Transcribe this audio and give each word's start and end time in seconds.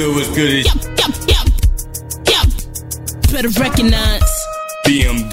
better 0.00 0.12
recognize. 0.12 0.14
What's 0.14 0.14
good? 0.14 0.14
What's 0.14 0.36
good? 0.36 0.50
It's 0.52 0.74
Yup, 0.74 0.82
yup, 0.98 1.14
yup, 1.28 2.46
yup. 2.46 3.32
Better 3.32 3.60
recognize. 3.60 4.22
BM, 4.86 5.30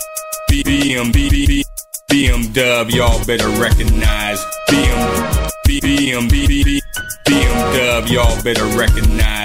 BM, 0.50 1.14
B, 1.14 1.30
B, 1.30 1.48
B, 1.48 1.66
BM 2.10 2.54
Dub. 2.54 2.90
Y'all 2.90 3.26
better 3.26 3.50
recognize 3.62 4.44
BM, 4.70 5.50
BM, 5.68 6.30
B, 6.30 6.48
B, 6.48 6.64
B, 6.64 6.82
BM 7.26 7.74
Dub. 7.74 8.08
Y'all 8.08 8.44
better 8.44 8.66
recognize. 8.78 9.37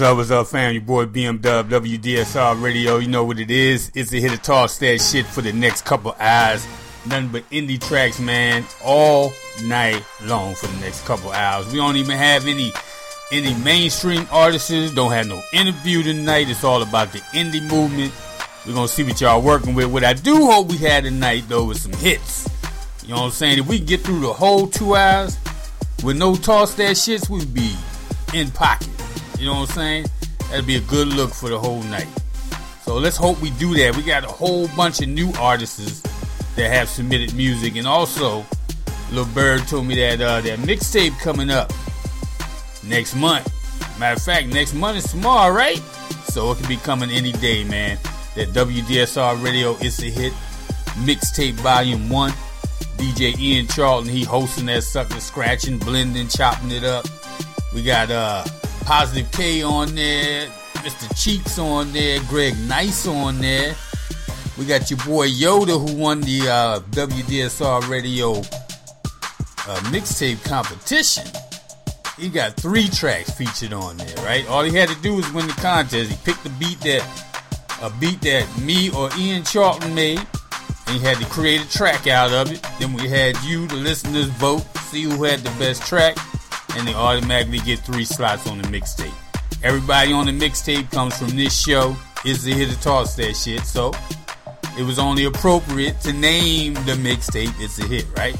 What's 0.00 0.10
up? 0.12 0.16
What's 0.16 0.30
up, 0.30 0.46
fam? 0.46 0.72
Your 0.72 0.80
boy 0.80 1.04
BMW 1.04 1.62
WDSR 1.64 2.62
Radio. 2.62 2.96
You 2.96 3.08
know 3.08 3.22
what 3.22 3.38
it 3.38 3.50
is? 3.50 3.92
It's 3.94 4.10
a 4.14 4.16
hit 4.16 4.32
of 4.32 4.40
toss 4.40 4.78
that 4.78 4.98
shit 4.98 5.26
for 5.26 5.42
the 5.42 5.52
next 5.52 5.84
couple 5.84 6.16
hours. 6.18 6.66
Nothing 7.06 7.28
but 7.28 7.50
indie 7.50 7.78
tracks, 7.78 8.18
man, 8.18 8.64
all 8.82 9.30
night 9.64 10.02
long 10.22 10.54
for 10.54 10.68
the 10.68 10.80
next 10.80 11.04
couple 11.04 11.30
hours. 11.32 11.66
We 11.70 11.76
don't 11.76 11.96
even 11.96 12.16
have 12.16 12.46
any 12.46 12.72
any 13.30 13.52
mainstream 13.62 14.26
artists. 14.30 14.70
Don't 14.94 15.12
have 15.12 15.26
no 15.26 15.42
interview 15.52 16.02
tonight. 16.02 16.48
It's 16.48 16.64
all 16.64 16.80
about 16.80 17.12
the 17.12 17.18
indie 17.34 17.60
movement. 17.70 18.10
We're 18.66 18.72
gonna 18.72 18.88
see 18.88 19.04
what 19.04 19.20
y'all 19.20 19.42
working 19.42 19.74
with. 19.74 19.92
What 19.92 20.02
I 20.02 20.14
do 20.14 20.46
hope 20.46 20.68
we 20.68 20.78
had 20.78 21.04
tonight 21.04 21.44
though 21.46 21.70
is 21.72 21.82
some 21.82 21.92
hits. 21.92 22.48
You 23.02 23.10
know 23.10 23.16
what 23.16 23.26
I'm 23.26 23.30
saying? 23.32 23.58
If 23.58 23.66
we 23.66 23.78
get 23.78 24.00
through 24.00 24.20
the 24.20 24.32
whole 24.32 24.66
two 24.66 24.96
hours 24.96 25.36
with 26.02 26.16
no 26.16 26.36
toss 26.36 26.72
that 26.76 26.96
shits, 26.96 27.28
we'd 27.28 27.52
be 27.52 27.76
in 28.32 28.50
pocket. 28.52 28.99
You 29.40 29.46
know 29.46 29.54
what 29.54 29.70
I'm 29.70 29.74
saying? 29.74 30.06
That'd 30.50 30.66
be 30.66 30.76
a 30.76 30.82
good 30.82 31.08
look 31.08 31.32
for 31.32 31.48
the 31.48 31.58
whole 31.58 31.82
night. 31.84 32.06
So 32.82 32.96
let's 32.96 33.16
hope 33.16 33.40
we 33.40 33.48
do 33.52 33.74
that. 33.76 33.96
We 33.96 34.02
got 34.02 34.22
a 34.22 34.26
whole 34.26 34.68
bunch 34.76 35.00
of 35.00 35.08
new 35.08 35.32
artists 35.40 36.02
that 36.56 36.70
have 36.70 36.90
submitted 36.90 37.34
music, 37.34 37.76
and 37.76 37.86
also, 37.86 38.44
Lil 39.10 39.24
Bird 39.24 39.66
told 39.66 39.86
me 39.86 39.94
that 39.94 40.20
uh, 40.20 40.42
that 40.42 40.58
mixtape 40.58 41.18
coming 41.20 41.48
up 41.48 41.72
next 42.84 43.16
month. 43.16 43.50
Matter 43.98 44.16
of 44.16 44.22
fact, 44.22 44.48
next 44.48 44.74
month 44.74 44.98
is 44.98 45.10
tomorrow, 45.10 45.50
right? 45.54 45.78
So 46.24 46.52
it 46.52 46.56
could 46.58 46.68
be 46.68 46.76
coming 46.76 47.08
any 47.08 47.32
day, 47.32 47.64
man. 47.64 47.96
That 48.36 48.48
WDSR 48.48 49.42
Radio 49.42 49.74
is 49.76 50.02
a 50.02 50.10
hit 50.10 50.34
mixtape 51.06 51.54
volume 51.54 52.10
one. 52.10 52.32
DJ 52.98 53.38
Ian 53.38 53.68
Charlton, 53.68 54.12
he 54.12 54.22
hosting 54.22 54.66
that 54.66 54.82
sucker, 54.82 55.18
scratching, 55.18 55.78
blending, 55.78 56.28
chopping 56.28 56.72
it 56.72 56.84
up. 56.84 57.06
We 57.72 57.82
got 57.82 58.10
uh 58.10 58.44
Positive 58.90 59.30
K 59.30 59.62
on 59.62 59.94
there, 59.94 60.48
Mr. 60.78 61.22
Cheeks 61.22 61.60
on 61.60 61.92
there, 61.92 62.18
Greg 62.28 62.58
Nice 62.66 63.06
on 63.06 63.38
there. 63.38 63.76
We 64.58 64.64
got 64.64 64.90
your 64.90 64.98
boy 65.06 65.28
Yoda 65.28 65.78
who 65.78 65.96
won 65.96 66.20
the 66.22 66.48
uh, 66.48 66.80
WDSR 66.90 67.88
Radio 67.88 68.32
uh, 68.32 69.80
mixtape 69.92 70.42
competition. 70.42 71.22
He 72.18 72.28
got 72.28 72.56
three 72.56 72.88
tracks 72.88 73.30
featured 73.30 73.72
on 73.72 73.96
there, 73.96 74.24
right? 74.24 74.44
All 74.48 74.64
he 74.64 74.74
had 74.74 74.88
to 74.88 75.00
do 75.02 75.14
was 75.14 75.32
win 75.32 75.46
the 75.46 75.52
contest. 75.52 76.10
He 76.10 76.16
picked 76.24 76.42
the 76.42 76.50
beat 76.58 76.80
that 76.80 77.06
a 77.82 77.90
beat 78.00 78.20
that 78.22 78.48
me 78.60 78.90
or 78.90 79.08
Ian 79.16 79.44
Charlton 79.44 79.94
made, 79.94 80.18
and 80.18 80.96
he 80.96 80.98
had 80.98 81.16
to 81.18 81.26
create 81.26 81.62
a 81.62 81.70
track 81.70 82.08
out 82.08 82.32
of 82.32 82.50
it. 82.50 82.60
Then 82.80 82.94
we 82.94 83.08
had 83.08 83.40
you, 83.44 83.68
the 83.68 83.76
listeners, 83.76 84.26
vote, 84.30 84.66
see 84.78 85.02
who 85.02 85.22
had 85.22 85.38
the 85.40 85.58
best 85.60 85.86
track, 85.86 86.16
and 86.76 86.86
they 86.86 86.94
automatically 86.94 87.58
get 87.60 87.80
three 87.80 88.04
slots 88.04 88.48
on 88.48 88.58
the 88.58 88.68
mixtape. 88.68 89.12
Everybody 89.62 90.12
on 90.12 90.26
the 90.26 90.32
mixtape 90.32 90.90
comes 90.90 91.16
from 91.18 91.36
this 91.36 91.58
show. 91.58 91.96
Is 92.24 92.44
the 92.44 92.52
hit 92.52 92.68
to 92.68 92.78
toss 92.82 93.16
that 93.16 93.34
shit, 93.34 93.64
so 93.64 93.92
it 94.78 94.82
was 94.82 94.98
only 94.98 95.24
appropriate 95.24 96.00
to 96.02 96.12
name 96.12 96.74
the 96.74 96.92
mixtape 96.92 97.52
It's 97.60 97.78
a 97.78 97.86
Hit, 97.86 98.06
right? 98.16 98.34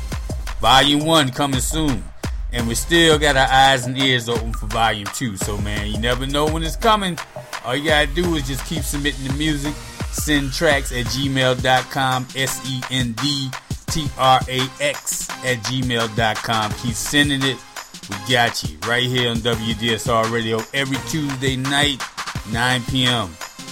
Volume 0.61 1.05
1 1.05 1.31
coming 1.31 1.61
soon. 1.61 2.05
And 2.53 2.67
we 2.67 2.75
still 2.75 3.19
got 3.19 3.37
our 3.37 3.47
eyes 3.47 3.87
and 3.87 3.97
ears 3.99 4.29
open 4.29 4.53
for 4.53 4.67
Volume 4.67 5.09
2. 5.15 5.37
So, 5.37 5.59
man, 5.59 5.87
you 5.91 5.99
never 5.99 6.27
know 6.27 6.47
when 6.47 6.63
it's 6.63 6.77
coming. 6.77 7.19
All 7.65 7.77
you 7.77 7.85
gotta 7.85 8.07
do 8.09 8.35
is 8.35 8.47
just 8.47 8.65
keep 8.67 8.83
submitting 8.83 9.27
the 9.27 9.35
music. 9.35 9.73
Sendtrax 10.13 10.99
at 10.99 11.07
gmail.com. 11.07 12.27
S 12.35 12.69
E 12.69 12.81
N 12.91 13.13
D 13.13 13.51
T 13.87 14.09
R 14.19 14.41
A 14.49 14.61
X 14.81 15.29
at 15.45 15.59
gmail.com. 15.59 16.73
Keep 16.73 16.95
sending 16.95 17.43
it. 17.43 17.57
We 18.11 18.35
got 18.35 18.65
you 18.65 18.77
right 18.89 19.05
here 19.05 19.31
on 19.31 19.37
WDSR 19.37 20.33
Radio 20.33 20.61
every 20.75 20.97
Tuesday 21.09 21.55
night, 21.55 22.03
9 22.53 22.83
p.m. 22.91 23.29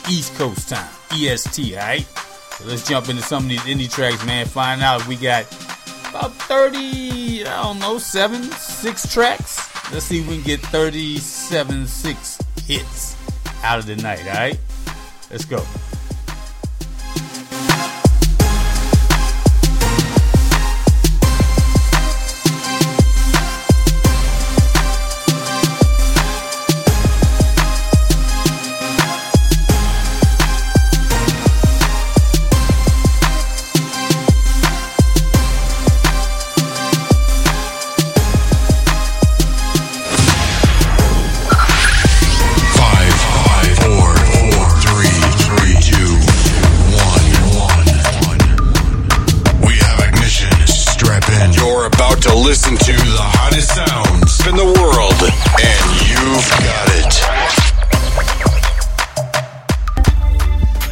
East 0.09 0.33
Coast 0.37 0.69
time. 0.69 0.89
EST, 1.11 1.75
alright? 1.75 2.07
So 2.53 2.65
let's 2.67 2.89
jump 2.89 3.09
into 3.09 3.23
some 3.23 3.45
of 3.45 3.49
these 3.49 3.61
indie 3.63 3.93
tracks, 3.93 4.25
man. 4.25 4.47
Find 4.47 4.81
out 4.81 5.05
we 5.09 5.17
got 5.17 5.45
about 6.09 6.35
30, 6.35 7.47
I 7.47 7.63
don't 7.65 7.81
know, 7.81 7.99
7, 7.99 8.43
6 8.45 9.13
tracks. 9.13 9.93
Let's 9.93 10.05
see 10.05 10.21
if 10.21 10.29
we 10.29 10.37
can 10.37 10.45
get 10.45 10.61
37, 10.61 11.87
6 11.89 12.39
hits 12.65 13.17
out 13.65 13.81
of 13.81 13.87
the 13.87 13.97
night, 13.97 14.21
alright? 14.21 14.59
Let's 15.33 15.45
go. 15.45 15.65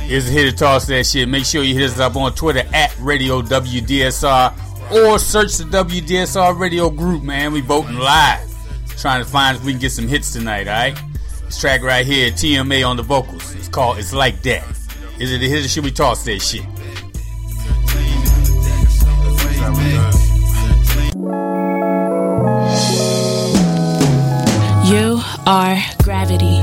A 0.07 0.09
hit 0.09 0.49
to 0.49 0.57
toss 0.57 0.87
that 0.87 1.05
shit. 1.05 1.29
Make 1.29 1.45
sure 1.45 1.65
you 1.65 1.75
hit 1.75 1.91
us 1.91 1.99
up 1.99 2.15
on 2.15 2.33
Twitter 2.33 2.63
at 2.73 2.97
Radio 3.01 3.43
WDSR 3.43 4.93
or 4.93 5.19
search 5.19 5.57
the 5.57 5.65
WDSR 5.65 6.57
Radio 6.59 6.89
group, 6.89 7.25
man. 7.25 7.53
We 7.53 7.61
voting 7.61 7.97
live. 7.97 8.49
Trying 8.99 9.25
to 9.25 9.29
find 9.29 9.57
if 9.57 9.65
we 9.65 9.73
can 9.73 9.81
get 9.81 9.91
some 9.91 10.07
hits 10.07 10.33
tonight, 10.33 10.69
alright? 10.69 10.97
This 11.45 11.59
track 11.59 11.83
right 11.83 12.07
here, 12.07 12.31
TMA 12.31 12.89
on 12.89 12.97
the 12.97 13.03
vocals. 13.03 13.53
It's 13.57 13.69
called 13.69 13.99
It's 13.99 14.13
Like 14.13 14.43
That. 14.43 14.65
Is 15.19 15.33
it 15.33 15.43
a 15.43 15.45
hit 15.45 15.65
or 15.65 15.69
should 15.69 15.85
we 15.85 15.91
toss 15.91 16.25
that 16.25 16.41
shit? 16.41 16.63
You 24.89 25.21
are 25.47 25.79
gravity 26.05 26.63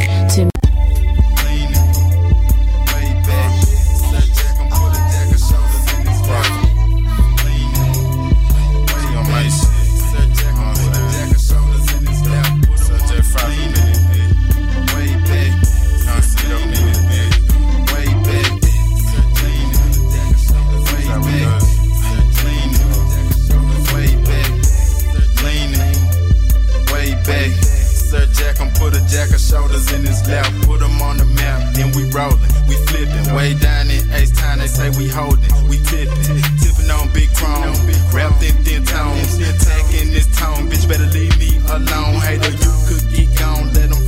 of 29.34 29.42
shoulders 29.42 29.92
in 29.92 30.06
his 30.06 30.22
lap, 30.28 30.46
put 30.64 30.82
him 30.82 31.02
on 31.02 31.18
the 31.18 31.26
map, 31.26 31.74
then 31.74 31.92
we 31.98 32.10
rollin', 32.12 32.40
we 32.68 32.76
flippin', 32.88 33.34
way 33.34 33.54
down 33.56 33.90
in 33.90 34.06
Ace 34.14 34.32
Town, 34.32 34.60
they 34.60 34.68
say 34.68 34.90
we 34.92 35.10
holdin', 35.10 35.52
we 35.68 35.78
tippin', 35.90 36.42
tippin' 36.62 36.92
on 36.92 37.10
big 37.14 37.34
chrome, 37.34 37.74
wrapped 38.14 38.44
in 38.44 38.56
thin 38.64 38.86
tones, 38.86 39.38
attacking 39.42 40.12
this 40.14 40.30
tone, 40.38 40.70
bitch 40.70 40.88
better 40.88 41.10
leave 41.10 41.38
me 41.40 41.58
alone, 41.74 42.22
hater, 42.22 42.54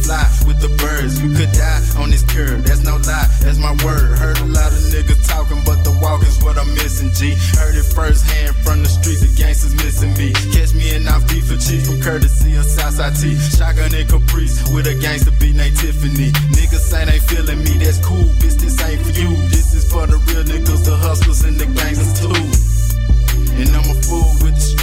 fly 0.06 0.30
with 0.46 0.62
the 0.62 0.69
birds. 0.78 1.18
You 1.18 1.34
could 1.34 1.52
die 1.52 1.81
on 1.98 2.13
this 2.13 2.22
curb, 2.22 2.62
that's 2.62 2.86
no 2.86 3.02
lie, 3.02 3.28
that's 3.42 3.57
my 3.57 3.74
word. 3.81 4.18
Heard 4.22 4.38
a 4.38 4.46
lot 4.46 4.69
of 4.69 4.81
niggas 4.94 5.25
talking, 5.25 5.62
but 5.66 5.81
the 5.81 5.98
walk 5.98 6.22
is 6.22 6.38
what 6.46 6.57
I'm 6.57 6.69
missing, 6.78 7.10
G. 7.12 7.34
Heard 7.57 7.74
it 7.74 7.90
firsthand 7.90 8.56
from 8.62 8.86
the 8.86 8.90
streets, 8.90 9.25
the 9.25 9.31
gangsters 9.34 9.74
missing 9.74 10.13
me. 10.13 10.31
Catch 10.54 10.78
me 10.78 10.94
in 10.94 11.10
our 11.10 11.19
FIFA 11.25 11.57
chief 11.57 11.90
from 11.90 12.00
courtesy 12.02 12.54
of 12.56 12.66
Southside 12.66 13.18
T. 13.18 13.34
Shotgun 13.36 13.94
and 13.94 14.07
Caprice 14.07 14.62
with 14.69 14.86
a 14.86 14.96
gangster 14.96 15.34
beat 15.42 15.57
named 15.57 15.78
Tiffany. 15.78 16.30
Niggas 16.54 16.86
saying 16.86 17.10
ain't 17.10 17.25
feeling 17.25 17.60
me, 17.66 17.74
that's 17.81 17.98
cool, 18.06 18.30
bitch, 18.38 18.62
this 18.62 18.78
ain't 18.86 19.01
for 19.01 19.13
you. 19.18 19.34
This 19.50 19.74
is 19.74 19.90
for 19.90 20.06
the 20.06 20.22
real 20.30 20.46
niggas, 20.46 20.86
the 20.86 20.96
hustlers, 20.96 21.44
and 21.44 21.58
the 21.58 21.66
gangsters 21.66 22.13
too 22.22 22.85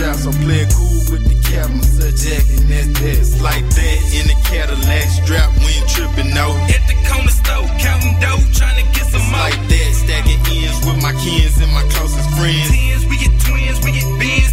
trap, 0.03 0.17
so 0.17 0.33
play 0.43 0.67
it 0.67 0.73
cool 0.75 0.99
with 1.15 1.23
the 1.31 1.39
cap. 1.47 1.71
I'm 1.71 1.81
Jack, 2.19 2.45
and 2.51 2.67
that's 2.67 2.91
that. 2.99 3.19
It's 3.23 3.41
like 3.41 3.63
that 3.63 3.99
in 4.11 4.27
the 4.27 4.37
Cadillac 4.51 5.07
strap, 5.09 5.49
we 5.63 5.79
ain't 5.79 5.89
tripping, 5.89 6.35
no. 6.35 6.59
At 6.67 6.83
the 6.91 6.97
corner 7.07 7.31
store, 7.31 7.71
counting 7.79 8.19
dough, 8.19 8.43
trying 8.53 8.83
to 8.83 8.87
get 8.93 9.07
some 9.07 9.23
more. 9.31 9.47
like 9.47 9.59
that, 9.71 9.91
stacking 9.95 10.43
ends 10.51 10.83
with 10.83 10.99
my 11.03 11.15
kids 11.23 11.63
and 11.63 11.71
my 11.73 11.87
closest 11.95 12.29
friends. 12.35 12.67
Tens, 12.69 13.07
we 13.07 13.17
get 13.17 13.33
twins, 13.41 13.79
we 13.87 13.95
get 13.95 14.07
bins, 14.19 14.53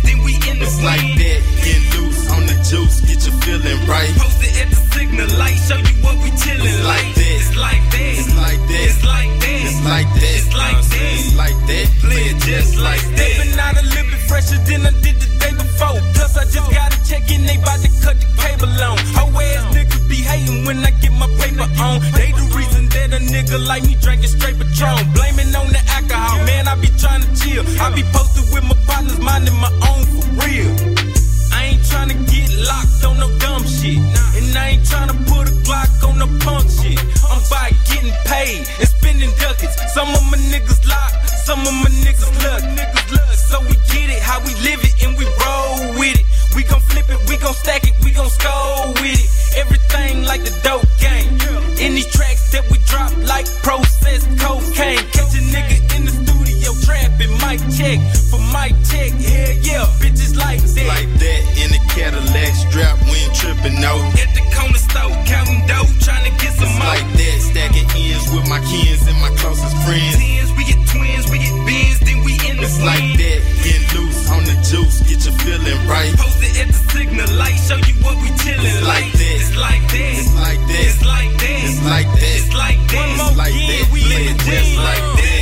It's 0.61 0.81
like 0.83 1.01
that, 1.17 1.39
get 1.63 1.81
loose 1.95 2.29
on 2.31 2.45
the 2.45 2.55
juice, 2.67 3.01
get 3.01 3.23
you 3.25 3.33
feeling 3.43 3.79
right. 3.87 4.11
Posted 4.19 4.53
at 4.59 4.69
the 4.69 4.79
signal 4.91 5.27
light, 5.39 5.55
show 5.55 5.77
you 5.79 5.95
what 6.03 6.17
we 6.23 6.29
chillin' 6.35 6.67
It's 6.67 6.83
like 6.83 7.15
that. 7.15 7.35
It's 7.39 7.55
like 7.55 7.83
that. 7.91 8.13
It's 8.19 8.35
like 8.35 8.61
that. 8.67 8.83
It's 8.85 9.03
like 9.05 9.29
that. 9.39 9.63
It's 9.65 9.81
like 9.83 10.09
that. 10.13 10.35
It's 10.35 10.51
like 10.53 10.81
that. 10.83 11.13
It's 11.15 11.35
like 11.35 11.59
that. 11.67 11.87
Play 12.03 12.23
it 12.31 12.37
just 12.43 12.77
like 12.77 13.03
that. 13.15 13.31
Stepping 13.39 13.59
out 13.59 13.75
a 13.79 13.85
little 13.87 14.11
bit 14.11 14.21
fresher 14.27 14.59
than 14.67 14.85
I 14.85 14.91
did 14.99 15.15
the 15.19 15.29
day 15.39 15.53
before. 15.55 15.99
Plus, 16.13 16.35
I 16.37 16.43
just 16.43 16.69
got 16.71 16.93
a 16.93 16.99
check 17.07 17.31
in, 17.31 17.45
they 17.45 17.57
bout 17.57 17.79
to 17.79 17.89
cut 18.03 18.19
the 18.19 18.27
cable 18.37 18.69
on. 18.83 18.97
Hoe 19.15 19.31
ass 19.39 19.78
hating 20.29 20.65
when 20.65 20.77
I 20.85 20.91
get 21.01 21.11
my 21.11 21.27
paper 21.41 21.65
on. 21.81 21.99
They 22.13 22.29
the 22.31 22.45
reason 22.53 22.85
that 22.93 23.09
a 23.17 23.19
nigga 23.19 23.57
like 23.65 23.83
me 23.83 23.95
drinking 23.97 24.29
straight 24.29 24.57
Patron. 24.61 25.01
Blaming 25.17 25.49
on 25.57 25.67
the 25.73 25.81
alcohol, 25.97 26.37
man, 26.45 26.67
I 26.67 26.75
be 26.75 26.89
trying 27.01 27.23
to 27.25 27.31
chill. 27.33 27.65
I 27.81 27.89
be 27.93 28.03
posted 28.13 28.45
with 28.53 28.63
my 28.63 28.77
partners, 28.85 29.19
minding 29.19 29.57
my 29.57 29.73
own 29.89 30.03
for 30.13 30.25
real. 30.45 30.71
I 31.51 31.73
ain't 31.73 31.83
tryna 31.89 32.17
get 32.29 32.47
locked 32.69 33.01
on 33.03 33.17
no 33.17 33.27
dumb 33.41 33.65
shit. 33.65 33.97
And 34.37 34.47
I 34.53 34.77
ain't 34.77 34.85
trying 34.85 35.09
to 35.09 35.17
put 35.25 35.49
a 35.49 35.55
Glock 35.65 35.89
on 36.07 36.21
no 36.21 36.27
punk 36.45 36.69
shit. 36.69 36.99
I'm 37.25 37.41
by 37.49 37.73
getting 37.89 38.13
paid 38.29 38.61
and 38.79 38.87
spending 38.87 39.33
ducats. 39.41 39.75
Some 39.93 40.09
of 40.13 40.23
my 40.29 40.37
niggas 40.53 40.85
lock, 40.87 41.11
some 41.25 41.61
of 41.65 41.73
my 41.81 41.89
niggas 42.05 42.33
luck. 42.45 42.61
So 43.49 43.59
we 43.61 43.73
get 43.89 44.13
it, 44.13 44.21
how 44.21 44.39
we 44.45 44.53
live 44.61 44.81
it, 44.85 44.93
and 45.03 45.17
we 45.17 45.25
roll 45.25 45.97
with 45.97 46.21
it. 46.21 46.25
We 46.55 46.63
gon' 46.63 46.81
flip 46.81 47.09
it, 47.09 47.29
we 47.29 47.37
gon' 47.37 47.53
stack 47.53 47.83
it, 47.83 47.93
we 48.03 48.11
gon' 48.11 48.29
score 48.29 48.87
with 49.01 49.19
it. 49.23 49.57
Everything 49.57 50.23
like 50.23 50.43
the 50.43 50.53
dope 50.63 50.87
game. 50.99 51.37
These 51.99 52.11
tracks 52.13 52.51
that 52.51 52.63
we 52.71 52.77
drop 52.85 53.11
like 53.27 53.45
processed 53.61 54.27
cocaine. 54.39 55.03
Catch 55.11 55.35
a 55.35 55.43
nigga 55.51 55.95
in 55.97 56.05
the 56.05 56.18
trapping, 56.89 57.33
mic 57.45 57.61
check 57.77 58.01
for 58.33 58.41
mic 58.49 58.73
check. 58.89 59.13
Hell 59.13 59.53
yeah, 59.61 59.85
bitches 60.01 60.33
like 60.33 60.61
that. 60.61 60.87
like 60.89 61.11
that 61.21 61.41
in 61.61 61.69
the 61.69 61.81
Cadillac 61.93 62.53
strap, 62.57 62.97
we 63.05 63.21
ain't 63.21 63.35
tripping, 63.37 63.77
no. 63.77 63.93
At 64.17 64.33
the 64.33 64.43
corner 64.49 64.81
store, 64.81 65.13
counting 65.29 65.61
dough, 65.69 65.85
trying 66.01 66.25
to 66.25 66.33
get 66.41 66.57
some 66.57 66.73
more. 66.81 66.89
like 66.89 67.05
that, 67.13 67.37
stacking 67.45 67.89
ends 67.93 68.25
with 68.33 68.49
my 68.49 68.61
kids 68.65 69.05
and 69.05 69.17
my 69.21 69.29
closest 69.37 69.77
friends. 69.85 70.17
Tens, 70.17 70.49
we 70.57 70.65
get 70.65 70.81
twins, 70.89 71.29
we 71.29 71.37
get 71.37 71.53
bins, 71.69 71.99
then 72.01 72.25
we 72.25 72.33
in 72.49 72.57
the 72.57 72.65
It's 72.65 72.81
like 72.81 73.05
that, 73.21 73.39
get 73.61 73.81
loose 73.93 74.25
on 74.33 74.41
the 74.49 74.57
juice, 74.65 75.05
get 75.05 75.21
you 75.21 75.33
feeling 75.45 75.81
right. 75.85 76.09
Posted 76.17 76.57
at 76.57 76.73
the 76.73 76.79
signal 76.89 77.29
light, 77.37 77.57
show 77.61 77.77
you 77.85 77.93
what 78.01 78.17
we 78.25 78.33
chillin' 78.41 78.65
It's 78.65 78.81
like 78.81 79.13
that. 79.13 79.37
It's 79.37 79.53
like 79.53 79.85
that. 79.93 80.13
It's 80.17 80.33
like 80.33 80.61
that. 80.65 80.81
It's 80.89 81.01
like 81.05 81.33
that. 81.37 81.59
It's 81.69 81.79
like 81.85 82.09
that. 82.17 82.33
It's 82.33 82.49
like 82.53 82.81
that. 82.89 82.97
One 82.97 83.17
more 83.21 83.35
like 83.37 83.53
year, 83.53 83.77
that, 83.77 83.93
we 83.93 84.01
in 84.09 84.33
the 84.33 84.43
just 84.43 84.73
like 84.81 85.05
that 85.21 85.38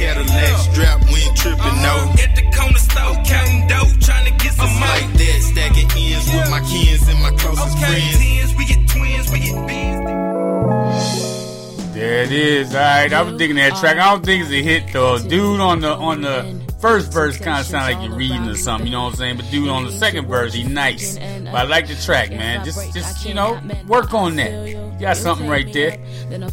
Cadillac 0.00 0.56
strap, 0.72 1.04
we 1.12 1.20
ain't 1.28 1.36
tripping, 1.36 1.76
no. 1.84 1.92
Uh-huh. 1.92 2.24
At 2.24 2.34
the 2.34 2.42
corner 2.56 2.78
store, 2.80 3.20
counting 3.22 3.68
dough, 3.68 3.84
trying 4.00 4.24
to 4.24 4.32
get 4.42 4.54
some 4.54 4.72
more. 4.80 4.88
like 4.88 5.12
that, 5.12 5.38
stacking 5.44 5.90
ends 5.92 6.24
with 6.32 6.48
my 6.48 6.60
kids 6.64 7.06
and 7.06 7.20
my 7.20 7.30
closest 7.36 7.76
Okay, 7.76 8.00
friends. 8.00 8.16
tens, 8.16 8.56
we 8.56 8.64
get 8.64 8.88
twins, 8.88 9.30
we 9.30 9.40
get 9.40 9.66
bins. 9.68 9.99
There 12.10 12.24
it 12.24 12.32
is. 12.32 12.74
All 12.74 12.80
right, 12.80 13.12
I 13.12 13.22
was 13.22 13.36
digging 13.38 13.54
that 13.54 13.76
track. 13.76 13.96
I 13.96 14.10
don't 14.10 14.24
think 14.24 14.42
it's 14.42 14.50
a 14.50 14.60
hit 14.60 14.92
though. 14.92 15.20
Dude 15.20 15.60
on 15.60 15.78
the 15.78 15.92
on 15.94 16.22
the 16.22 16.60
first 16.80 17.12
verse 17.12 17.38
kind 17.38 17.60
of 17.60 17.66
sound 17.66 17.94
like 17.94 18.04
you're 18.04 18.18
reading 18.18 18.48
or 18.48 18.56
something. 18.56 18.88
You 18.88 18.92
know 18.94 19.04
what 19.04 19.10
I'm 19.10 19.16
saying? 19.16 19.36
But 19.36 19.48
dude 19.52 19.68
on 19.68 19.84
the 19.84 19.92
second 19.92 20.26
verse, 20.26 20.52
he 20.52 20.64
nice. 20.64 21.16
But 21.16 21.54
I 21.54 21.62
like 21.62 21.86
the 21.86 21.94
track, 21.94 22.30
man. 22.30 22.64
Just 22.64 22.92
just 22.92 23.24
you 23.24 23.32
know, 23.32 23.60
work 23.86 24.12
on 24.12 24.34
that. 24.36 24.50
You 24.68 24.98
got 24.98 25.18
something 25.18 25.46
right 25.46 25.72
there. 25.72 25.98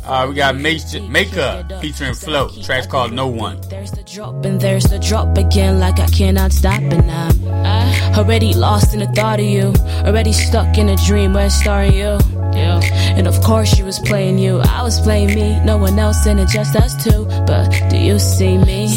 Uh, 0.05 0.27
we 0.29 0.35
got 0.35 0.55
Make- 0.55 1.01
Makeup 1.09 1.81
featuring 1.81 2.13
Flow. 2.13 2.49
Track's 2.61 2.85
called 2.85 3.11
No 3.13 3.25
One. 3.25 3.59
There's 3.61 3.89
the 3.89 4.03
drop 4.03 4.45
and 4.45 4.61
there's 4.61 4.83
the 4.83 4.99
drop 4.99 5.35
again, 5.39 5.79
like 5.79 5.99
I 5.99 6.05
cannot 6.05 6.53
stop 6.53 6.81
and 6.81 7.09
I'm 7.09 8.15
already 8.15 8.53
lost 8.53 8.93
in 8.93 8.99
the 8.99 9.07
thought 9.07 9.39
of 9.39 9.45
you, 9.47 9.73
already 10.05 10.33
stuck 10.33 10.77
in 10.77 10.89
a 10.89 10.97
dream 10.97 11.33
where 11.33 11.47
it's 11.47 11.55
starring 11.55 11.95
you. 11.95 12.19
And 12.59 13.27
of 13.27 13.41
course 13.41 13.69
she 13.73 13.83
was 13.83 13.99
playing 13.99 14.37
you, 14.37 14.59
I 14.59 14.83
was 14.83 14.99
playing 14.99 15.33
me, 15.33 15.59
no 15.65 15.77
one 15.77 15.97
else 15.97 16.25
in 16.27 16.39
it, 16.39 16.49
just 16.49 16.75
us 16.75 16.93
two. 17.03 17.25
But 17.47 17.69
do 17.89 17.97
you 17.97 18.19
see 18.19 18.57
me? 18.57 18.87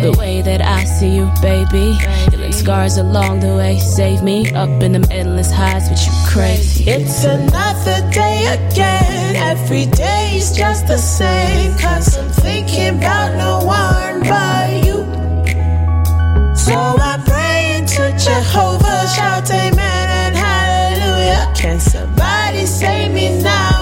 The 0.00 0.14
way 0.18 0.42
that 0.42 0.62
I 0.62 0.84
see 0.84 1.14
you, 1.16 1.30
baby. 1.42 1.92
Healing 2.30 2.52
scars 2.52 2.96
along 2.96 3.40
the 3.40 3.54
way, 3.54 3.78
save 3.78 4.22
me 4.22 4.50
up 4.54 4.70
in 4.82 4.92
them 4.92 5.04
endless 5.10 5.50
highs, 5.50 5.88
but 5.88 6.00
you 6.06 6.12
crazy. 6.26 6.90
It's 6.90 7.24
another 7.24 8.10
day 8.10 8.46
again. 8.56 9.36
Every 9.36 9.86
day's 9.86 10.56
just 10.56 10.86
the 10.86 10.98
same. 10.98 11.76
Cause 11.78 12.16
I'm 12.16 12.30
thinking 12.30 12.98
about 12.98 13.36
no 13.36 13.66
one 13.66 14.20
but 14.20 14.86
you. 14.86 14.96
So 16.56 16.74
I 16.74 17.22
pray 17.26 17.84
to 17.86 18.24
Jehovah, 18.24 19.06
shout 19.14 19.50
amen 19.50 20.08
and 20.22 20.34
hallelujah. 20.34 21.52
Can 21.54 21.78
somebody 21.78 22.25
save 22.66 23.12
me 23.12 23.40
now 23.42 23.75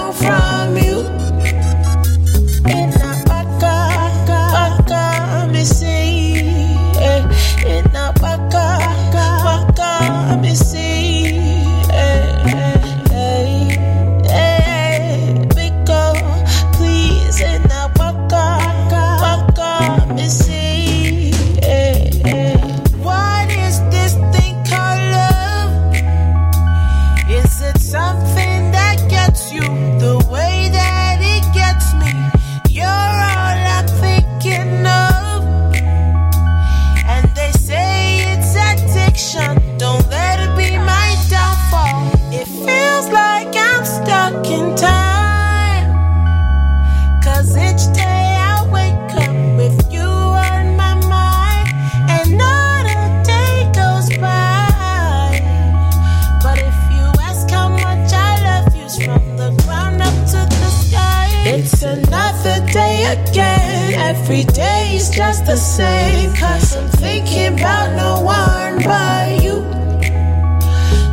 Every 64.27 64.43
day 64.43 64.95
is 64.95 65.11
just 65.11 65.45
the 65.45 65.55
same. 65.55 66.33
Cause 66.33 66.75
I'm 66.75 66.89
thinking 66.97 67.59
about 67.59 67.95
no 67.95 68.25
one 68.25 68.81
but 68.81 69.43
you. 69.43 69.61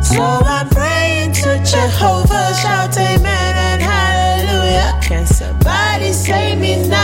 So 0.01 0.23
I'm 0.23 0.67
praying 0.69 1.33
to 1.33 1.61
Jehovah, 1.63 2.55
shout 2.55 2.97
amen 2.97 3.53
and 3.69 3.81
hallelujah. 3.83 4.99
Can 5.03 5.27
somebody 5.27 6.11
save 6.11 6.57
me 6.57 6.87
now 6.87 7.02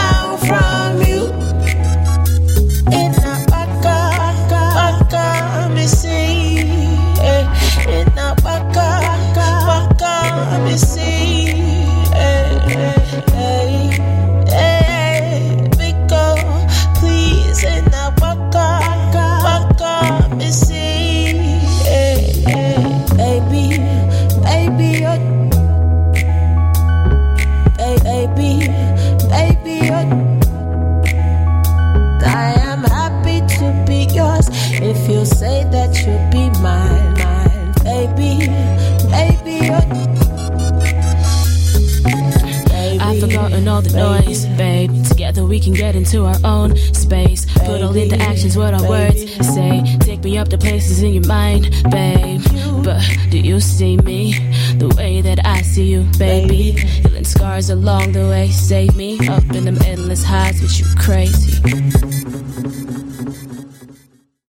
all 43.80 43.88
the 43.88 44.24
noise, 44.24 44.46
babe. 44.56 44.90
Together 45.06 45.44
we 45.44 45.58
can 45.60 45.72
get 45.72 45.96
into 45.96 46.24
our 46.24 46.36
own 46.44 46.76
space. 46.94 47.46
Put 47.60 47.82
all 47.82 47.96
into 47.96 48.16
actions 48.16 48.56
what 48.56 48.74
our 48.74 48.88
words 48.88 49.20
say. 49.54 49.82
Take 50.00 50.20
take 50.20 50.24
me 50.24 50.38
up 50.38 50.48
to 50.48 50.58
places 50.58 51.02
in 51.02 51.14
your 51.14 51.26
mind, 51.26 51.70
babe. 51.90 52.42
But 52.84 53.02
do 53.30 53.38
you 53.38 53.60
see 53.60 53.96
me 53.98 54.32
the 54.76 54.92
way 54.96 55.22
that 55.22 55.44
I 55.46 55.62
see 55.62 55.90
you, 55.90 56.02
baby? 56.18 56.72
Healing 56.72 57.24
scars 57.24 57.70
along 57.70 58.12
the 58.12 58.26
way, 58.28 58.48
save 58.48 58.96
me 58.96 59.18
up 59.28 59.44
in 59.54 59.64
them 59.64 59.78
endless 59.84 60.22
highs 60.22 60.60
with 60.60 60.78
you 60.78 60.86
crazy. 60.98 61.60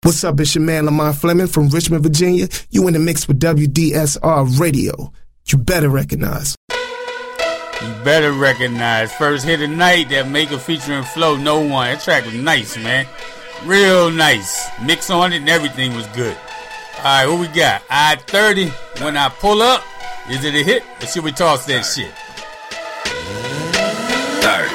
What's 0.03 0.25
up? 0.25 0.41
It's 0.41 0.55
your 0.55 0.65
man 0.65 0.87
Lamont 0.87 1.17
Fleming 1.17 1.49
from 1.49 1.69
Richmond, 1.69 2.03
Virginia. 2.03 2.49
You 2.71 2.87
in 2.87 2.95
the 2.95 2.99
mix 2.99 3.29
with 3.29 3.41
WDSR 3.41 4.59
Radio. 4.59 5.13
You 5.47 5.59
better 5.59 5.89
recognize. 5.89 6.57
You 7.81 7.95
better 8.03 8.33
recognize 8.33 9.13
first 9.13 9.45
hit 9.45 9.63
of 9.63 9.71
night 9.71 10.09
that 10.09 10.29
make 10.29 10.51
Maker 10.51 10.59
featuring 10.59 11.05
Flow 11.05 11.37
No 11.37 11.61
One. 11.61 11.93
That 11.93 12.01
track 12.01 12.25
was 12.25 12.35
nice, 12.35 12.77
man. 12.77 13.07
Real 13.65 14.11
nice. 14.11 14.69
Mix 14.83 15.11
on 15.11 15.33
it 15.33 15.37
and 15.37 15.49
everything 15.49 15.95
was 15.95 16.07
good. 16.09 16.37
Alright, 16.99 17.29
what 17.29 17.39
we 17.39 17.47
got? 17.47 17.83
I 17.89 18.17
30. 18.17 18.71
When 18.99 19.17
I 19.17 19.29
pull 19.29 19.63
up, 19.63 19.85
is 20.29 20.45
it 20.45 20.57
a 20.57 20.63
hit? 20.65 20.83
Or 21.01 21.07
should 21.07 21.23
we 21.23 21.31
toss 21.31 21.67
that 21.67 21.83
shit? 21.87 22.11
30. 24.43 24.75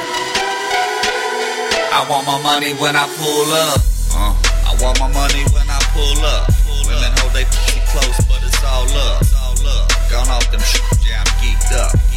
I 1.92 2.08
want 2.10 2.26
my 2.26 2.42
money 2.42 2.72
when 2.80 2.96
I 2.96 3.04
pull 3.20 3.52
up. 3.52 3.82
Uh, 4.16 4.32
I 4.64 4.78
want 4.80 4.98
my 5.02 5.12
money 5.12 5.44
when 5.52 5.68
I 5.68 5.80
pull 5.92 6.24
up. 6.24 6.48
Women 6.88 7.12
hold 7.20 7.34
they 7.34 7.44
pussy 7.44 7.82
close, 7.92 8.16
but 8.32 8.40
it's 8.48 8.64
all 8.64 8.88
up. 8.88 9.22
It's 9.22 9.36
all 9.36 9.60
up. 9.68 9.92
Gone 10.10 10.30
off 10.30 10.50
them 10.52 10.62
shit, 10.62 10.82
yeah, 11.06 11.20
I'm 11.20 11.28
geeked 11.44 11.76
up. 11.76 12.12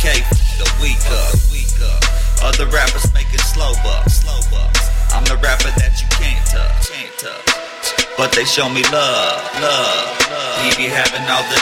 40k 0.00 0.24
the 0.56 0.68
week 0.80 1.76
up. 1.84 2.02
Other 2.42 2.66
rappers 2.72 3.12
making 3.12 3.38
slow 3.38 3.72
bucks. 3.84 4.24
Slow 4.24 4.40
bucks. 4.50 4.88
I'm 5.12 5.24
the 5.24 5.36
rapper 5.36 5.68
that 5.76 5.92
you 6.00 6.08
can't 6.16 6.40
touch. 6.48 6.88
Can't 6.88 7.12
touch. 7.18 8.16
But 8.16 8.32
they 8.32 8.44
show 8.44 8.68
me 8.68 8.82
love, 8.88 9.44
love, 9.60 10.08
love. 10.30 10.64
He 10.64 10.76
be 10.76 10.88
having 10.88 11.24
all 11.28 11.44
the. 11.52 11.58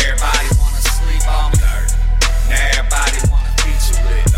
Everybody 0.00 0.48
wanna 0.56 0.82
sleep 0.96 1.24
on. 1.28 1.52
Now 2.48 2.72
everybody 2.72 3.20
wanna 3.28 3.52
feature 3.60 4.00
with. 4.08 4.32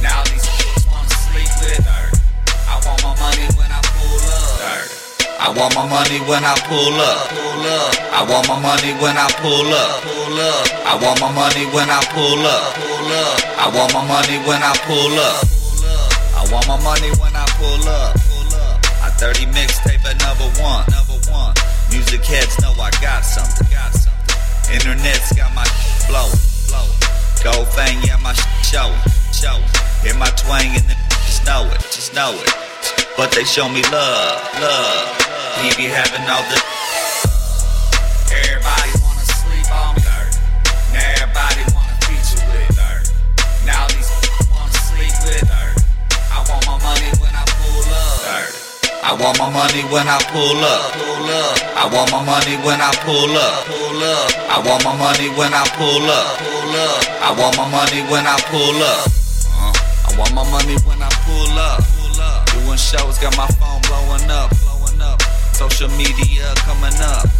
Now 0.00 0.24
these 0.32 0.44
wanna 0.88 1.12
sleep 1.28 1.52
with. 1.60 1.84
I 1.84 2.80
want 2.80 3.02
my 3.04 3.12
money 3.20 3.44
when 3.60 3.70
I 3.72 3.80
pull 3.92 4.24
up. 4.24 4.56
I 5.36 5.48
want 5.52 5.74
my 5.74 5.84
money 5.84 6.18
when 6.24 6.44
I. 6.44 6.56
Pull 6.66 6.98
up. 6.98 7.30
I 8.10 8.24
want 8.28 8.48
my 8.48 8.58
money 8.58 8.92
when 9.00 9.16
I 9.16 9.28
pull 9.38 9.72
up. 9.72 10.15
Up. 10.36 10.68
I 10.84 11.00
want 11.00 11.16
my 11.18 11.32
money 11.32 11.64
when 11.72 11.88
I 11.88 12.04
pull 12.12 12.44
up. 12.44 12.76
Pull 12.76 13.08
up. 13.08 13.40
I 13.56 13.72
want 13.72 13.88
my 13.96 14.04
money 14.04 14.36
when 14.44 14.60
I 14.60 14.76
pull 14.84 15.16
up. 15.16 15.40
I 16.36 16.44
want 16.52 16.68
my 16.68 16.76
money 16.84 17.08
when 17.16 17.32
I 17.32 17.48
pull 17.56 17.88
up. 17.88 18.12
I 19.00 19.08
30 19.16 19.46
mixtape 19.56 20.04
at 20.04 20.20
number 20.20 20.44
one. 20.60 20.84
Music 21.90 22.20
heads 22.20 22.60
know 22.60 22.72
I 22.76 22.90
got 23.00 23.24
something. 23.24 23.66
Internet's 24.68 25.32
got 25.32 25.54
my 25.54 25.64
blow. 26.04 26.28
Gold 27.42 27.68
fang, 27.72 27.96
yeah, 28.04 28.20
my 28.20 28.34
show. 28.60 28.92
Show. 29.32 29.56
Hear 30.04 30.18
my 30.20 30.28
twang 30.36 30.68
and 30.76 30.84
then 30.84 31.00
just 31.24 31.46
know 31.46 31.64
it. 31.72 31.80
Just 31.88 32.12
know 32.14 32.36
it. 32.36 32.52
But 33.16 33.32
they 33.32 33.44
show 33.44 33.68
me 33.70 33.80
love. 33.88 34.36
Love. 34.60 35.16
He 35.64 35.72
be 35.80 35.88
having 35.88 36.28
all 36.28 36.44
the. 36.52 36.75
I 49.06 49.14
want 49.14 49.38
my 49.38 49.46
money 49.54 49.86
when 49.94 50.02
I 50.10 50.18
pull 50.34 50.58
up. 50.66 50.90
I 51.78 51.86
want 51.94 52.10
my 52.10 52.26
money 52.26 52.58
when 52.66 52.82
I 52.82 52.90
pull 53.06 53.30
up. 53.38 53.62
I 54.50 54.58
want 54.66 54.82
my 54.82 54.98
money 54.98 55.30
when 55.38 55.54
I 55.54 55.62
pull 55.78 56.10
up. 56.10 56.42
I 57.22 57.30
want 57.38 57.54
my 57.54 57.70
money 57.70 58.02
when 58.10 58.26
I 58.26 58.34
pull 58.50 58.82
up. 58.82 59.06
Uh, 59.54 60.10
I 60.10 60.18
want 60.18 60.34
my 60.34 60.42
money 60.50 60.74
when 60.82 60.98
I 60.98 61.10
pull 61.22 61.54
up. 61.54 61.86
Doing 62.50 62.76
shows, 62.76 63.22
got 63.22 63.30
my 63.38 63.46
phone 63.62 63.78
blowing 63.86 64.26
up. 64.26 64.50
Social 65.54 65.88
media 65.94 66.50
coming 66.66 66.98
up. 66.98 67.30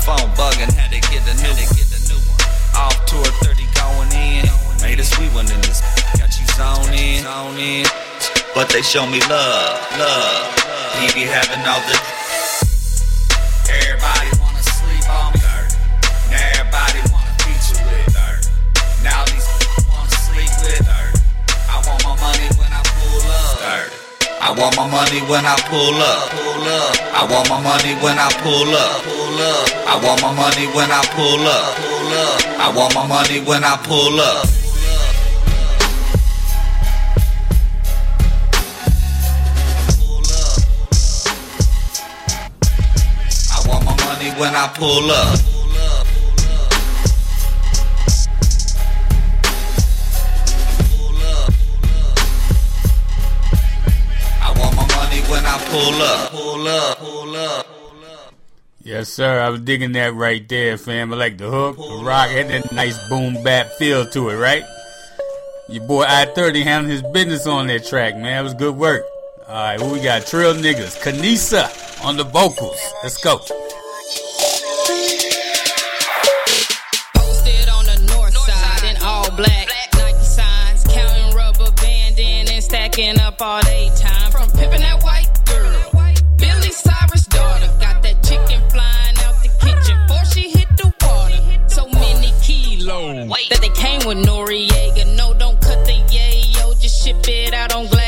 Phone 0.00 0.32
bugging, 0.32 0.72
had 0.72 0.96
to 0.96 1.00
get 1.12 1.20
a 1.28 1.34
new, 1.44 2.16
one. 2.24 2.40
Off 2.72 2.96
tour 3.04 3.28
30 3.44 3.68
going 3.76 4.12
in. 4.16 4.48
Made 4.80 4.98
a 4.98 5.04
sweet 5.04 5.28
one 5.36 5.44
in 5.44 5.60
this. 5.60 5.84
Got 6.16 6.32
you 6.40 6.46
zone 6.56 6.88
in, 6.96 7.22
zone. 8.20 8.52
But 8.54 8.68
they 8.68 8.82
show 8.82 9.06
me 9.06 9.20
love, 9.28 9.80
love. 9.98 10.46
He 11.00 11.06
be 11.14 11.24
having 11.26 11.64
all 11.66 11.80
the. 11.88 11.96
Everybody 13.70 14.28
wanna 14.40 14.62
sleep 14.62 15.06
on 15.08 15.32
me. 15.32 15.40
Now 16.30 16.58
everybody 16.58 17.00
wanna 17.12 17.34
feature 17.44 17.80
with 17.86 18.14
her. 18.16 18.34
Now 19.02 19.24
these 19.30 19.46
wanna 19.88 20.10
sleep 20.26 20.52
with 20.64 20.86
her. 20.86 21.06
I 21.70 21.76
want 21.86 22.02
my 22.04 22.14
money 22.20 22.48
when 22.58 22.72
I 22.72 22.82
pull 22.84 23.24
up. 23.30 23.60
I 24.42 24.50
want 24.52 24.76
my 24.76 24.86
money 24.90 25.20
when 25.30 25.46
I 25.46 25.56
pull 25.70 25.94
up. 26.02 26.30
Pull 26.30 26.68
up. 26.68 26.96
I 27.14 27.22
want 27.30 27.48
my 27.48 27.60
money 27.62 27.94
when 28.02 28.18
I 28.18 28.28
pull 28.42 28.74
up. 28.74 29.02
Pull 29.04 29.40
up. 29.40 29.68
I 29.86 29.96
want 30.04 30.20
my 30.22 30.32
money 30.34 30.66
when 30.74 30.90
I 30.90 31.02
pull 31.14 31.46
up. 31.46 31.76
Pull 31.76 32.12
up. 32.12 32.40
I 32.58 32.72
want 32.74 32.94
my 32.94 33.06
money 33.06 33.40
when 33.40 33.64
I 33.64 33.76
pull 33.84 34.20
up. 34.20 34.59
When 44.40 44.56
I 44.56 44.68
pull 44.68 45.10
up. 45.10 45.38
I 54.40 54.58
want 54.58 54.76
my 54.76 54.86
money 54.96 55.20
when 55.28 55.44
I 55.44 55.58
pull 55.68 56.02
up. 56.02 56.30
Pull 56.30 56.68
up. 56.68 56.98
Pull 56.98 57.36
up. 57.36 57.66
Yes, 58.82 59.10
sir. 59.10 59.40
I 59.40 59.50
was 59.50 59.60
digging 59.60 59.92
that 59.92 60.14
right 60.14 60.48
there, 60.48 60.78
fam. 60.78 61.12
I 61.12 61.16
like 61.16 61.36
the 61.36 61.50
hook, 61.50 61.76
the 61.76 62.02
rock, 62.02 62.30
had 62.30 62.48
that 62.48 62.72
nice 62.72 62.98
boom 63.10 63.44
bap 63.44 63.72
feel 63.72 64.06
to 64.06 64.30
it, 64.30 64.36
right? 64.36 64.64
Your 65.68 65.86
boy 65.86 66.04
I-30 66.04 66.62
handling 66.62 66.92
his 66.92 67.02
business 67.12 67.46
on 67.46 67.66
that 67.66 67.84
track, 67.84 68.16
man. 68.16 68.40
It 68.40 68.42
was 68.42 68.54
good 68.54 68.74
work. 68.74 69.04
All 69.46 69.54
right, 69.54 69.78
what 69.78 69.92
we 69.92 70.00
got? 70.00 70.26
Trill 70.26 70.54
niggas. 70.54 70.98
Kanisa 71.02 71.68
on 72.02 72.16
the 72.16 72.24
vocals. 72.24 72.80
Let's 73.02 73.22
go. 73.22 73.38
Up 83.40 83.46
all 83.46 83.62
day 83.62 83.90
time. 83.96 84.30
From 84.30 84.50
pimping 84.50 84.80
that 84.80 85.02
white 85.02 85.28
girl. 85.46 85.90
Billy 86.36 86.72
Cyrus' 86.72 87.26
daughter 87.26 87.70
got 87.80 88.02
that 88.02 88.22
chicken 88.22 88.60
flying 88.70 89.16
out 89.24 89.36
the 89.42 89.50
kitchen 89.60 89.98
before 90.06 90.24
she 90.26 90.50
hit 90.50 90.68
the 90.76 90.92
water. 91.02 91.40
So 91.68 91.88
many 91.88 92.32
kilos 92.42 93.28
that 93.50 93.60
they 93.60 93.68
came 93.70 94.06
with 94.06 94.18
Noriega. 94.26 95.16
No, 95.16 95.34
don't 95.34 95.60
cut 95.60 95.84
the 95.84 95.92
yayo, 96.14 96.80
just 96.80 97.04
ship 97.04 97.16
it 97.28 97.54
out 97.54 97.74
on 97.74 97.86
glass 97.86 97.99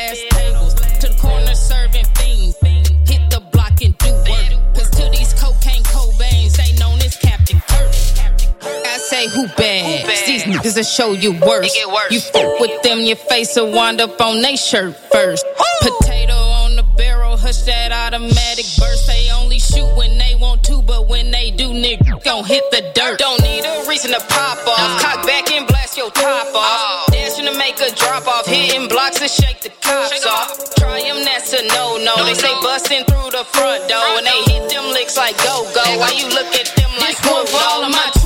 I 9.33 9.35
say 9.35 9.41
who 9.41 9.47
bad? 9.57 10.27
These 10.27 10.45
niggas 10.45 10.77
will 10.77 10.83
show 10.83 11.13
you 11.13 11.33
worse. 11.41 11.77
You 12.11 12.21
fuck 12.21 12.61
with 12.61 12.83
them, 12.83 13.01
your 13.01 13.17
face 13.17 13.57
will 13.57 13.73
wind 13.73 14.01
up 14.01 14.21
on 14.21 14.43
they 14.43 14.57
shirt 14.57 14.97
first. 15.13 15.45
Potato 15.81 16.35
on 16.35 16.77
the 16.77 16.85
barrel, 16.97 17.37
hush 17.37 17.63
that 17.63 17.93
automatic 17.93 18.67
burst. 18.79 19.07
They 19.07 19.29
only 19.33 19.59
shoot 19.59 19.89
when 19.97 20.19
they 20.19 20.35
want 20.37 20.63
to, 20.65 20.83
but 20.83 21.09
when 21.09 21.31
they 21.31 21.51
do, 21.51 21.69
nigga, 21.69 22.23
gon' 22.25 22.45
hit 22.45 22.65
the 22.71 22.93
dirt. 22.95 23.19
Don't 23.19 23.41
need 23.43 23.65
a 23.65 23.85
reason 23.89 24.13
to 24.13 24.21
pop 24.29 24.59
off. 24.67 25.01
Cock 25.01 25.27
back 25.27 25.51
and 25.53 25.67
blast 25.67 25.97
your 25.97 26.11
top 26.11 26.55
off. 26.55 27.07
Dashing 27.13 27.47
to 27.47 27.57
make 27.59 27.81
a 27.81 27.95
drop 27.95 28.27
off. 28.27 28.47
Hitting 28.47 28.89
blocks 28.89 29.19
to 29.21 29.29
shake 29.29 29.61
the 29.61 29.71
cops 29.81 30.25
off. 30.27 30.75
Try 30.77 31.03
them, 31.03 31.25
that's 31.25 31.53
a 31.53 31.63
no 31.69 31.99
no. 31.99 32.25
They 32.25 32.35
say 32.35 32.55
busting 32.63 33.05
through 33.05 33.31
the 33.31 33.45
front 33.53 33.89
door, 33.89 34.05
and 34.19 34.27
they 34.27 34.53
hit 34.53 34.71
them 34.71 34.93
licks 34.93 35.17
like 35.17 35.37
go 35.39 35.65
go. 35.75 35.83
Why 35.99 36.13
you 36.13 36.29
look 36.29 36.53
at 36.55 36.73
them 36.77 36.91
like 37.01 37.17
This 37.19 37.31
one 37.31 37.47
for 37.47 37.61
all 37.61 37.85
of 37.85 37.91
my 37.91 38.22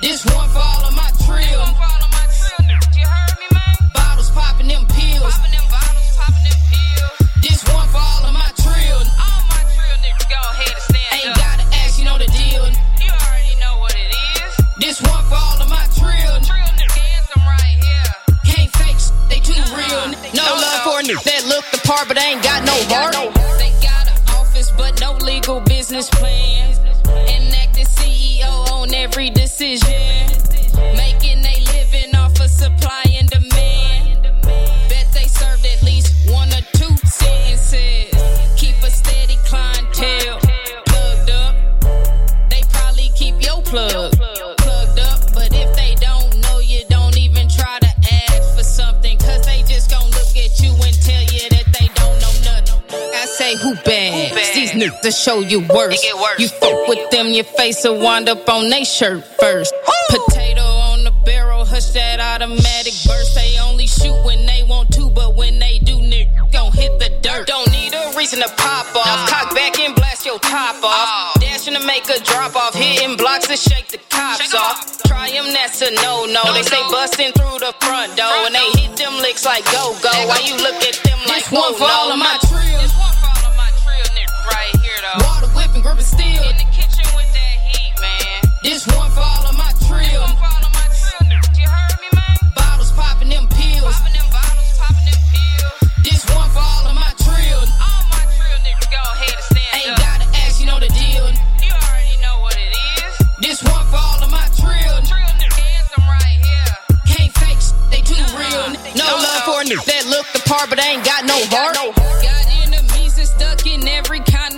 This 0.00 0.24
one 0.26 0.48
to 55.08 55.12
show 55.16 55.40
you 55.40 55.60
worse. 55.72 56.04
You 56.38 56.48
fuck 56.48 56.88
with 56.88 57.10
them, 57.10 57.28
your 57.28 57.44
face 57.44 57.82
will 57.84 57.98
wind 57.98 58.28
up 58.28 58.46
on 58.48 58.68
they 58.68 58.84
shirt 58.84 59.24
first. 59.40 59.72
Potato 60.10 60.60
on 60.60 61.04
the 61.04 61.12
barrel, 61.24 61.64
hush 61.64 61.96
that 61.96 62.20
automatic 62.20 62.92
burst. 63.06 63.34
They 63.34 63.56
only 63.58 63.86
shoot 63.86 64.16
when 64.24 64.44
they 64.44 64.62
want 64.68 64.92
to, 64.92 65.08
but 65.08 65.34
when 65.34 65.58
they 65.58 65.78
do, 65.78 65.96
nigga, 65.96 66.52
gon' 66.52 66.72
hit 66.72 66.98
the 66.98 67.08
dirt. 67.22 67.46
Don't 67.46 67.70
need 67.70 67.94
a 67.94 68.12
reason 68.18 68.40
to 68.40 68.48
pop 68.56 68.84
off. 68.94 69.30
Cock 69.30 69.54
back 69.54 69.80
and 69.80 69.94
blast 69.94 70.26
your 70.26 70.38
top 70.40 70.76
off. 70.84 71.40
Dashing 71.40 71.74
to 71.74 71.84
make 71.86 72.04
a 72.10 72.20
drop 72.24 72.54
off. 72.54 72.74
Hitting 72.74 73.16
blocks 73.16 73.46
to 73.48 73.56
shake 73.56 73.88
the 73.88 73.98
cops 74.10 74.52
off. 74.54 75.02
Try 75.04 75.30
them, 75.30 75.52
that's 75.54 75.80
a 75.80 75.90
no 76.04 76.26
no. 76.26 76.52
They 76.52 76.62
say 76.62 76.82
busting 76.92 77.32
through 77.32 77.64
the 77.64 77.72
front 77.80 78.14
door. 78.16 78.28
And 78.44 78.54
they 78.54 78.68
hit 78.76 78.96
them 78.96 79.14
licks 79.24 79.46
like 79.46 79.64
go 79.72 79.96
go. 80.02 80.12
Why 80.28 80.40
you 80.44 80.56
look 80.60 80.76
at 80.84 81.00
them 81.00 81.18
like 81.28 81.48
This 81.48 81.52
one 81.52 81.72
whoa, 81.72 81.80
for 81.80 81.88
no, 81.88 81.96
all 81.96 82.12
of 82.12 82.18
my 82.18 82.36
no. 82.42 82.48
trill. 82.48 83.17
Though. 85.14 85.24
Water 85.24 85.48
whipping, 85.56 85.82
gripping 85.82 86.04
steel. 86.04 86.42
In 86.42 86.56
the 86.56 86.68
kitchen 86.72 87.06
with 87.16 87.30
that 87.32 87.56
heat, 87.64 87.94
man. 88.00 88.40
This 88.62 88.86
one 88.88 89.10
for 89.12 89.24
all 89.24 89.46
of 89.46 89.56
my 89.56 89.70
trill. 89.86 90.20
One 90.20 90.36
for 90.36 90.48
all 90.48 90.64
of 90.64 90.72
my 90.72 90.86
trill. 90.92 91.24
You 91.56 91.68
heard 91.68 91.96
me, 92.02 92.10
man? 92.12 92.36
Bottles 92.56 92.92
popping 92.92 93.30
them 93.30 93.46
pills. 93.48 93.94
Popping 93.96 94.16
them 94.16 94.28
bottles, 94.28 94.70
popping 94.76 95.06
them 95.08 95.20
pills. 95.32 95.76
This 96.04 96.22
one 96.34 96.50
for 96.50 96.60
all 96.62 96.84
of 96.86 96.94
my 96.94 97.12
trill. 97.16 97.62
All 97.80 98.02
my 98.12 98.24
trill 98.36 98.58
niggas 98.64 98.88
go 98.90 99.02
ahead 99.16 99.32
and 99.32 99.46
stand 99.48 99.72
Ain't 99.76 99.96
gotta 99.96 100.26
ask, 100.44 100.60
you 100.60 100.66
know 100.66 100.80
the 100.80 100.92
deal. 100.92 101.24
You 101.64 101.72
already 101.72 102.16
know 102.20 102.36
what 102.44 102.56
it 102.58 102.72
is. 103.00 103.12
This 103.40 103.58
one 103.64 103.84
for 103.88 104.00
all 104.00 104.20
of 104.20 104.30
my 104.30 104.46
trill. 104.58 104.96
Anthem 104.98 106.04
right 106.04 106.38
here. 106.42 106.70
Can't 107.08 107.32
fake 107.38 107.62
they 107.90 108.02
too 108.04 108.18
uh-huh. 108.18 108.36
real. 108.36 108.66
No 108.96 109.08
love 109.16 109.42
for 109.46 109.60
that 109.64 110.04
look 110.06 110.26
the 110.32 110.42
part 110.48 110.68
but 110.68 110.78
ain't 110.82 111.04
got 111.04 111.24
no 111.24 111.38
heart. 111.48 112.17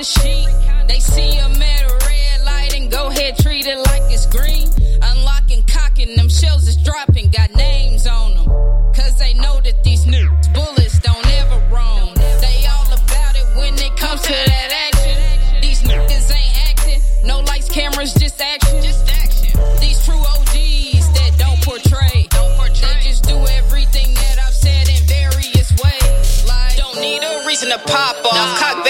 Of 0.00 0.06
sheet. 0.06 0.48
They 0.88 0.98
see 0.98 1.38
a 1.38 1.44
at 1.44 2.04
red 2.06 2.44
light 2.44 2.74
and 2.74 2.90
go 2.90 3.08
ahead 3.08 3.36
treat 3.38 3.66
it 3.66 3.76
like 3.76 4.02
it's 4.08 4.26
green. 4.26 4.68
Unlocking, 5.02 5.62
cocking, 5.64 6.16
them 6.16 6.28
shells 6.28 6.66
is 6.66 6.76
dropping, 6.76 7.28
got 7.28 7.54
names 7.54 8.06
on 8.06 8.34
them. 8.34 8.46
Cause 8.94 9.18
they 9.18 9.34
know 9.34 9.60
that 9.60 9.84
these 9.84 10.06
niggas 10.06 10.52
bullets 10.54 10.98
don't 11.00 11.26
ever 11.40 11.58
roam. 11.68 12.14
They 12.40 12.64
all 12.72 12.86
about 12.86 13.36
it 13.36 13.46
when 13.56 13.74
it 13.74 13.94
comes 13.96 14.22
to 14.22 14.32
that 14.32 14.70
action. 14.88 15.60
These 15.60 15.82
niggas 15.82 16.34
ain't 16.34 16.68
acting, 16.68 17.00
no 17.24 17.40
lights, 17.40 17.68
cameras, 17.68 18.14
just 18.14 18.40
action. 18.40 18.82
Just 18.82 19.06
action. 19.10 19.52
These 19.80 20.04
true 20.06 20.14
OGs 20.16 21.12
that 21.12 21.32
don't 21.36 21.60
portray. 21.60 22.26
Don't 22.30 22.56
portray. 22.56 22.88
They 22.88 23.08
just 23.10 23.24
do 23.24 23.36
everything 23.36 24.14
that 24.14 24.38
I've 24.46 24.54
said 24.54 24.88
in 24.88 25.02
various 25.04 25.70
ways. 25.82 26.46
Like, 26.48 26.76
don't 26.76 27.00
need 27.00 27.22
a 27.22 27.44
reason 27.46 27.68
to 27.68 27.78
pop 27.78 28.16
off. 28.24 28.58
Cock 28.58 28.84
back 28.84 28.89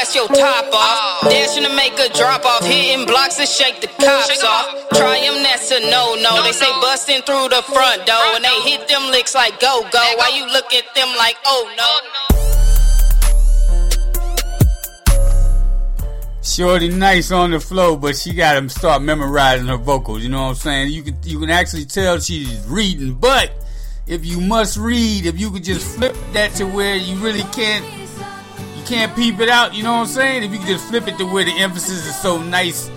blast 0.00 0.14
your 0.14 0.28
top 0.28 0.72
off. 0.72 1.30
Dashing 1.30 1.64
to 1.64 1.74
make 1.76 1.98
a 1.98 2.08
drop 2.14 2.44
off. 2.44 2.64
Hitting 2.64 3.06
blocks 3.06 3.36
to 3.36 3.46
shake 3.46 3.80
the 3.80 3.86
cops 3.86 4.42
off. 4.42 4.88
Try 4.94 5.20
them, 5.20 5.42
that's 5.42 5.70
a 5.70 5.80
no 5.80 6.14
no. 6.14 6.42
They 6.42 6.52
say 6.52 6.70
busting 6.80 7.22
through 7.22 7.48
the 7.48 7.62
front 7.62 8.06
door. 8.06 8.16
And 8.34 8.44
they 8.44 8.60
hit 8.62 8.88
them 8.88 9.10
licks 9.10 9.34
like 9.34 9.60
go 9.60 9.82
go. 9.90 10.02
Why 10.16 10.30
you 10.34 10.46
look 10.46 10.72
at 10.72 10.94
them 10.94 11.08
like 11.18 11.36
oh, 11.44 11.68
oh 11.68 11.74
no? 11.76 11.88
Shorty 16.42 16.88
nice 16.88 17.30
on 17.30 17.50
the 17.50 17.60
flow, 17.60 17.96
but 17.96 18.16
she 18.16 18.32
got 18.32 18.58
to 18.58 18.68
start 18.70 19.02
memorizing 19.02 19.66
her 19.68 19.76
vocals. 19.76 20.22
You 20.22 20.30
know 20.30 20.42
what 20.42 20.48
I'm 20.48 20.54
saying? 20.54 20.92
You 20.92 21.02
can 21.02 21.16
you 21.24 21.38
can 21.38 21.50
actually 21.50 21.84
tell 21.84 22.18
she's 22.18 22.66
reading, 22.66 23.14
but 23.14 23.52
if 24.06 24.24
you 24.24 24.40
must 24.40 24.78
read, 24.78 25.26
if 25.26 25.38
you 25.38 25.50
could 25.50 25.62
just 25.62 25.86
flip 25.96 26.16
that 26.32 26.54
to 26.54 26.64
where 26.64 26.96
you 26.96 27.16
really 27.16 27.44
can't 27.52 27.84
you 27.99 27.99
can't 28.90 29.14
peep 29.14 29.38
it 29.38 29.48
out. 29.48 29.72
You 29.72 29.84
know 29.84 29.92
what 29.92 30.00
I'm 30.00 30.06
saying? 30.06 30.42
If 30.42 30.50
you 30.50 30.58
could 30.58 30.66
just 30.66 30.88
flip 30.88 31.06
it 31.06 31.16
to 31.18 31.24
where 31.24 31.44
the 31.44 31.56
emphasis 31.58 32.06
is 32.06 32.20
so 32.20 32.42
nice, 32.42 32.90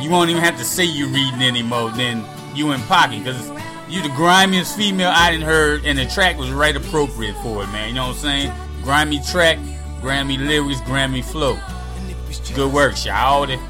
you 0.00 0.10
won't 0.10 0.30
even 0.30 0.42
have 0.42 0.58
to 0.58 0.64
say 0.64 0.84
you're 0.84 1.08
reading 1.08 1.42
anymore. 1.42 1.92
Then 1.92 2.24
you 2.54 2.72
in 2.72 2.80
pocket 2.82 3.22
because 3.22 3.48
you 3.88 4.02
the 4.02 4.08
grimiest 4.10 4.76
female 4.76 5.12
I 5.14 5.30
done 5.30 5.40
heard, 5.40 5.84
and 5.84 5.96
the 5.96 6.06
track 6.06 6.36
was 6.36 6.50
right 6.50 6.74
appropriate 6.74 7.36
for 7.36 7.62
it, 7.62 7.68
man. 7.68 7.88
You 7.88 7.94
know 7.94 8.08
what 8.08 8.16
I'm 8.16 8.20
saying? 8.20 8.52
Grimy 8.82 9.22
track, 9.22 9.58
Grammy 10.00 10.44
lyrics, 10.44 10.80
Grammy 10.80 11.24
flow. 11.24 11.56
Good 12.54 12.72
work, 12.72 12.94
Shawty. 12.94 13.60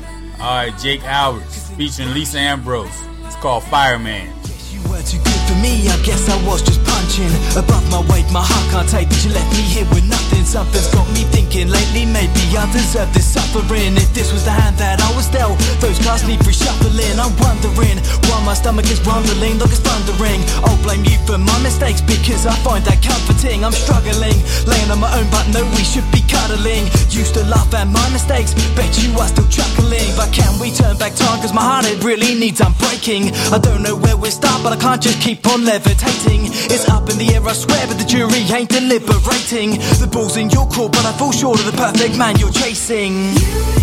Alright, 0.40 0.78
Jake 0.78 1.02
Alvarez 1.04 1.70
featuring 1.76 2.14
Lisa 2.14 2.38
Ambrose. 2.38 2.88
It's 3.24 3.36
called 3.36 3.64
Fireman. 3.64 4.32
Were 4.88 5.04
too 5.04 5.20
good 5.20 5.42
for 5.44 5.58
me, 5.60 5.84
I 5.84 6.00
guess 6.00 6.32
I 6.32 6.36
was 6.48 6.64
just 6.64 6.80
punching 6.80 7.28
above 7.60 7.84
my 7.92 8.00
weight. 8.08 8.24
My 8.32 8.40
heart 8.40 8.64
can't 8.72 8.88
take 8.88 9.12
that 9.12 9.20
you 9.20 9.36
left 9.36 9.52
me 9.52 9.60
here 9.60 9.84
with 9.92 10.08
nothing. 10.08 10.48
Something's 10.48 10.88
got 10.88 11.04
me 11.12 11.28
thinking 11.28 11.68
lately, 11.68 12.08
maybe 12.08 12.40
I 12.56 12.64
deserve 12.72 13.12
this 13.12 13.28
suffering. 13.28 14.00
If 14.00 14.08
this 14.16 14.32
was 14.32 14.48
the 14.48 14.54
hand 14.56 14.80
that 14.80 14.96
I 15.04 15.10
was 15.12 15.28
dealt, 15.28 15.60
those 15.84 16.00
cards 16.00 16.24
need 16.24 16.40
reshuffling. 16.40 17.20
I'm 17.20 17.36
wondering 17.36 18.00
why 18.32 18.40
my 18.48 18.56
stomach 18.56 18.88
is 18.88 18.96
rumbling 19.04 19.60
like 19.60 19.68
it's 19.68 19.84
thundering. 19.84 20.40
I'll 20.64 20.80
blame 20.80 21.04
you 21.04 21.20
for 21.28 21.36
my 21.36 21.58
mistakes 21.60 22.00
because 22.00 22.48
I 22.48 22.56
find 22.64 22.80
that 22.88 23.04
comforting. 23.04 23.68
I'm 23.68 23.76
struggling, 23.76 24.40
laying 24.64 24.88
on 24.88 25.04
my 25.04 25.12
own, 25.20 25.28
but 25.28 25.44
no, 25.52 25.68
we 25.76 25.84
should 25.84 26.08
be 26.16 26.24
cuddling. 26.24 26.88
Used 27.12 27.36
to 27.36 27.44
laugh 27.44 27.68
at 27.76 27.92
my 27.92 28.08
mistakes, 28.08 28.56
bet 28.72 28.88
you 29.04 29.12
are 29.20 29.28
still 29.28 29.48
chuckling. 29.52 30.08
But 30.16 30.32
can 30.32 30.56
we 30.56 30.72
turn 30.72 30.96
back 30.96 31.12
time? 31.12 31.44
Cause 31.44 31.52
my 31.52 31.60
heart 31.60 31.84
it 31.84 32.00
really 32.00 32.32
needs 32.32 32.64
unbreaking. 32.64 33.36
I 33.52 33.60
don't 33.60 33.84
know 33.84 33.92
where 33.92 34.16
we 34.16 34.32
start, 34.32 34.64
but 34.64 34.72
I 34.72 34.77
can't 34.78 35.02
just 35.02 35.20
keep 35.20 35.46
on 35.46 35.64
levitating. 35.64 36.46
It's 36.70 36.88
up 36.88 37.08
in 37.10 37.18
the 37.18 37.34
air, 37.34 37.46
I 37.46 37.52
swear, 37.52 37.86
but 37.86 37.98
the 37.98 38.04
jury 38.04 38.42
ain't 38.54 38.70
deliberating. 38.70 39.70
The 40.00 40.08
ball's 40.10 40.36
in 40.36 40.50
your 40.50 40.66
court, 40.66 40.92
but 40.92 41.04
I 41.04 41.12
fall 41.12 41.32
short 41.32 41.58
of 41.60 41.66
the 41.66 41.76
perfect 41.76 42.16
man 42.16 42.38
you're 42.38 42.52
chasing. 42.52 43.77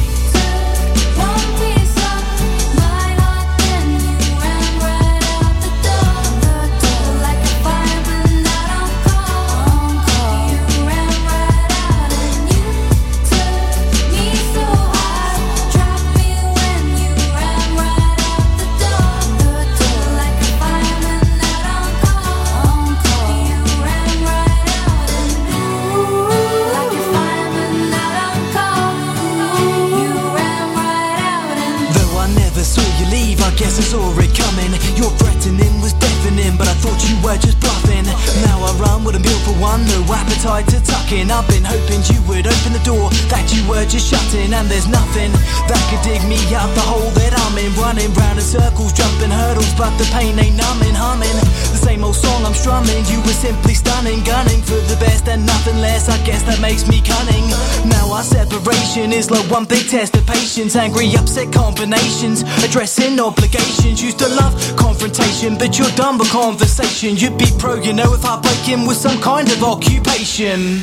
Your 35.05 35.13
threatening 35.21 35.85
was 35.85 35.93
deafening, 36.01 36.57
but 36.57 36.65
I 36.65 36.73
thought 36.81 36.97
you 37.05 37.13
were 37.21 37.37
just 37.37 37.61
bluffing. 37.61 38.09
Now 38.41 38.57
I 38.65 38.73
run 38.81 39.05
with 39.05 39.13
a 39.13 39.21
meal 39.21 39.37
for 39.45 39.53
one, 39.61 39.85
no 39.85 40.01
appetite 40.09 40.65
to 40.73 40.81
tuck 40.81 41.13
in. 41.13 41.29
I've 41.29 41.45
been 41.45 41.61
hoping 41.61 42.01
you 42.09 42.17
would 42.25 42.49
open 42.49 42.73
the 42.73 42.81
door 42.81 43.13
that 43.29 43.45
you 43.53 43.61
were 43.69 43.85
just 43.85 44.09
shutting, 44.09 44.49
and 44.49 44.65
there's 44.65 44.89
nothing 44.89 45.29
that 45.69 45.77
could 45.93 46.01
dig 46.01 46.25
me 46.25 46.41
out 46.57 46.73
the 46.73 46.81
hole 46.81 47.13
that 47.21 47.37
I'm 47.37 47.53
in. 47.61 47.69
Running 47.77 48.09
round 48.17 48.41
in 48.41 48.45
circles, 48.49 48.97
jumping 48.97 49.29
hurdles, 49.29 49.69
but 49.77 49.93
the 50.01 50.09
pain 50.09 50.41
ain't 50.41 50.57
numbing. 50.57 50.97
Humming 50.97 51.37
same 51.85 52.03
old 52.03 52.15
song 52.15 52.43
I'm 52.43 52.53
strumming. 52.53 53.05
You 53.05 53.19
were 53.21 53.37
simply 53.47 53.75
stunning, 53.75 54.23
gunning 54.23 54.61
for 54.63 54.79
the 54.89 54.97
best 54.99 55.27
and 55.27 55.45
nothing 55.45 55.77
less. 55.77 56.09
I 56.09 56.17
guess 56.25 56.41
that 56.43 56.59
makes 56.59 56.87
me 56.89 56.99
cunning. 56.99 57.45
Now 57.87 58.11
our 58.11 58.23
separation 58.23 59.13
is 59.13 59.29
like 59.29 59.45
one 59.51 59.65
big 59.65 59.87
test 59.87 60.17
of 60.17 60.25
patience. 60.25 60.75
Angry, 60.75 61.13
upset 61.15 61.53
combinations, 61.53 62.41
addressing 62.65 63.19
obligations. 63.19 64.01
Used 64.01 64.19
to 64.19 64.29
love 64.29 64.53
confrontation, 64.75 65.57
but 65.57 65.77
you're 65.77 65.95
done 65.95 66.17
with 66.17 66.31
conversation. 66.31 67.15
You'd 67.15 67.37
be 67.37 67.49
pro, 67.59 67.75
you 67.75 67.93
know, 67.93 68.15
if 68.15 68.23
heartbreaking 68.23 68.87
with 68.87 68.97
some 68.97 69.21
kind 69.21 69.47
of 69.51 69.61
occupation. 69.63 70.81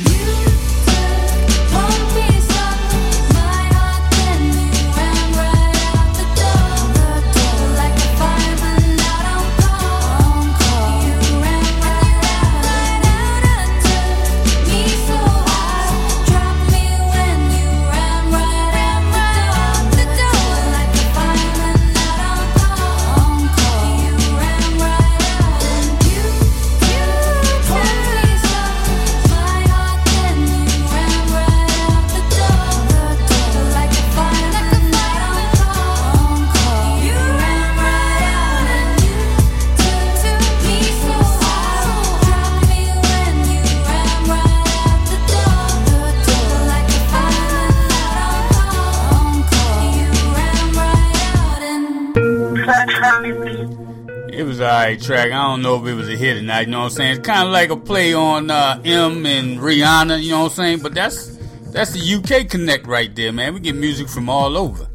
Alright 54.63 55.01
track. 55.01 55.27
I 55.27 55.43
don't 55.43 55.61
know 55.61 55.81
if 55.81 55.87
it 55.87 55.93
was 55.93 56.09
a 56.09 56.15
hit 56.15 56.37
or 56.37 56.41
not. 56.41 56.65
You 56.65 56.71
know 56.71 56.79
what 56.79 56.85
I'm 56.85 56.89
saying? 56.91 57.17
It's 57.17 57.27
kind 57.27 57.47
of 57.47 57.53
like 57.53 57.69
a 57.69 57.77
play 57.77 58.13
on 58.13 58.49
uh, 58.49 58.81
M 58.83 59.25
and 59.25 59.59
Rihanna. 59.59 60.21
You 60.21 60.31
know 60.31 60.43
what 60.43 60.51
I'm 60.51 60.55
saying? 60.55 60.79
But 60.79 60.93
that's 60.93 61.37
that's 61.71 61.91
the 61.91 62.15
UK 62.15 62.49
connect 62.49 62.87
right 62.87 63.13
there, 63.15 63.31
man. 63.31 63.53
We 63.53 63.59
get 63.59 63.75
music 63.75 64.07
from 64.07 64.29
all 64.29 64.57
over. 64.57 64.87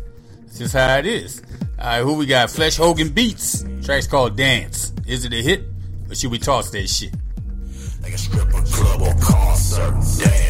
It's 0.47 0.59
just 0.59 0.75
how 0.75 0.97
it 0.99 1.07
is. 1.07 1.43
All 1.79 1.87
right, 1.87 2.03
who 2.03 2.15
we 2.15 2.27
got? 2.27 2.51
Flesh 2.51 2.77
Hogan 2.77 3.11
Beats. 3.11 3.65
Track's 3.83 4.07
called 4.07 4.37
Dance. 4.37 4.93
Is 5.07 5.25
it 5.25 5.33
a 5.33 5.43
hit? 5.43 5.65
Or 6.11 6.15
should 6.15 6.31
we 6.31 6.39
toss 6.39 6.71
that 6.71 6.89
shit? 6.89 7.13
Like 8.03 8.15
a 8.15 8.19
stripper 8.19 8.63
club 8.63 9.03
or 9.03 9.15
concert 9.21 9.93
dance. 9.93 10.48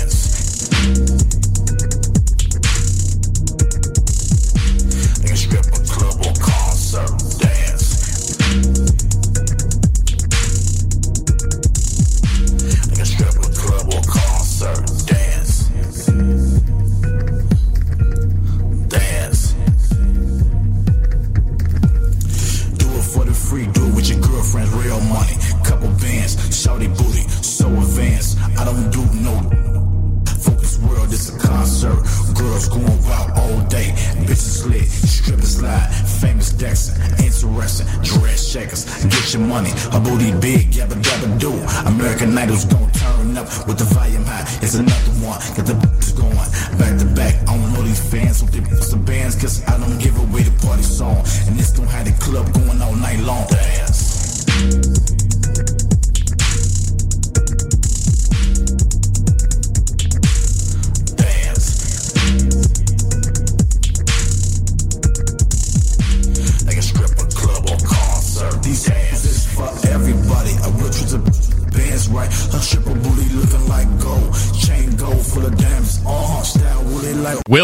Interesting. 36.68 37.86
Dress 38.02 38.46
shakers, 38.46 38.84
get 39.04 39.32
your 39.32 39.42
money. 39.42 39.70
Her 39.90 40.00
booty 40.00 40.32
big, 40.38 40.72
yabba 40.72 41.00
dabba 41.00 41.38
do. 41.40 41.52
American 41.88 42.36
Idol's 42.36 42.66
gon' 42.66 42.90
turn 42.92 43.38
up 43.38 43.46
with 43.66 43.78
the 43.78 43.84
volume 43.84 44.24
high. 44.24 44.44
It's 44.60 44.74
another 44.74 45.12
one, 45.24 45.40
get 45.56 45.64
the 45.64 45.72
bitches 45.72 46.14
going 46.16 46.36
back 46.78 46.98
to 46.98 47.06
back. 47.16 47.34
I 47.48 47.56
don't 47.56 47.72
know 47.72 47.82
these 47.82 48.00
fans, 48.10 48.42
bust 48.42 48.90
the 48.90 48.96
bands, 48.98 49.34
cause 49.36 49.64
I 49.66 49.78
don't 49.78 49.98
give 49.98 50.16
away 50.18 50.42
the 50.42 50.66
party 50.66 50.82
song. 50.82 51.24
And 51.46 51.56
this 51.56 51.70
gon' 51.70 51.86
have 51.86 52.04
the 52.04 52.12
club 52.24 52.52
going 52.52 52.82
all 52.82 52.94
night 52.96 53.20
long. 53.20 53.46
Dance. 53.48 53.87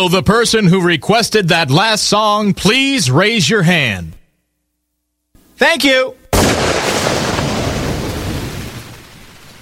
Will 0.04 0.10
the 0.10 0.22
person 0.22 0.66
who 0.66 0.82
requested 0.82 1.48
that 1.48 1.70
last 1.70 2.04
song 2.04 2.52
please 2.52 3.10
raise 3.10 3.48
your 3.48 3.62
hand? 3.62 4.12
Thank 5.56 5.82
you. 5.82 6.14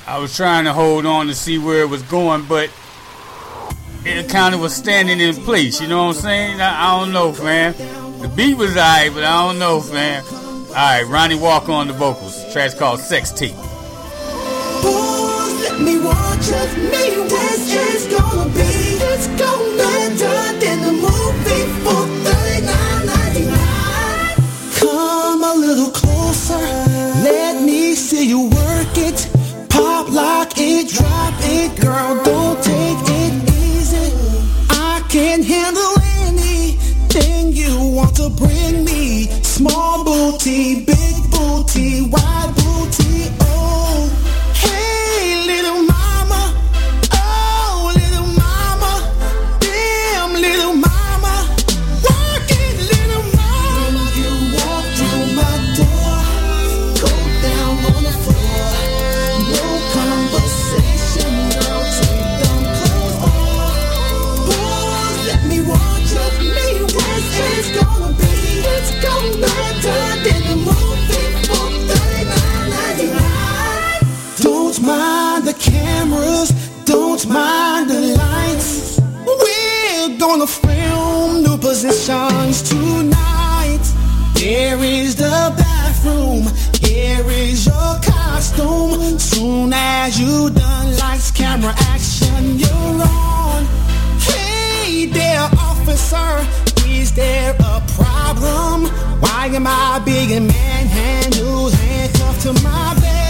I 0.05 0.19
was 0.19 0.35
trying 0.37 0.65
to 0.65 0.73
hold 0.73 1.07
on 1.07 1.29
to 1.29 1.35
see 1.37 1.59
where 1.59 1.83
it 1.83 1.89
was 1.89 2.03
going, 2.03 2.45
but 2.47 2.73
it 4.05 4.29
kind 4.29 4.53
of 4.53 4.61
was 4.61 4.75
standing 4.75 5.21
in 5.21 5.37
place. 5.37 5.81
You 5.81 5.87
know 5.87 6.07
what 6.07 6.17
I'm 6.17 6.23
saying? 6.23 6.61
I, 6.61 6.89
I 6.89 6.99
don't 6.99 7.13
know, 7.13 7.31
man. 7.45 7.75
The 8.21 8.27
beat 8.27 8.55
was 8.57 8.77
alright, 8.77 9.15
but 9.15 9.23
I 9.23 9.47
don't 9.47 9.61
know, 9.61 9.81
man. 9.93 10.25
All 10.25 10.73
right, 10.73 11.05
Ronnie 11.07 11.37
Walker 11.37 11.71
on 11.71 11.87
the 11.87 11.93
vocals. 11.93 12.53
Track's 12.53 12.75
called 12.75 12.99
Sex 12.99 13.31
Tape. 13.31 13.55
Closer, 26.53 27.23
let 27.23 27.63
me 27.63 27.95
see 27.95 28.27
you 28.29 28.43
work 28.43 28.97
it. 28.97 29.29
Pop, 29.69 30.11
lock 30.11 30.53
it, 30.57 30.89
drop 30.89 31.35
it, 31.41 31.81
girl, 31.81 32.23
don't 32.25 32.63
take 32.63 33.03
it 33.21 33.35
easy. 33.65 34.13
I 34.71 35.05
can 35.09 35.43
handle 35.43 35.95
anything 36.27 37.53
you 37.53 37.93
want 37.97 38.17
to 38.17 38.29
bring 38.31 38.85
me. 38.85 39.27
Small 39.43 40.05
booty, 40.05 40.85
big 40.85 41.12
positions 81.83 82.63
tonight. 82.63 83.83
Here 84.37 84.79
is 84.79 85.17
the 85.17 85.53
bathroom, 85.57 86.45
here 86.81 87.29
is 87.29 87.67
your 87.67 87.99
costume. 88.01 89.19
Soon 89.19 89.73
as 89.73 90.19
you 90.21 90.51
done 90.51 90.97
lights, 90.99 91.33
camera, 91.33 91.75
action, 91.77 92.59
you're 92.61 93.03
on. 93.03 93.65
Hey 94.21 95.07
there, 95.07 95.49
officer, 95.59 96.47
is 96.87 97.13
there 97.15 97.51
a 97.59 97.83
problem? 97.97 98.87
Why 99.21 99.47
am 99.53 99.67
I 99.67 100.01
being 100.05 100.47
manhandled, 100.47 101.73
handcuffed 101.73 102.43
to 102.43 102.53
my 102.63 102.95
bed? 103.01 103.22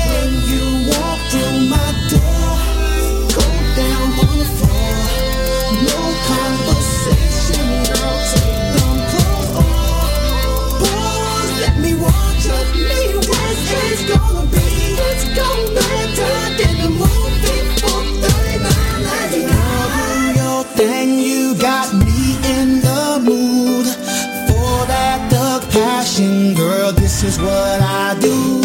This 27.23 27.37
is 27.37 27.41
what 27.41 27.81
I 27.81 28.19
do. 28.19 28.63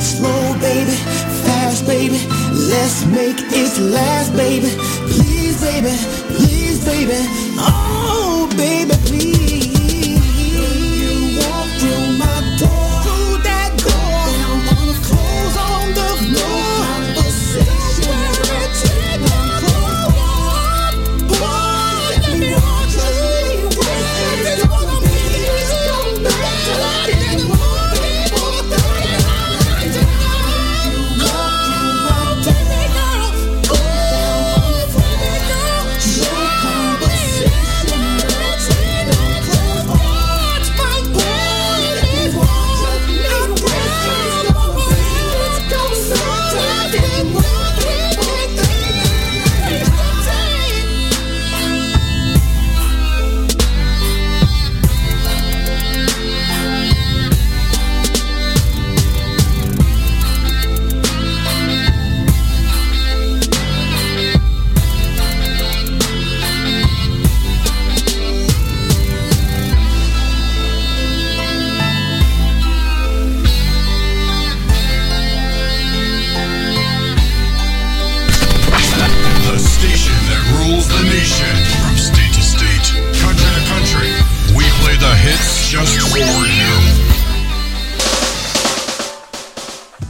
Slow, 0.00 0.58
baby, 0.58 0.96
fast, 1.44 1.86
baby. 1.86 2.16
Let's 2.50 3.04
make 3.04 3.36
it 3.38 3.78
last, 3.78 4.34
baby. 4.34 4.70
Please, 5.12 5.60
baby, 5.60 5.94
please, 6.34 6.82
baby. 6.82 7.18
Oh, 7.58 8.48
baby, 8.56 8.94
please. 9.04 9.39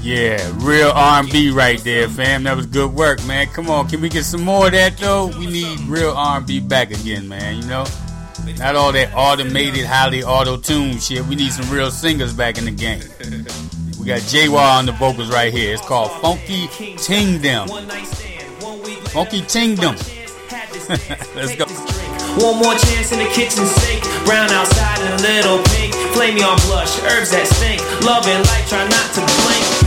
Yeah, 0.02 0.50
real 0.56 0.90
R&B 0.94 1.50
right 1.50 1.78
there, 1.80 2.08
fam. 2.08 2.44
That 2.44 2.56
was 2.56 2.64
good 2.66 2.94
work, 2.94 3.24
man. 3.26 3.46
Come 3.48 3.68
on, 3.68 3.86
can 3.86 4.00
we 4.00 4.08
get 4.08 4.24
some 4.24 4.42
more 4.42 4.66
of 4.66 4.72
that 4.72 4.96
though? 4.96 5.26
We 5.26 5.46
need 5.46 5.78
real 5.80 6.12
R&B 6.12 6.60
back 6.60 6.90
again, 6.90 7.28
man. 7.28 7.56
You 7.62 7.68
know, 7.68 7.84
not 8.56 8.76
all 8.76 8.92
that 8.92 9.12
automated, 9.14 9.84
highly 9.84 10.22
auto-tuned 10.22 11.02
shit. 11.02 11.26
We 11.26 11.34
need 11.34 11.52
some 11.52 11.68
real 11.70 11.90
singers 11.90 12.32
back 12.32 12.56
in 12.56 12.64
the 12.64 12.70
game. 12.70 13.02
We 14.00 14.06
got 14.06 14.20
Jaywa 14.22 14.78
on 14.78 14.86
the 14.86 14.92
vocals 14.92 15.30
right 15.30 15.52
here. 15.52 15.74
It's 15.74 15.84
called 15.84 16.10
Funky 16.22 16.68
Tingdom. 16.96 17.68
Funky 19.08 19.42
Tingdom. 19.42 19.96
Let's 21.36 21.54
go. 21.56 21.66
One 22.40 22.56
more 22.56 22.74
chance 22.74 23.12
in 23.12 23.18
the 23.18 23.28
kitchen 23.34 23.66
sink. 23.66 24.02
Brown 24.24 24.50
outside 24.50 25.00
and 25.00 25.20
a 25.20 25.22
little 25.22 25.62
pink. 25.74 25.94
Flame 26.14 26.42
on 26.42 26.58
blush, 26.66 26.98
herbs 27.02 27.32
that 27.32 27.46
stink. 27.46 27.82
Love 28.02 28.26
and 28.26 28.46
light, 28.46 28.66
try 28.66 28.88
not 28.88 29.14
to 29.14 29.20
blink. 29.20 29.79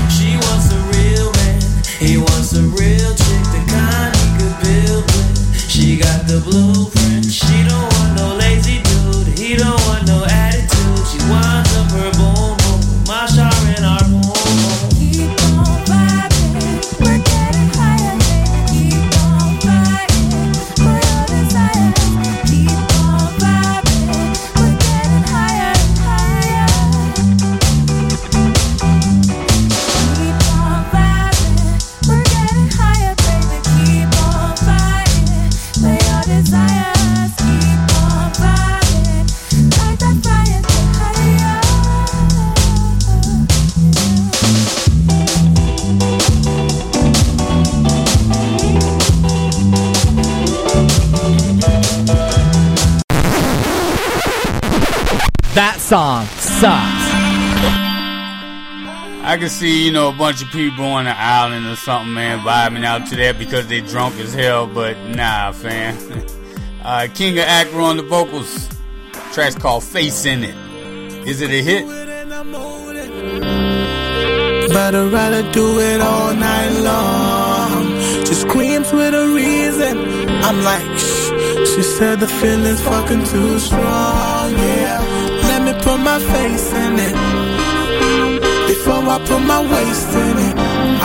The 6.27 6.39
blueprint. 6.39 7.03
Song 56.63 56.93
sucks. 56.93 57.12
I 59.26 59.38
can 59.38 59.49
see, 59.49 59.86
you 59.86 59.91
know, 59.91 60.10
a 60.10 60.13
bunch 60.13 60.41
of 60.41 60.49
people 60.49 60.86
on 60.86 61.06
the 61.06 61.17
island 61.17 61.65
or 61.65 61.76
something, 61.76 62.13
man, 62.13 62.39
vibing 62.39 62.86
out 62.86 63.08
to 63.08 63.15
that 63.17 63.38
because 63.38 63.67
they 63.67 63.82
drunk 63.82 64.15
as 64.15 64.34
hell, 64.34 64.67
but 64.67 64.97
nah, 65.10 65.52
fam. 65.52 65.97
uh, 66.84 67.08
King 67.13 67.38
of 67.39 67.45
Accra 67.45 67.84
on 67.84 67.97
the 67.97 68.04
vocals. 68.04 68.69
Track's 69.34 69.56
called 69.56 69.84
Face 69.84 70.26
in 70.26 70.43
It. 70.43 70.56
Is 71.28 71.41
it 71.41 71.52
a 71.52 71.62
hit? 71.62 71.86
But 74.69 74.95
I'd 74.95 75.12
rather 75.12 75.52
do 75.52 75.80
it 75.80 76.02
all 76.02 76.34
night 76.34 76.69
long. 76.80 78.26
She 78.26 78.34
screams 78.36 78.91
with 78.91 79.13
a 79.13 79.28
reason. 79.28 79.97
I'm 80.47 80.63
like, 80.63 80.97
shh. 80.97 81.30
She 81.73 81.82
said 81.82 82.19
the 82.19 82.28
feeling's 82.28 82.82
fucking 82.82 83.23
too 83.26 83.60
strong, 83.60 84.52
yeah. 84.52 85.22
Put 85.84 86.00
my 86.00 86.17
face 86.17 86.72
in 86.72 86.96
it. 87.08 87.15
Before 88.67 89.04
I 89.15 89.19
put 89.28 89.41
my 89.41 89.60
waist 89.60 90.13
in 90.15 90.38
it. 90.48 90.56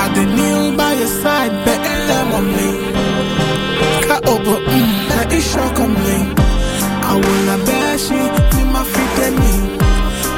I 0.03 0.07
did 0.15 0.29
kneel 0.37 0.77
by 0.77 0.93
your 0.93 1.13
side, 1.23 1.53
betting 1.65 2.03
them 2.11 2.29
on 2.39 2.47
me. 2.57 2.71
Cut 4.07 4.23
over, 4.29 4.59
mm, 4.71 5.09
let 5.11 5.33
it 5.33 5.43
shock 5.43 5.81
on 5.81 5.93
me. 6.07 6.19
I 7.11 7.15
will 7.25 7.99
she, 7.99 8.21
be 8.53 8.63
my 8.75 8.85
and 9.27 9.37
me. 9.43 9.55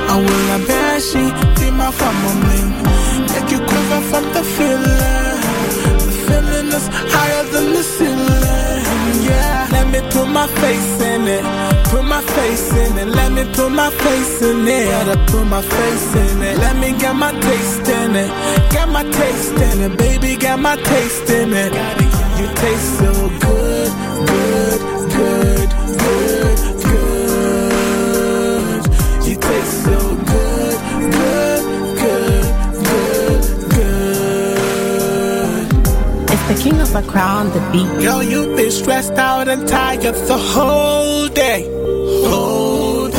I 0.09 0.17
will 0.25 1.01
she, 1.01 1.23
be 1.61 1.71
my 1.71 1.91
family. 1.93 2.63
Make 3.33 3.51
you 3.53 3.61
quiver 3.69 4.01
from 4.11 4.25
the 4.33 4.43
feeling. 4.57 5.41
The 6.07 6.15
feeling 6.27 6.69
is 6.79 6.87
higher 7.15 7.45
than 7.53 7.67
the 7.75 7.83
ceiling. 7.83 9.23
Yeah, 9.23 9.69
let 9.71 9.87
me 9.93 10.01
put 10.11 10.29
my 10.29 10.47
face 10.47 11.01
in 11.03 11.29
it. 11.29 11.70
Put 11.91 12.05
my 12.05 12.23
face 12.23 12.73
in 12.73 12.99
it. 12.99 13.09
Let 13.09 13.33
me 13.33 13.45
put 13.53 13.71
my 13.73 13.91
face 13.91 14.43
in 14.43 14.69
it. 14.69 14.87
Gotta 14.91 15.17
put 15.27 15.45
my 15.47 15.61
face 15.61 16.15
in 16.15 16.43
it. 16.43 16.57
Let 16.59 16.77
me 16.77 16.93
get 16.99 17.15
my 17.17 17.33
taste 17.33 17.89
in 17.89 18.15
it. 18.15 18.31
Get 18.71 18.89
my 18.89 19.03
taste 19.03 19.53
in 19.55 19.81
it, 19.83 19.97
baby. 19.99 20.37
Get 20.37 20.59
my 20.61 20.77
taste 20.77 21.31
in 21.31 21.53
it. 21.53 21.73
You 22.39 22.47
taste 22.55 22.99
so 22.99 23.13
good, 23.41 23.91
good, 24.31 24.81
good, 25.17 25.69
good, 25.99 26.59
good. 26.85 28.83
You 29.27 29.35
taste 29.49 29.85
so 29.85 29.99
good, 30.33 30.79
good, 31.19 31.63
good, 32.03 32.45
good, 32.89 33.43
good. 33.75 34.71
It's 36.31 36.45
the 36.49 36.55
king 36.63 36.81
of 36.81 36.91
the 36.93 37.03
crown, 37.11 37.51
the 37.51 37.61
beat. 37.73 37.91
Girl, 38.01 38.23
you've 38.23 38.57
been 38.57 38.71
stressed 38.71 39.15
out 39.15 39.49
and 39.49 39.67
tired 39.67 40.15
the 40.15 40.39
whole 40.39 41.27
day. 41.29 41.80
Whole. 42.29 43.11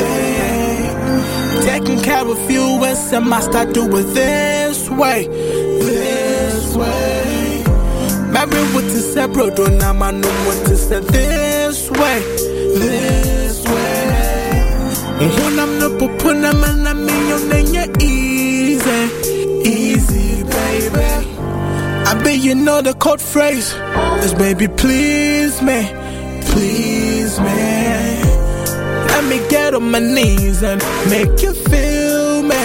Taking 1.63 2.01
care 2.01 2.27
of 2.27 2.51
you 2.51 2.83
and 2.83 2.97
some 2.97 3.31
I 3.31 3.65
do 3.65 3.85
it 3.97 4.13
this 4.13 4.89
way. 4.89 5.27
This 5.27 6.75
way. 6.75 7.63
Married 8.31 8.75
with 8.75 8.93
the 8.93 9.01
separate, 9.13 9.55
don't 9.55 9.77
my 9.97 10.11
no 10.11 10.27
what 10.45 10.65
to 10.67 10.75
say 10.75 10.99
this 10.99 11.89
way. 11.91 12.19
This 12.79 13.63
way. 13.65 13.91
When 15.19 15.59
I'm 15.59 15.79
not 15.79 15.99
putting 15.99 16.41
them 16.41 16.63
in 16.63 17.27
your 17.29 17.41
name, 17.47 17.95
easy. 18.01 19.01
Easy, 19.63 20.43
baby. 20.43 21.31
I 22.07 22.21
bet 22.23 22.39
you 22.39 22.55
know 22.55 22.81
the 22.81 22.93
code 22.95 23.21
phrase 23.21 23.73
is 24.23 24.33
baby, 24.33 24.67
please 24.67 25.61
me, 25.61 25.87
please 26.41 27.39
me. 27.39 27.80
Get 29.71 29.81
on 29.81 29.89
my 29.89 29.99
knees 29.99 30.63
and 30.63 30.83
make 31.09 31.41
you 31.41 31.53
feel 31.53 32.43
me, 32.43 32.63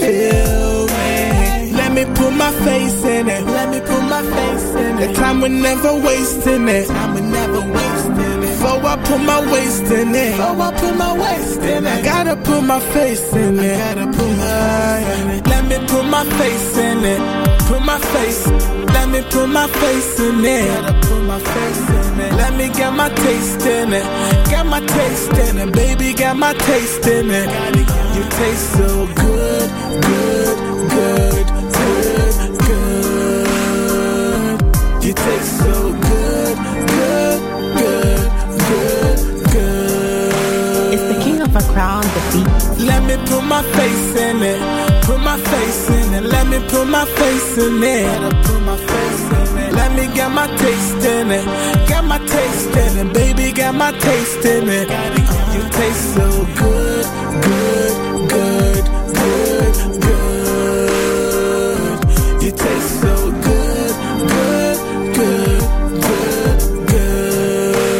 feel 0.00 0.86
me. 0.86 1.72
Let 1.72 1.92
me 1.92 2.04
put 2.14 2.30
my 2.34 2.52
face 2.62 3.02
in 3.04 3.26
it. 3.26 3.42
Let 3.46 3.70
me 3.70 3.80
put 3.80 4.02
my 4.02 4.20
face 4.20 4.74
in 4.74 4.98
it. 4.98 5.08
The 5.08 5.14
time 5.14 5.40
we 5.40 5.48
never 5.48 5.94
wasting 5.94 6.68
it. 6.68 6.88
Time 6.88 7.14
we 7.14 7.22
never 7.22 7.60
wasting 7.60 8.18
it. 8.18 8.40
Before 8.42 8.84
I 8.84 8.96
put 9.02 9.20
my 9.22 9.40
waist 9.50 9.84
in 9.84 10.14
it. 10.14 10.32
Before 10.36 10.60
I 10.60 10.72
put 10.78 10.94
my 10.98 11.12
waist 11.18 11.60
in 11.62 11.86
it. 11.86 11.98
I 11.98 12.02
gotta 12.02 12.36
put 12.36 12.62
my 12.62 12.80
face 12.80 13.32
in 13.32 13.58
it. 13.58 13.80
I 13.80 13.94
gotta 13.94 14.06
put 14.18 14.32
my 14.36 14.52
face 14.68 14.92
in 14.92 15.30
it. 15.30 15.46
Let 15.46 15.64
me 15.70 15.78
put 15.88 16.04
my 16.04 16.24
face 16.38 16.76
in 16.76 16.98
it. 17.02 17.20
Put 17.60 17.82
my 17.82 17.98
face. 18.12 18.46
Let 18.92 19.08
me 19.08 19.22
put 19.30 19.48
my 19.48 19.68
face 19.68 20.20
in 20.20 20.44
it. 20.44 20.55
Me 22.86 22.96
my 22.96 23.08
taste 23.08 23.66
in 23.66 23.92
it. 23.92 24.04
Get 24.48 24.64
my 24.66 24.80
taste 24.80 25.32
in 25.32 25.58
it, 25.58 25.72
baby. 25.72 26.12
Get 26.14 26.36
my 26.36 26.54
taste 26.54 27.06
in 27.06 27.30
it. 27.30 27.48
You 28.14 28.22
taste 28.40 28.72
so 28.72 29.06
good, 29.06 29.70
good, 30.08 30.58
good, 30.94 31.46
good, 31.78 32.34
good. 32.66 33.46
You 35.04 35.12
taste 35.14 35.58
so 35.58 35.92
good, 35.92 36.56
good, 36.94 37.40
good, 37.80 38.30
good, 38.68 39.18
good. 39.52 40.92
It's 40.94 41.06
the 41.12 41.18
king 41.24 41.40
of 41.40 41.56
a 41.56 41.62
crown, 41.72 42.02
the 42.02 42.20
beat. 42.32 42.48
Let 42.86 43.02
me 43.08 43.16
put 43.26 43.44
my 43.44 43.62
face 43.62 44.16
in 44.16 44.42
it. 44.42 44.60
Put 45.04 45.20
my 45.20 45.38
face 45.38 45.90
in 45.90 46.14
it. 46.14 46.24
Let 46.24 46.46
me 46.46 46.58
put 46.68 46.86
my 46.86 47.04
face 47.04 47.58
in 47.58 47.82
it. 47.82 48.44
Put 48.44 48.60
my 48.62 48.76
face 48.76 48.84
in 48.86 48.92
it. 48.92 48.96
Let 48.96 49.05
me 49.96 50.06
get 50.14 50.30
my 50.30 50.46
taste 50.46 51.04
in 51.04 51.30
it. 51.30 51.44
Get 51.88 52.04
my 52.04 52.18
taste 52.18 52.76
in 52.76 52.98
it, 53.06 53.12
baby. 53.14 53.52
Get 53.52 53.74
my 53.74 53.92
taste 53.92 54.44
in 54.44 54.68
it. 54.68 54.88
You 55.54 55.62
taste 55.70 56.14
so 56.14 56.44
good, 56.62 57.06
good, 57.46 57.94
good, 58.28 58.84
good, 59.18 59.74
good. 60.06 60.92
You 62.42 62.50
taste 62.52 63.00
so 63.00 63.14
good, 63.46 63.94
good, 64.32 64.78
good, 65.16 65.62
good, 66.04 66.58
good. 66.92 67.96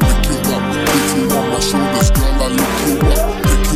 Pick 0.00 0.20
you 0.30 0.38
up, 0.54 0.62
put 0.86 1.06
you 1.16 1.24
on 1.36 1.44
my 1.52 1.60
shoulders, 1.68 2.10
girl, 2.16 2.42
I 2.42 2.48
lift 2.58 2.80
you 2.86 2.96
up. 3.12 3.30
Pick 3.42 3.66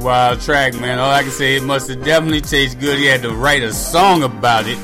wild 0.00 0.40
track, 0.40 0.74
man. 0.80 0.98
All 0.98 1.10
I 1.10 1.22
can 1.22 1.30
say, 1.30 1.56
it 1.56 1.62
must 1.62 1.88
have 1.88 2.04
definitely 2.04 2.40
tasted 2.40 2.80
good. 2.80 2.98
He 2.98 3.06
had 3.06 3.22
to 3.22 3.30
write 3.30 3.62
a 3.62 3.72
song 3.72 4.22
about 4.22 4.66
it. 4.66 4.78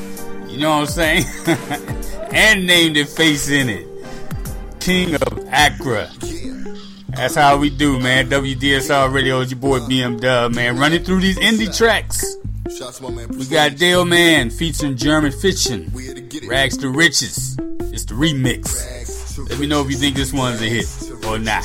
You 0.49 0.59
know 0.59 0.71
what 0.71 0.81
I'm 0.81 0.87
saying? 0.87 1.25
and 2.33 2.67
named 2.67 2.97
it 2.97 3.09
face 3.09 3.49
in 3.51 3.69
it. 3.69 3.87
King 4.81 5.15
of 5.15 5.39
Accra. 5.51 6.11
That's 7.09 7.35
how 7.35 7.57
we 7.57 7.71
do, 7.71 7.99
man. 7.99 8.29
WDSR 8.29 9.13
Radio 9.13 9.41
is 9.41 9.51
your 9.51 9.59
boy 9.59 9.81
BM 9.81 10.21
Dub, 10.21 10.55
man. 10.55 10.79
Running 10.79 11.03
through 11.03 11.21
these 11.21 11.39
indie 11.39 11.75
tracks. 11.77 12.37
We 13.39 13.47
got 13.47 13.77
Dale 13.77 14.05
Man 14.05 14.51
featuring 14.51 14.97
German 14.97 15.33
Fiction. 15.33 15.91
Rags 16.47 16.77
to 16.79 16.91
Riches. 16.91 17.57
It's 17.93 18.05
the 18.05 18.15
remix. 18.15 19.49
Let 19.49 19.59
me 19.59 19.67
know 19.67 19.83
if 19.83 19.91
you 19.91 19.97
think 19.97 20.17
this 20.17 20.33
one's 20.33 20.61
a 20.61 20.67
hit 20.67 20.87
or 21.27 21.39
not. 21.39 21.65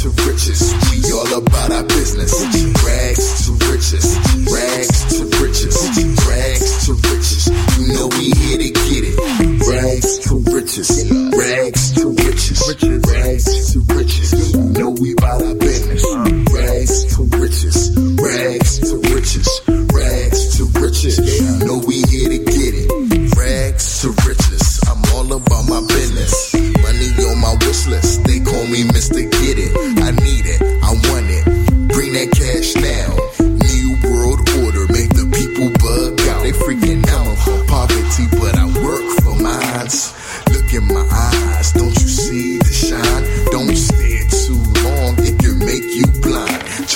To 0.00 0.08
riches, 0.24 0.72
we 0.90 1.12
all 1.12 1.28
about 1.44 1.70
our 1.72 1.84
business. 1.84 2.32
Rags 2.80 3.44
to 3.44 3.52
riches, 3.68 4.16
rags 4.48 5.04
to 5.12 5.24
riches, 5.44 5.76
rags 6.24 6.86
to 6.86 6.94
riches. 6.94 7.48
You 7.76 7.92
know 7.92 8.08
we 8.16 8.30
here 8.32 8.56
to 8.56 8.70
get 8.70 9.04
it. 9.04 9.16
Rags 9.68 10.18
to 10.20 10.40
riches, 10.56 11.04
rags 11.36 11.92
to 11.92 12.16
riches, 12.16 12.64
rags 13.12 13.72
to 13.74 13.80
riches. 13.92 14.54
You 14.54 14.64
know 14.72 14.88
we 14.88 15.12
about 15.12 15.42
our 15.42 15.54
business. 15.56 16.02
Rags 16.48 17.04
to 17.16 17.24
riches, 17.36 17.92
rags 18.16 18.78
to 18.80 18.96
riches, 19.12 19.48
rags 19.92 20.56
to 20.56 20.64
riches. 20.80 21.18
You 21.20 21.66
know 21.66 21.76
we 21.86 22.00
here 22.08 22.30
to 22.30 22.38
get 22.38 22.72
it. 22.72 23.36
Rags 23.36 24.00
to 24.00 24.08
riches, 24.26 24.80
I'm 24.88 25.04
all 25.12 25.30
about 25.30 25.68
my 25.68 25.84
business. 25.88 26.54
Money 26.80 27.12
on 27.28 27.38
my 27.38 27.52
wish 27.66 27.86
list, 27.86 28.24
they 28.24 28.40
call 28.40 28.66
me 28.66 28.84
Mr. 28.84 29.28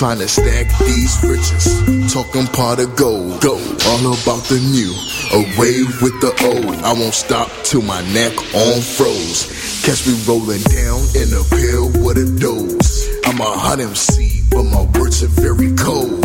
Trying 0.05 0.19
to 0.19 0.27
stack 0.27 0.67
these 0.85 1.17
riches, 1.23 2.13
talking 2.13 2.45
pot 2.45 2.79
of 2.79 2.95
gold. 2.95 3.41
Go 3.41 3.55
all 3.55 4.13
about 4.13 4.45
the 4.45 4.61
new, 4.69 4.93
away 5.33 5.81
with 5.99 6.13
the 6.21 6.29
old. 6.45 6.75
I 6.83 6.93
won't 6.93 7.15
stop 7.15 7.49
till 7.63 7.81
my 7.81 8.03
neck 8.13 8.37
on 8.53 8.81
froze. 8.81 9.81
Catch 9.83 10.05
me 10.05 10.13
rolling 10.27 10.61
down 10.61 11.01
in 11.17 11.33
a 11.33 11.41
pill 11.49 11.89
with 12.05 12.19
a 12.19 12.37
dose. 12.39 13.09
I'm 13.25 13.41
a 13.41 13.45
hot 13.45 13.79
MC, 13.79 14.43
but 14.51 14.65
my 14.65 14.83
words 14.99 15.23
are 15.23 15.41
very 15.41 15.73
cold. 15.73 16.24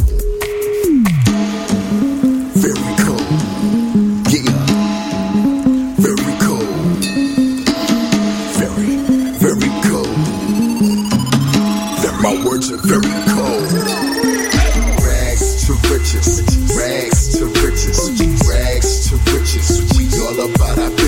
Riches. 16.14 16.76
Rags 16.76 17.38
to 17.38 17.46
riches. 17.46 18.48
Rags 18.48 19.08
to 19.08 19.16
riches. 19.32 19.96
We 19.96 20.06
all 20.20 20.54
about 20.54 20.78
our 20.78 20.99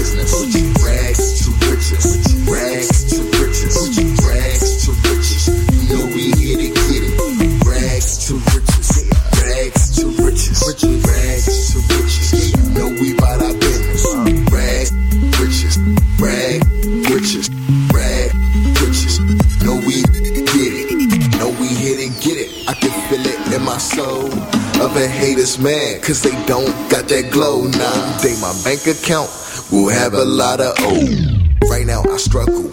Other 24.92 25.08
haters 25.08 25.58
mad, 25.58 26.02
cause 26.02 26.20
they 26.20 26.32
don't 26.44 26.68
got 26.90 27.08
that 27.08 27.30
glow. 27.32 27.62
Nah, 27.62 28.18
they 28.18 28.38
my 28.42 28.52
bank 28.62 28.86
account 28.86 29.30
will 29.72 29.88
have 29.88 30.12
a 30.12 30.22
lot 30.22 30.60
of 30.60 30.74
O. 30.80 31.70
Right 31.70 31.86
now 31.86 32.02
I 32.02 32.18
struggle. 32.18 32.70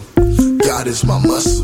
God 0.60 0.88
is 0.88 1.06
my 1.06 1.18
muscle. 1.26 1.59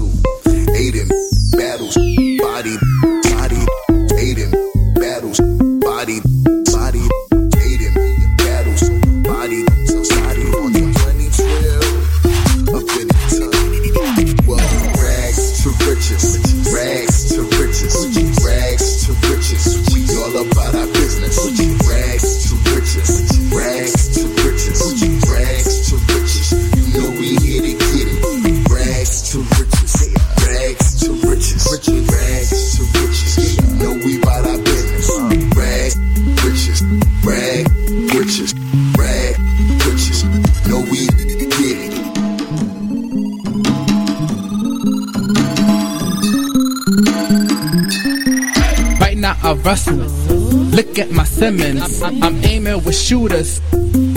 Simmons. 51.45 52.01
I'm 52.01 52.43
aiming 52.43 52.83
with 52.83 52.97
shooters. 52.97 53.61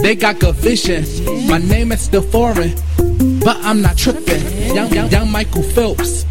They 0.00 0.16
got 0.16 0.38
good 0.38 0.54
vision. 0.54 1.04
My 1.46 1.58
name 1.58 1.92
is 1.92 2.00
still 2.00 2.22
foreign, 2.22 2.74
but 3.44 3.58
I'm 3.58 3.82
not 3.82 3.98
tripping. 3.98 4.40
Young, 4.74 4.90
young, 4.90 5.10
young 5.10 5.30
Michael 5.30 5.62
Phelps. 5.62 6.24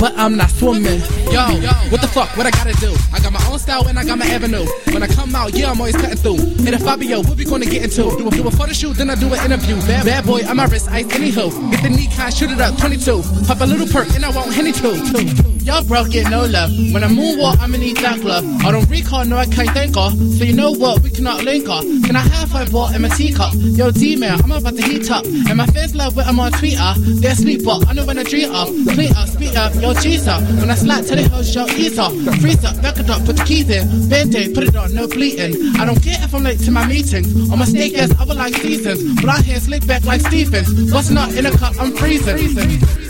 But 0.00 0.18
I'm 0.18 0.36
not 0.36 0.50
swimming. 0.50 0.98
Yo, 1.30 1.46
what 1.90 2.00
the 2.00 2.10
fuck? 2.12 2.36
What 2.36 2.44
I 2.44 2.50
gotta 2.50 2.74
do? 2.80 2.92
I 3.12 3.20
got 3.20 3.32
my 3.32 3.44
own 3.48 3.60
style 3.60 3.86
and 3.86 3.96
I 3.96 4.04
got 4.04 4.18
my 4.18 4.26
avenue. 4.26 4.66
When 4.92 5.04
I 5.04 5.06
come 5.06 5.32
out, 5.36 5.54
yeah, 5.54 5.70
I'm 5.70 5.78
always 5.78 5.94
cutting 5.94 6.16
through. 6.16 6.40
And 6.66 6.70
if 6.70 6.84
I 6.88 6.96
be 6.96 7.06
yo, 7.06 7.20
what 7.20 7.36
we 7.36 7.44
gonna 7.44 7.64
get 7.64 7.84
into? 7.84 8.10
Do 8.18 8.26
a, 8.26 8.30
do 8.32 8.48
a 8.48 8.50
photo 8.50 8.72
shoot, 8.72 8.96
then 8.96 9.10
I 9.10 9.14
do 9.14 9.32
an 9.32 9.44
interview. 9.44 9.76
Bad, 9.86 10.06
bad 10.06 10.26
boy, 10.26 10.40
I'm 10.40 10.58
a 10.58 10.66
wrist 10.66 10.90
ice, 10.90 11.06
anywho. 11.06 11.70
Get 11.70 11.82
the 11.84 11.90
knee 11.90 12.06
high, 12.06 12.30
shoot 12.30 12.50
it 12.50 12.60
up, 12.60 12.76
22. 12.78 13.22
Pop 13.46 13.60
a 13.60 13.64
little 13.64 13.86
perk, 13.86 14.12
and 14.16 14.24
I 14.24 14.30
want 14.30 14.52
Henny 14.52 14.72
too. 14.72 15.51
Y'all 15.62 15.84
broke, 15.84 16.10
get 16.10 16.28
no 16.28 16.44
love. 16.44 16.70
When 16.92 17.04
I 17.04 17.08
moonwalk, 17.08 17.58
I'ma 17.60 17.76
need 17.78 17.96
that 17.98 18.20
glove. 18.20 18.44
I 18.64 18.72
don't 18.72 18.88
recall, 18.90 19.24
no, 19.24 19.36
I 19.36 19.46
can't 19.46 19.70
think 19.70 19.96
of. 19.96 20.12
So 20.36 20.44
you 20.44 20.52
know 20.52 20.72
what? 20.72 21.02
We 21.02 21.10
cannot 21.10 21.44
link 21.44 21.68
up. 21.68 21.82
Can 21.82 22.16
I 22.16 22.20
have 22.20 22.50
five 22.50 22.72
ball 22.72 22.92
in 22.92 23.02
my 23.02 23.08
teacup? 23.08 23.52
Yo, 23.54 23.90
D-mail, 23.92 24.40
I'm 24.42 24.50
about 24.50 24.74
to 24.76 24.82
heat 24.82 25.08
up. 25.10 25.24
And 25.24 25.56
my 25.56 25.66
fans 25.66 25.94
love 25.94 26.16
when 26.16 26.26
I'm 26.26 26.40
on 26.40 26.50
Twitter. 26.52 26.92
They're 26.96 27.34
sleep 27.34 27.66
up, 27.68 27.88
I 27.88 27.92
know 27.92 28.04
when 28.04 28.18
I 28.18 28.24
dream 28.24 28.52
up. 28.52 28.68
Clean 28.68 29.14
up, 29.14 29.28
speed 29.28 29.54
up, 29.54 29.74
yo, 29.76 29.94
cheese 29.94 30.26
up. 30.26 30.42
When 30.42 30.70
I 30.70 30.74
slide 30.74 31.06
to 31.06 31.16
the 31.16 31.28
house, 31.28 31.54
yo, 31.54 31.66
ease 31.66 31.98
up. 31.98 32.12
Freeze 32.40 32.64
up, 32.64 32.82
back 32.82 32.98
it 32.98 33.08
up, 33.08 33.24
put 33.24 33.36
the 33.36 33.44
keys 33.44 33.70
in. 33.70 34.08
Band-aid, 34.08 34.54
put 34.54 34.64
it 34.64 34.74
on, 34.74 34.92
no 34.94 35.06
bleeding. 35.06 35.76
I 35.76 35.84
don't 35.84 36.02
care 36.02 36.18
if 36.18 36.34
I'm 36.34 36.42
late 36.42 36.58
to 36.60 36.70
my 36.72 36.86
meetings. 36.86 37.50
On 37.50 37.58
my 37.58 37.66
steak 37.66 37.96
ass, 37.98 38.12
I 38.18 38.24
would 38.24 38.36
like 38.36 38.54
seasons. 38.54 39.20
Blonde 39.20 39.44
hair, 39.44 39.60
slick 39.60 39.86
back 39.86 40.04
like 40.04 40.22
Stephens. 40.22 40.90
Busting 40.90 41.16
up 41.16 41.30
in 41.30 41.46
a 41.46 41.50
cup, 41.52 41.74
I'm 41.78 41.92
freezing. 41.92 42.36
freezing. 42.36 43.01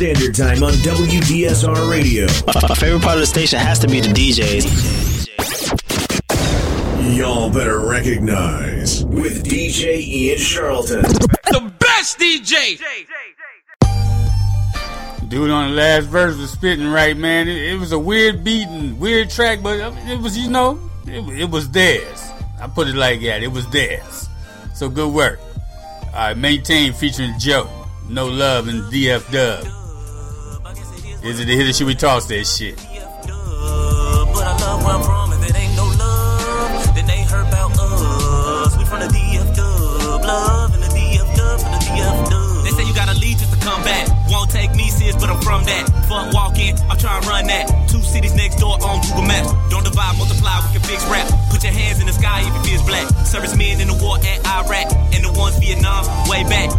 Standard 0.00 0.34
Time 0.34 0.62
on 0.62 0.72
WDSR 0.72 1.90
Radio. 1.90 2.24
My 2.46 2.74
favorite 2.74 3.02
part 3.02 3.16
of 3.16 3.20
the 3.20 3.26
station 3.26 3.58
has 3.58 3.78
to 3.80 3.86
be 3.86 4.00
the 4.00 4.08
DJs. 4.08 5.28
Y'all 7.18 7.50
better 7.50 7.80
recognize 7.80 9.04
with 9.04 9.44
DJ 9.44 10.00
Ian 10.00 10.38
Charlton. 10.38 11.02
The 11.02 11.70
best 11.78 12.18
DJ. 12.18 12.80
Dude 15.28 15.50
on 15.50 15.68
the 15.68 15.76
last 15.76 16.06
verse 16.06 16.34
was 16.38 16.50
spitting 16.50 16.88
right, 16.88 17.14
man. 17.14 17.46
It, 17.46 17.58
it 17.58 17.78
was 17.78 17.92
a 17.92 17.98
weird 17.98 18.42
beat 18.42 18.68
and 18.68 18.98
weird 18.98 19.28
track, 19.28 19.62
but 19.62 19.80
it 20.08 20.18
was, 20.18 20.38
you 20.38 20.48
know, 20.48 20.80
it, 21.04 21.40
it 21.40 21.50
was 21.50 21.68
theirs. 21.68 22.26
I 22.58 22.68
put 22.68 22.88
it 22.88 22.96
like 22.96 23.20
that. 23.20 23.42
It 23.42 23.52
was 23.52 23.66
theirs. 23.68 24.30
So 24.72 24.88
good 24.88 25.12
work. 25.12 25.38
All 26.06 26.12
right, 26.14 26.38
maintain 26.38 26.94
featuring 26.94 27.38
Joe. 27.38 27.68
No 28.08 28.28
love 28.28 28.66
and 28.66 28.90
DF 28.90 29.30
Dub. 29.30 29.79
Is 31.22 31.38
it 31.38 31.44
the 31.44 31.54
hit 31.54 31.68
or 31.68 31.72
should 31.74 31.86
we 31.86 31.94
toss 31.94 32.24
that 32.32 32.46
shit? 32.46 32.76
But 32.76 34.40
I 34.40 34.56
love 34.56 34.80
where 34.80 34.96
I'm 34.96 35.04
from. 35.04 35.36
If 35.36 35.50
it 35.50 35.54
ain't 35.54 35.76
no 35.76 35.84
love, 35.84 36.94
then 36.96 37.04
they 37.04 37.20
ain't 37.20 37.30
heard 37.30 37.44
about 37.46 37.76
us. 37.76 38.72
We 38.78 38.84
from 38.88 39.00
the 39.00 39.10
DF 39.12 39.54
Dub, 39.54 40.24
love 40.24 40.72
and 40.72 40.82
the 40.82 40.88
DF 40.88 41.28
Dub 41.36 41.60
from 41.60 41.72
the 41.76 41.82
DF 41.84 42.30
Dub. 42.30 42.64
They 42.64 42.72
say 42.72 42.88
you 42.88 42.94
gotta 42.94 43.12
leave 43.20 43.36
just 43.36 43.52
to 43.52 43.60
come 43.60 43.84
back. 43.84 44.08
Won't 44.32 44.50
take 44.50 44.72
me 44.74 44.88
serious, 44.88 45.14
but 45.16 45.28
I'm 45.28 45.42
from 45.42 45.64
that. 45.64 45.92
Fuck 46.08 46.32
walking, 46.32 46.72
I'm 46.88 46.96
trying 46.96 47.20
to 47.20 47.28
run 47.28 47.46
that. 47.48 47.68
Two 47.90 48.00
cities 48.00 48.34
next 48.34 48.56
door 48.56 48.80
on 48.80 49.04
Google 49.04 49.28
Maps. 49.28 49.52
Don't 49.68 49.84
divide, 49.84 50.16
multiply, 50.16 50.56
we 50.64 50.72
can 50.72 50.88
fix 50.88 51.04
rap. 51.12 51.28
Put 51.52 51.62
your 51.62 51.76
hands 51.76 52.00
in 52.00 52.06
the 52.06 52.16
sky 52.16 52.40
if 52.48 52.52
it 52.56 52.64
feels 52.64 52.82
black. 52.88 53.04
Servicemen 53.28 53.80
in 53.84 53.88
the 53.92 53.98
war 54.00 54.16
at 54.16 54.40
Iraq, 54.64 54.88
and 55.12 55.20
the 55.20 55.32
ones 55.36 55.58
Vietnam 55.60 56.00
way 56.32 56.48
back. 56.48 56.72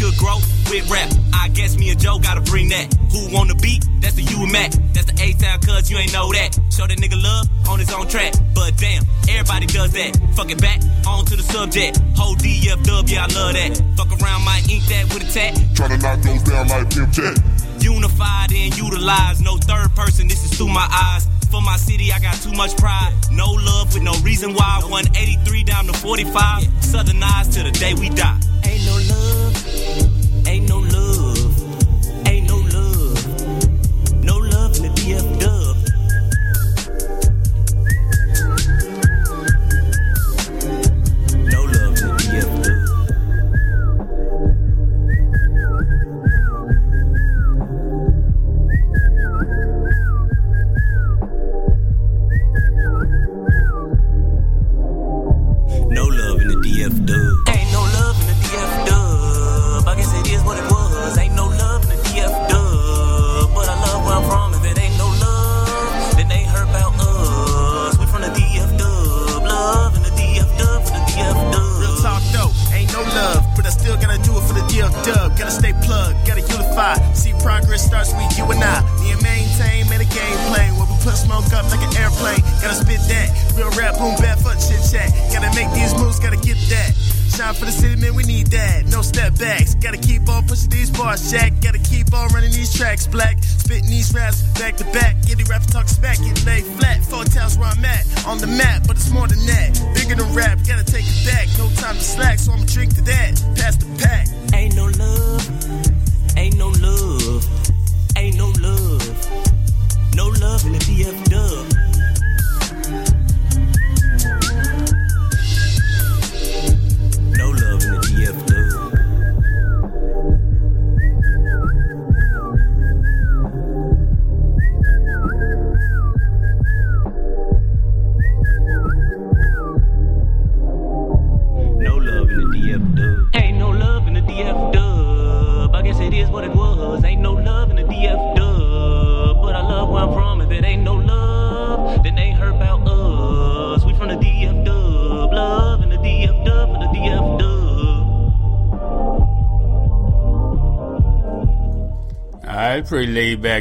Could 0.00 0.16
grow 0.16 0.36
with 0.70 0.88
rap. 0.88 1.12
I 1.34 1.48
guess 1.48 1.76
me 1.76 1.90
and 1.90 2.00
Joe 2.00 2.18
gotta 2.18 2.40
bring 2.40 2.70
that. 2.70 2.88
Who 3.12 3.36
on 3.36 3.48
the 3.48 3.54
beat? 3.54 3.84
That's 4.00 4.14
the 4.14 4.22
you 4.22 4.42
and 4.44 4.50
Mac. 4.50 4.72
That's 4.94 5.04
the 5.04 5.16
A 5.20 5.34
town 5.36 5.60
cuz 5.60 5.90
you 5.90 5.98
ain't 5.98 6.14
know 6.14 6.32
that. 6.32 6.56
Show 6.72 6.86
that 6.86 6.96
nigga 6.96 7.20
love 7.22 7.46
on 7.68 7.78
his 7.78 7.92
own 7.92 8.08
track. 8.08 8.32
But 8.54 8.78
damn, 8.78 9.04
everybody 9.28 9.66
does 9.66 9.92
that. 9.92 10.16
Fuck 10.34 10.50
it 10.50 10.58
back, 10.58 10.80
on 11.06 11.26
to 11.26 11.36
the 11.36 11.42
subject. 11.42 12.00
Whole 12.16 12.34
DFW, 12.36 13.12
yeah, 13.12 13.26
I 13.28 13.34
love 13.36 13.52
that. 13.52 13.76
Fuck 13.98 14.08
around, 14.22 14.42
might 14.42 14.64
ink 14.72 14.84
that 14.88 15.04
with 15.12 15.28
a 15.28 15.32
tat. 15.36 15.52
Tryna 15.76 16.00
knock 16.00 16.20
those 16.24 16.42
down 16.48 16.68
like 16.68 16.88
Pimp 16.88 17.12
Jet. 17.12 17.36
Unified 17.80 18.52
and 18.56 18.72
utilized, 18.78 19.44
no 19.44 19.58
third 19.58 19.94
person, 19.94 20.28
this 20.28 20.42
is 20.44 20.56
through 20.56 20.72
my 20.72 20.88
eyes. 20.88 21.28
For 21.50 21.60
my 21.60 21.76
city, 21.76 22.12
I 22.12 22.20
got 22.20 22.34
too 22.36 22.52
much 22.52 22.76
pride. 22.76 23.12
No 23.32 23.50
love 23.50 23.92
with 23.92 24.04
no 24.04 24.12
reason 24.22 24.54
why. 24.54 24.80
183 24.82 25.64
down 25.64 25.86
to 25.86 25.92
45. 25.92 26.62
Southern 26.84 27.22
eyes 27.22 27.48
till 27.48 27.64
the 27.64 27.72
day 27.72 27.92
we 27.94 28.08
die. 28.08 28.38
Ain't 28.64 28.84
no 28.86 28.96
love, 29.10 30.46
ain't 30.46 30.68
no 30.68 30.78
love, 30.78 31.09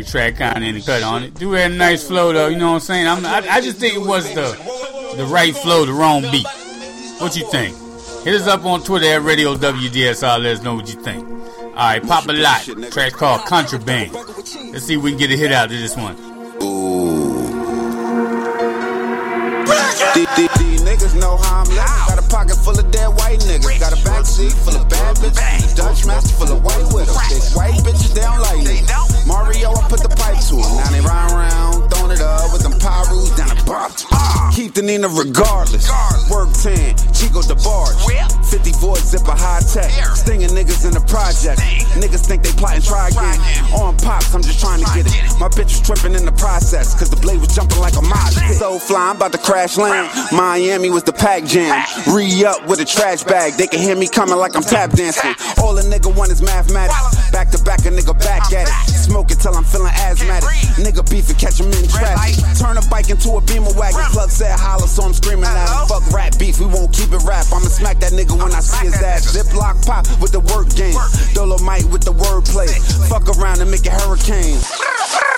track, 0.09 0.37
kind 0.37 0.65
of 0.65 0.73
the 0.73 0.81
cut 0.81 1.03
on 1.03 1.23
it. 1.23 1.35
Do 1.35 1.51
had 1.51 1.71
a 1.71 1.75
nice 1.75 2.07
flow 2.07 2.33
though, 2.33 2.47
you 2.47 2.57
know 2.57 2.69
what 2.69 2.75
I'm 2.75 2.79
saying? 2.81 3.07
I'm, 3.07 3.25
I, 3.25 3.45
I 3.49 3.61
just 3.61 3.77
think 3.77 3.95
it 3.95 4.05
was 4.05 4.25
the 4.33 4.51
the 5.17 5.25
right 5.25 5.55
flow, 5.55 5.85
the 5.85 5.93
wrong 5.93 6.21
beat. 6.23 6.47
What 7.19 7.35
you 7.35 7.49
think? 7.51 7.75
Hit 8.23 8.35
us 8.35 8.47
up 8.47 8.65
on 8.65 8.83
Twitter 8.83 9.07
at 9.07 9.21
Radio 9.21 9.55
WDSR. 9.55 10.41
Let 10.41 10.57
us 10.57 10.63
know 10.63 10.75
what 10.75 10.93
you 10.93 11.01
think. 11.01 11.27
Alright, 11.27 12.03
pop 12.03 12.27
a 12.27 12.33
lot. 12.33 12.61
Track 12.91 13.13
called 13.13 13.45
Contraband. 13.45 14.13
Let's 14.13 14.85
see 14.85 14.95
if 14.95 15.01
we 15.01 15.11
can 15.11 15.19
get 15.19 15.31
a 15.31 15.37
hit 15.37 15.51
out 15.51 15.65
of 15.65 15.71
this 15.71 15.95
one. 15.95 16.15
These, 20.15 20.27
niggas 20.83 21.19
know 21.19 21.37
how 21.37 21.63
I'm 21.63 21.67
living. 21.67 21.85
Got 22.07 22.19
a 22.19 22.27
pocket 22.27 22.55
full 22.55 22.77
of 22.77 22.91
dead 22.91 23.07
white 23.07 23.39
niggas. 23.39 23.79
Got 23.79 23.93
a 23.93 24.01
backseat 24.03 24.51
full 24.51 24.75
of 24.75 24.89
bad 24.89 25.15
bitches. 25.17 25.75
Dutch 25.77 26.05
master 26.05 26.35
full 26.35 26.51
of 26.51 26.63
white 26.63 26.91
widows. 26.91 27.15
White 27.55 27.79
bitches, 27.83 28.13
they 28.13 28.21
don't 28.21 28.41
like 28.41 28.58
put 29.89 30.01
the 30.05 30.09
pipe 30.09 30.37
to 30.37 30.55
him. 30.61 30.77
Now 30.77 30.89
they 30.93 31.01
run 31.01 31.33
around, 31.33 31.89
throwing 31.89 32.13
it 32.13 32.21
up 32.21 32.53
with 32.53 32.61
them 32.61 32.77
Pyrus 32.77 33.35
down 33.35 33.49
the 33.49 33.63
bar. 33.65 33.89
Keep 34.53 34.73
the 34.73 34.81
Nina 34.81 35.09
regardless. 35.09 35.89
Work 36.29 36.53
10, 36.53 36.95
Chico 37.13 37.41
DeBarge. 37.41 37.97
50 38.49 38.71
voice, 38.81 39.05
zipper 39.05 39.31
high 39.31 39.61
tech. 39.61 39.89
Stinging 40.15 40.49
niggas 40.49 40.85
in 40.85 40.93
the 40.93 41.01
project. 41.05 41.61
Niggas 41.97 42.25
think 42.25 42.43
they 42.43 42.51
plotting 42.53 42.81
try 42.81 43.09
again. 43.09 43.39
On 43.73 43.95
pops, 43.97 44.33
I'm 44.33 44.41
just 44.41 44.59
trying 44.59 44.83
to 44.83 44.89
get 44.93 45.05
it. 45.05 45.13
My 45.39 45.49
bitch 45.49 45.73
was 45.73 45.81
tripping 45.81 46.13
in 46.13 46.25
the 46.25 46.33
process, 46.33 46.97
cause 46.97 47.09
the 47.09 47.15
blade 47.15 47.39
was 47.39 47.53
jumping 47.55 47.79
like 47.79 47.95
a 47.95 48.01
mosh. 48.01 48.35
So 48.57 48.79
fly, 48.79 49.09
I'm 49.09 49.15
about 49.15 49.31
to 49.33 49.37
crash 49.37 49.77
land. 49.77 50.09
Miami 50.31 50.89
was 50.89 51.03
the 51.03 51.13
pack 51.13 51.45
jam. 51.45 51.85
Re 52.13 52.45
up 52.45 52.67
with 52.67 52.79
a 52.79 52.85
trash 52.85 53.23
bag. 53.23 53.53
They 53.53 53.67
can 53.67 53.79
hear 53.79 53.95
me 53.95 54.07
coming 54.07 54.37
like 54.37 54.55
I'm 54.55 54.63
tap 54.63 54.91
dancing. 54.91 55.33
A 55.79 55.81
nigga 55.81 56.11
want 56.11 56.29
is 56.29 56.41
mathematics. 56.41 57.31
Back 57.31 57.51
to 57.51 57.63
back, 57.63 57.85
a 57.85 57.89
nigga 57.89 58.11
back 58.19 58.51
at 58.51 58.67
it. 58.67 58.91
Smoke 58.91 59.31
it 59.31 59.39
till 59.39 59.55
I'm 59.55 59.63
feeling 59.63 59.93
asthmatic. 59.95 60.49
Nigga 60.75 61.07
beef 61.09 61.29
and 61.29 61.39
catch 61.39 61.57
him 61.57 61.71
in 61.71 61.87
traffic. 61.87 62.35
Turn 62.59 62.75
a 62.75 62.83
bike 62.91 63.09
into 63.09 63.31
a 63.39 63.41
beamer 63.41 63.71
wagon. 63.79 64.03
Plug 64.11 64.29
said 64.29 64.59
holler, 64.59 64.87
so 64.87 65.03
I'm 65.03 65.13
screaming 65.13 65.45
at 65.45 65.55
him. 65.55 65.87
Fuck 65.87 66.03
rap 66.11 66.37
beef, 66.37 66.59
we 66.59 66.65
won't 66.65 66.91
keep 66.91 67.15
it 67.15 67.23
rap. 67.23 67.47
I'ma 67.47 67.71
smack 67.71 67.99
that 68.03 68.11
nigga 68.11 68.35
when 68.35 68.51
I 68.51 68.59
see 68.59 68.87
his 68.87 69.01
ass. 69.01 69.31
Ziploc 69.31 69.85
pop 69.85 70.03
with 70.19 70.33
the 70.33 70.43
work 70.51 70.67
game. 70.75 70.99
Dolomite 71.33 71.85
with 71.85 72.03
the 72.03 72.11
wordplay. 72.11 72.67
Fuck 73.07 73.31
around 73.39 73.61
and 73.61 73.71
make 73.71 73.85
a 73.85 73.91
hurricane. 73.91 74.59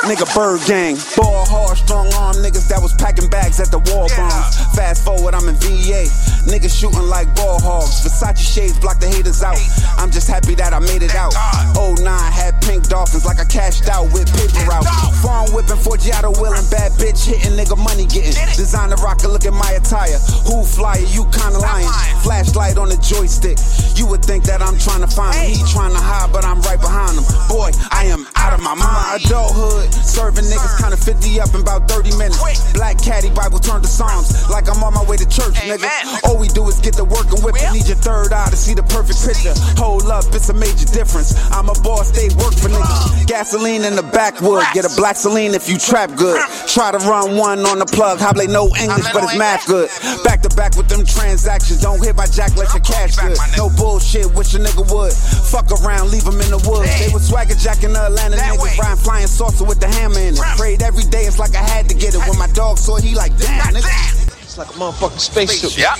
Nigga 0.01 0.25
bird 0.33 0.65
gang. 0.65 0.97
Ball 1.15 1.45
hard, 1.45 1.77
strong 1.77 2.09
arm 2.17 2.35
niggas 2.41 2.67
that 2.69 2.81
was 2.81 2.93
packing 2.97 3.29
bags 3.29 3.59
at 3.59 3.69
the 3.69 3.77
war 3.93 4.09
bombs. 4.17 4.57
Fast 4.73 5.05
forward, 5.05 5.35
I'm 5.35 5.47
in 5.47 5.53
VA. 5.61 6.09
Niggas 6.49 6.73
shooting 6.73 7.07
like 7.07 7.33
ball 7.35 7.59
hogs. 7.61 8.01
Versace 8.01 8.41
shades 8.41 8.79
block 8.79 8.99
the 8.99 9.07
haters 9.07 9.43
out. 9.43 9.57
I'm 9.97 10.09
just 10.09 10.27
happy 10.27 10.55
that 10.55 10.73
I 10.73 10.79
made 10.79 11.03
it 11.03 11.15
out. 11.15 11.33
Oh 11.77 11.95
nine 12.01 12.31
had 12.31 12.61
pink 12.61 12.89
dolphins 12.89 13.25
like 13.25 13.39
I 13.39 13.45
cashed 13.45 13.87
out 13.87 14.11
with 14.13 14.25
paper 14.33 14.71
out. 14.71 14.85
Farm 15.21 15.53
whipping 15.53 15.77
for 15.77 15.97
Giotto 15.97 16.31
willing. 16.41 16.65
Bad 16.69 16.91
bitch 16.97 17.25
hitting, 17.25 17.53
nigga 17.53 17.77
money 17.77 18.05
getting. 18.05 18.33
Designer 18.57 18.97
rocker, 18.97 19.27
look 19.27 19.45
at 19.45 19.53
my 19.53 19.71
attire. 19.77 20.17
Who 20.49 20.63
flyer, 20.63 21.05
you 21.13 21.25
kinda 21.29 21.59
lying. 21.59 21.87
Flashlight 22.25 22.77
on 22.77 22.89
the 22.89 22.97
joystick. 22.97 23.57
You 23.95 24.07
would 24.07 24.25
think 24.25 24.43
that 24.45 24.61
I'm 24.61 24.77
trying 24.77 25.01
to 25.01 25.11
find 25.11 25.35
him. 25.35 25.51
He 25.51 25.61
trying 25.71 25.93
to 25.93 26.01
hide, 26.01 26.33
but 26.33 26.43
I'm 26.43 26.61
right 26.61 26.79
behind 26.81 27.17
him. 27.17 27.25
Boy, 27.47 27.69
I 27.91 28.05
am 28.09 28.25
out 28.35 28.53
of 28.53 28.61
my 28.61 28.73
mind. 28.73 29.25
Adulthood, 29.25 29.93
serving 29.93 30.45
niggas 30.45 30.77
kinda 30.81 30.97
50 30.97 31.39
up 31.39 31.53
in 31.53 31.61
about 31.61 31.87
30 31.87 32.11
minutes. 32.17 32.41
Black 32.73 32.97
caddy 33.01 33.29
Bible 33.29 33.59
turned 33.59 33.83
to 33.83 33.89
Psalms, 33.89 34.49
like 34.49 34.69
I'm 34.69 34.83
on 34.83 34.93
my 34.93 35.03
way 35.03 35.17
to 35.17 35.27
church, 35.27 35.55
nigga. 35.69 35.89
All 36.31 36.39
we 36.39 36.47
do 36.47 36.63
is 36.71 36.79
get 36.79 36.95
to 36.95 37.03
work 37.03 37.27
and 37.27 37.43
whip 37.43 37.59
it. 37.59 37.67
Need 37.75 37.91
your 37.91 37.99
third 37.99 38.31
eye 38.31 38.47
to 38.47 38.55
see 38.55 38.73
the 38.73 38.87
perfect 38.87 39.19
picture. 39.19 39.51
Hold 39.75 40.07
up, 40.07 40.23
it's 40.31 40.47
a 40.47 40.55
major 40.55 40.87
difference. 40.87 41.35
I'm 41.51 41.67
a 41.67 41.75
boss, 41.83 42.07
they 42.15 42.31
work 42.39 42.55
for 42.55 42.71
niggas. 42.71 43.27
Gasoline 43.27 43.83
in 43.83 43.99
the 43.99 44.07
backwood, 44.15 44.63
get 44.71 44.87
a 44.87 44.93
black 44.95 45.17
saline 45.17 45.51
if 45.51 45.67
you 45.67 45.77
trap 45.77 46.15
good. 46.15 46.39
Try 46.71 46.95
to 46.95 46.99
run 47.03 47.35
one 47.35 47.67
on 47.67 47.79
the 47.79 47.85
plug, 47.85 48.23
Hable 48.23 48.47
no 48.47 48.71
English, 48.79 49.11
but 49.11 49.27
it's 49.27 49.35
math 49.35 49.67
good. 49.67 49.91
Back 50.23 50.39
to 50.47 50.49
back 50.55 50.77
with 50.79 50.87
them 50.87 51.03
transactions, 51.03 51.81
don't 51.81 51.99
hit 51.99 52.15
my 52.15 52.27
jack, 52.27 52.55
let 52.55 52.71
your 52.71 52.79
cash 52.79 53.19
good. 53.19 53.35
No 53.57 53.67
bullshit, 53.67 54.31
wish 54.31 54.55
a 54.55 54.59
nigga 54.63 54.87
would. 54.87 55.11
Fuck 55.51 55.67
around, 55.83 56.15
leave 56.15 56.23
him 56.23 56.39
in 56.39 56.47
the 56.47 56.63
woods. 56.63 56.87
They 56.95 57.11
was 57.11 57.27
swagger 57.27 57.59
jacking 57.59 57.91
the 57.91 58.07
Atlanta 58.07 58.37
niggas, 58.39 58.79
riding 58.79 59.03
flying 59.03 59.27
saucer 59.27 59.65
with 59.65 59.81
the 59.81 59.91
hammer 59.99 60.23
in 60.23 60.39
it. 60.39 60.43
Prayed 60.55 60.81
every 60.81 61.03
day, 61.11 61.27
it's 61.27 61.39
like 61.39 61.59
I 61.59 61.63
had 61.67 61.91
to 61.91 61.93
get 61.93 62.15
it. 62.15 62.23
When 62.23 62.39
my 62.39 62.47
dog 62.55 62.77
saw 62.77 62.95
it, 62.95 63.03
he 63.03 63.15
like, 63.15 63.35
damn, 63.35 63.75
nigga. 63.75 64.20
It's 64.61 64.69
like 64.69 64.77
a 64.77 64.79
motherfucking 64.79 65.19
spaceship. 65.19 65.77
Yeah. 65.77 65.95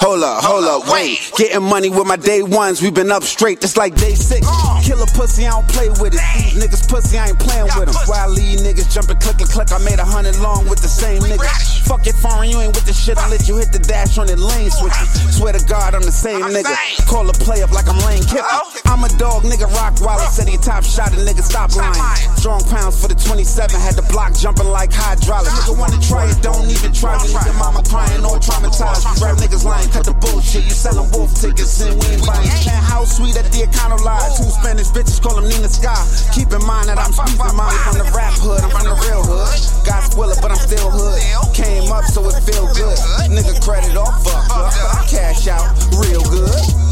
Hold 0.00 0.22
up, 0.22 0.44
hold 0.44 0.64
up, 0.64 0.88
wait. 0.92 1.18
Getting 1.36 1.62
money 1.62 1.90
with 1.90 2.06
my 2.06 2.16
day 2.16 2.42
ones, 2.42 2.80
we 2.80 2.90
been 2.90 3.10
up 3.10 3.22
straight, 3.22 3.60
just 3.60 3.76
like 3.76 3.94
day 3.94 4.14
six. 4.14 4.46
Killer 4.84 5.06
pussy, 5.12 5.46
I 5.46 5.50
don't 5.50 5.68
play 5.68 5.88
with 5.88 6.14
it. 6.14 6.22
These 6.36 6.62
niggas 6.62 6.88
pussy, 6.88 7.18
I 7.18 7.28
ain't 7.28 7.38
playing 7.38 7.64
with 7.76 7.92
them. 7.92 7.96
Why 8.06 8.24
I 8.24 8.28
leave 8.28 8.60
niggas 8.60 8.92
jumping, 8.92 9.18
click 9.18 9.40
and 9.40 9.50
click. 9.50 9.72
I 9.72 9.78
made 9.78 9.98
a 9.98 10.04
hundred 10.04 10.38
long 10.38 10.68
with 10.68 10.80
the 10.80 10.88
same 10.88 11.22
niggas. 11.22 11.88
Fuck 11.88 12.06
it, 12.06 12.14
foreign, 12.16 12.50
you 12.50 12.60
ain't 12.60 12.74
with 12.74 12.86
the 12.86 12.92
shit. 12.92 13.18
I 13.18 13.28
let 13.28 13.48
you 13.48 13.56
hit 13.56 13.72
the 13.72 13.80
dash 13.80 14.18
on 14.18 14.26
the 14.28 14.36
lane 14.36 14.70
switches. 14.70 15.08
Swear 15.36 15.52
to 15.52 15.64
God, 15.66 15.94
I'm 15.94 16.02
the 16.02 16.12
same 16.12 16.42
nigga. 16.54 16.72
Call 17.08 17.28
a 17.28 17.32
play 17.32 17.62
up 17.62 17.72
like 17.72 17.88
I'm 17.88 17.98
Lane 18.06 18.22
Kiffin. 18.22 18.44
I'm 18.86 19.02
a 19.02 19.10
dog, 19.18 19.42
nigga. 19.42 19.66
Rock 19.74 20.00
Wallace 20.00 20.36
said 20.36 20.48
he 20.48 20.56
top 20.56 20.84
shot 20.84 21.12
a 21.12 21.18
nigga. 21.18 21.42
Stop 21.42 21.74
lying. 21.74 21.98
Strong 22.36 22.62
pounds 22.70 23.00
for 23.00 23.08
the 23.08 23.14
27. 23.14 23.74
Had 23.80 23.94
the 23.94 24.06
block 24.12 24.34
jumping 24.34 24.68
like 24.68 24.92
hydraulic. 24.92 25.50
Nigga 25.50 25.78
wanna 25.78 26.00
try 26.00 26.30
it, 26.30 26.38
don't 26.42 26.70
even 26.70 26.92
try 26.92 27.18
me. 27.22 27.34
Nigga, 27.34 27.58
mama 27.58 27.82
crying, 27.82 28.05
all 28.24 28.38
traumatized. 28.38 29.06
Rap 29.22 29.36
niggas 29.38 29.64
lying, 29.64 29.88
cut 29.90 30.04
the 30.04 30.14
bullshit. 30.14 30.64
You 30.64 30.70
selling 30.70 31.10
wolf 31.12 31.34
tickets 31.34 31.80
and 31.80 31.94
we 31.98 32.06
ain't 32.14 32.26
buying. 32.26 32.46
House 32.86 33.16
sweet 33.16 33.36
at 33.36 33.46
the 33.50 33.66
Econo 33.66 33.98
Lodge. 34.04 34.36
Two 34.36 34.50
Spanish 34.50 34.88
bitches 34.88 35.20
call 35.20 35.36
them 35.36 35.48
Nina 35.48 35.68
Sky. 35.68 35.96
Keep 36.34 36.52
in 36.52 36.62
mind 36.66 36.88
that 36.88 36.98
I'm 36.98 37.12
speaking 37.12 37.56
mine 37.56 37.74
from 37.84 37.98
the 37.98 38.08
rap 38.14 38.34
hood. 38.38 38.60
I'm 38.62 38.70
from 38.70 38.86
the 38.86 38.96
real 39.06 39.24
hood. 39.24 39.86
Got 39.86 40.02
spoiler, 40.12 40.36
but 40.40 40.50
I'm 40.50 40.62
still 40.62 40.90
hood. 40.90 41.18
Came 41.54 41.90
up 41.92 42.04
so 42.04 42.22
it 42.28 42.38
feel 42.44 42.66
good. 42.74 42.98
Nigga 43.32 43.54
credit 43.62 43.96
off, 43.96 44.22
fuck 44.22 44.50
up. 44.50 44.72
But 44.72 44.90
I 44.94 45.06
cash 45.08 45.48
out 45.48 45.66
real 45.98 46.22
good. 46.28 46.86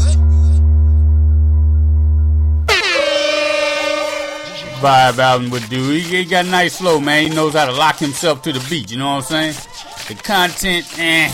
Vibe 4.85 5.17
album 5.19 5.49
would 5.49 5.67
do. 5.69 5.89
He, 5.91 6.25
got 6.25 6.45
nice 6.45 6.77
flow, 6.77 6.99
man. 6.99 7.23
He 7.23 7.35
knows 7.35 7.53
how 7.53 7.65
to 7.65 7.71
lock 7.71 7.97
himself 7.97 8.41
to 8.43 8.51
the 8.51 8.63
beat. 8.69 8.91
You 8.91 8.97
know 8.97 9.15
what 9.15 9.31
I'm 9.31 9.53
saying? 9.53 9.74
The 10.07 10.13
content, 10.13 10.85
eh. 10.99 11.33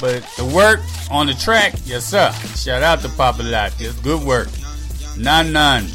But 0.00 0.26
the 0.36 0.44
work 0.44 0.80
on 1.12 1.28
the 1.28 1.34
track, 1.34 1.74
yes 1.84 2.04
sir. 2.04 2.32
Shout 2.56 2.82
out 2.82 3.00
to 3.02 3.08
Papa 3.10 3.42
Lot. 3.42 3.72
It's 3.78 3.94
good 4.00 4.20
work. 4.26 4.48
Nine 5.16 5.52
nine 5.52 5.86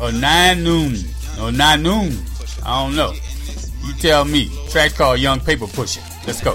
or 0.00 0.10
nine 0.10 0.64
noon 0.64 0.96
or 1.40 1.52
nine 1.52 1.84
noon. 1.84 2.18
I 2.64 2.82
don't 2.82 2.96
know. 2.96 3.14
You 3.84 3.94
tell 3.94 4.24
me. 4.24 4.50
Track 4.70 4.94
called 4.94 5.20
Young 5.20 5.38
Paper 5.38 5.68
Pusher. 5.68 6.02
Let's 6.26 6.42
go. 6.42 6.54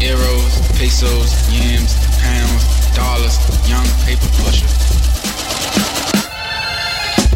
Euros, 0.00 0.78
pesos, 0.78 1.52
yams, 1.52 1.92
pounds, 2.20 2.96
dollars, 2.96 3.36
young 3.68 3.84
paper 4.06 4.26
pusher. 4.40 5.09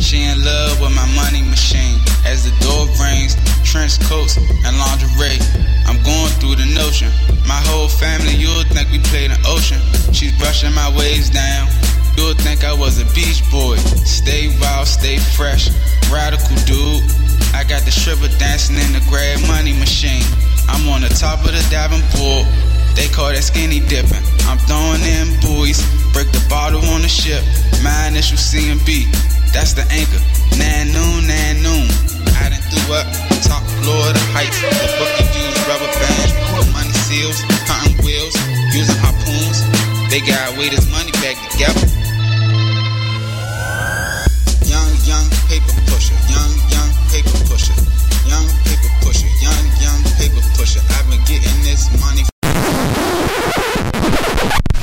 She 0.04 0.20
in 0.20 0.44
love 0.44 0.84
with 0.84 0.92
my 0.92 1.08
money 1.16 1.40
machine. 1.40 1.96
As 2.28 2.44
the 2.44 2.52
door 2.60 2.84
rings, 3.00 3.40
trench 3.64 3.96
coats 4.04 4.36
and 4.36 4.76
lingerie. 4.76 5.40
I'm 5.88 5.96
going 6.04 6.28
through 6.36 6.60
the 6.60 6.68
notion. 6.76 7.08
My 7.48 7.56
whole 7.72 7.88
family, 7.88 8.36
you'll 8.36 8.68
think 8.68 8.92
we 8.92 9.00
played 9.00 9.32
an 9.32 9.40
ocean. 9.48 9.80
She's 10.12 10.36
brushing 10.36 10.76
my 10.76 10.92
waves 10.92 11.30
down. 11.30 11.72
You'll 12.20 12.36
think 12.36 12.68
I 12.68 12.76
was 12.76 13.00
a 13.00 13.08
beach 13.16 13.40
boy. 13.48 13.80
Stay 14.04 14.52
wild, 14.60 14.86
stay 14.92 15.16
fresh. 15.16 15.72
Radical 16.12 16.52
dude. 16.68 17.00
I 17.56 17.64
got 17.64 17.80
the 17.88 17.90
stripper 17.90 18.28
dancing 18.36 18.76
in 18.76 18.92
the 18.92 19.00
grab 19.08 19.40
money 19.48 19.72
machine. 19.72 20.28
I'm 20.68 20.84
on 20.92 21.00
the 21.00 21.08
top 21.16 21.40
of 21.48 21.56
the 21.56 21.64
diving 21.72 22.04
pool. 22.12 22.44
They 22.92 23.08
call 23.08 23.32
that 23.32 23.40
skinny 23.40 23.80
dipping. 23.80 24.20
I'm 24.52 24.60
throwing 24.68 25.00
in 25.00 25.32
buoys. 25.40 25.80
Break 26.12 26.28
the 26.28 26.44
bottle 26.52 26.84
on 26.92 27.00
the 27.00 27.08
ship. 27.08 27.40
My 27.80 28.12
initial 28.12 28.36
CMB. 28.36 29.08
That's 29.54 29.72
the 29.72 29.86
anchor. 29.94 30.18
Nan 30.58 30.90
noon, 30.90 31.30
nan 31.30 31.62
noon. 31.62 31.86
I 32.42 32.50
done 32.50 32.58
threw 32.74 32.98
up 32.98 33.06
top 33.46 33.62
floor 33.78 34.02
of 34.02 34.14
the 34.18 34.24
heights. 34.34 34.58
The 34.58 34.90
bookie 34.98 35.30
used 35.30 35.62
rubber 35.70 35.86
bands, 35.94 36.34
money 36.74 36.90
seals, 37.06 37.38
hunting 37.70 37.94
wheels, 38.02 38.34
using 38.74 38.98
harpoons. 38.98 39.62
They 40.10 40.18
got 40.26 40.58
weight 40.58 40.74
his 40.74 40.90
money 40.90 41.14
back 41.22 41.38
together. 41.54 41.86
Young, 44.66 44.90
young 45.06 45.26
paper 45.46 45.70
pusher, 45.86 46.18
young, 46.34 46.50
young 46.74 46.90
paper 47.14 47.38
pusher, 47.46 47.78
young 48.26 48.50
paper 48.66 48.90
pusher, 49.06 49.30
young, 49.38 49.64
young 49.78 50.02
paper 50.18 50.42
pusher. 50.58 50.82
I've 50.98 51.06
been 51.06 51.22
getting 51.30 51.62
this 51.62 51.86
money. 52.02 52.26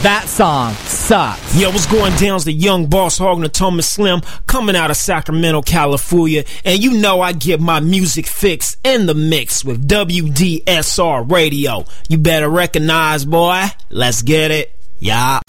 That 0.02 0.26
song 0.28 0.74
sucks. 0.74 1.56
Yo, 1.56 1.70
what's 1.70 1.86
going 1.86 2.16
down? 2.16 2.38
It's 2.38 2.46
the 2.46 2.52
young 2.52 2.88
boss 2.88 3.20
Hog 3.20 3.44
and 3.44 3.54
Thomas 3.54 3.88
Slim 3.88 4.22
coming 4.48 4.76
out 4.76 4.90
of 4.90 4.98
Sacramento, 4.98 5.62
California. 5.62 6.44
And 6.66 6.84
you 6.84 6.94
know 7.00 7.22
I 7.22 7.34
get 7.34 7.60
my 7.60 7.80
music 7.82 8.26
fix 8.26 8.78
in 8.84 9.06
the 9.06 9.14
mix 9.14 9.64
with 9.64 9.88
WDSR 9.88 11.32
Radio. 11.32 11.86
You 12.10 12.18
better 12.18 12.50
recognize, 12.50 13.26
boy. 13.26 13.66
Let's 13.92 14.24
get 14.24 14.50
it. 14.50 14.76
Yeah. 14.98 15.40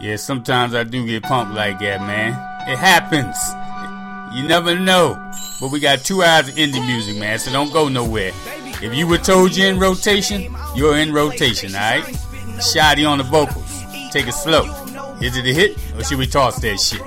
Yeah, 0.00 0.16
sometimes 0.16 0.72
I 0.72 0.84
do 0.84 1.04
get 1.06 1.24
pumped 1.24 1.54
like 1.54 1.80
that, 1.80 2.00
man. 2.02 2.30
It 2.70 2.78
happens. 2.78 3.36
You 4.32 4.46
never 4.46 4.78
know. 4.78 5.14
But 5.60 5.72
we 5.72 5.80
got 5.80 6.04
two 6.04 6.22
hours 6.22 6.48
of 6.48 6.54
indie 6.54 6.86
music, 6.86 7.16
man, 7.16 7.38
so 7.40 7.50
don't 7.50 7.72
go 7.72 7.88
nowhere. 7.88 8.30
If 8.82 8.94
you 8.94 9.06
were 9.06 9.18
told 9.18 9.54
you're 9.54 9.68
in 9.68 9.78
rotation, 9.78 10.56
you're 10.74 10.96
in 10.96 11.12
rotation, 11.12 11.74
alright? 11.74 12.02
Shoddy 12.62 13.04
on 13.04 13.18
the 13.18 13.24
vocals. 13.24 13.82
Take 14.10 14.26
it 14.26 14.32
slow. 14.32 14.64
Is 15.20 15.36
it 15.36 15.44
a 15.44 15.52
hit 15.52 15.76
or 15.96 16.02
should 16.02 16.18
we 16.18 16.26
toss 16.26 16.58
that 16.60 16.80
shit? 16.80 17.02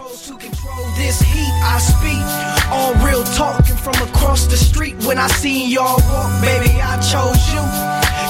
This 0.97 1.19
heat 1.21 1.53
I 1.65 1.79
speak, 1.79 2.69
all 2.69 2.93
real 3.03 3.23
talking 3.33 3.75
from 3.75 3.95
across 4.07 4.45
the 4.45 4.55
street. 4.55 4.95
When 5.03 5.17
I 5.17 5.25
seen 5.27 5.71
y'all 5.71 5.97
walk, 6.09 6.41
baby, 6.43 6.79
I 6.79 7.01
chose 7.01 7.41
you. 7.49 7.63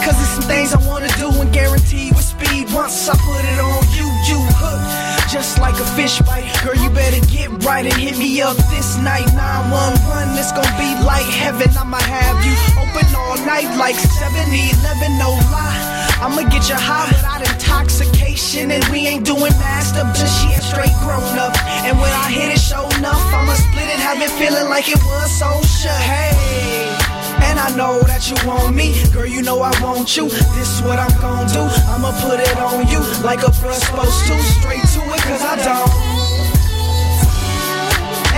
Cause 0.06 0.16
there's 0.16 0.30
some 0.30 0.44
things 0.44 0.74
I 0.74 0.88
wanna 0.88 1.10
do 1.20 1.30
and 1.42 1.52
guarantee 1.52 2.12
with 2.12 2.24
speed. 2.24 2.72
Once 2.74 3.10
I 3.10 3.18
put 3.18 3.44
it 3.44 3.60
on 3.60 3.84
you, 3.92 4.08
you 4.30 4.40
hooked. 4.56 5.03
Just 5.34 5.58
like 5.58 5.74
a 5.74 5.86
fish 5.98 6.22
bite. 6.22 6.46
Girl, 6.62 6.78
you 6.78 6.92
better 6.92 7.18
get 7.26 7.50
right 7.66 7.84
and 7.84 7.98
hit 7.98 8.20
me 8.20 8.40
up 8.44 8.56
this 8.70 8.98
night. 9.02 9.26
911, 9.34 10.38
it's 10.38 10.54
gonna 10.54 10.70
be 10.78 10.94
like 11.02 11.26
heaven. 11.26 11.74
I'ma 11.74 11.98
have 11.98 12.38
you 12.46 12.54
open 12.78 13.10
all 13.18 13.42
night 13.42 13.66
like 13.82 13.96
7 13.98 14.30
11, 14.30 15.18
no 15.18 15.34
lie. 15.50 15.74
I'ma 16.22 16.48
get 16.54 16.70
you 16.70 16.78
high 16.78 17.10
without 17.10 17.42
intoxication. 17.42 18.70
And 18.70 18.86
we 18.94 19.08
ain't 19.08 19.26
doing 19.26 19.58
masked 19.58 19.98
up, 19.98 20.14
just 20.14 20.38
shit 20.38 20.62
straight 20.62 20.94
grown 21.02 21.26
up. 21.42 21.58
And 21.82 21.98
when 21.98 22.14
I 22.14 22.30
hit 22.30 22.54
it, 22.54 22.62
show 22.62 22.86
enough, 23.02 23.26
I'ma 23.34 23.58
split 23.58 23.90
it, 23.90 23.98
have 24.06 24.22
it 24.22 24.30
feeling 24.38 24.70
like 24.70 24.88
it 24.88 25.02
was 25.02 25.32
so 25.34 25.50
sure. 25.66 25.98
Hey. 25.98 26.94
And 27.42 27.60
I 27.60 27.76
know 27.76 28.02
that 28.06 28.30
you 28.30 28.38
want 28.48 28.76
me, 28.76 28.94
girl. 29.12 29.26
You 29.26 29.42
know 29.42 29.62
I 29.62 29.74
want 29.82 30.16
you. 30.16 30.30
This 30.30 30.70
is 30.78 30.82
what 30.82 30.98
I'm 30.98 31.14
gonna 31.20 31.50
do. 31.52 31.66
I'ma 31.90 32.14
put 32.22 32.40
it 32.40 32.58
on 32.58 32.88
you 32.88 33.00
like 33.22 33.42
a 33.42 33.52
brush 33.62 33.82
supposed 33.82 34.26
to. 34.28 34.36
Straight 34.58 34.86
cause 35.24 35.42
I 35.42 35.56
don't. 35.56 35.92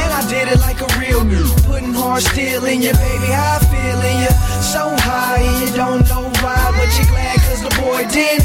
And 0.02 0.12
I 0.14 0.22
did 0.30 0.48
it 0.54 0.60
like 0.60 0.80
a 0.82 0.90
real 1.00 1.24
new. 1.24 1.48
Putting 1.66 1.94
hard 1.94 2.24
steel 2.24 2.66
in 2.66 2.82
you, 2.82 2.94
baby. 2.94 3.30
How 3.34 3.58
I 3.58 3.66
feel 3.72 4.00
in 4.12 4.18
you. 4.26 4.34
So 4.62 4.84
high, 5.08 5.42
and 5.42 5.56
you 5.62 5.76
don't 5.76 6.04
know 6.10 6.30
why, 6.42 6.64
but 6.78 6.90
you're 6.98 7.10
glad 7.10 7.38
cause 7.48 7.62
the 7.66 7.74
boy 7.82 8.06
did. 8.14 8.42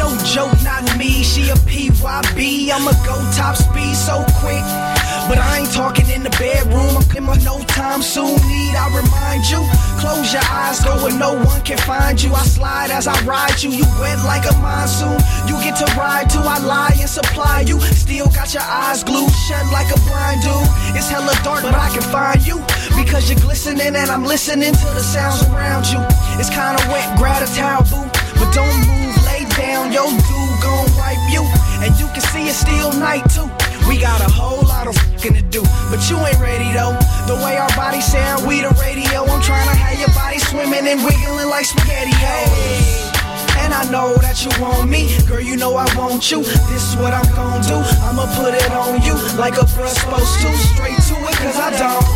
No 0.00 0.08
joke, 0.24 0.56
not 0.64 0.84
me. 0.96 1.22
She 1.22 1.50
a 1.50 1.56
PYB. 1.68 2.70
I'ma 2.70 2.92
go 3.04 3.16
top 3.36 3.56
speed 3.56 3.94
so 3.94 4.24
quick. 4.40 5.01
But 5.28 5.38
I 5.38 5.60
ain't 5.60 5.72
talking 5.72 6.08
in 6.10 6.22
the 6.22 6.30
bedroom. 6.40 6.96
I'm 6.96 7.16
in 7.16 7.24
my 7.24 7.36
no 7.44 7.60
time 7.64 8.02
soon. 8.02 8.36
Need 8.48 8.74
I 8.76 8.88
remind 8.92 9.48
you? 9.48 9.62
Close 10.00 10.32
your 10.32 10.42
eyes, 10.50 10.80
go 10.80 10.96
where 11.02 11.16
no 11.16 11.34
one 11.34 11.60
can 11.62 11.78
find 11.78 12.20
you. 12.20 12.34
I 12.34 12.42
slide 12.42 12.90
as 12.90 13.06
I 13.06 13.16
ride 13.24 13.62
you. 13.62 13.70
You 13.70 13.84
wet 14.00 14.18
like 14.24 14.44
a 14.50 14.54
monsoon. 14.58 15.18
You 15.48 15.54
get 15.62 15.76
to 15.76 15.88
ride 15.94 16.28
too. 16.30 16.42
I 16.42 16.58
lie 16.58 16.96
and 16.98 17.08
supply 17.08 17.64
you. 17.66 17.80
Still 17.80 18.28
got 18.28 18.52
your 18.52 18.62
eyes 18.66 19.04
glued 19.04 19.30
shut 19.48 19.64
like 19.72 19.90
a 19.94 19.98
blind 20.08 20.42
dude. 20.42 20.68
It's 20.96 21.08
hella 21.08 21.34
dark, 21.44 21.62
but 21.62 21.74
I 21.74 21.88
can 21.90 22.02
find 22.02 22.40
you 22.46 22.58
because 22.96 23.30
you're 23.30 23.40
glistening 23.40 23.94
and 23.94 24.10
I'm 24.10 24.24
listening 24.24 24.72
to 24.72 24.86
the 24.96 25.00
sounds 25.00 25.42
around 25.48 25.86
you. 25.92 26.00
It's 26.40 26.50
kinda 26.50 26.80
wet, 26.90 27.18
grab 27.18 27.42
a 27.42 27.46
towel, 27.46 27.84
boo. 27.84 28.08
But 28.38 28.52
don't 28.54 28.78
move, 28.88 29.16
lay 29.26 29.44
down, 29.56 29.92
yo 29.92 30.04
dude 30.10 30.56
gon' 30.62 30.88
wipe 30.96 31.24
you. 31.30 31.44
And 31.84 31.94
you 32.00 32.06
can 32.08 32.22
see 32.32 32.48
it's 32.48 32.58
still 32.58 32.92
night 32.92 33.24
too. 33.30 33.50
We 33.92 34.00
got 34.00 34.24
a 34.24 34.32
whole 34.32 34.64
lot 34.64 34.88
of 34.88 34.96
fucking 34.96 35.36
to 35.36 35.42
do, 35.52 35.60
but 35.92 36.00
you 36.08 36.16
ain't 36.16 36.40
ready 36.40 36.72
though. 36.72 36.96
The 37.28 37.36
way 37.44 37.60
our 37.60 37.68
bodies 37.76 38.08
sound, 38.08 38.48
we 38.48 38.64
the 38.64 38.72
radio. 38.80 39.28
I'm 39.28 39.42
trying 39.44 39.68
to 39.68 39.76
have 39.76 40.00
your 40.00 40.08
body 40.16 40.40
swimming 40.48 40.88
and 40.88 41.04
wiggling 41.04 41.52
like 41.52 41.68
spaghetti. 41.68 42.16
Hey. 42.16 43.12
And 43.60 43.76
I 43.76 43.84
know 43.92 44.16
that 44.24 44.40
you 44.40 44.48
want 44.64 44.88
me, 44.88 45.12
girl. 45.28 45.44
You 45.44 45.60
know 45.60 45.76
I 45.76 45.84
want 45.92 46.32
you. 46.32 46.40
This 46.72 46.88
is 46.88 46.96
what 46.96 47.12
I'm 47.12 47.28
gon' 47.36 47.60
do. 47.68 47.76
I'ma 48.08 48.24
put 48.40 48.56
it 48.56 48.72
on 48.72 49.04
you 49.04 49.12
like 49.36 49.60
a 49.60 49.68
brush 49.76 49.92
supposed 49.92 50.40
to. 50.40 50.48
Straight 50.72 50.96
to 50.96 51.16
it, 51.28 51.36
cause 51.44 51.60
I 51.60 51.68
don't. 51.76 52.08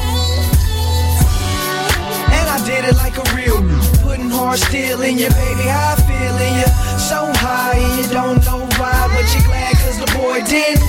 And 2.40 2.46
I 2.48 2.58
did 2.64 2.88
it 2.88 2.96
like 2.96 3.20
a 3.20 3.26
real 3.36 3.60
Putting 4.00 4.32
hard 4.32 4.64
steel 4.64 5.04
in 5.04 5.20
you, 5.20 5.28
baby. 5.28 5.68
How 5.68 5.92
I 5.92 6.00
feel 6.08 6.36
in 6.40 6.52
you. 6.56 6.70
So 6.96 7.20
high, 7.36 7.76
and 7.76 8.00
you 8.00 8.08
don't 8.08 8.40
know 8.48 8.64
why, 8.80 9.12
but 9.12 9.28
you're 9.36 9.44
glad 9.44 9.76
cause 9.76 10.00
the 10.00 10.08
boy 10.16 10.40
did. 10.48 10.80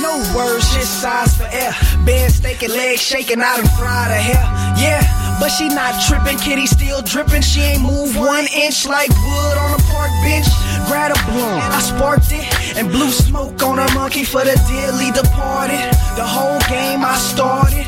No 0.00 0.16
words, 0.34 0.64
just 0.72 1.02
size 1.02 1.36
for 1.36 1.48
air. 1.52 1.74
Bed 2.06 2.30
staking, 2.32 2.70
legs 2.70 3.02
shaking, 3.02 3.40
I 3.40 3.56
done 3.56 3.68
fried 3.76 4.10
her 4.10 4.16
hair. 4.16 4.44
Yeah, 4.80 5.04
but 5.38 5.50
she 5.50 5.68
not 5.68 5.92
tripping, 6.08 6.38
kitty 6.38 6.66
still 6.66 7.02
dripping. 7.02 7.42
She 7.42 7.60
ain't 7.60 7.82
moved 7.82 8.16
one 8.16 8.46
inch 8.56 8.86
like 8.86 9.10
wood 9.10 9.56
on 9.60 9.78
a 9.78 9.82
park 9.92 10.10
bench. 10.24 10.48
Grab 10.88 11.12
a 11.12 11.20
blunt, 11.28 11.62
I 11.68 11.80
sparked 11.80 12.32
it 12.32 12.48
and 12.76 12.88
blew 12.88 13.10
smoke 13.10 13.62
on 13.62 13.78
a 13.78 13.94
monkey 13.94 14.24
for 14.24 14.42
the 14.42 14.56
dearly 14.68 15.12
departed. 15.12 15.80
The 16.16 16.24
whole 16.24 16.60
game 16.72 17.04
I 17.04 17.16
started. 17.16 17.84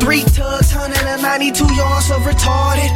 Three 0.00 0.22
tugs, 0.34 0.74
192 0.74 1.62
yards 1.74 2.10
of 2.10 2.22
retarded. 2.22 2.90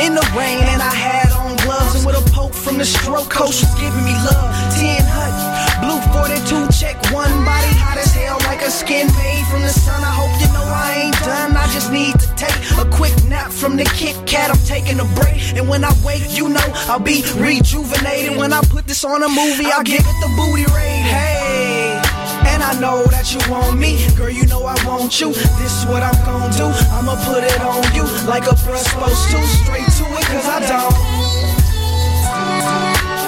In 0.00 0.14
the 0.14 0.24
rain, 0.32 0.64
and 0.72 0.80
I 0.80 0.94
had 0.94 1.32
on 1.32 1.56
gloves. 1.64 1.96
And 1.96 2.06
with 2.06 2.16
a 2.16 2.30
poke 2.30 2.54
from 2.54 2.78
the 2.78 2.84
stroke, 2.84 3.28
coach 3.28 3.60
was 3.60 3.74
giving 3.76 4.04
me 4.04 4.12
love. 4.24 4.48
10 4.72 5.04
hut, 5.04 5.65
blue 5.80 6.00
42, 6.12 6.68
check 6.72 6.96
one 7.12 7.30
body, 7.44 7.72
hot 7.80 7.98
as 7.98 8.12
hell, 8.14 8.38
like 8.46 8.62
a 8.62 8.70
skin 8.70 9.06
made 9.18 9.44
from 9.50 9.62
the 9.62 9.68
sun. 9.68 10.02
I 10.02 10.12
hope 10.12 10.32
you 10.40 10.48
know 10.52 10.64
I 10.64 11.08
ain't 11.08 11.18
done. 11.24 11.56
I 11.56 11.66
just 11.72 11.92
need 11.92 12.18
to 12.18 12.28
take 12.36 12.56
a 12.78 12.84
quick 12.90 13.12
nap 13.24 13.50
from 13.50 13.76
the 13.76 13.84
Kit 13.84 14.16
Kat. 14.26 14.50
I'm 14.50 14.62
taking 14.64 15.00
a 15.00 15.08
break. 15.18 15.56
And 15.56 15.68
when 15.68 15.84
I 15.84 15.92
wake, 16.04 16.36
you 16.36 16.48
know 16.48 16.68
I'll 16.88 17.00
be 17.00 17.22
rejuvenated. 17.36 18.36
When 18.36 18.52
I 18.52 18.60
put 18.62 18.86
this 18.86 19.04
on 19.04 19.22
a 19.22 19.28
movie, 19.28 19.66
I'll 19.66 19.84
give 19.84 20.04
it 20.04 20.18
the 20.20 20.30
booty 20.36 20.66
rating. 20.74 21.04
Hey. 21.04 22.00
And 22.46 22.62
I 22.62 22.78
know 22.80 23.04
that 23.12 23.32
you 23.34 23.40
want 23.50 23.78
me, 23.78 23.98
girl. 24.16 24.30
You 24.30 24.46
know 24.46 24.64
I 24.64 24.76
want 24.86 25.20
you. 25.20 25.32
This 25.32 25.72
is 25.78 25.86
what 25.86 26.02
I'm 26.02 26.16
gon' 26.24 26.50
do. 26.52 26.66
I'ma 26.96 27.16
put 27.26 27.44
it 27.44 27.60
on 27.60 27.82
you 27.94 28.04
like 28.26 28.46
a 28.46 28.56
brush 28.64 28.86
supposed 28.86 29.30
to. 29.30 29.38
Straight 29.64 29.88
to 29.98 30.04
it, 30.16 30.24
cause 30.30 30.48
I 30.48 30.60
don't. 30.64 30.94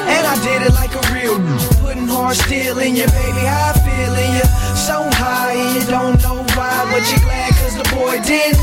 And 0.09 0.25
I 0.27 0.35
did 0.43 0.63
it 0.67 0.75
like 0.75 0.95
a 0.95 1.03
real 1.13 1.39
Putting 2.09 2.23
hard 2.23 2.37
steel 2.37 2.79
in 2.79 2.97
you, 2.97 3.07
baby. 3.07 3.45
How 3.45 3.73
I 3.75 3.79
feel 3.85 4.15
in 4.15 4.33
you. 4.37 4.45
So 4.77 5.11
high, 5.13 5.53
and 5.53 5.75
you 5.75 5.87
don't 5.91 6.23
know 6.23 6.43
why, 6.57 6.89
but 6.91 7.11
you're 7.11 7.21
glad 7.21 7.53
cause 7.55 7.77
the 7.77 7.85
boy 7.95 8.19
did. 8.25 8.57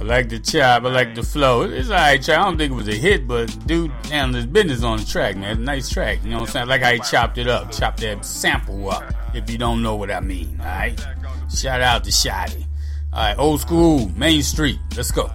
I 0.00 0.04
like 0.04 0.30
the 0.30 0.38
chop. 0.38 0.84
I 0.84 0.88
like 0.88 1.14
the 1.14 1.22
flow. 1.22 1.62
It's 1.62 1.90
alright, 1.90 2.26
I 2.26 2.36
don't 2.36 2.56
think 2.56 2.72
it 2.72 2.74
was 2.74 2.88
a 2.88 2.94
hit, 2.94 3.28
but 3.28 3.54
dude 3.66 3.90
handled 4.10 4.36
his 4.36 4.46
business 4.46 4.82
on 4.82 4.98
the 5.00 5.04
track, 5.04 5.36
man. 5.36 5.64
Nice 5.64 5.90
track. 5.90 6.24
You 6.24 6.30
know 6.30 6.38
what 6.38 6.48
I'm 6.48 6.52
saying? 6.52 6.62
I 6.64 6.68
like 6.68 6.82
how 6.82 6.92
he 6.92 7.00
chopped 7.00 7.36
it 7.36 7.48
up, 7.48 7.70
chopped 7.70 8.00
that 8.00 8.24
sample 8.24 8.88
up. 8.90 9.12
If 9.34 9.50
you 9.50 9.58
don't 9.58 9.82
know 9.82 9.96
what 9.96 10.10
I 10.10 10.20
mean, 10.20 10.58
alright. 10.60 10.98
Shout 11.54 11.82
out 11.82 12.04
to 12.04 12.10
Shotty. 12.10 12.64
Alright, 13.12 13.38
old 13.38 13.60
school, 13.60 14.10
Main 14.16 14.42
Street. 14.42 14.78
Let's 14.96 15.10
go. 15.10 15.30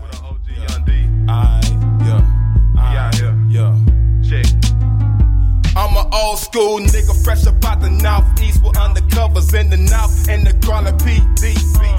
I'm 5.75 5.97
an 5.97 6.13
old 6.13 6.37
school 6.37 6.79
nigga, 6.79 7.23
fresh 7.23 7.45
up 7.47 7.63
out 7.65 7.81
the 7.81 7.89
northeast 7.89 8.63
with 8.63 8.75
undercovers 8.75 9.53
in 9.59 9.69
the 9.69 9.77
north 9.77 10.29
and 10.29 10.45
the 10.45 10.53
crawler 10.65 10.93
PD. 10.93 11.57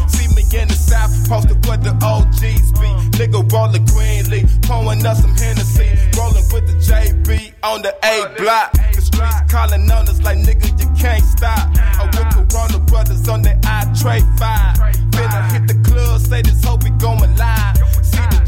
See 0.09 0.29
me 0.35 0.43
in 0.57 0.69
the 0.69 0.75
south, 0.75 1.29
posted 1.29 1.59
with 1.67 1.83
the 1.83 1.91
OGs 2.01 2.73
be. 2.79 2.89
Nigga 3.19 3.43
rollin' 3.53 3.85
green 3.87 4.31
leaf, 4.31 4.49
pouring 4.63 5.05
up 5.05 5.17
some 5.17 5.35
Hennessy, 5.35 5.91
rolling 6.17 6.47
with 6.53 6.67
the 6.71 6.79
JB 6.79 7.53
on 7.63 7.83
the 7.83 7.95
A 8.05 8.35
block. 8.39 8.73
The 8.95 9.03
streets 9.03 9.53
calling 9.53 9.91
on 9.91 10.09
us 10.09 10.23
like 10.23 10.39
nigga, 10.39 10.71
you 10.81 10.89
can't 10.95 11.25
stop. 11.25 11.69
I 11.77 12.07
with 12.07 12.51
Corona 12.51 12.79
brothers 12.87 13.29
on 13.29 13.43
the 13.43 13.59
I 13.65 13.91
trade 13.99 14.25
five. 14.39 14.77
Finna 15.11 15.51
hit 15.51 15.67
the 15.67 15.91
club, 15.91 16.21
say 16.21 16.43
this 16.43 16.63
hope 16.65 16.85
it 16.85 16.97
going 16.99 17.37
live. 17.37 17.74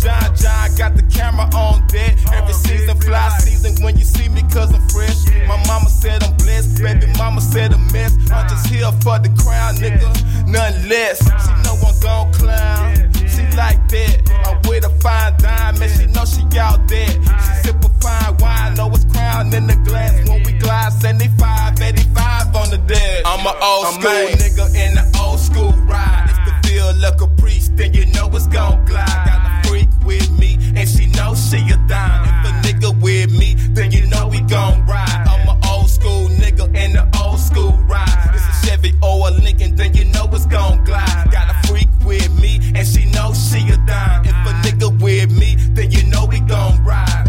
John 0.07 0.37
John, 0.37 0.71
got 0.79 0.95
the 0.95 1.03
camera 1.11 1.51
on 1.51 1.85
deck. 1.89 2.15
Every 2.31 2.55
oh, 2.55 2.63
season, 2.63 2.97
fly 2.99 3.29
season 3.43 3.83
when 3.83 3.99
you 3.99 4.05
see 4.05 4.29
me, 4.29 4.43
cause 4.55 4.73
I'm 4.73 4.87
fresh. 4.87 5.27
My 5.49 5.59
mama 5.67 5.91
said 5.91 6.23
I'm 6.23 6.37
blessed, 6.37 6.81
baby 6.81 7.11
mama 7.19 7.41
said 7.41 7.75
I'm 7.75 7.91
mess. 7.91 8.15
I'm 8.31 8.49
just 8.49 8.69
here 8.69 8.87
for 9.03 9.19
the 9.19 9.35
crown, 9.43 9.75
nigga, 9.83 10.07
none 10.47 10.89
less. 10.89 11.19
She 11.19 11.51
know 11.67 11.75
I'm 11.83 11.99
gon' 11.99 12.33
clown, 12.35 12.95
she 13.27 13.43
like 13.59 13.83
that. 13.91 14.31
I'm 14.47 14.63
with 14.71 14.87
a 14.87 14.95
fine 15.03 15.35
diamond, 15.39 15.91
she 15.91 16.07
know 16.07 16.25
she 16.25 16.47
out 16.57 16.87
there. 16.87 17.11
She 17.11 17.67
sip 17.67 17.83
a 17.83 17.89
fine 17.99 18.37
wine, 18.39 18.75
know 18.75 18.89
it's 18.95 19.11
crown 19.11 19.53
in 19.53 19.67
the 19.67 19.75
glass. 19.83 20.15
When 20.29 20.41
we 20.45 20.53
glide 20.53 20.93
75, 20.93 21.83
85 21.83 22.55
on 22.55 22.71
the 22.71 22.79
desk. 22.79 23.27
I'm 23.27 23.43
an 23.43 23.59
old 23.59 23.87
school 23.99 24.31
nigga 24.39 24.67
in 24.71 24.95
the 24.95 25.19
old 25.19 25.41
school 25.41 25.73
ride. 25.91 26.36
Like 26.77 27.21
a 27.23 27.27
priest, 27.27 27.77
then 27.77 27.95
you 27.95 28.05
know 28.07 28.29
it's 28.35 28.47
gon' 28.49 28.85
glide. 28.85 29.07
Got 29.07 29.65
a 29.65 29.69
freak 29.69 29.89
with 30.05 30.31
me, 30.39 30.59
and 30.77 30.89
she 30.89 31.07
know 31.07 31.35
she 31.35 31.57
a 31.73 31.77
dime. 31.89 32.45
If 32.45 32.51
a 32.51 32.69
nigga 32.69 33.01
with 33.01 33.31
me, 33.31 33.55
then 33.55 33.93
you 33.93 34.07
know 34.07 34.29
we 34.29 34.41
gon' 34.43 34.85
ride. 34.87 35.25
I'm 35.27 35.49
an 35.49 35.61
old 35.71 35.89
school 35.89 36.29
nigga 36.29 36.67
in 36.77 36.93
the 36.93 37.09
old 37.23 37.39
school 37.39 37.73
ride. 37.89 38.31
It's 38.35 38.45
a 38.45 38.67
Chevy 38.67 38.93
or 39.03 39.29
a 39.29 39.31
Lincoln, 39.31 39.75
then 39.77 39.95
you 39.95 40.05
know 40.07 40.29
it's 40.33 40.47
gon' 40.47 40.85
glide. 40.85 41.31
Got 41.31 41.49
a 41.51 41.69
freak 41.69 41.89
with 42.05 42.31
me, 42.41 42.61
and 42.75 42.87
she 42.87 43.07
know 43.11 43.33
she 43.33 43.69
a 43.73 43.77
dime. 43.87 44.25
If 44.25 44.35
a 44.35 44.53
nigga 44.69 45.01
with 45.01 45.31
me, 45.31 45.57
then 45.71 45.91
you 45.91 46.05
know 46.05 46.27
we 46.27 46.41
gon' 46.41 46.85
ride. 46.85 47.25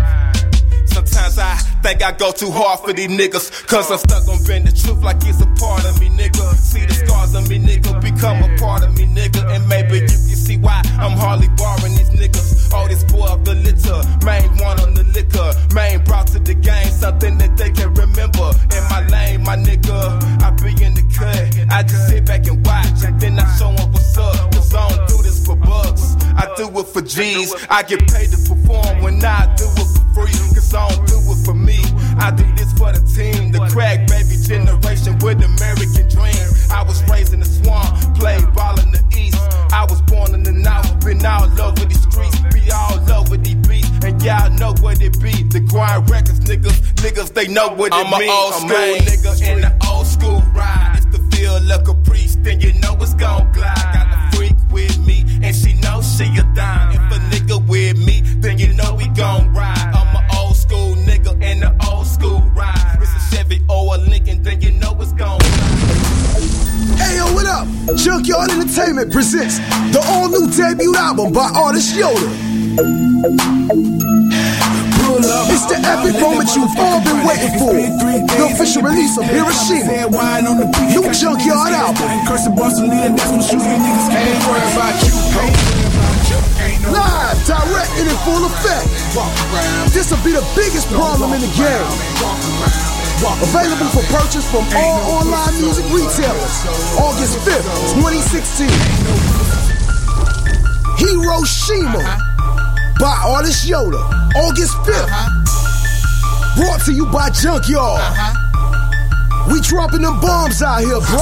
Sometimes 0.86 1.38
I 1.38 1.56
think 1.84 2.04
I 2.04 2.12
go 2.12 2.32
too 2.32 2.52
hard 2.52 2.80
for 2.82 2.94
these 2.94 3.10
niggas. 3.10 3.68
Cause 3.68 3.92
I'm 3.92 4.00
stuck 4.00 4.28
on 4.28 4.44
the 4.44 4.72
truth 4.72 5.02
like 5.04 5.18
it's 5.24 5.42
a 5.42 5.48
part 5.60 5.86
of 5.86 5.97
me. 5.97 5.97
On 7.36 7.48
me, 7.50 7.60
nigga, 7.60 8.02
become 8.02 8.42
a 8.42 8.58
part 8.58 8.84
of 8.84 8.98
me, 8.98 9.06
nigga. 9.06 9.46
And 9.54 9.68
maybe 9.68 9.96
you 9.96 10.08
can 10.08 10.40
see 10.48 10.58
why 10.58 10.82
I'm 10.98 11.18
hardly 11.18 11.50
barring 11.50 11.94
these 11.96 12.10
niggas. 12.10 12.74
All 12.74 12.88
this 12.88 13.04
boy 13.04 13.28
of 13.28 13.46
the 13.46 13.54
litter, 13.54 14.00
main 14.26 14.50
one 14.58 14.80
on 14.80 14.94
the 14.94 15.04
liquor. 15.14 15.52
Main 15.76 16.04
brought 16.04 16.28
to 16.28 16.40
the 16.40 16.56
game, 16.56 16.90
something 16.90 17.38
that 17.38 17.56
they 17.58 17.72
can 17.72 17.94
remember. 17.94 18.52
In 18.76 18.84
my 18.90 19.06
lane, 19.08 19.44
my 19.44 19.56
nigga, 19.56 20.18
I 20.42 20.50
be 20.52 20.72
in 20.84 20.94
the 20.96 21.06
cut. 21.14 21.72
I 21.72 21.84
just 21.84 22.08
sit 22.08 22.26
back 22.26 22.48
and 22.48 22.66
watch, 22.66 23.04
and 23.06 23.20
then 23.20 23.38
I 23.38 23.46
show 23.58 23.68
show 23.76 23.84
'em 23.84 23.92
what's 23.92 24.18
up. 24.18 24.52
Cause 24.54 24.74
I 24.74 24.90
don't 24.90 25.08
do 25.08 25.18
this 25.24 25.46
for 25.46 25.56
bucks, 25.56 26.16
I 26.36 26.48
do 26.56 26.68
it 26.80 26.88
for 26.88 27.02
G's. 27.02 27.54
I 27.70 27.84
get 27.84 28.08
paid 28.08 28.32
to 28.32 28.38
perform 28.38 29.02
when 29.02 29.24
I 29.24 29.54
do 29.56 29.66
it 29.66 29.88
for 29.94 30.06
free. 30.16 30.38
Cause 30.56 30.74
I 30.74 30.88
don't 30.90 31.08
do 31.08 31.18
it 31.32 31.46
for 31.46 31.54
me. 31.54 31.87
I 32.20 32.32
do 32.32 32.44
this 32.56 32.74
for 32.74 32.92
the 32.92 33.02
team, 33.06 33.52
the 33.52 33.60
crack 33.72 34.08
baby 34.08 34.36
generation 34.42 35.18
with 35.20 35.44
American 35.44 36.10
dreams. 36.10 36.70
I 36.70 36.84
was 36.84 37.04
raised 37.10 37.34
in 37.34 37.40
the 37.40 37.46
swamp, 37.46 37.94
played 38.18 38.44
ball 38.54 38.80
in 38.80 38.92
the 38.92 39.04
east. 39.16 39.38
I 39.72 39.86
was 39.90 40.02
born 40.04 40.34
in 40.34 40.44
the 40.44 40.52
north, 40.52 41.06
been 41.06 41.26
all 41.26 41.46
over 41.62 41.86
these 41.86 42.02
streets, 42.02 42.40
be 42.54 42.72
all 42.72 43.00
over 43.12 43.38
these 43.38 43.56
beats. 43.68 43.90
And 44.04 44.22
y'all 44.22 44.50
know 44.52 44.74
what 44.82 45.02
it 45.02 45.20
be. 45.22 45.44
The 45.44 45.60
grind 45.60 46.10
records, 46.10 46.40
niggas, 46.42 46.80
niggas, 47.04 47.34
they 47.34 47.48
know 47.48 47.70
what 47.70 47.94
it 47.94 48.06
I'm 48.06 48.20
mean. 48.20 48.30
old 48.30 48.54
school 48.56 48.70
nigga 48.70 49.32
in 49.48 49.62
the 49.62 49.72
old 49.88 50.08
school 50.08 50.42
ride. 50.54 50.96
If 50.98 51.12
the 51.12 51.20
feel 51.36 51.62
like 51.64 51.88
a 51.88 51.94
priest, 51.94 52.44
then 52.44 52.60
you 52.60 52.74
know 52.74 52.98
it's 53.00 53.14
gon' 53.14 53.52
glide. 53.54 53.76
Got 53.94 54.08
a 54.08 54.36
freak 54.36 54.56
with 54.72 54.98
me, 55.06 55.24
and 55.44 55.56
she 55.56 55.74
know 55.74 56.02
she 56.02 56.26
a 56.38 56.44
dime. 56.56 56.96
If 56.96 57.04
a 57.16 57.20
nigga 57.32 57.66
with 57.68 57.98
me, 57.98 58.22
then 58.42 58.58
you 58.58 58.74
know 58.74 58.96
we 58.96 59.08
gon' 59.10 59.54
ride. 59.54 59.92
I'm 59.94 60.07
what 67.48 67.64
up? 67.64 67.96
Junkyard 67.96 68.52
Entertainment 68.52 69.12
presents 69.12 69.60
the 69.96 70.04
all 70.12 70.28
new 70.30 70.52
debut 70.52 70.94
album 70.96 71.32
by 71.32 71.50
artist 71.56 71.96
Yoda. 71.96 72.28
It's 75.50 75.66
the 75.66 75.80
epic 75.82 76.20
moment 76.22 76.50
you've 76.56 76.76
all 76.78 77.00
been 77.02 77.26
waiting 77.26 77.56
for. 77.58 77.74
The 77.74 78.50
official 78.52 78.84
release 78.84 79.18
of 79.18 79.26
Hiroshima. 79.26 80.12
New 80.92 81.08
Junkyard 81.14 81.74
album. 81.74 82.08
Live, 86.92 87.38
direct, 87.46 87.92
and 87.98 88.08
in 88.08 88.18
full 88.28 88.44
effect. 88.46 88.88
This 89.94 90.12
will 90.12 90.24
be 90.24 90.32
the 90.32 90.46
biggest 90.56 90.88
problem 90.90 91.34
in 91.34 91.42
the 91.42 91.52
game. 91.56 92.97
Available 93.18 93.90
for 93.90 94.06
purchase 94.14 94.46
from 94.50 94.64
all 94.78 95.18
online 95.18 95.54
music 95.60 95.86
retailers. 95.90 96.54
August 97.02 97.40
5th, 97.42 97.66
2016. 97.98 98.70
Hiroshima 101.02 102.18
by 103.00 103.18
artist 103.26 103.68
Yoda, 103.68 103.98
August 104.36 104.78
5th. 104.86 105.10
Brought 106.58 106.82
to 106.86 106.94
you 106.94 107.08
by 107.08 107.30
Junkyard. 107.32 108.02
We 109.52 109.62
dropping 109.62 110.02
them 110.02 110.20
bombs 110.20 110.62
out 110.62 110.82
here, 110.82 111.02
bro. 111.02 111.22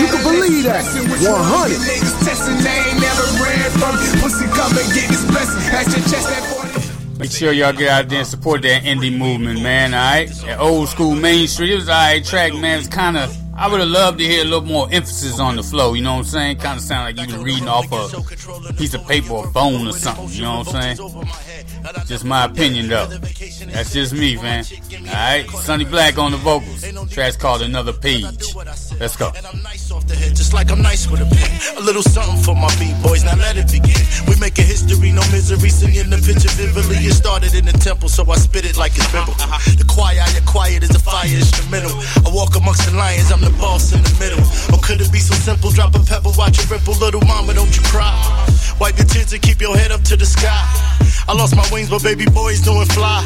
You 0.00 0.08
can 0.10 0.22
believe 0.24 0.64
that. 0.64 0.82
100. 0.82 1.78
Niggas 1.78 2.26
testing, 2.26 2.58
they 2.58 2.90
ain't 2.90 3.00
never 3.00 3.22
ran 3.38 3.70
from. 3.78 3.94
Pussy 4.20 4.46
come 4.50 4.74
and 4.74 4.88
get 4.94 5.08
this 5.10 5.24
blessing. 5.26 5.62
Your 5.62 6.08
chest, 6.10 6.28
that. 6.28 6.55
Make 7.18 7.30
sure 7.30 7.52
y'all 7.52 7.72
get 7.72 7.88
out 7.88 8.08
there 8.08 8.18
and 8.18 8.26
support 8.26 8.62
that 8.62 8.82
indie 8.82 9.16
movement, 9.16 9.62
man. 9.62 9.94
All 9.94 10.00
right, 10.00 10.28
that 10.44 10.60
old 10.60 10.88
school 10.88 11.14
Main 11.14 11.48
Street. 11.48 11.72
It 11.72 11.76
was 11.76 11.88
all 11.88 11.94
right 11.94 12.24
track, 12.24 12.52
man. 12.54 12.78
It's 12.80 12.88
kind 12.88 13.16
of. 13.16 13.45
I 13.58 13.68
would 13.68 13.80
have 13.80 13.88
loved 13.88 14.18
to 14.18 14.24
hear 14.24 14.42
a 14.42 14.44
little 14.44 14.60
more 14.60 14.86
emphasis 14.92 15.40
on 15.40 15.56
the 15.56 15.62
flow. 15.62 15.94
You 15.94 16.02
know 16.02 16.12
what 16.12 16.18
I'm 16.20 16.24
saying? 16.24 16.58
Kind 16.58 16.78
of 16.78 16.84
sound 16.84 17.16
like 17.16 17.26
you 17.26 17.34
was 17.34 17.42
reading 17.42 17.68
off 17.68 17.90
a 17.90 18.72
piece 18.74 18.92
of 18.92 19.06
paper 19.06 19.32
or 19.32 19.50
phone 19.50 19.86
or 19.86 19.92
something. 19.92 20.28
You 20.28 20.42
know 20.42 20.58
what 20.58 20.74
I'm 20.74 20.96
saying? 20.96 22.06
Just 22.06 22.24
my 22.24 22.44
opinion, 22.44 22.88
though. 22.88 23.06
That's 23.06 23.92
just 23.92 24.12
me, 24.12 24.36
man. 24.36 24.64
All 25.08 25.12
right, 25.14 25.48
Sonny 25.62 25.84
Black 25.84 26.18
on 26.18 26.32
the 26.32 26.36
vocals. 26.38 26.84
Track's 27.10 27.36
called 27.36 27.62
Another 27.62 27.92
Page. 27.92 28.24
Let's 29.00 29.16
go. 29.16 29.32
off 29.96 30.06
the 30.06 30.14
head, 30.14 30.36
just 30.36 30.52
like 30.52 30.70
I'm 30.70 30.82
nice 30.82 31.08
with 31.08 31.20
a 31.20 31.28
pen. 31.28 31.78
A 31.78 31.80
little 31.80 32.02
something 32.02 32.42
for 32.42 32.54
my 32.54 32.68
B-boys, 32.76 33.24
now 33.24 33.36
let 33.36 33.56
it 33.56 33.70
begin. 33.72 34.04
We 34.28 34.36
make 34.40 34.58
a 34.58 34.62
history, 34.62 35.12
no 35.12 35.22
misery, 35.32 35.70
singing 35.70 36.10
the 36.10 36.18
picture 36.20 36.52
vividly. 36.58 36.96
It 37.06 37.14
started 37.14 37.54
in 37.54 37.64
the 37.64 37.72
temple, 37.72 38.08
so 38.08 38.28
I 38.30 38.36
spit 38.36 38.64
it 38.64 38.76
like 38.76 38.92
it's 38.96 39.06
biblical. 39.12 39.40
Uh-huh. 39.40 39.76
The 39.78 39.86
choir, 39.88 40.20
your 40.34 40.44
quiet 40.44 40.82
is 40.82 40.90
a 40.90 40.98
fire 40.98 41.28
instrumental. 41.28 41.94
I 42.26 42.28
walk 42.34 42.56
amongst 42.56 42.84
the 42.84 42.96
lions, 42.96 43.30
I'm 43.30 43.45
the 43.46 43.58
boss 43.58 43.94
in 43.94 44.02
the 44.02 44.14
middle. 44.18 44.42
Or 44.74 44.82
could 44.82 45.00
it 45.00 45.10
be 45.12 45.22
so 45.22 45.34
simple? 45.34 45.70
Drop 45.70 45.94
a 45.94 46.02
pebble, 46.02 46.32
watch 46.36 46.58
it 46.58 46.68
ripple, 46.70 46.94
little 46.98 47.22
mama, 47.22 47.54
don't 47.54 47.70
you 47.70 47.82
cry. 47.86 48.10
Wipe 48.80 48.98
your 48.98 49.06
tears 49.06 49.32
and 49.32 49.42
keep 49.42 49.60
your 49.60 49.76
head 49.76 49.92
up 49.92 50.02
to 50.10 50.16
the 50.16 50.26
sky. 50.26 50.62
I 51.28 51.32
lost 51.32 51.54
my 51.56 51.66
wings, 51.72 51.90
but 51.90 52.02
baby 52.02 52.26
boy's 52.26 52.60
doing 52.60 52.86
fly. 52.86 53.22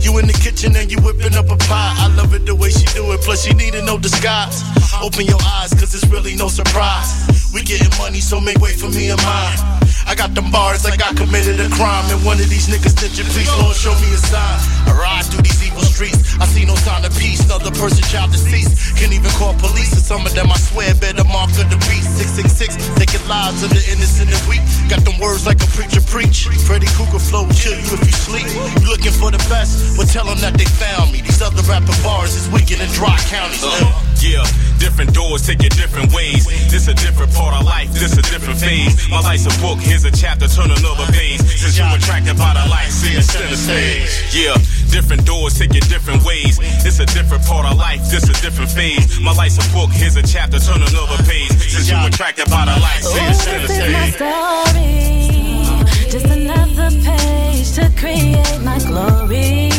You 0.00 0.18
in 0.18 0.26
the 0.26 0.36
kitchen 0.36 0.76
and 0.76 0.90
you 0.90 0.98
whipping 1.00 1.34
up 1.34 1.48
a 1.50 1.56
pie. 1.56 1.94
I 1.96 2.08
love 2.16 2.34
it 2.34 2.44
the 2.46 2.54
way 2.54 2.70
she 2.70 2.84
do 2.92 3.12
it, 3.12 3.20
plus 3.20 3.44
she 3.44 3.54
needed 3.54 3.84
no 3.84 3.98
disguise. 3.98 4.62
Open 5.02 5.26
your 5.26 5.40
eyes, 5.56 5.72
cause 5.72 5.94
it's 5.94 6.06
really 6.08 6.36
no 6.36 6.48
surprise. 6.48 7.08
We 7.52 7.62
getting 7.62 7.92
money, 7.98 8.20
so 8.20 8.40
make 8.40 8.58
way 8.58 8.72
for 8.72 8.88
me 8.88 9.10
and 9.10 9.20
mine. 9.22 9.84
I 10.06 10.14
got 10.14 10.34
them 10.34 10.50
bars 10.50 10.84
like 10.84 11.00
I 11.00 11.12
committed 11.14 11.58
a 11.60 11.68
crime. 11.70 12.04
And 12.12 12.20
one 12.24 12.36
of 12.40 12.48
these 12.48 12.68
niggas 12.68 12.92
snitching, 12.92 13.28
please, 13.32 13.50
Lord, 13.56 13.76
show 13.76 13.94
me 14.04 14.12
a 14.12 14.20
sign. 14.20 14.58
I 14.86 14.92
ride 14.92 15.24
through 15.24 15.42
these 15.42 15.62
evil 15.64 15.82
streets. 15.82 16.36
I 16.38 16.46
see 16.46 16.64
no 16.64 16.74
sign 16.76 17.04
of 17.04 17.16
peace. 17.16 17.44
Another 17.44 17.70
person, 17.72 18.04
child 18.04 18.32
deceased. 18.32 18.96
Can't 18.96 19.12
even 19.12 19.30
call 19.32 19.53
police. 19.58 19.92
And 19.92 20.02
some 20.02 20.26
of 20.26 20.34
them, 20.34 20.50
I 20.50 20.58
swear, 20.58 20.94
the 20.94 21.24
mark 21.30 21.50
of 21.60 21.70
the 21.70 21.78
beast. 21.86 22.18
666, 22.18 22.76
taking 22.98 23.22
lives 23.28 23.62
of 23.62 23.70
the 23.70 23.82
innocent 23.90 24.30
and 24.30 24.42
weak. 24.48 24.62
Got 24.88 25.04
them 25.04 25.18
words 25.20 25.46
like 25.46 25.60
a 25.62 25.70
preacher 25.74 26.02
preach. 26.02 26.48
Freddy 26.66 26.86
Krueger 26.96 27.18
flow 27.18 27.46
kill 27.54 27.76
you 27.78 27.90
if 27.94 28.02
you 28.02 28.14
sleep. 28.14 28.48
You 28.80 28.88
looking 28.90 29.14
for 29.14 29.30
the 29.30 29.42
best? 29.50 29.98
Well, 29.98 30.06
tell 30.06 30.26
them 30.26 30.38
that 30.40 30.54
they 30.54 30.66
found 30.66 31.12
me. 31.12 31.22
These 31.22 31.42
other 31.42 31.62
rapper 31.68 31.94
bars 32.02 32.34
is 32.34 32.48
weaker 32.50 32.76
than 32.76 32.90
dry 32.94 33.16
counties. 33.30 33.62
Uh, 33.62 34.13
yeah, 34.24 34.42
different 34.80 35.12
doors 35.12 35.44
take 35.46 35.62
you 35.62 35.68
different 35.68 36.12
ways. 36.12 36.46
This 36.72 36.88
a 36.88 36.94
different 36.94 37.32
part 37.34 37.54
of 37.54 37.64
life, 37.64 37.92
this 37.92 38.16
a 38.16 38.22
different 38.32 38.58
phase. 38.58 38.96
My 39.08 39.20
life's 39.20 39.44
a 39.44 39.52
book, 39.60 39.78
here's 39.78 40.04
a 40.04 40.10
chapter, 40.10 40.48
turn 40.48 40.70
another 40.72 41.06
page. 41.12 41.40
Since 41.44 41.76
you're 41.76 41.92
attracted 41.92 42.36
by 42.40 42.56
the 42.56 42.64
light, 42.72 42.88
see 42.88 43.12
it 43.16 43.22
center 43.22 43.56
stage. 43.56 44.08
Yeah, 44.32 44.56
different 44.88 45.26
doors 45.26 45.58
take 45.58 45.74
you 45.74 45.84
different 45.92 46.24
ways. 46.24 46.58
It's 46.88 46.98
a 47.00 47.06
different 47.06 47.44
part 47.44 47.66
of 47.68 47.76
life, 47.76 48.00
this 48.08 48.24
a 48.24 48.34
different 48.40 48.70
phase. 48.70 49.20
My 49.20 49.32
life's 49.32 49.60
a 49.60 49.66
book, 49.76 49.90
here's 49.92 50.16
a 50.16 50.22
chapter, 50.22 50.58
turn 50.58 50.80
another 50.80 51.20
page. 51.28 51.52
Since 51.60 51.90
you're 51.90 52.08
attracted 52.08 52.48
by 52.48 52.64
the 52.64 52.76
light, 52.80 53.04
see 53.04 53.20
This 53.20 53.46
is 53.46 53.92
my 53.92 54.08
stage. 54.08 54.16
story. 54.16 56.10
Just 56.10 56.26
another 56.26 56.90
page 57.04 57.72
to 57.76 57.90
create 58.00 58.60
my 58.64 58.78
glory. 58.88 59.73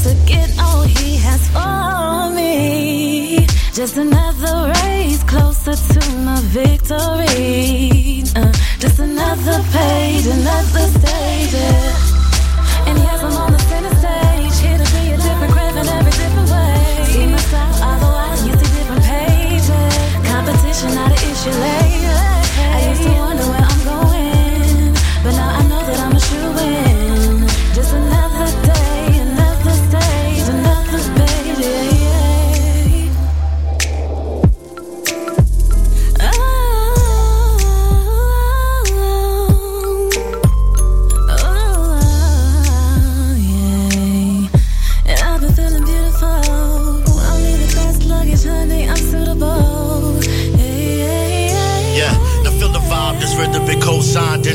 To 0.00 0.14
get 0.24 0.48
all 0.58 0.80
he 0.80 1.16
has 1.18 1.46
for 1.50 2.34
me. 2.34 3.46
Just 3.74 3.98
another 3.98 4.72
race 4.80 5.22
closer 5.24 5.76
to 5.76 6.00
my 6.24 6.40
victory. 6.40 8.24
Uh, 8.34 8.50
just 8.78 8.98
another 8.98 9.62
page, 9.70 10.26
another 10.26 10.86
stage. 10.96 11.54
And 12.88 12.96
yes, 12.96 13.22
I'm 13.22 13.36
on 13.44 13.52
the 13.52 13.58
center 13.68 13.94
stage. 14.00 14.58
Here 14.64 14.78
to 14.78 14.88
be 14.96 15.12
a 15.12 15.16
different 15.18 15.52
craft 15.52 15.76
in 15.76 15.86
every 15.86 16.12
different 16.12 16.48
way. 16.48 17.04
See 17.04 17.26
my 17.26 17.36
style, 17.36 17.92
otherwise 17.92 18.46
you 18.46 18.52
see 18.54 18.72
different 18.78 19.04
pages. 19.04 19.68
Competition 20.32 20.94
not 20.94 21.10
an 21.12 21.30
issue 21.30 21.60
lately. 21.60 21.99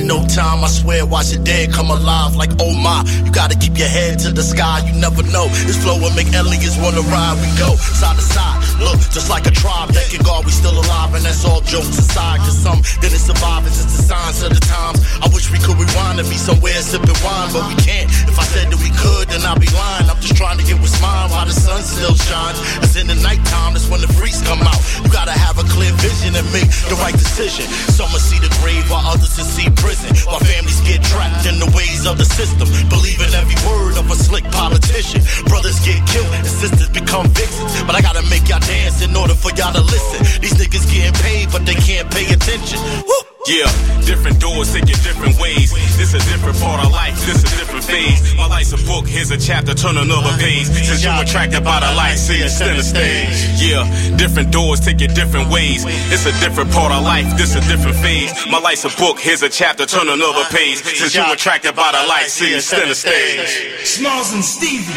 No 0.06 0.26
time. 0.28 0.64
I 0.64 0.68
swear, 0.68 1.06
watch 1.06 1.34
it 1.34 1.44
dead 1.44 1.74
come 1.74 1.90
alive 1.90 2.36
like 2.36 2.52
oh 2.60 2.74
my. 2.74 3.04
You 3.26 3.32
gotta 3.32 3.58
keep 3.58 3.78
your 3.78 3.88
head 3.88 4.20
to 4.20 4.32
the 4.32 4.44
sky, 4.44 4.86
you 4.86 4.94
never 5.00 5.24
know. 5.24 5.48
This 5.66 5.82
flow 5.82 6.00
will 6.00 6.14
make 6.16 6.32
aliens 6.34 6.78
wanna 6.78 7.02
ride. 7.10 7.36
We 7.42 7.50
go 7.58 7.76
side 7.76 8.16
to 8.16 8.22
side, 8.22 8.55
look 8.86 9.02
just 9.10 9.30
like 9.30 9.50
a 9.50 9.54
tribe. 9.54 9.90
Thanking 9.90 10.22
God 10.22 10.46
we 10.46 10.52
still 10.52 10.78
alive, 10.78 11.18
and 11.18 11.26
that's 11.26 11.44
all 11.44 11.62
jokes 11.66 11.98
aside. 11.98 12.40
Cause 12.46 12.58
some 12.58 12.80
didn't 13.02 13.26
survive, 13.26 13.66
it's 13.66 13.82
just 13.82 13.98
the 13.98 14.04
signs 14.06 14.46
of 14.46 14.54
the 14.54 14.62
times. 14.62 15.02
I 15.26 15.28
wish 15.34 15.50
we 15.50 15.58
could 15.58 15.76
rewind 15.76 16.22
and 16.22 16.30
be 16.30 16.38
somewhere 16.38 16.78
sipping 16.86 17.18
wine, 17.26 17.50
but 17.50 17.66
we 17.66 17.76
can't. 17.82 18.08
If 18.30 18.38
I 18.38 18.46
said 18.46 18.70
that 18.70 18.80
we 18.80 18.94
could, 18.94 19.28
then 19.34 19.42
I'd 19.42 19.60
be 19.60 19.70
lying. 19.74 20.06
I'm 20.06 20.22
just 20.22 20.38
trying 20.38 20.62
to 20.62 20.66
get 20.66 20.78
what's 20.78 20.96
mine 21.02 21.34
while 21.34 21.50
the 21.50 21.58
sun 21.58 21.82
still 21.82 22.14
shines. 22.14 22.62
As 22.86 22.94
in 22.96 23.08
the 23.10 23.18
nighttime, 23.26 23.74
that's 23.74 23.90
when 23.90 24.00
the 24.06 24.12
freaks 24.14 24.46
come 24.46 24.62
out. 24.62 24.80
You 25.02 25.10
gotta 25.10 25.34
have 25.34 25.58
a 25.58 25.66
clear 25.66 25.92
vision 26.00 26.38
and 26.38 26.46
make 26.54 26.70
the 26.92 26.96
right 27.02 27.16
decision. 27.16 27.66
Some 27.90 28.12
will 28.14 28.22
see 28.22 28.38
the 28.38 28.52
grave 28.62 28.86
while 28.92 29.06
others 29.08 29.34
will 29.34 29.50
see 29.50 29.68
prison. 29.82 30.14
While 30.30 30.44
families 30.44 30.80
get 30.86 31.02
trapped 31.02 31.50
in 31.50 31.58
the 31.58 31.70
ways 31.74 32.06
of 32.06 32.22
the 32.22 32.28
system. 32.28 32.70
Believing 32.92 33.34
every 33.34 33.58
word 33.66 33.98
of 33.98 34.06
a 34.12 34.16
slick 34.16 34.46
politician. 34.54 35.26
Brothers 35.50 35.80
get 35.82 35.98
killed 36.06 36.30
and 36.36 36.46
sisters 36.46 36.90
become 36.90 37.26
victims. 37.34 37.74
But 37.88 37.96
I 37.96 38.02
gotta 38.02 38.24
make 38.30 38.48
y'all 38.50 38.62
dance 38.76 39.02
in 39.02 39.16
order 39.16 39.34
for 39.34 39.52
y'all 39.56 39.74
to 39.74 39.82
listen. 39.82 40.20
These 40.42 40.56
niggas 40.60 40.86
getting 40.92 41.16
paid, 41.24 41.52
but 41.52 41.66
they 41.66 41.76
can't 41.76 42.08
pay 42.12 42.28
attention. 42.28 42.80
Woo! 43.08 43.22
Yeah, 43.48 43.70
different 44.10 44.42
doors 44.42 44.74
take 44.74 44.90
you 44.90 44.98
different 45.06 45.38
ways. 45.40 45.70
This 45.98 46.18
a 46.18 46.22
different 46.34 46.58
part 46.58 46.84
of 46.84 46.92
life, 46.92 47.14
this 47.30 47.46
a 47.46 47.50
different 47.62 47.86
phase. 47.86 48.34
My 48.36 48.48
life's 48.48 48.74
a 48.74 48.82
book, 48.90 49.06
here's 49.06 49.30
a 49.30 49.38
chapter, 49.38 49.76
turn 49.76 49.98
another 49.98 50.34
page. 50.42 50.66
Since 50.66 51.04
you're 51.06 51.14
attracted 51.14 51.64
by 51.64 51.80
the 51.80 51.94
light, 51.94 52.18
see 52.18 52.42
it 52.42 52.50
center 52.50 52.82
stage. 52.82 53.62
Yeah, 53.62 53.86
different 54.18 54.52
doors 54.52 54.80
take 54.80 55.00
you 55.00 55.10
different 55.10 55.52
ways. 55.52 55.86
It's 56.10 56.26
a 56.26 56.34
different 56.42 56.72
part 56.72 56.92
of 56.92 57.04
life, 57.04 57.30
this 57.38 57.54
a 57.54 57.62
different 57.70 57.98
phase. 57.98 58.34
My 58.50 58.60
life's 58.60 58.84
a 58.84 58.90
book, 58.98 59.20
here's 59.20 59.44
a 59.44 59.50
chapter, 59.50 59.86
turn 59.86 60.10
another 60.10 60.46
page. 60.50 60.82
Since 60.82 61.14
you're 61.14 61.32
attracted 61.32 61.76
by 61.76 61.92
the 61.94 62.02
light, 62.10 62.30
see 62.30 62.50
it 62.50 62.62
center 62.62 62.96
stage. 62.96 63.86
Smalls 63.86 64.34
and 64.34 64.44
Stevie. 64.44 64.92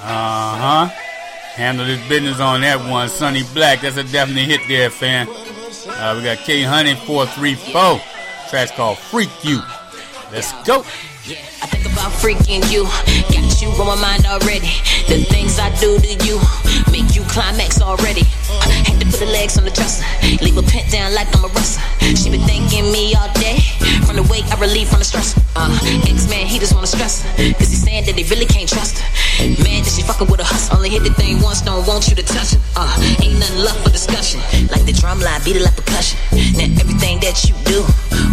Uh 0.00 0.88
huh. 0.88 0.88
Handle 1.58 1.86
this 1.86 2.08
business 2.08 2.38
on 2.38 2.60
that 2.60 2.78
one. 2.88 3.08
Sonny 3.08 3.42
Black, 3.52 3.80
that's 3.80 3.96
a 3.96 4.04
definite 4.04 4.46
hit 4.46 4.60
there, 4.68 4.90
fam. 4.90 5.26
Uh, 5.28 6.14
we 6.16 6.22
got 6.22 6.38
K 6.38 6.62
Honey 6.62 6.94
434. 6.94 8.00
Track's 8.48 8.70
called 8.70 8.96
Freak 8.96 9.28
You. 9.42 9.60
Let's 10.30 10.52
go. 10.62 10.84
Yeah, 11.26 11.42
I 11.60 11.66
think 11.66 11.84
about 11.86 12.12
freaking 12.12 12.62
you. 12.70 12.84
Got 13.34 13.60
you 13.60 13.70
on 13.70 13.88
my 13.88 14.00
mind 14.00 14.24
already. 14.26 14.70
The 15.08 15.26
things 15.28 15.58
I 15.58 15.74
do 15.80 15.98
to 15.98 16.24
you 16.24 16.38
climax 17.28 17.80
already. 17.80 18.24
Had 18.88 19.00
to 19.00 19.06
put 19.06 19.20
the 19.20 19.26
legs 19.26 19.58
on 19.58 19.64
the 19.64 19.70
dresser. 19.70 20.04
Leave 20.42 20.56
a 20.56 20.62
pent 20.62 20.90
down 20.90 21.14
like 21.14 21.28
I'm 21.36 21.44
a 21.44 21.48
wrestler. 21.48 21.84
She 22.16 22.30
been 22.30 22.40
thanking 22.48 22.90
me 22.90 23.14
all 23.14 23.30
day. 23.34 23.60
From 24.06 24.16
the 24.16 24.26
weight 24.32 24.44
I 24.48 24.58
relieve 24.58 24.88
from 24.88 24.98
the 24.98 25.04
stress. 25.04 25.36
Uh, 25.54 25.68
X-Man, 26.08 26.46
he 26.46 26.58
just 26.58 26.74
wanna 26.74 26.86
stress 26.86 27.22
her. 27.22 27.30
Cause 27.54 27.68
he's 27.68 27.82
saying 27.82 28.04
that 28.06 28.16
they 28.16 28.24
really 28.24 28.46
can't 28.46 28.68
trust 28.68 28.98
her. 28.98 29.08
Man, 29.62 29.84
that 29.84 29.92
she 29.92 30.02
fucking 30.02 30.26
with 30.30 30.40
a 30.40 30.44
hustle. 30.44 30.76
Only 30.76 30.88
hit 30.88 31.04
the 31.04 31.12
thing 31.14 31.40
once, 31.42 31.60
don't 31.60 31.86
want 31.86 32.08
you 32.08 32.16
to 32.16 32.24
touch 32.24 32.54
it. 32.56 32.60
Uh, 32.74 32.88
ain't 33.22 33.38
nothing 33.38 33.60
left 33.60 33.84
for 33.84 33.90
discussion. 33.90 34.40
Like 34.72 34.84
the 34.88 34.92
drum 34.92 35.20
line, 35.20 35.40
beat 35.44 35.56
it 35.56 35.62
like 35.62 35.76
percussion. 35.76 36.18
Now 36.56 36.66
everything 36.80 37.20
that 37.20 37.44
you 37.44 37.54
do 37.68 37.84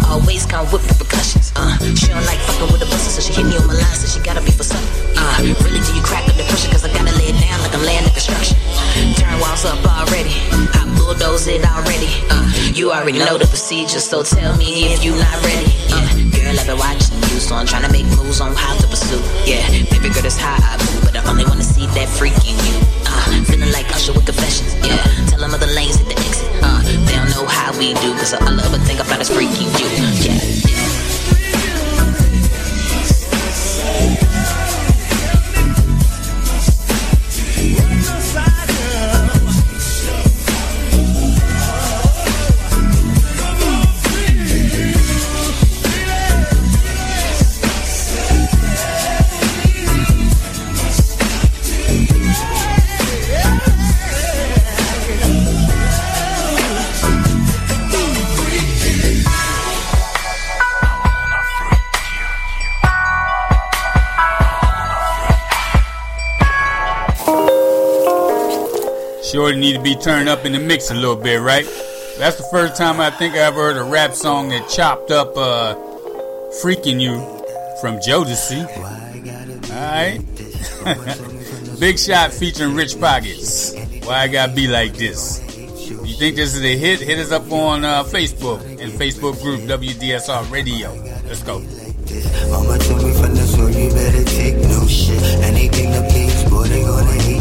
always 0.08 0.46
come 0.46 0.64
with 0.72 0.82
repercussions. 0.88 1.52
Uh, 1.56 1.76
she 1.94 2.08
don't 2.08 2.24
like 2.24 2.40
fucking 2.48 2.72
with 2.72 2.82
a 2.82 2.88
buster, 2.88 3.10
so 3.10 3.20
she 3.20 3.32
hit 3.36 3.46
me 3.46 3.56
on 3.58 3.66
my 3.66 3.74
line, 3.76 3.96
so 3.96 4.06
she 4.08 4.24
gotta 4.24 4.40
be 4.40 4.50
for 4.50 4.64
something. 4.64 4.88
Uh, 5.18 5.54
really 5.62 5.82
do 5.84 5.92
you 5.94 6.02
crack 6.02 6.24
under 6.28 6.44
pressure, 6.48 6.70
cause 6.70 6.84
I 6.84 6.90
gotta 6.92 7.12
lay 7.18 7.25
like 7.66 7.74
I'm 7.74 7.84
laying 7.84 8.04
the 8.04 8.10
construction. 8.10 8.56
Turn 9.18 9.34
walls 9.40 9.64
up 9.64 9.82
already. 9.82 10.34
I 10.78 10.86
bulldoze 10.98 11.46
it 11.48 11.66
already. 11.66 12.06
Uh, 12.30 12.46
you 12.72 12.92
already 12.92 13.18
know 13.18 13.38
the 13.38 13.46
procedure, 13.46 13.98
so 13.98 14.22
tell 14.22 14.56
me 14.56 14.94
if 14.94 15.02
you 15.02 15.10
not 15.18 15.34
ready. 15.42 15.66
Uh, 15.90 16.06
girl, 16.30 16.54
I've 16.54 16.66
been 16.66 16.78
watching 16.78 17.18
you, 17.26 17.42
so 17.42 17.56
I'm 17.56 17.66
trying 17.66 17.82
to 17.82 17.90
make 17.90 18.06
moves 18.14 18.40
on 18.40 18.54
how 18.54 18.76
to 18.78 18.86
pursue. 18.86 19.18
Yeah, 19.42 19.66
baby 19.90 20.14
girl, 20.14 20.22
that's 20.22 20.38
how 20.38 20.54
I 20.54 20.78
move, 20.78 21.10
but 21.10 21.16
I 21.16 21.26
only 21.26 21.44
wanna 21.44 21.66
see 21.66 21.86
that 21.98 22.08
freak 22.08 22.38
in 22.46 22.54
you. 22.54 22.76
Uh, 23.06 23.42
feeling 23.44 23.72
like 23.72 23.90
Usher 23.90 24.12
with 24.12 24.26
confessions. 24.26 24.74
Yeah, 24.86 25.02
tell 25.26 25.40
them 25.40 25.50
other 25.50 25.66
lanes 25.66 25.96
hit 25.96 26.06
the 26.06 26.18
exit. 26.22 26.46
Uh, 26.62 26.82
they 26.86 27.18
don't 27.18 27.30
know 27.34 27.46
how 27.46 27.74
we 27.78 27.94
do, 27.98 28.14
cause 28.14 28.34
all 28.34 28.46
I 28.46 28.62
ever 28.62 28.78
think 28.86 29.00
about 29.00 29.20
is 29.20 29.30
freaking 29.30 29.70
you. 29.80 30.15
Shorty 69.46 69.60
need 69.60 69.74
to 69.74 69.80
be 69.80 69.94
turned 69.94 70.28
up 70.28 70.44
in 70.44 70.50
the 70.50 70.58
mix 70.58 70.90
a 70.90 70.94
little 70.94 71.14
bit, 71.14 71.40
right? 71.40 71.64
That's 72.18 72.34
the 72.34 72.48
first 72.50 72.74
time 72.74 72.98
I 72.98 73.10
think 73.10 73.34
I 73.34 73.42
ever 73.46 73.72
heard 73.72 73.76
a 73.76 73.84
rap 73.84 74.12
song 74.12 74.48
that 74.48 74.68
chopped 74.68 75.12
up 75.12 75.36
uh 75.36 75.76
freaking 76.60 77.00
you 77.00 77.14
from 77.80 78.00
Jodeci. 78.00 78.66
Alright. 79.70 80.20
Big 81.80 81.96
shot 81.96 82.32
featuring 82.32 82.74
Rich 82.74 82.98
Pockets. 82.98 83.72
Why 84.04 84.22
I 84.22 84.26
gotta 84.26 84.52
be 84.52 84.66
like 84.66 84.94
this? 84.94 85.40
You 85.88 86.16
think 86.16 86.34
this 86.34 86.56
is 86.56 86.64
a 86.64 86.76
hit? 86.76 86.98
Hit 86.98 87.20
us 87.20 87.30
up 87.30 87.48
on 87.52 87.84
uh, 87.84 88.02
Facebook 88.02 88.60
and 88.82 88.90
Facebook 88.90 89.40
group 89.42 89.60
WDSR 89.60 90.50
Radio. 90.50 90.92
Let's 91.24 91.44
go. 91.44 91.60
Mama 92.50 92.78
told 92.78 93.04
me 93.04 93.12
from 93.12 93.34
the 93.36 93.46
you 93.78 93.90
better 93.94 94.24
take 94.24 94.56
no 94.56 94.88
shit. 94.88 95.22
Anything 95.44 95.92
please, 96.10 96.42
boy, 96.50 96.64
they 96.64 96.82
gonna 96.82 97.12
hate 97.22 97.35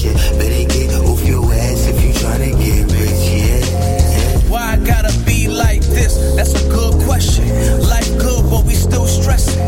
shit. 0.00 0.16
Better 0.38 0.64
get 0.72 0.94
off 0.94 1.26
your 1.26 1.44
ass 1.52 1.86
if 1.88 2.02
you 2.02 2.12
tryna 2.12 2.52
get 2.56 2.84
rich, 2.96 3.22
yeah. 3.28 4.50
Why 4.50 4.72
I 4.72 4.76
gotta 4.76 5.12
be 5.24 5.48
like 5.48 5.82
this? 5.82 6.16
That's 6.36 6.54
a 6.54 6.68
good 6.68 6.94
question. 7.04 7.46
Life 7.82 8.10
good, 8.18 8.48
but 8.50 8.64
we 8.64 8.74
still 8.74 9.06
stressing. 9.06 9.60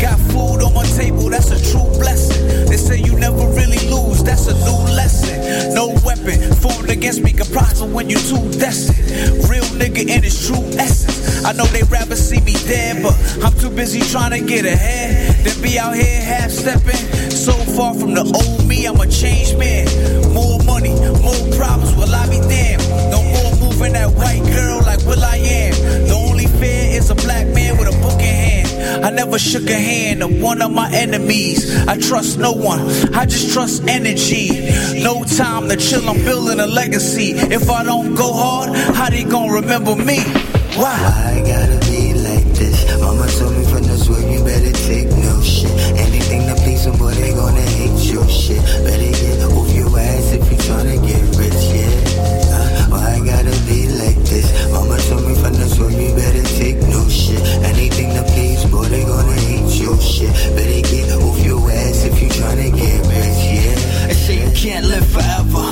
Got 0.00 0.18
food 0.30 0.62
on 0.62 0.74
my 0.74 0.84
table, 0.84 1.28
that's 1.30 1.50
a 1.50 1.58
true 1.70 1.90
blessing. 1.98 2.49
Say 2.90 3.02
you 3.02 3.14
never 3.20 3.46
really 3.54 3.78
lose, 3.88 4.24
that's 4.24 4.48
a 4.48 4.54
new 4.66 4.80
lesson. 4.98 5.76
No 5.76 5.94
weapon 6.04 6.40
formed 6.56 6.90
against 6.90 7.22
me 7.22 7.30
can 7.30 7.46
prosper 7.46 7.86
when 7.86 8.10
you 8.10 8.18
too 8.18 8.42
destined. 8.58 9.46
Real 9.48 9.62
nigga 9.78 10.02
in 10.08 10.24
his 10.24 10.48
true 10.48 10.66
essence. 10.74 11.44
I 11.44 11.52
know 11.52 11.66
they 11.66 11.84
rather 11.84 12.16
see 12.16 12.40
me 12.40 12.54
dead, 12.66 13.00
but 13.00 13.14
I'm 13.44 13.56
too 13.60 13.70
busy 13.70 14.00
trying 14.00 14.32
to 14.32 14.44
get 14.44 14.64
ahead 14.64 15.46
than 15.46 15.62
be 15.62 15.78
out 15.78 15.94
here 15.94 16.20
half 16.20 16.50
stepping. 16.50 17.30
So 17.30 17.52
far 17.52 17.94
from 17.94 18.14
the 18.14 18.26
old 18.26 18.66
me, 18.66 18.86
I'm 18.86 19.00
a 19.00 19.06
changed 19.06 19.56
man. 19.56 19.86
More 20.34 20.58
money, 20.64 20.90
more 21.22 21.46
problems, 21.54 21.94
will 21.94 22.12
I 22.12 22.26
be 22.26 22.40
damned? 22.50 22.82
No 23.14 23.22
more 23.22 23.70
moving 23.70 23.92
that 23.92 24.10
white 24.10 24.42
girl 24.50 24.82
like 24.82 25.06
Will 25.06 25.22
I 25.22 25.36
am. 25.36 26.08
The 26.08 26.14
only 26.28 26.46
fear 26.58 26.98
is 26.98 27.08
a 27.10 27.14
black 27.14 27.46
man 27.54 27.78
with 27.78 27.86
a 27.86 27.96
book. 28.02 28.19
I 29.02 29.10
never 29.10 29.38
shook 29.38 29.68
a 29.70 29.74
hand 29.74 30.22
of 30.22 30.40
one 30.40 30.62
of 30.62 30.72
my 30.72 30.90
enemies. 30.92 31.76
I 31.86 31.96
trust 31.96 32.38
no 32.38 32.52
one, 32.52 32.80
I 33.14 33.26
just 33.26 33.52
trust 33.52 33.84
energy. 33.86 34.70
No 35.02 35.24
time 35.24 35.68
to 35.68 35.76
chill, 35.76 36.08
I'm 36.08 36.22
building 36.24 36.60
a 36.60 36.66
legacy. 36.66 37.32
If 37.32 37.70
I 37.70 37.84
don't 37.84 38.14
go 38.14 38.32
hard, 38.32 38.76
how 38.96 39.10
they 39.10 39.24
gonna 39.24 39.52
remember 39.52 39.96
me? 39.96 40.20
Why? 40.76 40.96
Why 40.96 41.34
I 41.34 41.40
gotta 41.40 41.90
be 41.90 42.14
like 42.14 42.46
this? 42.54 42.86
Mama 43.00 43.26
told 43.38 43.56
me 43.56 43.64
from 43.64 43.82
the 43.82 43.96
start 43.98 44.22
you 44.30 44.44
better 44.44 44.72
take 44.86 45.08
no 45.08 45.40
shit. 45.42 45.70
Anything 45.98 46.46
to 46.46 46.54
please 46.62 46.84
them, 46.84 46.96
boy, 46.96 47.12
they 47.14 47.32
gonna 47.34 47.60
hate 47.60 48.12
your 48.12 48.28
shit. 48.28 48.62
Better 48.84 49.09
live 65.00 65.12
forever, 65.12 65.64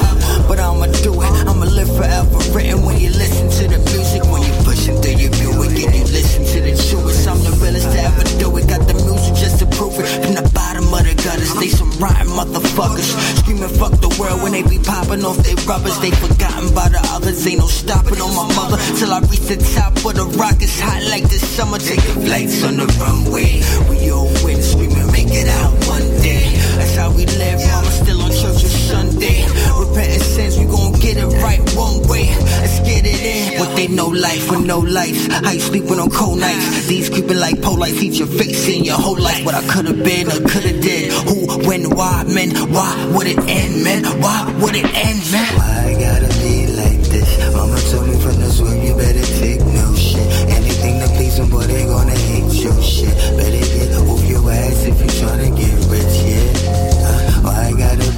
but 0.48 0.58
I'ma 0.58 0.86
do 1.04 1.12
it. 1.20 1.30
I'ma 1.46 1.66
live 1.66 1.90
forever. 1.96 2.38
Written 2.52 2.84
when 2.84 2.98
you 2.98 3.10
listen 3.10 3.48
to 3.50 3.64
the 3.68 3.78
music, 3.92 4.22
when 4.24 4.42
you 4.42 4.52
pushing 4.64 4.96
through 5.00 5.20
your 5.20 5.30
Buick 5.32 5.76
and 5.84 5.94
you 5.94 6.06
listen 6.08 6.44
to 6.44 6.58
the 6.64 6.72
truest. 6.88 7.28
I'm 7.28 7.38
the 7.44 7.52
realest 7.60 7.90
to 7.92 8.00
ever 8.00 8.24
do 8.38 8.56
it. 8.56 8.68
Got 8.68 8.86
the 8.88 8.94
music 8.94 9.34
just 9.36 9.58
to 9.60 9.66
prove 9.66 9.98
it. 10.00 10.08
From 10.24 10.34
the 10.34 10.46
bottom 10.54 10.88
of 10.88 11.02
the 11.04 11.14
gutters, 11.14 11.54
they 11.60 11.68
some 11.68 11.92
rotten 12.00 12.28
motherfuckers. 12.32 13.08
Screaming 13.40 13.68
fuck 13.68 13.92
the 14.00 14.12
world 14.18 14.42
when 14.42 14.52
they 14.52 14.62
be 14.62 14.78
popping 14.78 15.24
off 15.24 15.38
their 15.44 15.58
rubbers. 15.68 15.98
They 16.00 16.10
forgotten 16.10 16.72
by 16.74 16.88
the 16.88 17.00
others. 17.12 17.46
Ain't 17.46 17.60
no 17.60 17.66
stopping 17.66 18.20
on 18.20 18.32
my 18.34 18.48
mother 18.56 18.78
till 18.96 19.12
I 19.12 19.20
reach 19.28 19.46
the 19.46 19.60
top 19.76 19.96
of 19.96 20.14
the 20.16 20.26
rock. 20.38 20.56
It's 20.60 20.80
hot 20.80 21.02
like 21.10 21.28
the 21.28 21.38
summer. 21.38 21.78
Taking 21.78 22.24
flights 22.24 22.64
on 22.64 22.76
the 22.76 22.88
runway. 23.00 23.60
We 23.88 24.10
all 24.10 24.30
win, 24.44 24.62
screaming, 24.62 25.10
make 25.12 25.30
it 25.30 25.48
out 25.60 25.74
one 25.86 26.08
day. 26.24 26.48
That's 26.78 26.96
how 26.96 27.10
we 27.12 27.26
live. 27.26 27.60
Mama 27.68 27.90
still 27.90 28.22
on 28.22 28.32
church 28.32 28.77
Sunday. 29.18 29.44
Repenting 29.78 30.20
sins, 30.20 30.58
we 30.58 30.64
gon' 30.64 30.92
get 30.92 31.16
it 31.16 31.26
right 31.42 31.60
one 31.74 32.06
way. 32.08 32.28
Let's 32.62 32.78
get 32.80 33.04
it 33.04 33.20
in. 33.20 33.58
What 33.60 33.74
they 33.76 33.88
know 33.88 34.06
life 34.06 34.50
with 34.50 34.66
no 34.66 34.78
lights. 34.78 35.26
How 35.26 35.50
you 35.52 35.60
sleeping 35.60 35.98
on 35.98 36.10
cold 36.10 36.38
nights? 36.38 36.86
These 36.86 37.10
creeping 37.10 37.38
like 37.38 37.60
polites. 37.62 38.02
Eat 38.02 38.18
your 38.18 38.28
face 38.28 38.68
in 38.68 38.84
your 38.84 38.96
whole 38.96 39.18
life. 39.18 39.44
What 39.44 39.54
I 39.54 39.62
could've 39.66 40.02
been 40.04 40.28
or 40.28 40.40
could've 40.48 40.80
did. 40.80 41.12
Who, 41.12 41.66
when, 41.66 41.90
why, 41.90 42.24
man? 42.24 42.50
Why 42.72 42.94
would 43.14 43.26
it 43.26 43.38
end, 43.38 43.84
man? 43.84 44.04
Why 44.20 44.54
would 44.60 44.74
it 44.74 44.86
end, 44.86 45.20
man? 45.32 45.50
Why 45.58 45.74
I 45.86 45.92
gotta 45.98 46.28
be 46.42 46.66
like 46.78 47.02
this? 47.10 47.54
Mama 47.54 47.78
told 47.90 48.06
me 48.08 48.16
from 48.20 48.36
the 48.40 48.50
start 48.50 48.78
you 48.78 48.94
better 48.94 49.26
take 49.38 49.60
no 49.60 49.94
shit. 49.94 50.26
Anything 50.50 51.00
to 51.00 51.08
please 51.16 51.36
them, 51.38 51.50
boy, 51.50 51.66
they 51.66 51.84
gonna 51.84 52.12
hate 52.12 52.52
your 52.62 52.80
shit. 52.82 53.14
Better 53.36 53.66
get 53.74 53.94
off 53.98 54.24
your 54.28 54.50
ass 54.50 54.84
if 54.84 55.00
you 55.00 55.10
tryna 55.18 55.50
get 55.56 55.74
rich, 55.90 56.14
yeah. 56.22 56.78
Uh, 57.08 57.42
why 57.42 57.68
I 57.68 57.72
gotta 57.72 58.17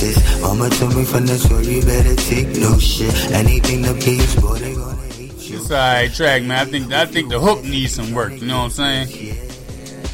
this? 0.00 0.40
Mama 0.40 0.68
told 0.70 0.96
me 0.96 1.04
from 1.04 1.26
the 1.26 1.38
start 1.38 1.64
you 1.64 1.82
better 1.82 2.16
take 2.16 2.48
no 2.58 2.78
shit. 2.78 3.14
Anything 3.32 3.82
to 3.84 3.94
please, 3.94 4.34
boy, 4.36 4.58
they 4.58 4.74
gonna 4.74 4.96
hate 5.12 5.32
you. 5.34 5.56
It's 5.58 5.70
alright 5.70 6.12
track, 6.12 6.42
man. 6.42 6.66
I 6.66 6.70
think 6.70 6.92
I 6.92 7.06
think 7.06 7.28
the 7.28 7.38
hook 7.38 7.62
needs 7.62 7.94
some 7.94 8.12
work. 8.12 8.32
You 8.32 8.46
know 8.46 8.58
what 8.58 8.78
I'm 8.78 9.06
saying? 9.06 9.08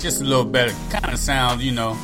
Just 0.00 0.20
a 0.20 0.24
little 0.24 0.44
better. 0.44 0.74
Kind 0.90 1.12
of 1.12 1.18
sounds, 1.18 1.64
you 1.64 1.72
know, 1.72 1.96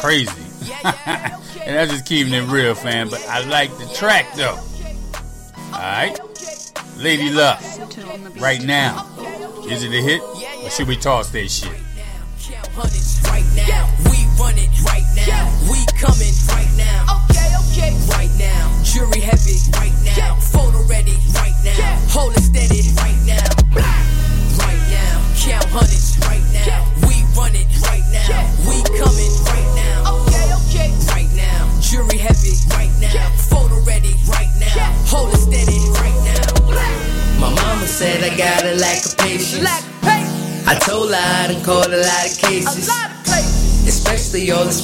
crazy. 0.00 0.30
and 0.84 1.76
that's 1.76 1.90
just 1.90 2.06
keeping 2.06 2.32
it 2.32 2.48
real, 2.48 2.74
fam. 2.74 3.08
But 3.10 3.26
I 3.28 3.44
like 3.44 3.70
the 3.78 3.92
track 3.94 4.26
though. 4.36 4.58
Alright, 5.72 6.18
Lady 6.98 7.30
Luck. 7.30 7.60
Right 8.38 8.62
now, 8.62 9.06
is 9.68 9.82
it 9.82 9.92
a 9.92 10.02
hit 10.02 10.22
or 10.64 10.70
should 10.70 10.88
we 10.88 10.96
toss 10.96 11.30
that 11.30 11.48
shit? 11.48 11.72
right 13.24 13.44
now. 13.56 13.88
We 14.04 14.26
run 14.38 14.56
it 14.58 14.71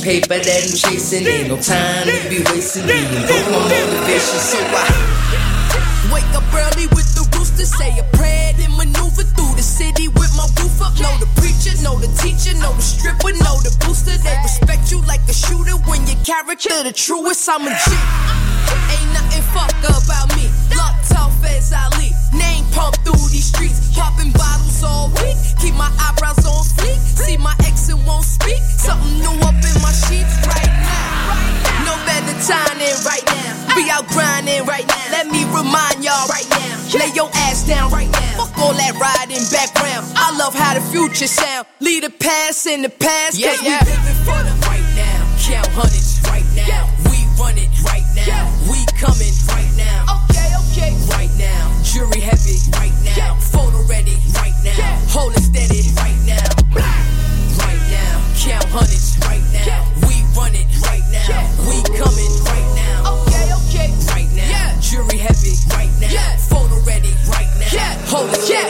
paper 0.09 0.41
that 0.41 0.65
I'm 0.65 0.73
chasing. 0.73 1.29
Ain't 1.29 1.53
no 1.53 1.61
time 1.61 2.09
to 2.09 2.17
be 2.33 2.41
wasting. 2.49 2.89
And 2.89 3.29
both 3.29 3.45
my 3.53 3.61
motivation, 3.61 4.41
so 4.41 4.57
I 4.57 4.89
wake 6.09 6.33
up 6.33 6.49
early 6.49 6.89
with 6.97 7.13
the 7.13 7.29
rooster, 7.37 7.69
say 7.69 7.93
a 8.01 8.05
prayer, 8.17 8.57
then 8.57 8.73
maneuver 8.81 9.29
through 9.37 9.53
the 9.61 9.67
city 9.77 10.09
with 10.09 10.33
my 10.33 10.49
roof 10.57 10.81
up. 10.81 10.97
Know 10.97 11.13
the 11.21 11.29
preacher, 11.37 11.77
know 11.85 12.01
the 12.01 12.09
teacher, 12.25 12.57
know 12.57 12.73
the 12.73 12.81
stripper, 12.81 13.37
know 13.45 13.61
the 13.61 13.73
booster. 13.85 14.17
They 14.17 14.37
respect 14.41 14.89
you 14.89 15.05
like 15.05 15.21
a 15.29 15.37
shooter 15.37 15.77
when 15.85 16.01
your 16.09 16.17
character 16.25 16.73
the 16.89 16.93
truest. 16.97 17.45
I'm 17.45 17.69
a 17.69 17.73
G. 17.77 17.93
Ain't 18.89 19.13
nothing 19.13 19.45
fuck 19.53 19.77
about 19.85 20.33
me. 20.41 20.49
Locked 20.73 21.13
off 21.21 21.37
as 21.45 21.69
Ali. 21.77 22.09
Name 22.09 22.18
out 33.99 34.07
grinding 34.09 34.65
right 34.65 34.87
now. 34.87 35.11
Let 35.11 35.27
me 35.27 35.45
remind 35.51 36.05
y'all 36.05 36.29
right 36.29 36.47
now. 36.51 36.99
Lay 36.99 37.11
your 37.15 37.31
ass 37.47 37.67
down 37.67 37.91
right 37.91 38.11
now. 38.11 38.45
Fuck 38.47 38.59
all 38.59 38.75
that 38.75 38.95
riding 38.95 39.43
background. 39.51 40.07
I 40.17 40.37
love 40.39 40.55
how 40.55 40.75
the 40.75 40.81
future 40.81 41.27
sound. 41.27 41.67
Leave 41.81 42.03
the 42.03 42.11
past 42.11 42.67
in 42.67 42.83
the 42.83 42.89
past. 42.89 43.39
Yeah, 43.39 43.55
cause 43.55 43.63
yeah. 43.63 43.83
we 43.85 43.91
living 43.91 44.21
for 44.25 44.41
the 44.47 44.55
right 44.67 44.89
now. 44.95 45.19
Count 45.43 45.69
hundreds 45.75 46.23
right 46.31 46.47
now. 46.55 46.87
We 47.11 47.19
run 47.39 47.59
it 47.59 47.71
right 47.83 48.07
now. 48.15 48.47
We 48.71 48.79
coming 48.97 49.35
right 49.51 49.73
now. 49.77 50.27
Okay, 50.31 50.49
okay. 50.71 50.93
Right 51.11 51.33
now. 51.37 51.63
Jury 51.83 52.21
heavy 52.21 52.59
right 52.79 52.95
now. 53.05 53.35
Photo 53.41 53.83
ready 53.91 54.17
right 54.39 54.57
now. 54.63 54.95
Hold 55.11 55.35
it 55.35 55.43
steady 55.43 55.83
right 55.99 56.19
now. 56.25 56.47
Right 56.73 57.83
now. 57.91 58.15
Count 58.39 58.65
hundreds 58.71 59.18
now. 68.11 68.17
Hold 68.17 68.68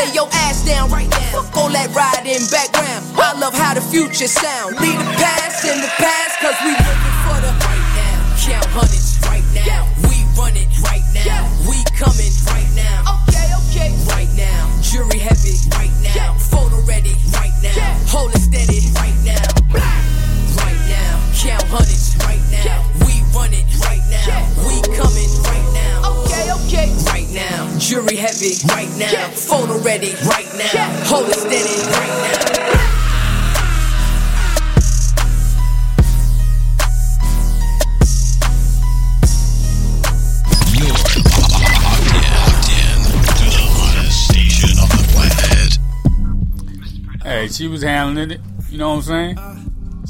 Lay 0.00 0.14
your 0.14 0.28
ass 0.32 0.64
down 0.64 0.88
right 0.90 1.08
now. 1.10 1.42
Fuck 1.42 1.54
all 1.58 1.68
that 1.68 1.92
riding 1.92 2.40
background. 2.48 3.04
I 3.20 3.38
love 3.38 3.52
how 3.52 3.74
the 3.74 3.82
future 3.82 4.28
sound. 4.28 4.80
Leave 4.80 4.96
the 4.96 5.12
past 5.20 5.64
in 5.66 5.76
the 5.76 5.92
past, 6.00 6.40
cause 6.40 6.56
we 6.64 6.72
looking 6.72 7.16
for 7.28 7.36
the 7.44 7.52
right 7.60 7.84
now. 8.00 8.36
Count 8.40 8.66
hundreds 8.72 9.09
Jury 27.90 28.14
heavy 28.14 28.52
right 28.68 28.88
now. 28.98 29.30
Photo 29.30 29.82
ready 29.82 30.12
right 30.24 30.46
now. 30.56 31.02
Hold 31.06 31.28
it 31.28 31.34
steady 31.34 31.74
right 31.90 32.06
now. 32.22 32.60
Hey, 47.24 47.48
she 47.48 47.66
was 47.66 47.82
handling 47.82 48.30
it. 48.30 48.40
You 48.68 48.78
know 48.78 48.90
what 48.90 48.96
I'm 48.98 49.02
saying? 49.02 49.36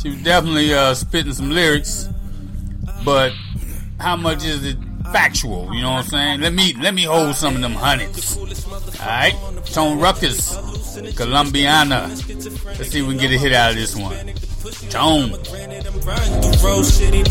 She 0.02 0.10
was 0.10 0.22
definitely 0.22 0.74
uh, 0.74 0.92
spitting 0.92 1.32
some 1.32 1.48
lyrics, 1.48 2.10
but 3.06 3.32
how 3.98 4.16
much 4.16 4.44
is 4.44 4.66
it 4.66 4.76
factual? 5.12 5.72
You 5.74 5.82
know 5.82 5.92
what 5.92 6.04
I'm 6.04 6.10
saying? 6.10 6.40
Let 6.40 6.52
me 6.52 6.74
let 6.80 6.94
me 6.94 7.04
hold 7.04 7.34
some 7.36 7.54
of 7.54 7.60
them 7.60 7.72
hundreds. 7.72 8.36
All 8.36 9.06
right, 9.06 9.34
Tone 9.66 9.98
Ruckus, 9.98 10.56
Colombiana. 11.16 12.08
Let's 12.08 12.90
see 12.90 13.00
if 13.00 13.06
we 13.06 13.14
can 13.14 13.18
get 13.18 13.32
a 13.32 13.38
hit 13.38 13.52
out 13.52 13.70
of 13.70 13.76
this 13.76 13.96
one. 13.96 14.14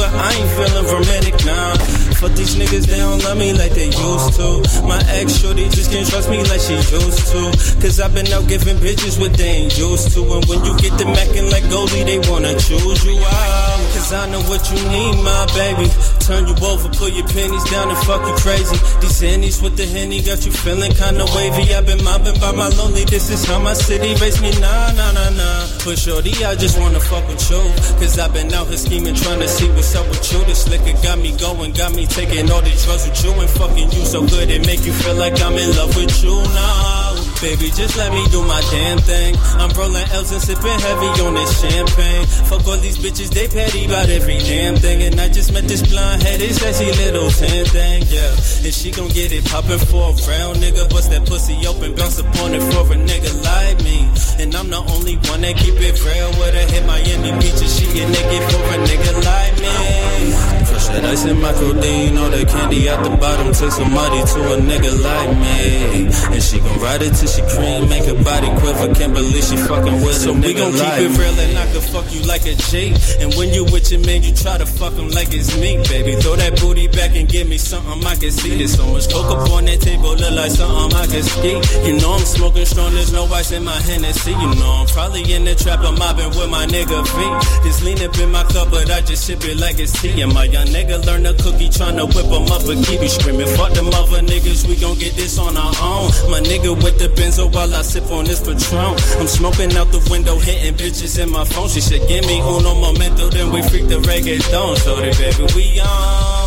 I 0.09 0.33
ain't 0.33 0.49
feeling 0.57 0.85
romantic 0.89 1.45
now. 1.45 1.75
Fuck 2.17 2.33
these 2.33 2.55
niggas, 2.55 2.87
they 2.87 2.97
don't 2.97 3.21
love 3.23 3.37
me 3.37 3.53
like 3.53 3.71
they 3.71 3.93
used 3.93 4.33
to. 4.41 4.65
My 4.81 4.97
ex 5.13 5.37
shorty 5.37 5.69
just 5.69 5.91
can't 5.91 6.09
trust 6.09 6.29
me 6.29 6.41
like 6.49 6.59
she 6.59 6.73
used 6.73 7.29
to. 7.29 7.53
Cause 7.81 7.99
I've 7.99 8.13
been 8.15 8.25
out 8.33 8.47
giving 8.47 8.77
bitches 8.77 9.19
what 9.21 9.33
they 9.33 9.69
ain't 9.69 9.77
used 9.77 10.11
to. 10.13 10.25
And 10.25 10.45
when 10.45 10.65
you 10.65 10.73
get 10.81 10.97
them 10.97 11.09
acting 11.13 11.49
like 11.53 11.63
goalie, 11.69 12.05
they 12.05 12.17
wanna 12.29 12.57
choose 12.57 13.05
you 13.05 13.17
out. 13.21 13.77
Cause 13.93 14.11
I 14.13 14.29
know 14.31 14.41
what 14.49 14.65
you 14.71 14.81
need, 14.89 15.21
my 15.21 15.45
baby. 15.53 15.85
Turn 16.25 16.47
you 16.49 16.55
over, 16.65 16.89
put 16.97 17.13
your 17.13 17.27
pennies 17.29 17.63
down 17.69 17.89
and 17.89 17.99
fuck 18.09 18.25
you 18.25 18.33
crazy. 18.41 18.77
These 19.01 19.21
hennies 19.21 19.61
with 19.61 19.77
the 19.77 19.85
henny 19.85 20.21
got 20.21 20.45
you 20.45 20.51
feeling 20.51 20.91
kinda 20.93 21.25
wavy. 21.35 21.73
I've 21.73 21.85
been 21.85 22.03
mobbing 22.03 22.39
by 22.41 22.51
my 22.51 22.69
lonely, 22.77 23.05
this 23.05 23.29
is 23.29 23.45
how 23.45 23.59
my 23.59 23.73
city 23.73 24.17
raised 24.21 24.41
me. 24.41 24.51
Nah, 24.59 24.91
nah, 24.93 25.11
nah, 25.11 25.29
nah. 25.29 25.67
But 25.85 25.97
shorty, 25.97 26.33
I 26.43 26.55
just 26.55 26.77
wanna 26.79 26.99
fuck 26.99 27.18
with 27.27 27.49
you. 27.49 27.61
Cause 27.99 28.19
I've 28.19 28.33
been 28.33 28.53
out 28.53 28.67
here 28.67 28.77
scheming, 28.77 29.15
trying 29.15 29.39
to 29.39 29.47
see 29.47 29.69
what's 29.69 29.95
up 29.95 30.07
with 30.07 30.31
you. 30.31 30.43
This 30.45 30.67
liquor 30.69 30.97
got 31.01 31.17
me 31.19 31.35
going, 31.37 31.73
got 31.73 31.95
me 31.95 32.05
taking 32.05 32.49
all 32.51 32.61
the 32.61 32.73
drugs 32.83 33.07
with 33.07 33.23
you 33.23 33.31
and 33.31 33.49
fucking 33.49 33.91
you 33.91 34.05
so 34.05 34.25
good 34.25 34.49
it 34.49 34.65
make 34.65 34.85
you 34.85 34.93
feel 34.93 35.15
like 35.15 35.41
I'm 35.41 35.53
in 35.53 35.75
love 35.75 35.95
with 35.95 36.23
you 36.23 36.35
now. 36.35 36.98
Baby, 37.41 37.71
just 37.71 37.95
let 37.95 38.11
me 38.11 38.27
do 38.35 38.43
my 38.43 38.59
damn 38.69 38.99
thing. 38.99 39.33
I'm 39.55 39.71
rolling 39.71 40.03
L's 40.11 40.29
and 40.33 40.41
sipping 40.41 40.79
heavy 40.83 41.23
on 41.23 41.35
this 41.35 41.61
champagne. 41.61 42.25
Fuck 42.51 42.67
all 42.67 42.75
these 42.75 42.97
bitches, 42.97 43.29
they 43.29 43.47
petty 43.47 43.85
about 43.85 44.09
every 44.09 44.39
damn 44.39 44.75
thing. 44.75 45.03
And 45.03 45.17
I 45.21 45.29
just 45.29 45.53
met 45.53 45.63
this 45.63 45.81
blonde 45.87 46.21
headed, 46.21 46.51
sassy 46.51 46.91
little 46.91 47.29
tan 47.31 47.65
thing, 47.65 48.03
yeah. 48.11 48.35
And 48.67 48.73
she 48.73 48.91
gon' 48.91 49.07
get 49.07 49.31
it 49.31 49.45
poppin' 49.45 49.79
for 49.79 50.11
a 50.11 50.27
round 50.27 50.59
nigga. 50.59 50.89
Bust 50.89 51.11
that 51.11 51.25
pussy 51.25 51.55
open, 51.65 51.95
bounce 51.95 52.19
upon 52.19 52.53
it 52.55 52.61
for 52.73 52.83
a 52.91 52.97
nigga 52.99 53.31
like 53.47 53.79
me. 53.87 54.11
And 54.43 54.53
I'm 54.53 54.69
the 54.69 54.83
only 54.91 55.15
one 55.31 55.39
that 55.39 55.55
keep 55.55 55.79
it 55.79 55.95
real 56.03 56.29
with 56.43 56.53
her. 56.53 56.67
Hit 56.75 56.85
Miami 56.85 57.31
Beach 57.39 57.55
and 57.55 57.71
she 57.71 57.87
get 57.95 58.11
naked 58.11 58.43
for 58.51 58.63
a 58.67 58.77
nigga 58.83 59.15
like 59.23 59.55
me. 59.63 60.48
That 60.87 61.05
ice 61.05 61.25
in 61.25 61.39
my 61.41 61.53
codeine, 61.53 62.17
all 62.17 62.29
that 62.29 62.47
candy 62.47 62.89
out 62.89 63.03
the 63.03 63.11
bottom. 63.17 63.51
Take 63.53 63.71
some 63.71 63.91
money 63.93 64.21
to 64.23 64.39
a 64.53 64.57
nigga 64.57 64.91
like 65.03 65.31
me. 65.37 66.07
And 66.33 66.41
she 66.41 66.59
gon' 66.59 66.79
ride 66.79 67.01
it 67.01 67.13
till 67.13 67.27
she 67.27 67.43
cream, 67.53 67.89
make 67.89 68.05
her 68.05 68.17
body 68.23 68.47
quiver. 68.59 68.93
Can't 68.95 69.13
believe 69.13 69.43
she 69.43 69.57
fucking 69.57 70.01
with 70.01 70.15
so 70.15 70.31
a 70.31 70.33
nigga 70.33 70.45
we 70.45 70.53
gon' 70.53 70.71
keep 70.73 71.11
it 71.11 71.17
real 71.19 71.39
and 71.39 71.57
I 71.57 71.65
can 71.71 71.81
fuck 71.81 72.07
you 72.13 72.21
like 72.23 72.45
a 72.45 72.55
G. 72.55 72.95
And 73.19 73.33
when 73.35 73.53
you 73.53 73.65
with 73.65 73.91
your 73.91 74.01
man, 74.05 74.23
you 74.23 74.33
try 74.33 74.57
to 74.57 74.65
fuck 74.65 74.93
him 74.93 75.09
like 75.09 75.33
it's 75.33 75.53
me, 75.59 75.77
baby. 75.89 76.15
Throw 76.21 76.35
that 76.35 76.59
booty 76.59 76.87
back 76.87 77.15
and 77.15 77.27
give 77.27 77.47
me 77.47 77.57
something 77.57 77.99
I 78.05 78.15
can 78.15 78.31
see. 78.31 78.57
There's 78.57 78.75
so 78.75 78.87
much 78.87 79.11
coke 79.11 79.29
up 79.29 79.51
on 79.51 79.65
that 79.65 79.81
table, 79.81 80.15
look 80.15 80.33
like 80.33 80.51
something 80.51 80.95
I 80.95 81.05
can 81.05 81.23
ski. 81.23 81.53
You 81.85 81.99
know 81.99 82.13
I'm 82.13 82.25
smoking 82.25 82.65
strong, 82.65 82.93
there's 82.93 83.13
no 83.13 83.25
ice 83.25 83.51
in 83.51 83.63
my 83.63 83.75
Hennessy. 83.75 84.31
You 84.31 84.55
know 84.55 84.81
I'm 84.81 84.87
probably 84.87 85.21
in 85.33 85.43
the 85.43 85.55
trap, 85.55 85.79
I'm 85.81 85.97
mobbing 85.99 86.29
with 86.29 86.49
my 86.49 86.65
nigga 86.65 87.03
V. 87.03 87.67
Just 87.67 87.83
lean 87.83 88.01
up 88.01 88.17
in 88.17 88.31
my 88.31 88.43
cup, 88.49 88.71
but 88.71 88.89
I 88.89 89.01
just 89.01 89.25
sip 89.25 89.43
it 89.43 89.57
like 89.57 89.79
it's 89.79 89.93
tea. 90.01 90.21
And 90.21 90.33
my 90.33 90.45
young 90.45 90.68
nigga 90.69 91.03
learn 91.05 91.25
a 91.25 91.33
cookie, 91.33 91.69
tryna 91.69 92.05
whip 92.13 92.25
him 92.25 92.47
up, 92.51 92.61
but 92.65 92.77
keep 92.85 93.01
you 93.01 93.09
screaming. 93.09 93.47
Fuck 93.57 93.73
them 93.73 93.87
other 93.87 94.21
niggas, 94.21 94.67
we 94.67 94.75
gon' 94.75 94.97
get 94.97 95.15
this 95.15 95.37
on 95.37 95.57
our 95.57 95.73
own. 95.81 96.09
My 96.31 96.39
nigga 96.39 96.75
with 96.81 96.97
the 96.99 97.09
benzo 97.09 97.51
while 97.53 97.73
I 97.73 97.81
sip 97.81 98.09
on 98.11 98.25
this 98.25 98.39
Patron. 98.39 98.95
I'm 99.19 99.27
smoking 99.27 99.75
out 99.75 99.91
the 99.91 99.99
window, 100.09 100.37
hitting 100.37 100.75
bitches 100.75 101.21
in 101.21 101.29
my 101.31 101.45
phone. 101.45 101.69
She 101.69 101.81
said, 101.81 102.07
give 102.07 102.25
me 102.25 102.39
uno 102.39 102.75
momento, 102.75 103.29
then 103.29 103.51
we 103.51 103.61
freak 103.63 103.87
the 103.87 103.99
reggaeton. 103.99 104.77
So 104.77 104.95
the 104.95 105.11
baby, 105.17 105.53
we 105.55 105.79
on. 105.81 106.39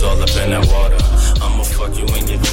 All 0.00 0.22
up 0.22 0.30
in 0.30 0.50
that 0.50 0.64
water 0.72 0.87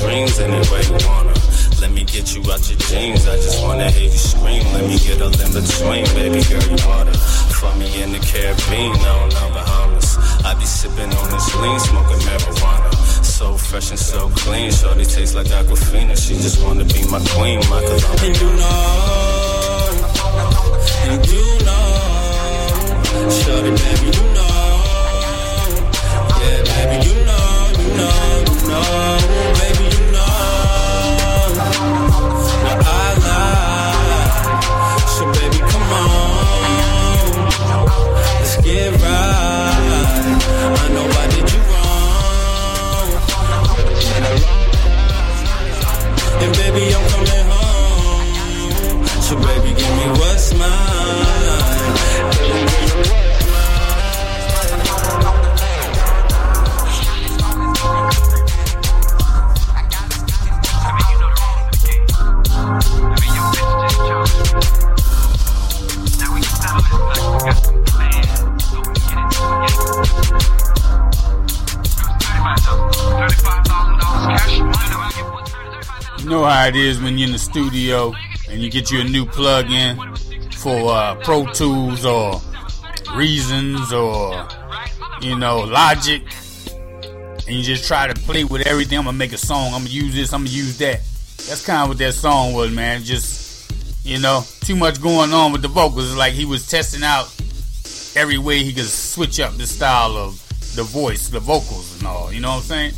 dreams 0.05 0.39
any 0.39 0.61
way 0.69 0.81
you 0.85 0.97
wanna. 1.09 1.33
Let 1.81 1.91
me 1.91 2.03
get 2.05 2.33
you 2.33 2.41
out 2.51 2.61
your 2.69 2.79
jeans. 2.87 3.27
I 3.27 3.35
just 3.37 3.61
wanna 3.63 3.89
hear 3.89 4.09
you 4.11 4.21
scream. 4.31 4.63
Let 4.73 4.85
me 4.89 4.97
get 4.99 5.19
a 5.21 5.29
in 5.43 5.51
between, 5.57 6.05
baby 6.17 6.41
girl, 6.49 6.65
you 6.69 6.77
harder. 6.85 7.17
Fuck 7.57 7.75
me 7.77 7.87
in 8.01 8.11
the 8.13 8.19
Caribbean, 8.19 8.93
I 8.93 9.03
don't 9.03 9.33
know 9.35 9.49
Bahamas. 9.57 10.09
I 10.45 10.53
be 10.59 10.65
sipping 10.65 11.11
on 11.19 11.27
this 11.33 11.47
lean, 11.61 11.79
smoking 11.79 12.21
marijuana. 12.27 12.89
So 13.37 13.57
fresh 13.57 13.89
and 13.89 13.99
so 13.99 14.29
clean, 14.41 14.71
shorty 14.71 15.05
tastes 15.05 15.35
like 15.35 15.47
Aquafina. 15.47 16.15
She 16.15 16.35
just 16.35 16.61
wanna 16.63 16.85
be 16.85 17.01
my 17.09 17.21
queen, 17.33 17.59
my 17.71 17.81
Colombia. 17.81 18.27
And 18.27 18.35
you 18.41 18.51
know, 18.61 18.71
and 21.09 21.21
you 21.33 21.45
know, 21.65 23.29
shorty, 23.39 23.71
baby, 23.81 24.07
you 24.17 24.25
know, 24.37 24.57
yeah, 26.41 26.61
baby, 26.69 26.97
you 27.09 27.15
know 27.25 27.54
baby, 29.59 29.85
you 29.95 30.05
know, 30.11 30.25
that 32.63 32.79
I 32.85 33.07
lie. 33.25 34.59
So 35.15 35.23
baby, 35.37 35.59
come 35.71 35.89
on, 36.03 37.49
let's 38.39 38.55
get 38.63 38.91
right. 39.01 40.25
I 40.81 40.85
know 40.93 41.05
I 41.05 41.25
did 41.33 41.47
you 41.53 41.61
wrong, 41.69 43.09
and 46.43 46.51
baby, 46.57 46.83
I'm 46.95 47.03
coming 47.13 47.47
home. 47.51 49.05
So 49.21 49.33
baby, 49.35 49.69
give 49.79 49.93
me 49.99 50.05
what's 50.19 50.47
You 76.19 76.29
know 76.29 76.45
how 76.45 76.65
it 76.67 76.75
is 76.75 77.01
when 77.01 77.17
you're 77.17 77.27
in 77.27 77.33
the 77.33 77.39
studio 77.39 78.13
and 78.49 78.61
you 78.61 78.69
get 78.69 78.91
you 78.91 79.01
a 79.01 79.03
new 79.03 79.25
plug-in 79.25 79.97
for 80.51 80.91
uh, 80.91 81.15
Pro 81.23 81.45
Tools 81.51 82.05
or 82.05 82.41
Reasons 83.15 83.93
or 83.93 84.47
you 85.21 85.37
know 85.37 85.59
Logic, 85.59 86.21
and 87.47 87.55
you 87.55 87.63
just 87.63 87.85
try 87.87 88.07
to 88.07 88.13
play 88.21 88.43
with 88.43 88.65
everything. 88.67 88.97
I'm 88.97 89.05
gonna 89.05 89.17
make 89.17 89.33
a 89.33 89.37
song. 89.37 89.73
I'm 89.73 89.81
gonna 89.81 89.89
use 89.89 90.15
this. 90.15 90.33
I'm 90.33 90.41
gonna 90.41 90.55
use 90.55 90.77
that. 90.79 91.01
That's 91.47 91.65
kind 91.65 91.83
of 91.83 91.89
what 91.89 91.97
that 91.99 92.13
song 92.13 92.53
was, 92.53 92.71
man. 92.71 93.03
Just 93.03 93.71
you 94.03 94.19
know, 94.19 94.43
too 94.61 94.75
much 94.75 95.01
going 95.01 95.33
on 95.33 95.51
with 95.51 95.61
the 95.61 95.67
vocals. 95.67 96.09
It's 96.09 96.17
like 96.17 96.33
he 96.33 96.45
was 96.45 96.67
testing 96.67 97.03
out 97.03 97.33
every 98.15 98.37
way 98.37 98.63
he 98.63 98.73
could 98.73 98.85
switch 98.85 99.39
up 99.39 99.53
the 99.57 99.67
style 99.67 100.17
of 100.17 100.41
the 100.75 100.83
voice, 100.83 101.29
the 101.29 101.39
vocals, 101.39 101.97
and 101.97 102.07
all. 102.07 102.33
You 102.33 102.41
know 102.41 102.49
what 102.49 102.57
I'm 102.57 102.61
saying? 102.63 102.93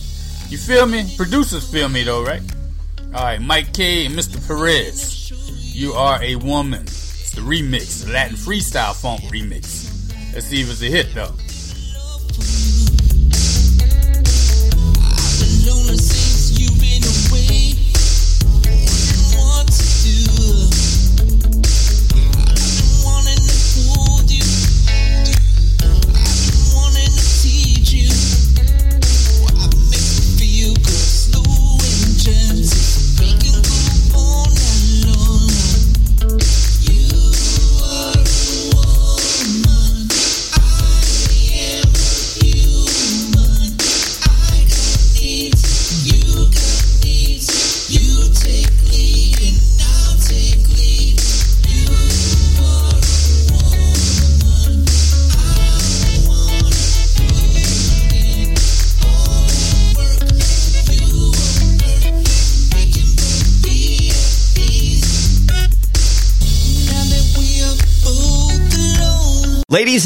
You 0.50 0.58
feel 0.58 0.86
me? 0.86 1.14
Producers 1.18 1.70
feel 1.70 1.90
me 1.90 2.04
though, 2.04 2.24
right? 2.24 2.42
All 3.14 3.24
right, 3.24 3.42
Mike 3.42 3.74
K 3.74 4.06
and 4.06 4.16
Mr. 4.16 4.46
Perez. 4.48 5.30
You 5.76 5.94
are 5.94 6.24
a 6.24 6.36
woman. 6.38 6.84
It's 6.84 7.32
the 7.32 7.42
remix, 7.42 8.06
the 8.06 8.14
Latin 8.14 8.38
freestyle 8.38 8.96
funk 8.96 9.22
remix. 9.24 9.92
Let's 10.34 10.46
see 10.46 10.62
if 10.62 10.72
it's 10.72 10.82
a 10.82 10.86
hit 10.86 11.14
though. 11.14 11.34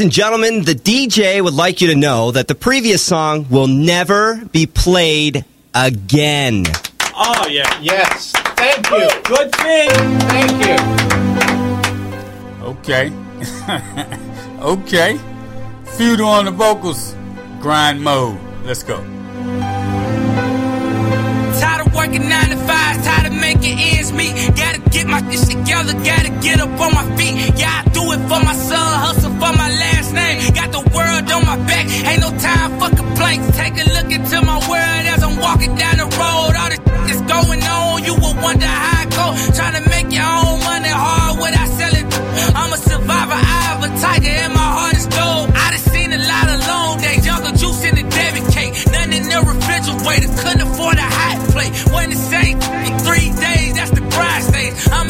And 0.02 0.12
gentlemen, 0.12 0.64
the 0.64 0.74
DJ 0.74 1.44
would 1.44 1.54
like 1.54 1.80
you 1.80 1.88
to 1.90 1.96
know 1.96 2.32
that 2.32 2.48
the 2.48 2.56
previous 2.56 3.04
song 3.04 3.46
will 3.50 3.68
never 3.68 4.44
be 4.52 4.66
played 4.66 5.46
again. 5.76 6.66
Oh, 7.16 7.48
yeah. 7.48 7.80
Yes. 7.82 8.32
Thank 8.32 8.90
you. 8.90 9.08
Good 9.24 9.56
thing. 9.56 9.90
Thank 10.28 10.66
you. 10.66 10.78
Okay. 12.66 13.12
okay. 14.60 15.20
Feud 15.96 16.20
on 16.22 16.46
the 16.46 16.52
vocals. 16.52 17.16
Grind 17.60 18.02
mode. 18.02 18.40
Let's 18.64 18.82
go. 18.82 18.98
Tired 21.60 21.86
of 21.86 21.94
working 21.94 22.28
nine 22.28 22.50
to 22.50 22.58
five, 22.58 23.04
tired 23.04 23.32
of 23.32 23.40
making 23.40 23.78
ends 23.80 24.12
meet. 24.12 24.34
Gotta 24.56 24.81
get 24.92 25.08
my 25.08 25.22
shit 25.32 25.48
together, 25.48 25.94
gotta 26.04 26.30
get 26.44 26.60
up 26.60 26.70
on 26.80 26.92
my 26.94 27.06
feet. 27.18 27.36
Yeah, 27.58 27.82
I 27.82 27.90
do 27.90 28.04
it 28.12 28.22
for 28.30 28.42
my 28.44 28.54
son, 28.54 28.92
hustle 29.04 29.32
for 29.32 29.54
my 29.56 29.70
last 29.84 30.14
name. 30.14 30.54
Got 30.54 30.72
the 30.72 30.84
world 30.94 31.26
on 31.32 31.44
my 31.48 31.58
back, 31.66 31.86
ain't 32.10 32.22
no 32.22 32.32
time 32.38 32.72
for 32.80 32.90
complaints. 32.96 33.58
Take 33.58 33.76
a 33.80 33.86
look 33.96 34.10
into 34.12 34.38
my 34.42 34.60
world 34.70 35.04
as 35.14 35.24
I'm 35.24 35.38
walking 35.40 35.74
down 35.76 35.98
the 35.98 36.10
road. 36.20 36.54
All 36.60 36.70
this 36.70 36.82
that's 37.08 37.22
going 37.22 37.64
on, 37.64 38.04
you 38.04 38.14
will 38.16 38.36
wonder 38.44 38.68
how 38.68 39.02
I 39.02 39.06
go. 39.10 39.26
Trying 39.56 39.76
to 39.82 39.84
make 39.90 40.08
your 40.12 40.28
own 40.28 40.60
money 40.60 40.94
hard 40.94 41.40
without 41.40 41.70
selling. 41.80 42.08
I'm 42.56 42.72
a 42.74 42.78
survivor, 42.78 43.40
I 43.40 43.58
have 43.68 43.80
a 43.88 43.90
tiger, 44.04 44.36
and 44.44 44.54
my 44.54 44.70
heart 44.78 44.96
is 45.00 45.08
gold. 45.08 45.50
I 45.56 45.66
done 45.72 45.86
seen 45.92 46.12
a 46.14 46.20
lot 46.20 46.48
of 46.52 46.60
long 46.68 47.00
days, 47.00 47.26
jungle 47.26 47.56
juice 47.56 47.82
in 47.88 47.96
the 47.96 48.06
David 48.06 48.46
cake. 48.52 48.74
Nothing 48.92 49.14
in 49.14 49.24
the 49.32 49.40
refrigerator, 49.40 50.30
couldn't 50.42 50.64
afford 50.68 50.98
a 50.98 51.08
hot 51.08 51.38
plate. 51.52 51.74
Wasn't 51.92 52.14
the 52.14 52.22
same 52.34 52.60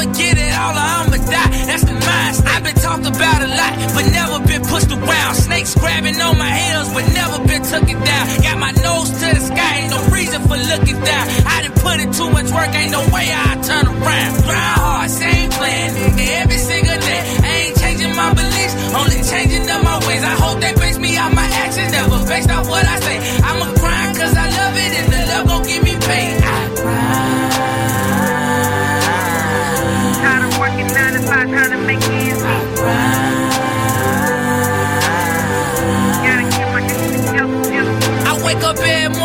I'ma 0.01 0.17
get 0.17 0.33
it 0.33 0.49
all 0.57 0.73
or 0.73 0.81
I'ma 0.81 1.17
die, 1.29 1.49
that's 1.69 1.85
the 1.85 1.93
mind 1.93 2.33
state. 2.33 2.49
I've 2.49 2.63
been 2.65 2.73
talked 2.73 3.05
about 3.05 3.39
a 3.45 3.49
lot, 3.53 3.73
but 3.93 4.05
never 4.09 4.41
been 4.49 4.65
pushed 4.65 4.89
around. 4.89 5.35
Snakes 5.35 5.77
grabbing 5.77 6.17
on 6.17 6.39
my 6.41 6.49
heels, 6.49 6.89
but 6.89 7.05
never 7.13 7.37
been 7.45 7.61
took 7.61 7.85
it 7.85 8.01
down. 8.01 8.25
Got 8.41 8.57
my 8.57 8.71
nose 8.81 9.13
to 9.13 9.27
the 9.29 9.43
sky, 9.45 9.85
ain't 9.85 9.91
no 9.93 10.01
reason 10.09 10.41
for 10.49 10.57
looking 10.57 10.97
down. 11.05 11.25
I 11.45 11.69
done 11.69 11.77
put 11.85 11.99
in 12.01 12.09
too 12.17 12.29
much 12.33 12.49
work, 12.49 12.73
ain't 12.73 12.91
no 12.91 13.05
way 13.13 13.29
I 13.29 13.61
turn 13.61 13.85
around. 13.85 14.33
Grind 14.41 14.73
hard, 14.81 15.09
same 15.11 15.49
plan, 15.53 15.93
nigga, 15.93 16.25
every 16.41 16.57
single 16.57 16.97
day. 16.97 17.21
I 17.45 17.53
ain't 17.69 17.77
changing 17.77 18.15
my 18.17 18.33
beliefs, 18.33 18.73
only 18.97 19.21
changing 19.21 19.69
up 19.69 19.83
my 19.85 20.01
ways. 20.09 20.23
I 20.25 20.33
hope 20.33 20.57
they 20.65 20.73
base 20.81 20.97
me 20.97 21.13
off 21.21 21.29
my 21.35 21.45
actions, 21.45 21.91
never 21.93 22.17
based 22.25 22.49
off 22.49 22.65
what 22.67 22.85
I 22.89 23.00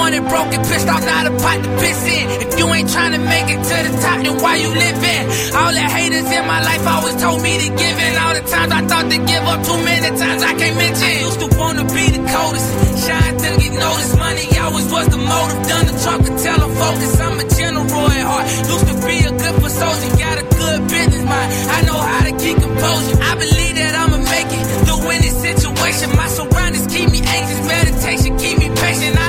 every 0.07 0.21
morning 0.21 0.31
broken, 0.31 0.61
pissed 0.71 0.89
off, 0.89 1.05
not 1.05 1.27
a 1.27 1.31
pot 1.43 1.59
to 1.63 1.71
piss 1.83 2.07
in. 2.07 2.25
If 2.43 2.59
you 2.59 2.67
ain't 2.75 2.91
trying 2.91 3.13
to 3.13 3.19
make 3.19 3.49
it 3.51 3.59
to 3.59 3.77
the 3.87 3.93
top, 4.03 4.23
then 4.23 4.37
why 4.43 4.57
you 4.57 4.71
living? 4.71 5.25
All 5.57 5.73
the 5.73 5.83
haters 5.83 6.31
in 6.31 6.47
my 6.47 6.63
life 6.63 6.87
always 6.87 7.17
told 7.17 7.43
me 7.43 7.59
to 7.59 7.69
give 7.75 7.97
in. 7.99 8.15
All 8.23 8.35
the 8.35 8.45
times 8.47 8.73
I 8.73 8.81
thought 8.87 9.11
to 9.11 9.19
give 9.19 9.45
up, 9.51 9.61
too 9.67 9.79
many 9.83 10.09
times 10.17 10.43
I 10.43 10.53
can't 10.55 10.77
mention. 10.77 11.11
Used 11.27 11.41
to 11.41 11.49
wanna 11.59 11.85
be 11.91 12.05
the 12.15 12.23
coldest, 12.23 12.69
shine 13.07 13.35
till 13.39 13.57
get 13.59 13.75
noticed. 13.75 14.17
Money 14.19 14.47
always 14.59 14.87
was 14.93 15.07
the 15.09 15.19
motive, 15.19 15.61
done 15.67 15.87
the 15.91 15.95
trunk 16.03 16.21
to 16.27 16.33
tell 16.45 16.59
them 16.63 16.73
focus. 16.77 17.21
I'm 17.21 17.41
a 17.41 17.47
general 17.59 18.11
at 18.11 18.27
heart, 18.31 18.47
used 18.47 18.87
to 18.87 18.95
be 19.07 19.17
a 19.27 19.33
good 19.33 19.57
for 19.63 19.71
soldier, 19.71 20.11
got 20.23 20.37
a 20.39 20.47
good 20.47 20.81
business 20.87 21.25
mind. 21.25 21.51
I 21.77 21.79
know 21.83 21.99
how 21.99 22.23
to 22.29 22.33
keep 22.39 22.57
composure. 22.63 23.19
I 23.23 23.33
believe 23.43 23.75
that 23.81 23.93
I'ma 24.03 24.19
make 24.23 24.51
it 24.55 24.65
through 24.87 25.11
any 25.11 25.31
situation. 25.31 26.15
My 26.15 26.29
surroundings 26.29 26.87
keep 26.95 27.11
me 27.11 27.21
anxious, 27.27 27.61
meditation 27.67 28.39
keep 28.39 28.57
me 28.59 28.69
patient. 28.71 29.19
I 29.19 29.26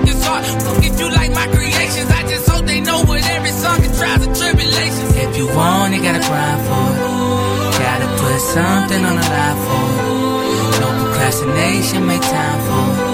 is. 0.00 0.24
Fuck 0.24 0.44
if 0.84 0.98
you 0.98 1.08
like 1.10 1.32
my 1.32 1.46
creations, 1.48 2.10
I 2.10 2.22
just 2.28 2.48
hope 2.48 2.64
they 2.64 2.80
know 2.80 3.02
with 3.08 3.24
every 3.28 3.50
song 3.50 3.78
it 3.84 3.92
trials 3.96 4.26
and 4.26 4.34
tribulations. 4.36 5.16
If 5.16 5.36
you 5.36 5.46
want 5.48 5.94
it, 5.94 6.02
gotta 6.02 6.22
grind 6.28 6.60
for 6.66 6.86
it. 6.92 7.78
Gotta 7.78 8.08
put 8.20 8.40
something 8.40 9.04
on 9.04 9.16
the 9.16 9.26
line 9.34 9.58
for 9.66 9.84
it. 9.96 10.80
No 10.80 10.88
procrastination, 11.00 12.06
make 12.06 12.22
time 12.22 12.60
for 12.66 13.08
it. 13.08 13.11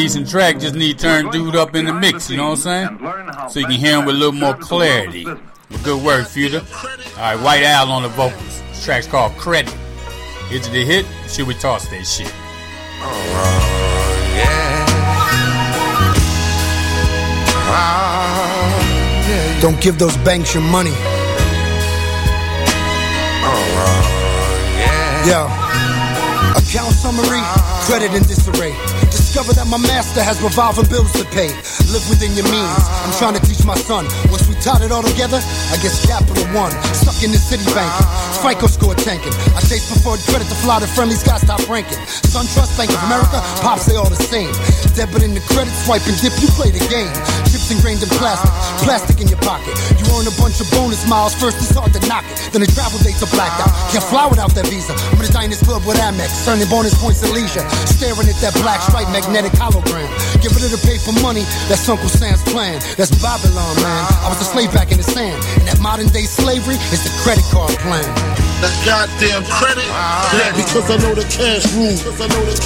Decent 0.00 0.30
track, 0.30 0.58
just 0.58 0.74
need 0.74 0.98
to 0.98 1.04
turn 1.04 1.30
dude 1.30 1.56
up 1.56 1.74
in 1.74 1.84
the 1.84 1.92
mix, 1.92 2.30
you 2.30 2.38
know 2.38 2.50
what 2.50 2.66
I'm 2.66 2.98
saying? 2.98 3.50
So 3.50 3.60
you 3.60 3.66
can 3.66 3.74
hear 3.74 3.98
him 3.98 4.06
with 4.06 4.14
a 4.14 4.18
little 4.18 4.32
more 4.32 4.56
clarity. 4.56 5.26
Good 5.84 6.02
work, 6.02 6.26
Future. 6.26 6.62
Alright, 7.16 7.38
White 7.40 7.64
Owl 7.64 7.90
on 7.90 8.04
the 8.04 8.08
vocals. 8.08 8.62
This 8.70 8.82
track's 8.82 9.06
called 9.06 9.32
Credit. 9.32 9.74
Is 10.50 10.66
it 10.66 10.74
a 10.74 10.84
hit? 10.86 11.04
Should 11.28 11.46
we 11.46 11.54
toss 11.54 11.86
that 11.90 12.06
shit? 12.06 12.32
Don't 19.60 19.78
give 19.82 19.98
those 19.98 20.16
banks 20.18 20.54
your 20.54 20.62
money. 20.62 20.94
Yo. 25.28 25.44
Account 26.56 26.94
summary, 26.94 27.42
credit 27.84 28.14
in 28.14 28.22
disarray. 28.22 28.74
Discover 29.30 29.62
that 29.62 29.70
my 29.70 29.78
master 29.78 30.18
has 30.26 30.42
revolving 30.42 30.90
bills 30.90 31.14
to 31.14 31.22
pay. 31.30 31.54
Live 31.94 32.02
within 32.10 32.34
your 32.34 32.50
means. 32.50 32.82
I'm 33.06 33.14
trying 33.14 33.38
to 33.38 33.42
teach 33.46 33.62
my 33.62 33.78
son. 33.78 34.10
Once 34.26 34.50
we 34.50 34.58
tie 34.58 34.82
it 34.82 34.90
all 34.90 35.06
together, 35.06 35.38
I 35.70 35.78
guess 35.78 36.02
Capital 36.02 36.42
One. 36.50 36.74
Stuck 36.90 37.14
in 37.22 37.30
the 37.30 37.38
city 37.38 37.62
banking. 37.70 38.10
FICO 38.42 38.66
score 38.66 38.98
tanking. 38.98 39.30
I 39.54 39.62
chase 39.62 39.86
preferred 39.86 40.18
credit 40.26 40.50
to 40.50 40.58
fly 40.66 40.82
to 40.82 40.90
friendly 40.90 41.14
sky 41.14 41.38
stop 41.38 41.62
ranking. 41.70 42.02
SunTrust, 42.26 42.74
Bank 42.74 42.90
of 42.90 42.98
America, 43.06 43.38
pops 43.62 43.86
they 43.86 43.94
all 43.94 44.10
the 44.10 44.18
same. 44.18 44.50
Debit 44.98 45.22
in 45.22 45.38
the 45.38 45.44
credit, 45.54 45.70
swipe 45.86 46.02
and 46.10 46.18
dip, 46.18 46.34
you 46.42 46.50
play 46.58 46.74
the 46.74 46.82
game. 46.90 47.14
Ingrained 47.70 48.02
in 48.02 48.10
plastic, 48.18 48.50
plastic 48.82 49.22
in 49.22 49.30
your 49.30 49.38
pocket. 49.46 49.70
You 49.94 50.02
earn 50.18 50.26
a 50.26 50.34
bunch 50.34 50.58
of 50.58 50.66
bonus 50.74 51.06
miles, 51.06 51.38
first 51.38 51.62
it's 51.62 51.70
hard 51.70 51.94
to 51.94 52.02
knock 52.10 52.26
it. 52.26 52.34
Then 52.50 52.66
the 52.66 52.70
travel 52.74 52.98
dates 52.98 53.22
are 53.22 53.30
blacked 53.30 53.62
out. 53.62 53.70
Can't 53.94 54.02
fly 54.02 54.26
without 54.26 54.50
that 54.58 54.66
visa. 54.66 54.90
I'm 55.14 55.22
in 55.22 55.30
the 55.30 55.30
Diners 55.30 55.62
Club 55.62 55.86
with 55.86 55.94
Amex, 56.02 56.34
earning 56.50 56.66
bonus 56.66 56.98
points 56.98 57.22
at 57.22 57.30
leisure. 57.30 57.62
Staring 57.86 58.26
at 58.26 58.34
that 58.42 58.58
black 58.58 58.82
stripe 58.82 59.06
magnetic 59.14 59.54
hologram. 59.54 60.10
Give 60.42 60.50
it 60.50 60.66
to 60.66 60.70
the 60.74 60.82
paper 60.82 61.14
money, 61.22 61.46
that's 61.70 61.86
Uncle 61.86 62.10
Sam's 62.10 62.42
plan. 62.50 62.82
That's 62.98 63.14
Babylon, 63.22 63.78
man. 63.78 64.02
I 64.26 64.26
was 64.26 64.42
a 64.42 64.48
slave 64.50 64.74
back 64.74 64.90
in 64.90 64.98
the 64.98 65.06
sand. 65.06 65.38
And 65.62 65.70
that 65.70 65.78
modern 65.78 66.10
day 66.10 66.26
slavery 66.26 66.74
is 66.90 67.06
the 67.06 67.12
credit 67.22 67.46
card 67.54 67.70
plan. 67.86 68.02
That 68.66 68.74
goddamn 68.82 69.46
credit. 69.46 69.86
Yeah, 70.34 70.50
because 70.58 70.90
I 70.90 70.98
know 71.06 71.14
the 71.14 71.22
cash 71.30 71.70
rules. 71.78 72.02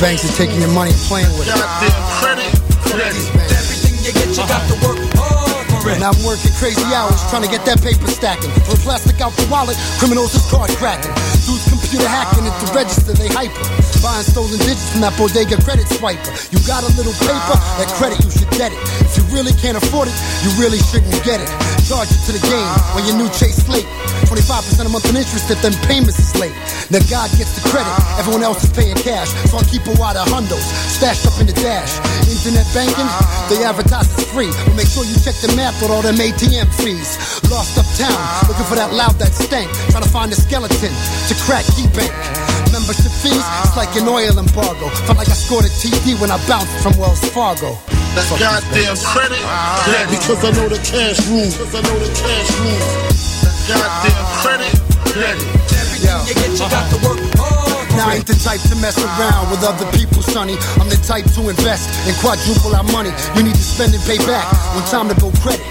Banks 0.01 0.25
are 0.25 0.33
taking 0.33 0.65
your 0.65 0.73
money 0.73 0.97
and 0.97 1.05
playing 1.13 1.29
with 1.37 1.45
it. 1.45 1.53
Goddamn 1.53 1.93
credit. 2.25 2.51
Everything 2.95 3.74
you 4.05 4.13
get, 4.13 4.29
you 4.37 4.45
got 4.45 4.61
to 4.69 4.77
work 4.85 5.01
hard 5.17 5.65
for 5.81 5.89
it. 5.89 5.97
And 5.97 6.05
I'm 6.05 6.17
working 6.21 6.53
crazy 6.61 6.85
hours 6.93 7.17
trying 7.33 7.41
to 7.41 7.49
get 7.49 7.65
that 7.65 7.81
paper 7.81 8.05
stacking. 8.13 8.53
Throw 8.69 8.77
plastic 8.85 9.17
out 9.25 9.33
the 9.41 9.49
wallet, 9.49 9.81
criminals 9.97 10.37
is 10.37 10.45
card 10.53 10.69
cracking. 10.77 11.13
Dudes 11.49 11.65
computer 11.73 12.05
hacking 12.05 12.45
at 12.45 12.53
the 12.61 12.69
register, 12.77 13.17
they 13.17 13.33
hyper. 13.33 13.65
Buying 14.05 14.25
stolen 14.25 14.61
digits 14.61 14.93
from 14.93 15.01
that 15.09 15.17
bodega 15.17 15.57
credit 15.65 15.89
swiper. 15.89 16.33
You 16.53 16.61
got 16.69 16.85
a 16.85 16.93
little 17.01 17.17
paper, 17.25 17.57
that 17.81 17.89
credit 17.97 18.21
you 18.21 18.29
should 18.29 18.53
get 18.53 18.77
it. 18.77 18.81
If 19.09 19.17
you 19.17 19.25
really 19.33 19.57
can't 19.57 19.81
afford 19.81 20.13
it, 20.13 20.17
you 20.45 20.53
really 20.61 20.81
shouldn't 20.93 21.17
get 21.25 21.41
it. 21.41 21.49
Charge 21.85 22.09
it 22.17 22.23
to 22.25 22.33
the 22.33 22.41
game 22.49 22.73
when 22.97 23.05
your 23.05 23.21
new 23.21 23.29
chase 23.29 23.61
late. 23.69 23.85
25% 24.25 24.41
a 24.81 24.89
month 24.89 25.05
in 25.05 25.21
interest 25.21 25.53
if 25.53 25.61
them 25.61 25.77
payments 25.85 26.17
is 26.17 26.33
late. 26.41 26.57
Now 26.89 27.05
God 27.13 27.29
gets 27.37 27.53
the 27.61 27.65
credit, 27.69 27.93
everyone 28.17 28.41
else 28.41 28.65
is 28.65 28.73
paying 28.73 28.97
cash. 28.97 29.29
So 29.53 29.61
I 29.61 29.65
keep 29.69 29.85
a 29.85 29.95
wad 30.01 30.17
of 30.17 30.25
hundos 30.33 30.65
stashed 30.89 31.29
up 31.29 31.37
in 31.37 31.45
the 31.45 31.53
dash. 31.53 32.01
Internet 32.25 32.65
banking, 32.73 33.05
they 33.53 33.61
advertise 33.69 34.09
it's 34.17 34.25
free. 34.33 34.49
But 34.65 34.81
make 34.81 34.89
sure 34.89 35.05
you 35.05 35.13
check 35.21 35.37
the 35.45 35.53
math 35.61 35.77
with 35.85 35.93
all 35.93 36.01
them 36.01 36.17
ATM 36.17 36.73
fees. 36.73 37.21
Lost 37.53 37.77
uptown, 37.77 38.17
looking 38.49 38.65
for 38.65 38.81
that 38.81 38.97
loud 38.97 39.21
that 39.21 39.37
stank. 39.37 39.69
Trying 39.93 40.09
to 40.09 40.13
find 40.13 40.33
a 40.33 40.39
skeleton 40.41 40.93
to 41.29 41.35
crack 41.45 41.69
KeyBank. 41.77 42.17
Membership 42.73 43.13
fees, 43.21 43.45
it's 43.61 43.77
like 43.77 43.93
an 44.01 44.09
oil 44.09 44.33
embargo. 44.41 44.89
Felt 45.05 45.21
like 45.21 45.29
I 45.29 45.37
scored 45.37 45.69
a 45.69 45.73
TD 45.85 46.17
when 46.17 46.33
I 46.33 46.41
bounced 46.49 46.73
from 46.81 46.97
Wells 46.97 47.21
Fargo. 47.29 47.77
That 48.15 48.31
goddamn 48.39 48.97
credit. 49.03 49.43
Yeah, 49.43 50.07
because 50.07 50.39
I 50.45 50.51
know 50.55 50.69
the 50.69 50.79
cash 50.87 51.19
rules. 51.27 51.59
Because 51.59 51.75
I 51.75 51.81
know 51.83 51.99
the 51.99 52.11
cash 52.15 52.51
rules. 52.63 52.87
That 53.43 53.75
goddamn 53.75 54.23
credit. 54.39 54.71
Credit. 55.11 55.43
Yo. 55.99 56.23
You 56.23 56.35
get, 56.35 56.51
you 56.55 56.69
got 56.71 56.87
to 56.95 56.97
work 57.03 57.19
hard 57.35 57.75
for 57.75 57.84
Now 57.95 58.11
I 58.11 58.19
ain't 58.19 58.27
the 58.27 58.35
type 58.35 58.61
to 58.71 58.77
mess 58.83 58.99
around 58.99 59.51
with 59.51 59.63
other 59.63 59.87
people, 59.95 60.23
sonny. 60.23 60.59
I'm 60.83 60.91
the 60.91 60.99
type 60.99 61.25
to 61.39 61.41
invest 61.49 61.87
and 62.11 62.15
quadruple 62.19 62.75
our 62.75 62.87
money. 62.91 63.15
You 63.39 63.47
need 63.47 63.55
to 63.55 63.67
spend 63.67 63.95
and 63.95 64.03
pay 64.03 64.19
back 64.27 64.51
when 64.75 64.83
time 64.91 65.07
to 65.09 65.17
go 65.23 65.31
credit. 65.39 65.63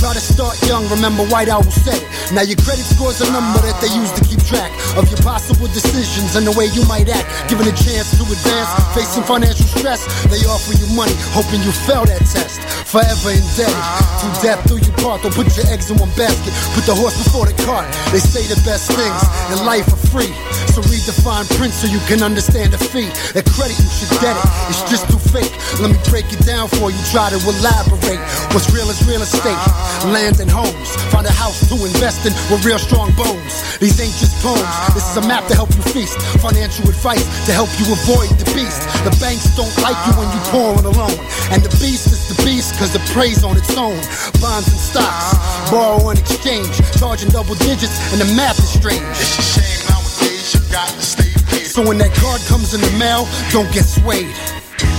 Try 0.00 0.12
to 0.12 0.20
start 0.20 0.60
young, 0.68 0.88
remember 0.88 1.24
White 1.28 1.48
Owl 1.48 1.64
said 1.64 1.96
it. 1.96 2.08
Now 2.32 2.44
your 2.44 2.60
credit 2.60 2.84
score's 2.84 3.20
a 3.20 3.28
number 3.32 3.60
that 3.64 3.80
they 3.80 3.88
use 3.92 4.12
to 4.12 4.22
keep 4.24 4.40
track 4.44 4.68
of 4.96 5.08
your 5.08 5.20
possible 5.24 5.68
decisions 5.72 6.36
and 6.36 6.44
the 6.44 6.52
way 6.52 6.68
you 6.72 6.84
might 6.84 7.08
act. 7.08 7.28
Given 7.48 7.64
a 7.68 7.76
chance 7.76 8.12
to 8.16 8.24
advance, 8.24 8.70
facing 8.92 9.24
financial 9.24 9.64
stress, 9.64 10.04
they 10.28 10.40
offer 10.48 10.76
you 10.76 10.88
money, 10.92 11.16
hoping 11.32 11.64
you 11.64 11.72
fail 11.72 12.04
that 12.04 12.24
test. 12.28 12.60
Forever 12.96 13.36
indebted, 13.36 13.76
to 14.24 14.26
death 14.40 14.64
do 14.64 14.80
you 14.80 14.88
part. 15.04 15.20
Don't 15.20 15.36
put 15.36 15.52
your 15.52 15.68
eggs 15.68 15.92
in 15.92 16.00
one 16.00 16.08
basket, 16.16 16.48
put 16.72 16.88
the 16.88 16.96
horse 16.96 17.12
before 17.20 17.44
the 17.44 17.52
cart. 17.68 17.84
They 18.08 18.24
say 18.24 18.40
the 18.48 18.56
best 18.64 18.88
things 18.88 19.20
in 19.52 19.60
life 19.68 19.84
are 19.92 20.00
free. 20.08 20.32
So 20.72 20.80
read 20.88 21.04
the 21.04 21.12
fine 21.12 21.44
print 21.60 21.76
so 21.76 21.92
you 21.92 22.00
can 22.08 22.24
understand 22.24 22.72
the 22.72 22.80
fee. 22.80 23.12
That 23.36 23.44
credit 23.52 23.76
you 23.76 23.92
should 23.92 24.16
get 24.24 24.32
it, 24.32 24.46
it's 24.72 24.80
just 24.88 25.12
too 25.12 25.20
fake. 25.20 25.52
Let 25.76 25.92
me 25.92 26.00
break 26.08 26.24
it 26.32 26.40
down 26.48 26.72
for 26.72 26.88
you, 26.88 26.96
try 27.12 27.28
to 27.28 27.36
elaborate. 27.36 28.16
What's 28.56 28.72
real 28.72 28.88
is 28.88 28.96
real 29.04 29.20
estate, 29.20 29.60
land 30.08 30.40
and 30.40 30.48
homes. 30.48 30.96
Find 31.12 31.28
a 31.28 31.36
house 31.36 31.68
to 31.68 31.76
invest 31.76 32.24
in 32.24 32.32
with 32.48 32.64
real 32.64 32.80
strong 32.80 33.12
bones. 33.12 33.60
These 33.76 34.00
ain't 34.00 34.16
just 34.16 34.40
poems, 34.40 34.72
this 34.96 35.04
is 35.04 35.20
a 35.20 35.24
map 35.28 35.44
to 35.52 35.54
help 35.54 35.68
you 35.76 35.84
feast. 35.92 36.16
Financial 36.40 36.88
advice 36.88 37.28
to 37.44 37.52
help 37.52 37.68
you 37.76 37.92
avoid 37.92 38.32
the 38.40 38.48
beast. 38.56 38.88
The 39.04 39.12
banks 39.20 39.52
don't 39.52 39.76
like 39.84 40.00
you 40.08 40.16
when 40.16 40.32
you're 40.32 40.48
pouring 40.48 40.88
a 40.88 40.94
loan. 40.96 41.12
And 41.52 41.60
the 41.60 41.68
beast 41.76 42.08
is 42.08 42.32
the 42.32 42.40
beast 42.40 42.72
cause 42.86 42.94
it 42.94 43.02
praise 43.12 43.42
on 43.42 43.56
its 43.56 43.76
own. 43.76 43.98
Bonds 44.38 44.70
and 44.70 44.78
stocks, 44.78 45.34
borrow 45.70 46.10
and 46.10 46.18
exchange. 46.18 46.70
Charging 46.98 47.28
double 47.30 47.56
digits 47.56 47.98
and 48.12 48.20
the 48.20 48.30
math 48.38 48.58
is 48.58 48.70
strange. 48.70 49.02
It's 49.18 49.38
a 49.38 49.42
shame 49.58 49.82
nowadays 49.90 50.54
you 50.54 50.60
got 50.70 50.88
to 50.94 51.02
stay 51.02 51.32
paid. 51.50 51.66
So 51.66 51.82
when 51.82 51.98
that 51.98 52.14
card 52.14 52.40
comes 52.46 52.74
in 52.74 52.80
the 52.80 52.94
mail, 52.94 53.26
don't 53.50 53.70
get 53.74 53.84
swayed. 53.84 54.30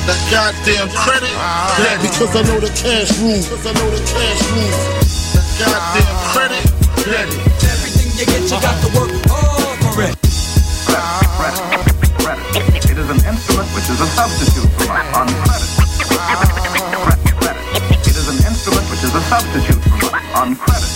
That 0.04 0.20
goddamn 0.28 0.92
credit. 0.92 1.32
Ah. 1.40 1.72
Yeah, 1.80 1.96
because 2.04 2.36
I 2.36 2.44
know 2.44 2.60
the 2.60 2.72
cash 2.76 3.12
rules. 3.24 3.48
Because 3.48 3.66
I 3.68 3.74
know 3.80 3.90
the 3.92 4.04
cash 4.04 4.42
rules. 4.52 4.76
That 5.32 5.48
goddamn 5.64 6.12
ah. 6.12 6.32
credit. 6.36 6.64
Credit. 7.08 7.40
Everything 7.72 8.08
you 8.20 8.26
get, 8.28 8.44
you 8.52 8.60
got 8.60 8.76
to 8.84 8.90
work 9.00 9.12
hard 9.32 9.80
for 9.96 10.04
it. 10.04 10.16
It 12.92 12.98
is 12.98 13.10
an 13.10 13.22
instrument 13.24 13.68
which 13.72 13.88
is 13.88 14.00
a 14.02 14.08
substitute 14.12 14.72
for 14.76 14.88
money 14.88 15.08
on 15.16 15.28
credit. 15.48 16.57
Is 19.08 19.16
a 19.16 19.22
substitute 19.22 19.80
on 20.36 20.56
credit. 20.58 20.92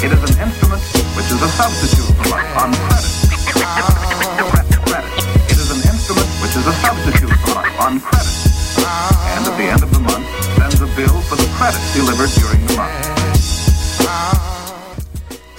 It 0.00 0.10
is 0.12 0.22
an 0.24 0.40
instrument 0.40 0.82
which 1.12 1.28
is 1.28 1.42
a 1.42 1.48
substitute 1.52 2.16
for 2.16 2.40
on 2.56 2.72
credit. 2.72 3.12
It 5.52 5.58
is 5.60 5.68
an 5.68 5.82
instrument 5.84 6.28
which 6.40 6.56
is 6.56 6.66
a 6.66 6.72
substitute 6.80 7.36
for 7.44 7.60
on 7.84 8.00
credit. 8.00 8.32
And 9.36 9.44
at 9.44 9.56
the 9.58 9.64
end 9.64 9.82
of 9.82 9.92
the 9.92 10.00
month, 10.00 10.26
sends 10.56 10.80
a 10.80 10.86
bill 10.96 11.20
for 11.28 11.36
the 11.36 11.46
credit 11.56 11.80
delivered 11.92 12.30
during 12.40 12.66
the 12.66 12.76
month. 12.76 13.04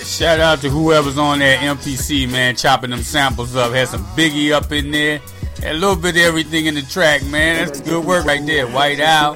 Shout 0.03 0.39
out 0.39 0.61
to 0.61 0.69
whoever's 0.69 1.19
on 1.19 1.39
that 1.39 1.59
MPC, 1.59 2.27
man, 2.29 2.55
chopping 2.55 2.89
them 2.89 3.03
samples 3.03 3.55
up. 3.55 3.71
Had 3.71 3.89
some 3.89 4.03
Biggie 4.17 4.51
up 4.51 4.71
in 4.71 4.89
there. 4.89 5.21
Had 5.61 5.75
a 5.75 5.77
little 5.77 5.95
bit 5.95 6.15
of 6.15 6.21
everything 6.21 6.67
in 6.67 6.75
the 6.75 6.81
track, 6.83 7.23
man. 7.25 7.67
That's 7.67 7.81
good 7.81 8.05
work 8.05 8.25
right 8.25 8.45
there. 8.45 8.65
White 8.67 8.99
Owl 9.01 9.35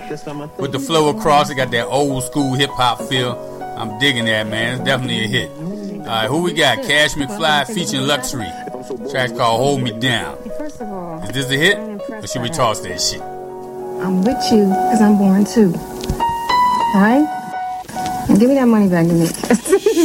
with 0.57 0.71
the 0.71 0.79
flow 0.79 1.09
across. 1.09 1.49
It 1.49 1.55
got 1.55 1.69
that 1.71 1.85
old 1.87 2.23
school 2.23 2.53
hip 2.53 2.69
hop 2.71 3.01
feel. 3.01 3.37
I'm 3.77 3.99
digging 3.99 4.25
that, 4.25 4.47
man. 4.47 4.75
It's 4.75 4.85
definitely 4.85 5.25
a 5.25 5.27
hit. 5.27 5.49
All 5.51 6.05
right, 6.05 6.27
who 6.29 6.43
we 6.43 6.53
got? 6.53 6.83
Cash 6.83 7.15
McFly 7.15 7.67
featuring 7.67 8.07
Luxury. 8.07 8.47
Track 9.09 9.35
called 9.35 9.59
Hold 9.59 9.81
Me 9.81 9.91
Down. 9.99 10.37
First 10.57 10.81
of 10.81 10.89
all, 10.89 11.21
Is 11.23 11.31
this 11.31 11.49
a 11.49 11.57
hit? 11.57 11.77
Or 11.77 12.27
should 12.27 12.41
we 12.41 12.49
toss 12.49 12.79
that 12.81 13.01
shit? 13.01 13.21
I'm 13.21 14.21
with 14.21 14.37
you 14.51 14.65
because 14.67 15.01
I'm 15.01 15.17
born 15.17 15.45
too. 15.45 15.73
Alright? 16.95 17.27
And 18.29 18.39
give 18.39 18.49
me 18.49 18.55
that 18.55 18.67
money 18.67 18.87
back 18.89 19.07
to 19.07 19.13
me. 19.13 19.27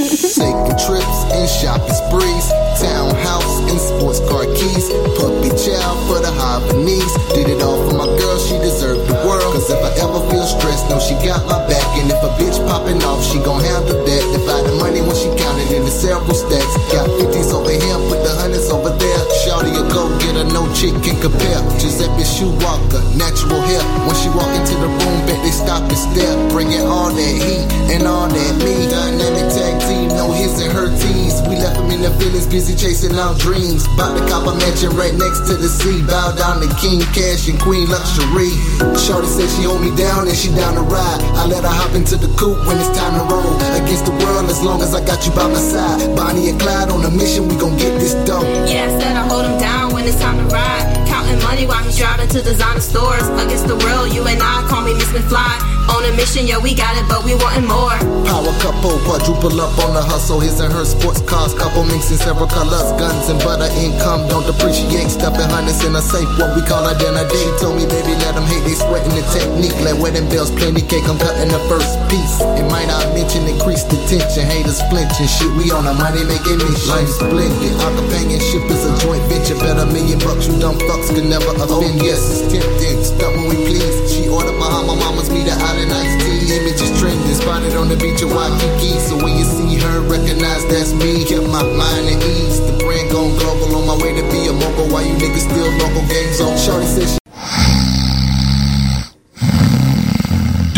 Taking 0.03 0.77
trips 0.82 1.20
and 1.31 1.49
shopping 1.49 1.95
sprees. 1.95 2.68
Townhouse 2.79 3.59
and 3.67 3.81
sports 3.81 4.21
car 4.31 4.47
keys. 4.55 4.87
Puppy 5.19 5.51
child 5.59 5.99
for 6.07 6.23
the 6.23 6.31
Havanese. 6.31 7.11
Did 7.35 7.49
it 7.49 7.63
all 7.63 7.83
for 7.89 7.97
my 7.97 8.07
girl, 8.07 8.39
she 8.39 8.57
deserved 8.59 9.09
the 9.11 9.15
world. 9.27 9.53
Cause 9.53 9.69
if 9.69 9.83
I 9.83 9.91
ever 9.99 10.23
feel 10.31 10.47
stressed, 10.47 10.89
know 10.89 11.01
she 11.01 11.15
got 11.27 11.45
my 11.47 11.59
back. 11.67 11.88
And 11.99 12.11
if 12.11 12.23
a 12.23 12.31
bitch 12.39 12.59
popping 12.70 13.03
off, 13.03 13.20
she 13.27 13.43
gon' 13.43 13.61
handle 13.61 13.99
that. 13.99 14.23
Divide 14.33 14.65
the 14.70 14.75
money 14.79 15.03
when 15.03 15.16
she 15.19 15.29
counted 15.35 15.69
into 15.75 15.91
several 15.91 16.35
stacks. 16.35 16.75
Got 16.95 17.11
50s 17.19 17.51
over 17.51 17.75
here, 17.75 17.99
put 18.07 18.23
the 18.23 18.33
hundreds 18.39 18.70
over 18.70 18.95
there. 18.95 19.20
Shawty 19.43 19.75
a 19.75 19.83
go 19.91 20.09
better, 20.39 20.45
no 20.53 20.66
chick 20.75 20.95
can 21.03 21.19
compare. 21.20 21.61
Giuseppe 21.79 22.23
Shoewalker, 22.23 23.03
natural 23.16 23.61
hair. 23.62 23.83
When 24.07 24.16
she 24.16 24.29
walk 24.31 24.51
into 24.55 24.75
the 24.79 24.89
room, 24.89 25.19
bet 25.27 25.43
they 25.43 25.51
stop 25.51 25.83
and 25.83 25.99
stare. 25.99 26.37
Bringing 26.51 26.87
all 26.87 27.11
that 27.11 27.35
heat 27.43 27.66
and 27.95 28.07
all 28.07 28.29
that 28.29 28.55
me. 28.62 28.89
Dynamic 28.89 29.51
tag 29.53 29.81
team, 29.89 30.09
no 30.15 30.33
his 30.33 30.61
and 30.61 30.73
her 30.73 30.89
teams. 30.99 31.43
We 31.49 31.57
left 31.57 31.77
them 31.77 31.91
in 31.91 32.03
the 32.03 32.11
feelings, 32.19 32.47
busy 32.47 32.75
chasing 32.77 33.19
our 33.19 33.35
dreams. 33.39 33.87
Bout 33.97 34.16
to 34.16 34.23
cop 34.29 34.47
a 34.47 34.55
mansion 34.55 34.95
right 34.95 35.15
next 35.15 35.49
to 35.51 35.55
the 35.57 35.69
sea. 35.69 36.03
Bow 36.07 36.35
down 36.37 36.61
to 36.61 36.69
King 36.79 37.01
Cash 37.15 37.49
and 37.49 37.59
Queen 37.61 37.89
Luxury. 37.89 38.53
Shorty 38.99 39.29
said 39.29 39.49
she 39.57 39.65
hold 39.66 39.83
me 39.83 39.95
down 39.97 40.29
and 40.29 40.37
she 40.37 40.51
down 40.55 40.75
to 40.75 40.85
ride. 40.85 41.20
I 41.35 41.47
let 41.47 41.65
her 41.65 41.73
hop 41.73 41.88
into 41.94 42.16
the 42.16 42.28
coupe 42.36 42.59
when 42.66 42.77
it's 42.78 42.93
time 42.98 43.15
to 43.19 43.24
roll. 43.32 43.56
Against 43.77 44.06
the 44.06 44.12
world, 44.12 44.51
as 44.51 44.62
long 44.62 44.82
as 44.82 44.94
I 44.94 45.05
got 45.05 45.27
you 45.27 45.32
by 45.32 45.47
my 45.47 45.59
side. 45.59 46.15
Bonnie 46.16 46.48
and 46.51 46.60
Clyde 46.60 46.90
on 46.90 47.05
a 47.05 47.10
mission, 47.10 47.48
we 47.48 47.56
gon' 47.56 47.77
get 47.77 47.98
this 47.98 48.15
dope. 48.27 48.44
Yeah, 48.69 48.89
I 48.89 48.98
said 48.98 49.16
I 49.16 49.27
hold 49.28 49.44
him 49.44 49.59
down 49.59 49.93
when 49.93 50.05
it's 50.05 50.19
time 50.20 50.39
to 50.39 50.44
ride. 50.55 51.06
Counting 51.06 51.43
money 51.43 51.66
while 51.66 51.82
he's 51.85 51.97
driving 51.97 52.28
to 52.28 52.43
designer 52.43 52.81
stores. 52.81 53.27
Against 53.43 53.66
the 53.66 53.77
world, 53.77 54.12
you 54.12 54.27
and 54.27 54.40
I 54.43 54.66
call 54.69 54.82
me 54.82 54.94
Miss 54.94 55.09
McFly. 55.12 55.78
On 55.89 56.05
a 56.05 56.12
mission, 56.12 56.47
yeah, 56.47 56.60
we 56.60 56.77
got 56.77 56.93
it, 57.01 57.09
but 57.09 57.24
we 57.24 57.32
wantin' 57.32 57.65
more. 57.65 57.97
Power 58.28 58.52
couple, 58.60 59.01
quadruple 59.09 59.56
up 59.56 59.73
on 59.81 59.97
the 59.97 60.05
hustle. 60.05 60.36
His 60.39 60.60
and 60.60 60.69
her 60.73 60.85
sports 60.85 61.24
cars, 61.24 61.56
couple 61.56 61.81
mixing 61.89 62.20
several 62.20 62.47
colors. 62.47 62.93
Guns 63.01 63.32
and 63.32 63.40
butter 63.40 63.73
income, 63.81 64.28
don't 64.28 64.44
depreciate. 64.44 65.09
Stuffing 65.09 65.48
hundreds 65.48 65.81
in 65.89 65.97
a 65.97 66.02
safe, 66.05 66.28
what 66.36 66.52
we 66.52 66.60
call 66.60 66.85
date. 66.93 67.09
She 67.40 67.48
told 67.56 67.81
me, 67.81 67.89
baby, 67.89 68.12
let 68.20 68.36
them 68.36 68.44
hate, 68.44 68.69
they 68.69 68.77
sweating 68.77 69.16
the 69.16 69.24
technique. 69.32 69.73
Let 69.81 69.97
wedding 69.97 70.28
bells, 70.28 70.52
plenty 70.52 70.85
cake, 70.85 71.09
I'm 71.09 71.16
cutting 71.16 71.48
the 71.48 71.60
first 71.73 71.97
piece. 72.12 72.36
It 72.60 72.69
might 72.69 72.93
not 72.93 73.09
mention, 73.16 73.48
increase 73.48 73.89
the 73.89 73.97
tension. 74.12 74.44
Haters 74.44 74.85
flinching, 74.93 75.24
shit, 75.24 75.48
we 75.56 75.73
on 75.73 75.89
a 75.89 75.97
money 75.97 76.20
making 76.28 76.60
mission. 76.60 76.93
Life's 76.93 77.16
splendid, 77.16 77.73
our 77.81 77.93
companionship 77.97 78.69
is 78.69 78.85
a 78.85 78.93
joint 79.01 79.24
venture. 79.32 79.56
Bet 79.56 79.81
a 79.81 79.89
million 79.89 80.20
bucks, 80.20 80.52
you 80.52 80.60
dumb 80.60 80.77
fucks 80.85 81.09
can 81.16 81.32
never 81.32 81.56
offend. 81.56 82.05
Yes, 82.05 82.20
it's 82.28 82.44
tempting, 82.52 83.01
stuff 83.01 83.32
when 83.40 83.48
we 83.48 83.56
please. 83.65 83.89
She 84.12 84.28
ordered 84.28 84.60
Bahama 84.60 84.93
Mamas, 84.93 85.32
meet 85.32 85.48
her 85.48 85.56
out 85.56 85.78
in 85.79 85.91
iced 85.91 86.21
tea. 86.21 86.57
Image 86.57 86.81
is 86.81 86.93
trending, 87.01 87.35
spotted 87.35 87.75
on 87.75 87.89
the 87.89 87.97
beach 87.97 88.23
of 88.23 88.31
Waikiki. 88.35 88.99
So 89.01 89.17
when 89.23 89.37
you 89.39 89.45
see 89.45 89.79
her, 89.79 90.01
recognize 90.11 90.67
that's 90.67 90.93
me. 90.93 91.25
Kept 91.25 91.47
my 91.47 91.63
mind 91.63 92.05
at 92.11 92.23
ease. 92.23 92.61
The 92.61 92.77
brand 92.79 93.11
gone 93.11 93.37
global 93.39 93.77
on 93.77 93.87
my 93.87 93.97
way 94.03 94.15
to 94.15 94.25
be 94.31 94.47
a 94.49 94.53
mogul. 94.53 94.89
While 94.93 95.07
you 95.07 95.15
niggas 95.15 95.47
still 95.47 95.71
local 95.79 96.05
games 96.09 96.41
on. 96.41 96.59
Shorty 96.59 96.87
said 96.87 97.09
she 97.09 97.19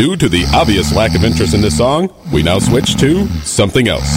Due 0.01 0.17
to 0.17 0.29
the 0.31 0.47
obvious 0.55 0.95
lack 0.95 1.15
of 1.15 1.25
interest 1.25 1.53
in 1.53 1.61
this 1.61 1.77
song, 1.77 2.09
we 2.33 2.43
now 2.43 2.59
switch 2.59 2.97
to 2.97 3.27
something 3.45 3.87
else. 3.87 4.11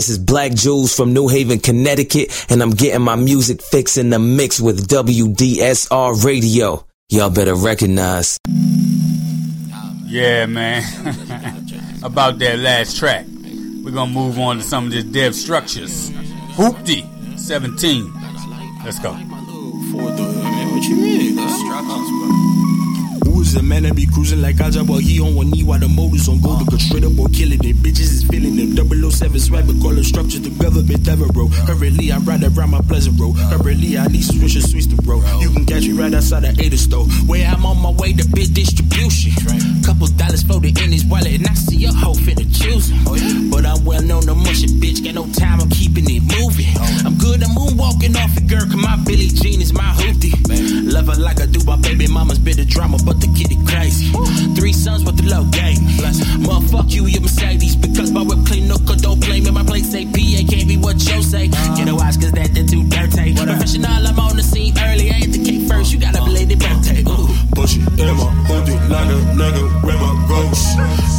This 0.00 0.08
is 0.08 0.18
Black 0.18 0.52
Jules 0.52 0.94
from 0.94 1.12
New 1.12 1.28
Haven, 1.28 1.60
Connecticut, 1.60 2.46
and 2.50 2.60
I'm 2.60 2.70
getting 2.70 3.02
my 3.02 3.14
music 3.14 3.62
fix 3.62 3.96
in 3.96 4.10
the 4.10 4.18
mix 4.18 4.60
with 4.60 4.88
WDSR 4.88 6.24
Radio. 6.24 6.84
Y'all 7.08 7.30
better 7.30 7.54
recognize. 7.54 8.38
Yeah, 10.08 10.46
man. 10.46 10.82
About 12.02 12.38
that 12.38 12.58
last 12.58 12.96
track. 12.96 13.26
We're 13.82 13.90
gonna 13.90 14.10
move 14.12 14.38
on 14.38 14.56
to 14.58 14.62
some 14.62 14.86
of 14.86 14.92
this 14.92 15.04
dev 15.04 15.34
structures. 15.34 16.10
Hoopty, 16.56 17.38
17. 17.38 18.12
Let's 18.84 18.98
go. 19.00 19.16
What 23.48 23.62
you 23.62 23.68
mean? 23.68 23.78
Who 23.78 23.78
is 23.78 23.78
the 23.78 23.78
man 23.78 23.82
that 23.84 23.96
be 23.96 24.06
cruising 24.06 24.42
like 24.42 24.60
Aja, 24.60 24.84
but 24.84 25.00
he 25.00 25.20
on 25.20 25.34
one 25.34 25.50
knee 25.50 25.64
while 25.64 25.78
the 25.78 25.88
motors 25.88 26.28
on 26.28 26.40
go 26.40 26.58
to 26.58 26.64
go 26.64 26.76
straight 26.76 27.04
up 27.04 27.16
or 27.18 27.28
killing 27.28 27.62
it. 27.64 27.76
Bitches 27.80 28.12
is 28.12 28.24
feeling 28.24 28.56
them 28.56 28.76
007 28.76 29.40
swag, 29.40 29.66
but 29.66 29.80
call 29.80 29.96
it 29.96 30.04
structure 30.04 30.38
the 30.38 30.50
government 30.60 31.08
ever 31.08 31.24
roll. 31.32 31.48
Currently, 31.64 32.12
I 32.12 32.18
ride 32.18 32.44
around 32.44 32.70
my 32.70 32.82
pleasant 32.82 33.18
road. 33.18 33.36
Currently, 33.36 33.96
I 33.96 34.06
need 34.08 34.24
some 34.24 34.36
swisher 34.36 34.60
sweets 34.60 34.86
to 34.88 34.96
roll. 35.08 35.24
You 35.40 35.50
can 35.52 35.64
catch 35.64 35.86
me 35.86 35.92
right 35.92 36.12
outside 36.12 36.44
the 36.44 36.52
Ada 36.60 36.76
store, 36.76 37.06
where 37.24 37.46
I'm 37.48 37.64
on 37.64 37.78
my 37.80 37.92
way 37.96 38.12
to 38.12 38.24
big 38.28 38.52
distribution. 38.52 39.32
Couple 39.84 40.08
dollars 40.18 40.42
floated 40.42 40.76
in 40.82 40.92
his 40.92 41.04
wallet, 41.04 41.40
and 41.40 41.46
I 41.46 41.54
see 41.54 41.84
a 41.86 41.92
hoe 41.92 42.14
finna 42.14 42.44
choose 42.52 42.92
oh, 43.06 43.14
him. 43.14 43.48
But 43.48 43.64
I'm 43.64 43.84
well 43.84 44.02
known 44.02 44.28
to 44.28 44.34
mush 44.34 44.62
it, 44.64 44.76
bitch. 44.76 45.00
Got 45.04 45.14
no 45.14 45.24
time, 45.32 45.60
I'm 45.60 45.70
keeping 45.70 46.04
it 46.10 46.20
moving. 46.36 46.68
Oh. 46.76 47.02
I'm 47.06 47.16
good, 47.16 47.42
I'm 47.42 47.56
moonwalking 47.56 48.12
off 48.20 48.36
a 48.36 48.42
girl, 48.44 48.66
cause 48.68 48.76
my 48.76 48.96
Billie 49.08 49.32
Jean 49.32 49.62
is 49.62 49.72
my 49.72 49.88
hoopty. 49.96 50.36
Love 50.92 51.08
her 51.08 51.16
like 51.16 51.40
I 51.40 51.46
do, 51.46 51.64
my 51.64 51.76
baby 51.76 52.06
mama's 52.08 52.38
bit 52.38 52.58
of 52.58 52.68
drama, 52.68 52.98
but 53.06 53.20
the 53.20 53.28
kitty 53.38 53.58
crazy. 53.64 54.10
Three 54.58 54.72
sons 54.72 55.04
with 55.04 55.16
the 55.16 55.26
low 55.30 55.44
game. 55.54 55.78
Motherfuck 56.42 56.90
you, 56.90 57.06
your 57.06 57.22
Mercedes. 57.22 57.76
Because 57.76 58.10
my 58.10 58.22
whip 58.22 58.44
clean, 58.44 58.66
no 58.66 58.76
don't 58.76 59.20
blame 59.20 59.44
me. 59.44 59.50
My 59.50 59.62
place 59.62 59.90
say 59.90 60.04
PA 60.06 60.40
can't 60.50 60.66
be 60.66 60.76
what 60.76 60.98
you 61.06 61.22
say. 61.22 61.46
Get 61.78 61.88
a 61.88 61.94
watch, 61.94 62.18
cause 62.18 62.32
that, 62.32 62.50
that 62.54 62.66
too 62.68 62.82
dirty. 62.90 63.34
Professional, 63.34 64.06
I'm 64.06 64.18
on 64.18 64.36
the 64.36 64.42
scene 64.42 64.74
early. 64.76 65.10
I 65.10 65.22
hit 65.22 65.32
the 65.32 65.42
cake 65.46 65.68
first, 65.70 65.92
you 65.92 66.00
got 66.00 66.18
a 66.18 66.22
belated 66.26 66.58
birthday. 66.58 67.02
Ooh. 67.06 67.14
Uh, 67.14 67.22
uh, 67.22 67.54
push 67.54 67.76
it 67.78 67.86
in 67.94 68.14
my 68.18 68.30
hoodie 68.50 68.78
like 68.90 69.06
a 69.06 69.18
nigga 69.38 69.64
with 69.86 69.98
my 70.02 70.14
ghost. 70.26 70.66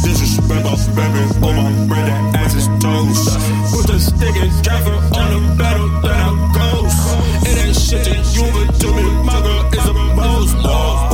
Disrespect 0.04 0.64
my 0.68 0.76
baby 0.92 1.24
on 1.40 1.54
my 1.56 1.72
bread 1.88 2.04
and 2.04 2.36
ass 2.36 2.54
is 2.54 2.68
toast. 2.84 3.32
Put 3.72 3.86
the 3.88 3.98
stick 3.98 4.36
and 4.36 4.52
driver 4.62 4.96
on 5.16 5.26
the 5.32 5.40
battle 5.56 5.88
that 6.04 6.20
I 6.20 6.30
ghost. 6.52 7.00
It 7.48 7.56
ain't 7.64 7.76
shit 7.76 8.04
that 8.04 8.22
you 8.36 8.44
would 8.52 8.70
to 8.76 8.88
me. 8.92 9.06
My 9.24 9.40
girl 9.40 9.64
is 9.72 9.86
a 9.88 9.94
most 9.94 10.54
boss. 10.62 11.09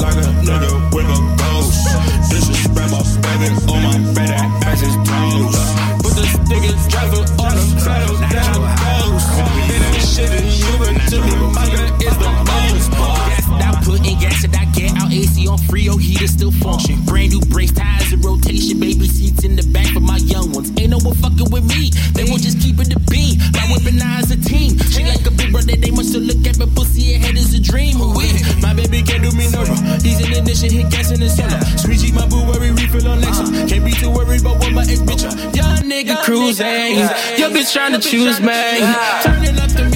Like 0.00 0.16
a 0.16 0.28
nigga 0.42 0.72
with 0.94 1.04
a 1.04 1.18
ghost. 1.36 1.84
Disrespect 2.30 2.90
my 2.90 3.02
baby 3.20 3.48
on 3.68 3.80
my 3.84 4.12
bread 4.14 4.30
and 4.30 4.64
ass 4.64 4.82
is 4.82 4.96
toast. 5.04 5.60
Put 6.02 6.12
the 6.16 6.26
stick 6.26 6.64
and 6.64 6.90
driver 6.90 7.22
on 7.36 7.52
the 7.52 7.66
battle 7.84 8.16
down 8.32 8.60
I 8.64 8.74
ghost. 8.80 9.28
It 9.68 9.80
ain't 9.84 10.02
shit 10.02 10.30
that 10.32 10.44
you 10.58 10.72
would 10.80 10.96
to 11.10 11.18
me. 11.20 11.34
My 11.52 11.64
is 12.00 12.16
the 12.16 12.30
most 12.48 12.90
boss. 12.92 13.44
Stop 13.44 13.84
putting 13.84 14.18
gas 14.18 14.44
and 14.44 14.56
I 14.56 14.64
get 14.72 14.96
out 14.96 15.12
AC 15.12 15.46
on 15.46 15.58
free, 15.58 15.84
Frio 15.84 15.96
heater 15.96 16.26
still 16.26 16.50
function. 16.50 17.04
Brand 17.04 17.32
new 17.32 17.40
brakes, 17.52 17.72
tires 17.72 18.09
in 18.09 18.09
rotation, 18.22 18.80
baby 18.80 19.06
seats 19.08 19.44
in 19.44 19.56
the 19.56 19.64
back 19.72 19.88
for 19.92 20.00
my 20.00 20.18
young 20.18 20.52
ones. 20.52 20.70
Ain't 20.78 20.90
no 20.90 20.98
one 21.00 21.16
fucking 21.16 21.50
with 21.50 21.64
me. 21.64 21.90
They 22.14 22.24
will 22.24 22.40
just 22.40 22.60
keep 22.60 22.78
it 22.78 22.88
the 22.92 23.00
beam. 23.10 23.40
My 23.52 23.64
whipping 23.72 24.00
eyes 24.00 24.30
a 24.30 24.36
team. 24.36 24.78
She 24.92 25.04
like 25.04 25.24
a 25.26 25.32
big 25.32 25.52
brother, 25.52 25.76
they 25.76 25.90
must 25.90 26.10
still 26.10 26.22
look 26.22 26.44
at 26.46 26.58
my 26.58 26.66
pussy 26.74 27.14
ahead 27.14 27.36
is 27.36 27.54
a 27.54 27.60
dream. 27.60 27.96
Who 27.96 28.14
My 28.60 28.74
baby 28.74 29.02
can't 29.02 29.22
do 29.22 29.32
me 29.36 29.50
no 29.50 29.64
wrong. 29.64 29.82
He's 30.00 30.20
in 30.20 30.32
ignition, 30.32 30.70
hit 30.70 30.90
gas 30.90 31.10
in 31.10 31.20
the 31.20 31.28
cellar. 31.28 31.60
G, 32.00 32.12
my 32.12 32.26
boo, 32.28 32.46
worry, 32.46 32.70
refill 32.70 33.08
on 33.08 33.20
Lexus. 33.20 33.68
Can't 33.68 33.84
be 33.84 33.92
too 33.92 34.10
worried 34.10 34.40
about 34.40 34.58
what 34.60 34.72
my 34.72 34.82
ex 34.82 35.00
bitch. 35.00 35.24
Young 35.54 35.84
nigga 35.84 36.22
cruising. 36.24 36.96
Your 37.36 37.50
bitch 37.50 37.72
trying 37.72 37.92
to 37.92 38.00
choose 38.00 38.40
me. 38.40 38.80
Turning 39.22 39.58
up 39.58 39.70
the 39.76 39.89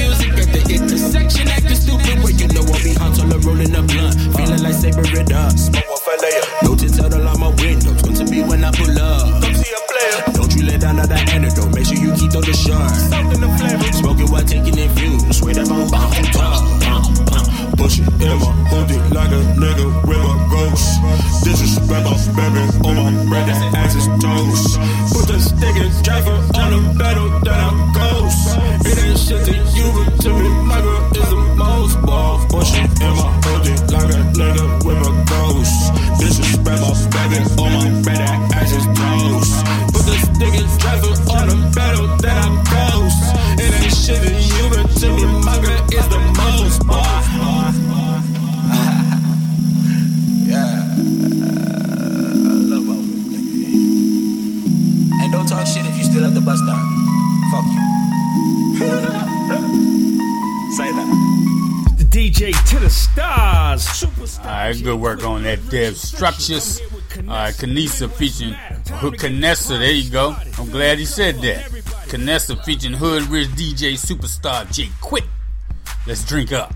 good 64.95 65.03
work 65.03 65.25
on 65.25 65.43
that 65.43 65.69
dev 65.71 65.97
structures. 65.97 66.81
Right, 67.25 67.55
Kanisa 67.55 68.11
featuring 68.11 68.55
Hood 68.99 69.15
Canessa. 69.15 69.79
There 69.79 69.93
you 69.93 70.11
go. 70.11 70.37
I'm 70.59 70.71
glad 70.71 70.99
he 70.99 71.05
said 71.05 71.37
that. 71.43 71.65
Canessa 72.09 72.63
featuring 72.65 72.95
Hood 72.95 73.25
Rich 73.29 73.49
DJ 73.51 73.95
Superstar 73.95 74.71
Jay 74.73 74.91
Quick. 75.01 75.25
Let's 76.07 76.25
drink 76.25 76.53
up. 76.53 76.75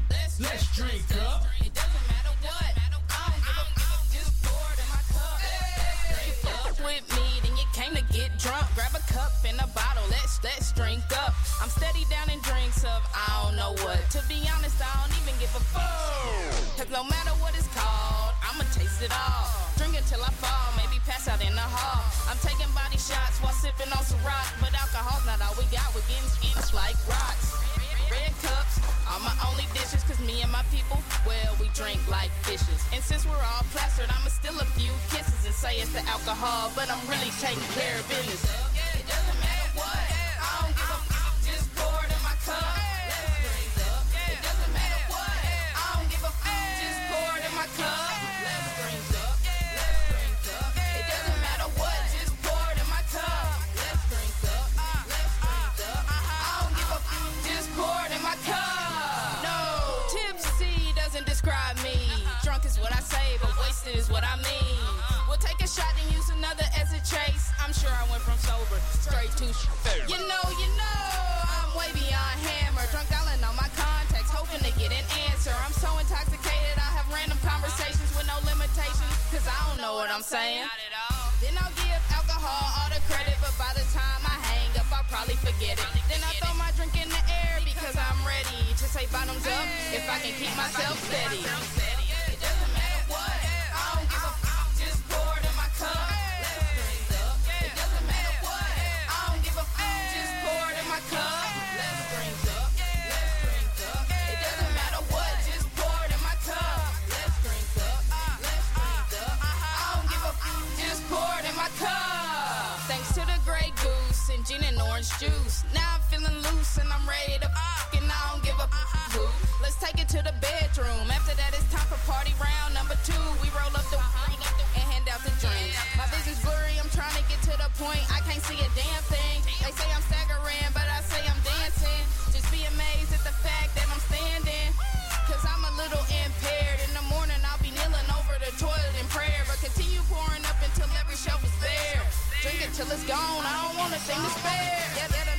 Drink 142.48 142.64
it 142.64 142.72
till 142.72 142.90
it's 142.90 143.04
gone. 143.04 143.44
I 143.44 143.52
don't 143.60 143.76
want 143.76 143.92
a 143.92 143.98
thing 143.98 144.16
to 144.16 144.30
spare. 144.40 144.80
Yeah, 144.96 145.06
yeah, 145.12 145.37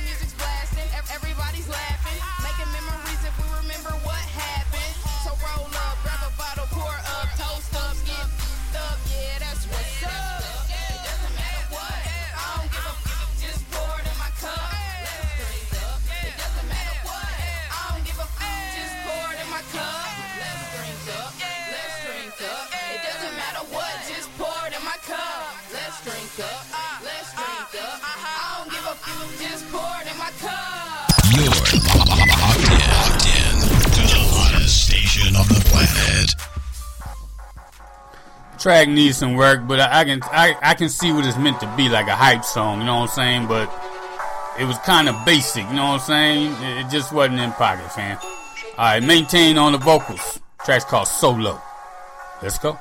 Track 38.58 38.88
needs 38.88 39.16
some 39.16 39.36
work, 39.36 39.66
but 39.66 39.80
I, 39.80 40.00
I 40.00 40.04
can 40.04 40.20
I, 40.24 40.54
I 40.60 40.74
can 40.74 40.90
see 40.90 41.12
what 41.12 41.24
it's 41.24 41.38
meant 41.38 41.60
to 41.60 41.74
be, 41.78 41.88
like 41.88 42.08
a 42.08 42.14
hype 42.14 42.44
song. 42.44 42.80
You 42.80 42.86
know 42.86 42.96
what 42.96 43.10
I'm 43.10 43.16
saying? 43.16 43.46
But 43.46 43.72
it 44.58 44.66
was 44.66 44.76
kind 44.78 45.08
of 45.08 45.16
basic. 45.24 45.66
You 45.68 45.76
know 45.76 45.86
what 45.92 46.00
I'm 46.00 46.00
saying? 46.00 46.52
It, 46.62 46.84
it 46.84 46.90
just 46.90 47.10
wasn't 47.10 47.40
in 47.40 47.52
pocket, 47.52 47.90
fam. 47.90 48.18
All 48.76 48.84
right, 48.84 49.02
maintain 49.02 49.56
on 49.56 49.72
the 49.72 49.78
vocals. 49.78 50.40
Track's 50.62 50.84
called 50.84 51.08
Solo. 51.08 51.58
Let's 52.42 52.58
go. 52.58 52.78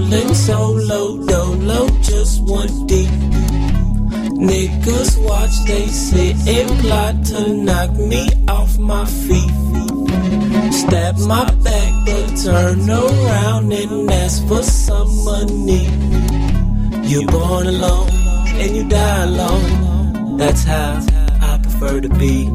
Crawling 0.00 0.34
solo, 0.34 1.24
dolo, 1.26 1.88
just 2.00 2.42
one 2.42 2.86
deep. 2.86 3.08
Niggas 4.40 5.22
watch, 5.28 5.64
they 5.66 5.86
sit 5.86 6.36
and 6.48 6.70
plot 6.80 7.24
to 7.26 7.54
knock 7.54 7.92
me 7.92 8.28
off 8.48 8.78
my 8.78 9.04
feet. 9.04 9.50
Stab 10.72 11.18
my 11.18 11.44
back, 11.62 11.92
but 12.06 12.36
turn 12.42 12.88
around 12.88 13.72
and 13.72 14.10
ask 14.10 14.46
for 14.48 14.62
some 14.62 15.24
money. 15.24 15.84
You're 17.06 17.26
born 17.26 17.66
alone 17.66 18.08
and 18.10 18.76
you 18.76 18.88
die 18.88 19.24
alone. 19.24 20.36
That's 20.38 20.64
how 20.64 21.19
prefer 21.80 22.00
to 22.00 22.08
be. 22.10 22.48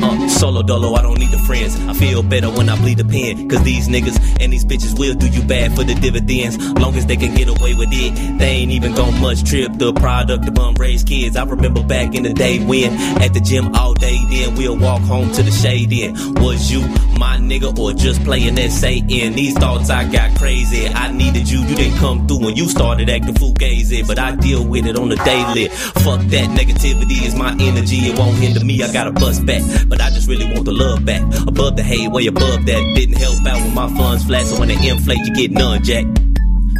Uh, 0.00 0.28
solo 0.28 0.62
dolo, 0.62 0.94
I 0.94 1.02
don't 1.02 1.18
need 1.18 1.30
the 1.30 1.38
friends. 1.38 1.78
I 1.86 1.92
feel 1.92 2.22
better 2.22 2.48
when 2.48 2.68
I 2.68 2.76
bleed 2.76 2.98
the 2.98 3.04
pen. 3.04 3.48
Cause 3.48 3.62
these 3.62 3.88
niggas 3.88 4.16
and 4.40 4.52
these 4.52 4.64
bitches 4.64 4.98
will 4.98 5.14
do 5.14 5.28
you 5.28 5.42
bad 5.42 5.74
for 5.74 5.84
the 5.84 5.94
dividends. 5.94 6.56
Long 6.74 6.94
as 6.94 7.04
they 7.06 7.16
can 7.16 7.34
get 7.34 7.48
away 7.48 7.74
with 7.74 7.90
it. 7.92 8.38
They 8.38 8.48
ain't 8.62 8.70
even 8.70 8.94
gon' 8.94 9.20
much 9.20 9.44
trip 9.44 9.72
the 9.74 9.92
product 9.92 10.48
of 10.48 10.54
bum 10.54 10.74
raised 10.74 11.08
kids. 11.08 11.36
I 11.36 11.44
remember 11.44 11.82
back 11.82 12.14
in 12.14 12.22
the 12.22 12.32
day 12.32 12.64
when 12.64 12.92
at 13.20 13.34
the 13.34 13.40
gym 13.40 13.74
all 13.74 13.94
day, 13.94 14.18
then 14.30 14.54
we'll 14.54 14.78
walk 14.78 15.02
home 15.02 15.30
to 15.32 15.42
the 15.42 15.50
shade 15.50 15.92
in. 15.92 16.14
Was 16.34 16.70
you 16.70 16.80
my 17.18 17.36
nigga 17.36 17.76
or 17.78 17.92
just 17.92 18.22
playing 18.24 18.54
that 18.54 18.70
Satan? 18.70 19.34
These 19.34 19.54
thoughts 19.54 19.90
I 19.90 20.10
got 20.10 20.38
crazy. 20.38 20.86
I 20.88 21.12
needed 21.12 21.50
you, 21.50 21.60
you 21.60 21.74
didn't 21.74 21.98
come 21.98 22.26
through 22.26 22.44
when 22.44 22.56
you 22.56 22.68
started 22.68 23.10
acting 23.10 23.34
fugazi. 23.34 24.06
But 24.06 24.18
I 24.18 24.36
deal 24.36 24.64
with 24.64 24.86
it 24.86 24.96
on 24.96 25.08
the 25.08 25.16
daily. 25.16 25.68
Fuck 25.68 26.20
that 26.32 26.48
negativity 26.56 27.26
is 27.26 27.34
my 27.34 27.52
energy. 27.60 27.96
It 28.08 28.18
won't 28.18 28.37
hinder 28.38 28.64
me. 28.64 28.82
I 28.82 28.92
got 28.92 29.06
a 29.06 29.12
bust 29.12 29.44
back. 29.44 29.62
But 29.88 30.00
I 30.00 30.10
just 30.10 30.28
really 30.28 30.46
want 30.52 30.64
the 30.64 30.72
love 30.72 31.04
back. 31.04 31.22
Above 31.46 31.76
the 31.76 31.82
hate, 31.82 32.10
way 32.10 32.26
above 32.26 32.66
that. 32.66 32.92
Didn't 32.94 33.16
help 33.16 33.44
out 33.46 33.60
when 33.60 33.74
my 33.74 33.88
funds 33.96 34.24
flat. 34.24 34.46
So 34.46 34.58
when 34.58 34.68
they 34.68 34.88
inflate, 34.88 35.18
you 35.18 35.34
get 35.34 35.50
none, 35.50 35.82
Jack. 35.82 36.06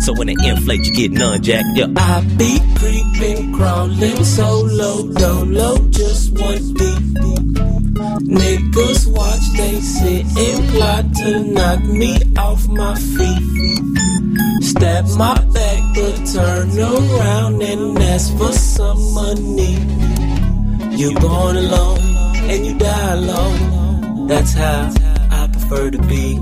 So 0.00 0.12
when 0.14 0.28
they 0.28 0.36
inflate, 0.48 0.86
you 0.86 0.94
get 0.94 1.12
none, 1.12 1.42
Jack. 1.42 1.64
Yeah. 1.74 1.86
I 1.96 2.20
be 2.36 2.60
creeping, 2.78 3.52
crawling 3.52 4.24
solo, 4.24 5.12
dolo, 5.12 5.78
just 5.88 6.32
one 6.38 6.74
deep. 6.74 7.02
Niggas 8.28 9.12
watch, 9.12 9.50
they 9.56 9.80
sit 9.80 10.24
and 10.24 10.68
plot 10.70 11.04
to 11.16 11.40
knock 11.40 11.82
me 11.84 12.16
off 12.36 12.66
my 12.68 12.94
feet. 12.94 13.42
Stab 14.62 15.06
my 15.16 15.34
back, 15.34 15.94
but 15.94 16.26
turn 16.32 16.78
around 16.78 17.62
and 17.62 17.98
ask 17.98 18.36
for 18.36 18.52
some 18.52 19.14
money. 19.14 20.17
You're 20.98 21.14
born 21.20 21.56
alone 21.56 22.00
and 22.50 22.66
you 22.66 22.76
die 22.76 23.12
alone. 23.12 24.26
That's 24.26 24.52
how 24.52 24.92
I 25.30 25.46
prefer 25.46 25.92
to 25.92 25.98
be. 26.02 26.34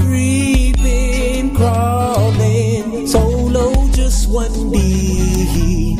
Creeping, 0.00 1.54
crawling, 1.54 3.06
solo, 3.06 3.74
just 3.92 4.30
one 4.30 4.72
deep. 4.72 5.98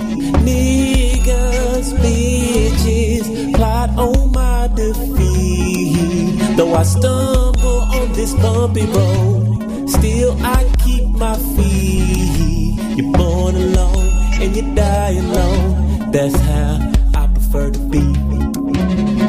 Niggas, 0.48 1.92
bitches, 2.00 3.54
plot 3.54 3.90
on 3.98 4.32
my 4.32 4.68
defeat. 4.74 6.56
Though 6.56 6.74
I 6.74 6.84
stumble 6.84 7.80
on 7.96 8.12
this 8.14 8.32
bumpy 8.32 8.86
road. 8.86 9.90
Still, 9.90 10.38
I 10.40 10.64
keep 10.82 11.06
my 11.10 11.36
feet. 11.36 12.80
You're 12.96 13.12
born 13.12 13.56
alone 13.56 14.08
and 14.40 14.56
you 14.56 14.74
die 14.74 15.10
alone. 15.10 16.10
That's 16.12 16.34
how 16.40 16.95
prefer 17.46 17.70
to 17.70 17.78
be. 17.78 18.00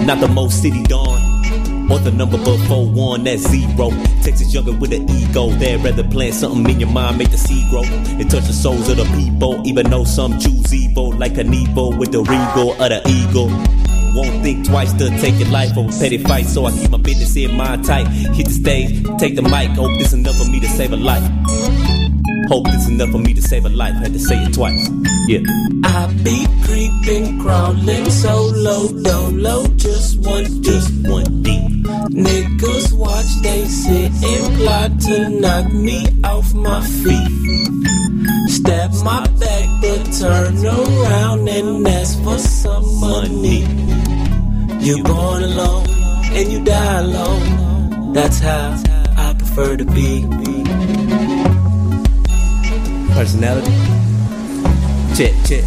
Not 0.05 0.19
the 0.19 0.29
most 0.33 0.61
city 0.61 0.83
dawn. 0.83 1.17
Or 1.89 1.99
the 1.99 2.11
number 2.11 2.37
but 2.37 2.57
41, 2.67 3.23
that's 3.23 3.43
zero. 3.43 3.91
Texas 4.21 4.53
younger 4.53 4.73
with 4.73 4.91
an 4.91 5.09
ego. 5.09 5.49
They'd 5.51 5.83
rather 5.83 6.03
plant 6.03 6.33
something 6.33 6.69
in 6.69 6.79
your 6.81 6.89
mind, 6.89 7.17
make 7.17 7.31
the 7.31 7.37
seed 7.37 7.69
grow. 7.69 7.83
And 7.83 8.29
touch 8.29 8.45
the 8.45 8.53
souls 8.53 8.89
of 8.89 8.97
the 8.97 9.05
people. 9.15 9.65
Even 9.65 9.89
though 9.89 10.03
some 10.03 10.37
choose 10.39 10.73
evil, 10.73 11.15
like 11.17 11.37
an 11.37 11.53
evil 11.53 11.97
with 11.97 12.11
the 12.11 12.19
regal 12.19 12.71
of 12.71 12.89
the 12.89 13.01
eagle. 13.07 13.47
Won't 14.15 14.43
think 14.43 14.67
twice 14.67 14.93
to 14.93 15.09
take 15.21 15.39
your 15.39 15.49
life 15.49 15.77
over 15.77 15.91
petty 15.99 16.17
fights, 16.17 16.53
so 16.53 16.65
I 16.65 16.71
keep 16.71 16.89
my 16.89 16.97
business 16.97 17.35
in 17.35 17.55
mind 17.55 17.85
tight. 17.85 18.07
Hit 18.07 18.47
the 18.47 18.53
stage, 18.53 19.05
take 19.19 19.35
the 19.35 19.43
mic. 19.43 19.69
Hope 19.71 19.97
this 19.99 20.13
enough 20.13 20.35
for 20.35 20.45
me 20.45 20.59
to 20.59 20.67
save 20.67 20.91
a 20.91 20.97
life. 20.97 22.06
Hope 22.47 22.63
this 22.65 22.87
enough 22.87 23.09
for 23.11 23.19
me 23.19 23.33
to 23.33 23.41
save 23.41 23.65
a 23.65 23.69
life. 23.69 23.93
Had 23.95 24.13
to 24.13 24.19
say 24.19 24.41
it 24.43 24.53
twice. 24.53 24.89
Yeah. 25.27 25.39
I 25.83 26.07
be 26.23 26.47
creeping, 26.63 27.41
crawling 27.41 28.09
so 28.09 28.51
low, 28.55 28.87
low, 28.87 29.31
dolo, 29.31 29.67
just 29.75 30.19
one, 30.19 30.63
just 30.63 30.93
one 31.07 31.43
deep. 31.43 31.71
Niggas 32.07 32.93
watch, 32.93 33.25
they 33.41 33.65
sit 33.65 34.11
and 34.23 34.57
plot 34.57 34.99
to 35.01 35.29
knock 35.29 35.73
me 35.73 36.05
off 36.23 36.53
my 36.53 36.81
feet. 37.03 37.47
Stab 38.49 38.93
my 39.03 39.27
back, 39.39 39.67
but 39.81 40.05
turn 40.17 40.65
around 40.65 41.49
and 41.49 41.85
ask 41.85 42.21
for 42.23 42.37
some 42.37 42.99
money. 43.01 43.65
You're 44.79 45.03
born 45.03 45.43
alone 45.43 45.85
and 46.31 46.51
you 46.51 46.63
die 46.63 46.99
alone. 46.99 48.13
That's 48.13 48.39
how 48.39 48.81
I 49.17 49.33
prefer 49.33 49.75
to 49.75 49.85
be. 49.85 51.46
Personality. 53.17 53.71
Check, 55.17 55.33
check. 55.43 55.63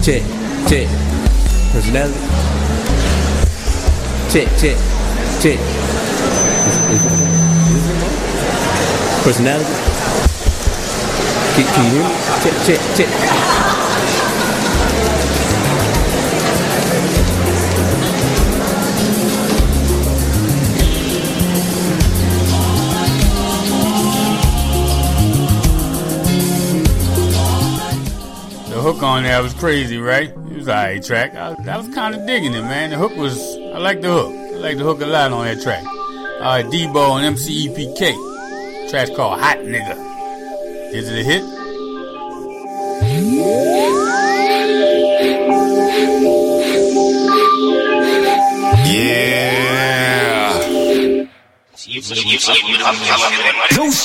Check, 0.00 0.22
check. 0.68 0.86
Personality. 1.72 2.20
Check, 4.30 4.46
check, 4.60 4.76
check. 5.42 5.58
Is- 6.68 6.78
is 6.94 7.04
it- 7.04 7.18
is 7.74 7.86
it? 7.90 9.24
Personality. 9.24 9.74
Can, 11.56 11.66
can 11.74 11.84
you 11.84 11.90
hear 11.90 12.04
me? 12.04 12.14
Check, 12.44 12.54
check, 12.64 12.80
check. 12.96 13.67
Hook 28.98 29.06
on 29.06 29.22
there 29.22 29.40
was 29.40 29.54
crazy, 29.54 29.96
right? 29.96 30.28
It 30.28 30.56
was 30.56 30.68
alright 30.68 31.00
track. 31.04 31.32
I, 31.36 31.54
I 31.70 31.76
was 31.76 31.88
kind 31.94 32.16
of 32.16 32.26
digging 32.26 32.52
it, 32.52 32.62
man. 32.62 32.90
The 32.90 32.96
hook 32.96 33.14
was, 33.16 33.38
I 33.56 33.78
like 33.78 34.00
the 34.00 34.10
hook. 34.10 34.34
I 34.34 34.56
like 34.56 34.76
the 34.76 34.82
hook 34.82 35.00
a 35.00 35.06
lot 35.06 35.30
on 35.30 35.44
that 35.44 35.62
track. 35.62 35.84
Alright, 36.40 36.66
Debo 36.66 37.20
and 37.20 37.36
MCEPK. 37.36 38.90
Track's 38.90 39.10
called 39.14 39.38
Hot 39.40 39.58
Nigga. 39.58 39.94
Is 40.92 41.08
it 41.08 41.20
a 41.20 41.22
hit? 41.22 41.44
Yeah. 48.84 49.38
Those 53.76 54.02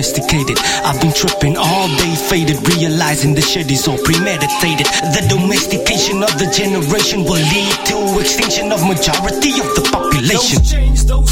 domesticated? 0.00 0.58
I've 0.82 0.98
been 1.00 1.12
tripping 1.12 1.56
all 1.58 1.88
day, 1.88 2.14
faded, 2.16 2.56
realizing 2.68 3.34
the 3.34 3.42
shit 3.42 3.70
is 3.70 3.86
all 3.86 3.98
premeditated. 3.98 4.86
The 5.12 5.26
domestication 5.28 6.22
of 6.22 6.32
the 6.38 6.48
generation 6.48 7.24
will 7.24 7.44
lead 7.52 7.76
to 7.92 8.18
extinction 8.18 8.72
of 8.72 8.80
majority 8.80 9.60
of 9.60 9.68
the 9.76 9.84
population. 9.92 10.56
Those 10.56 10.72
chains, 10.72 11.04
those 11.04 11.30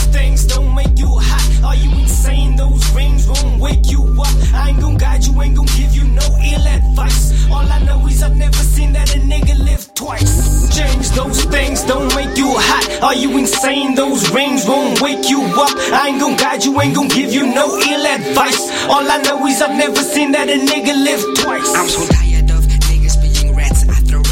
Are 13.02 13.14
you 13.14 13.38
insane? 13.38 13.94
Those 13.94 14.30
rings 14.32 14.66
won't 14.66 15.00
wake 15.00 15.30
you 15.30 15.40
up. 15.42 15.70
I 15.92 16.08
ain't 16.08 16.20
gon' 16.20 16.36
guide 16.36 16.64
you, 16.64 16.80
ain't 16.80 16.94
gon' 16.94 17.08
give 17.08 17.32
you 17.32 17.46
no 17.46 17.66
ill 17.78 18.06
advice. 18.06 18.70
All 18.88 19.08
I 19.08 19.18
know 19.22 19.46
is 19.46 19.62
I've 19.62 19.76
never 19.76 20.02
seen 20.02 20.32
that 20.32 20.48
a 20.48 20.58
nigga 20.58 20.94
live 21.04 21.22
twice. 21.38 21.74
I'm 21.76 21.88
so 21.88 22.06
tired 22.12 22.50
of 22.50 22.64
niggas 22.64 23.16
being 23.22 23.54
rats. 23.54 23.88
I 23.88 23.94
throw 23.94 24.22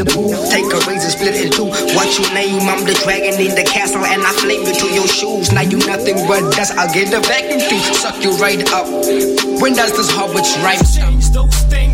the 0.00 0.08
pool? 0.08 0.32
Take 0.48 0.72
a 0.72 0.80
razor, 0.88 1.10
split 1.12 1.36
it 1.36 1.44
in 1.46 1.52
two. 1.52 1.68
What 1.92 2.08
you 2.16 2.24
name? 2.32 2.64
I'm 2.64 2.84
the 2.88 2.96
dragon 3.04 3.36
in 3.36 3.52
the 3.54 3.64
castle, 3.64 4.04
and 4.04 4.22
I 4.24 4.32
flame 4.40 4.64
you 4.64 4.72
to 4.72 4.86
your 4.88 5.08
shoes. 5.08 5.52
Now 5.52 5.62
you 5.62 5.78
nothing 5.84 6.16
but 6.26 6.40
dust. 6.56 6.72
I'll 6.76 6.92
get 6.92 7.12
the 7.12 7.20
vacuum 7.20 7.60
to 7.60 7.76
suck 7.94 8.16
you 8.24 8.32
right 8.40 8.60
up. 8.72 8.88
When 9.60 9.74
does 9.76 9.92
this 9.92 10.10
Harvard's 10.10 10.56
rhyme? 10.64 10.80
Change 10.80 11.30
those 11.30 11.58
things 11.68 11.89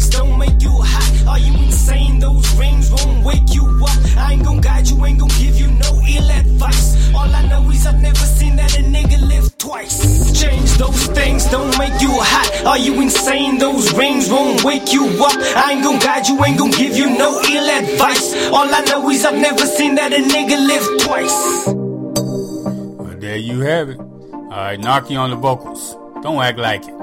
those 10.78 11.06
things 11.08 11.44
don't 11.46 11.76
make 11.78 12.00
you 12.00 12.10
hot. 12.10 12.66
Are 12.66 12.78
you 12.78 13.00
insane? 13.00 13.58
Those 13.58 13.92
rings 13.94 14.30
won't 14.30 14.62
wake 14.64 14.92
you 14.92 15.06
up. 15.24 15.36
I 15.56 15.72
ain't 15.72 15.82
gon' 15.82 15.98
guide 15.98 16.26
you, 16.28 16.42
ain't 16.44 16.58
gon' 16.58 16.70
give 16.70 16.96
you 16.96 17.06
no 17.16 17.40
ill 17.40 17.68
advice. 17.70 18.34
All 18.48 18.68
I 18.72 18.80
know 18.82 19.08
is 19.10 19.24
I've 19.24 19.34
never 19.40 19.64
seen 19.66 19.94
that 19.96 20.12
a 20.12 20.16
nigga 20.16 20.56
live 20.66 20.86
twice. 21.02 21.66
Well, 21.66 23.16
there 23.18 23.36
you 23.36 23.60
have 23.60 23.88
it. 23.90 23.98
Alright, 23.98 24.80
Narky 24.80 25.18
on 25.18 25.30
the 25.30 25.36
vocals. 25.36 25.94
Don't 26.22 26.42
act 26.42 26.58
like 26.58 26.82
it. 26.86 26.94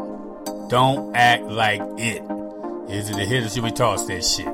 Don't 0.69 1.15
act 1.15 1.43
like 1.43 1.81
it. 1.97 2.21
Is 2.89 3.09
it 3.09 3.17
a 3.17 3.25
hit 3.25 3.43
or 3.43 3.49
should 3.49 3.63
we 3.63 3.71
toss 3.71 4.05
that 4.07 4.23
shit? 4.23 4.47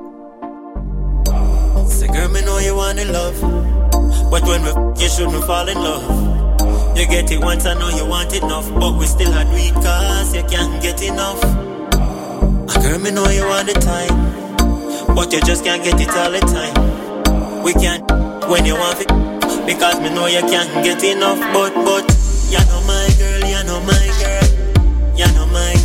Say, 1.90 2.08
girl, 2.08 2.30
me 2.30 2.42
know 2.42 2.60
you 2.60 2.76
want 2.76 3.00
in 3.00 3.12
love. 3.12 3.40
But 4.30 4.44
when 4.44 4.64
we 4.64 4.70
f- 4.70 5.02
you 5.02 5.10
shouldn't 5.10 5.44
fall 5.46 5.68
in 5.68 5.78
love. 5.78 6.29
You 7.00 7.08
get 7.08 7.32
it 7.32 7.40
once, 7.40 7.66
I 7.66 7.76
know 7.76 7.88
you 7.88 8.06
want 8.06 8.36
enough. 8.36 8.70
But 8.74 9.00
we 9.00 9.06
still 9.06 9.32
had 9.32 9.48
weak 9.54 9.74
cause 9.76 10.36
you 10.36 10.44
can't 10.44 10.84
get 10.84 11.02
enough. 11.02 11.40
Girl, 11.40 13.00
me 13.00 13.12
know 13.12 13.30
you 13.30 13.48
want 13.48 13.68
the 13.68 13.74
time. 13.80 15.16
But 15.16 15.32
you 15.32 15.40
just 15.40 15.64
can't 15.64 15.82
get 15.82 15.96
it 15.96 16.10
all 16.10 16.30
the 16.30 16.42
time. 16.42 17.64
We 17.64 17.72
can't 17.72 18.04
when 18.52 18.66
you 18.66 18.76
want 18.76 19.00
it. 19.00 19.08
Because 19.66 20.02
me 20.02 20.10
know 20.10 20.28
you 20.28 20.42
can't 20.42 20.84
get 20.84 21.02
enough. 21.06 21.40
But, 21.54 21.74
but, 21.88 22.04
you 22.52 22.60
know 22.68 22.82
my 22.84 23.08
girl, 23.18 23.48
you 23.48 23.64
know 23.64 23.80
my 23.80 24.06
girl. 24.20 25.16
You 25.16 25.28
know 25.40 25.46
my 25.56 25.79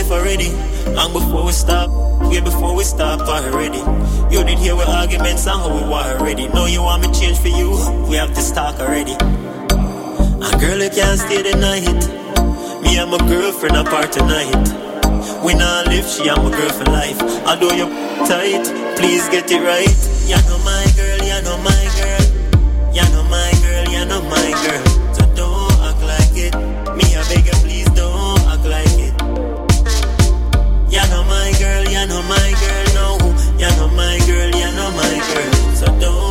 wife 0.00 0.10
already. 0.12 0.50
Long 0.94 1.12
before 1.12 1.44
we 1.44 1.52
stop. 1.52 1.90
way 2.30 2.40
before 2.40 2.74
we 2.74 2.84
start 2.84 3.20
already. 3.22 3.82
You 4.34 4.44
did 4.44 4.58
hear 4.58 4.76
with 4.76 4.88
arguments 4.88 5.46
and 5.46 5.60
how 5.60 5.74
we 5.74 5.82
were 5.82 6.18
already. 6.18 6.48
Know 6.48 6.66
you 6.66 6.82
want 6.82 7.02
me 7.02 7.12
change 7.12 7.38
for 7.38 7.48
you, 7.48 7.70
we 8.08 8.16
have 8.16 8.34
this 8.34 8.50
talk 8.52 8.78
already. 8.78 9.14
A 9.14 10.50
girl, 10.60 10.78
you 10.78 10.90
can't 10.90 11.18
stay 11.18 11.42
the 11.42 11.56
night. 11.56 12.00
Me 12.82 12.98
and 12.98 13.10
my 13.10 13.18
girlfriend 13.28 13.76
apart 13.76 14.12
tonight. 14.12 14.54
We 15.44 15.54
not 15.54 15.86
live, 15.88 16.06
she 16.06 16.28
and 16.28 16.42
my 16.42 16.50
girl 16.50 16.70
for 16.70 16.84
life. 16.84 17.20
I 17.20 17.54
Although 17.54 17.74
you 17.74 17.86
tight, 18.26 18.64
please 18.96 19.28
get 19.28 19.50
it 19.50 19.60
right. 19.60 19.98
You 20.30 20.38
know 20.48 20.58
my 20.64 20.84
girl, 20.96 21.18
you 21.28 21.38
know 21.42 21.58
my 21.58 21.84
girl. 21.98 22.24
You 22.94 23.04
know 23.12 23.24
my 23.24 23.59
So 35.80 35.86
don't 35.98 36.29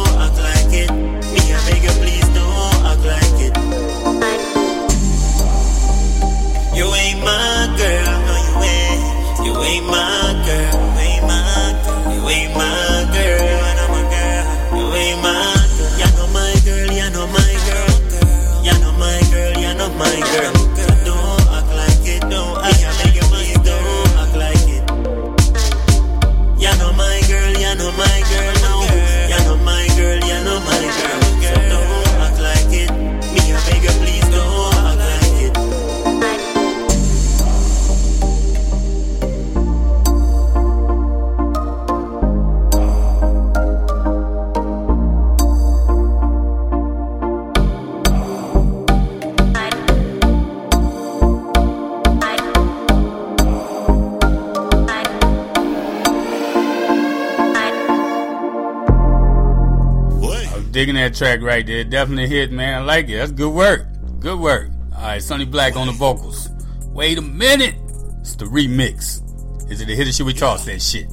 digging 60.79 60.95
that 60.95 61.13
track 61.13 61.41
right 61.41 61.67
there. 61.67 61.83
Definitely 61.83 62.27
hit, 62.27 62.53
man. 62.53 62.81
I 62.81 62.85
like 62.85 63.09
it. 63.09 63.17
That's 63.17 63.33
good 63.33 63.53
work. 63.53 63.85
Good 64.21 64.39
work. 64.39 64.69
All 64.95 65.01
right, 65.01 65.21
Sonny 65.21 65.43
Black 65.43 65.75
on 65.75 65.87
the 65.87 65.91
vocals. 65.91 66.47
Wait 66.93 67.17
a 67.17 67.21
minute. 67.21 67.75
It's 68.21 68.37
the 68.37 68.45
remix. 68.45 69.21
Is 69.69 69.81
it 69.81 69.89
a 69.89 69.93
hit 69.93 70.07
or 70.07 70.13
should 70.13 70.25
we 70.25 70.33
toss 70.33 70.63
that 70.67 70.81
shit? 70.81 71.07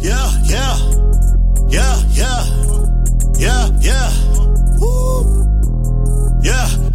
Yeah, 0.00 0.30
yeah, 0.44 0.76
yeah, 1.70 1.96
yeah, 2.10 2.44
yeah, 3.38 3.70
yeah. 3.80 4.12
Woo. 4.78 5.46
Yeah. 6.42 6.87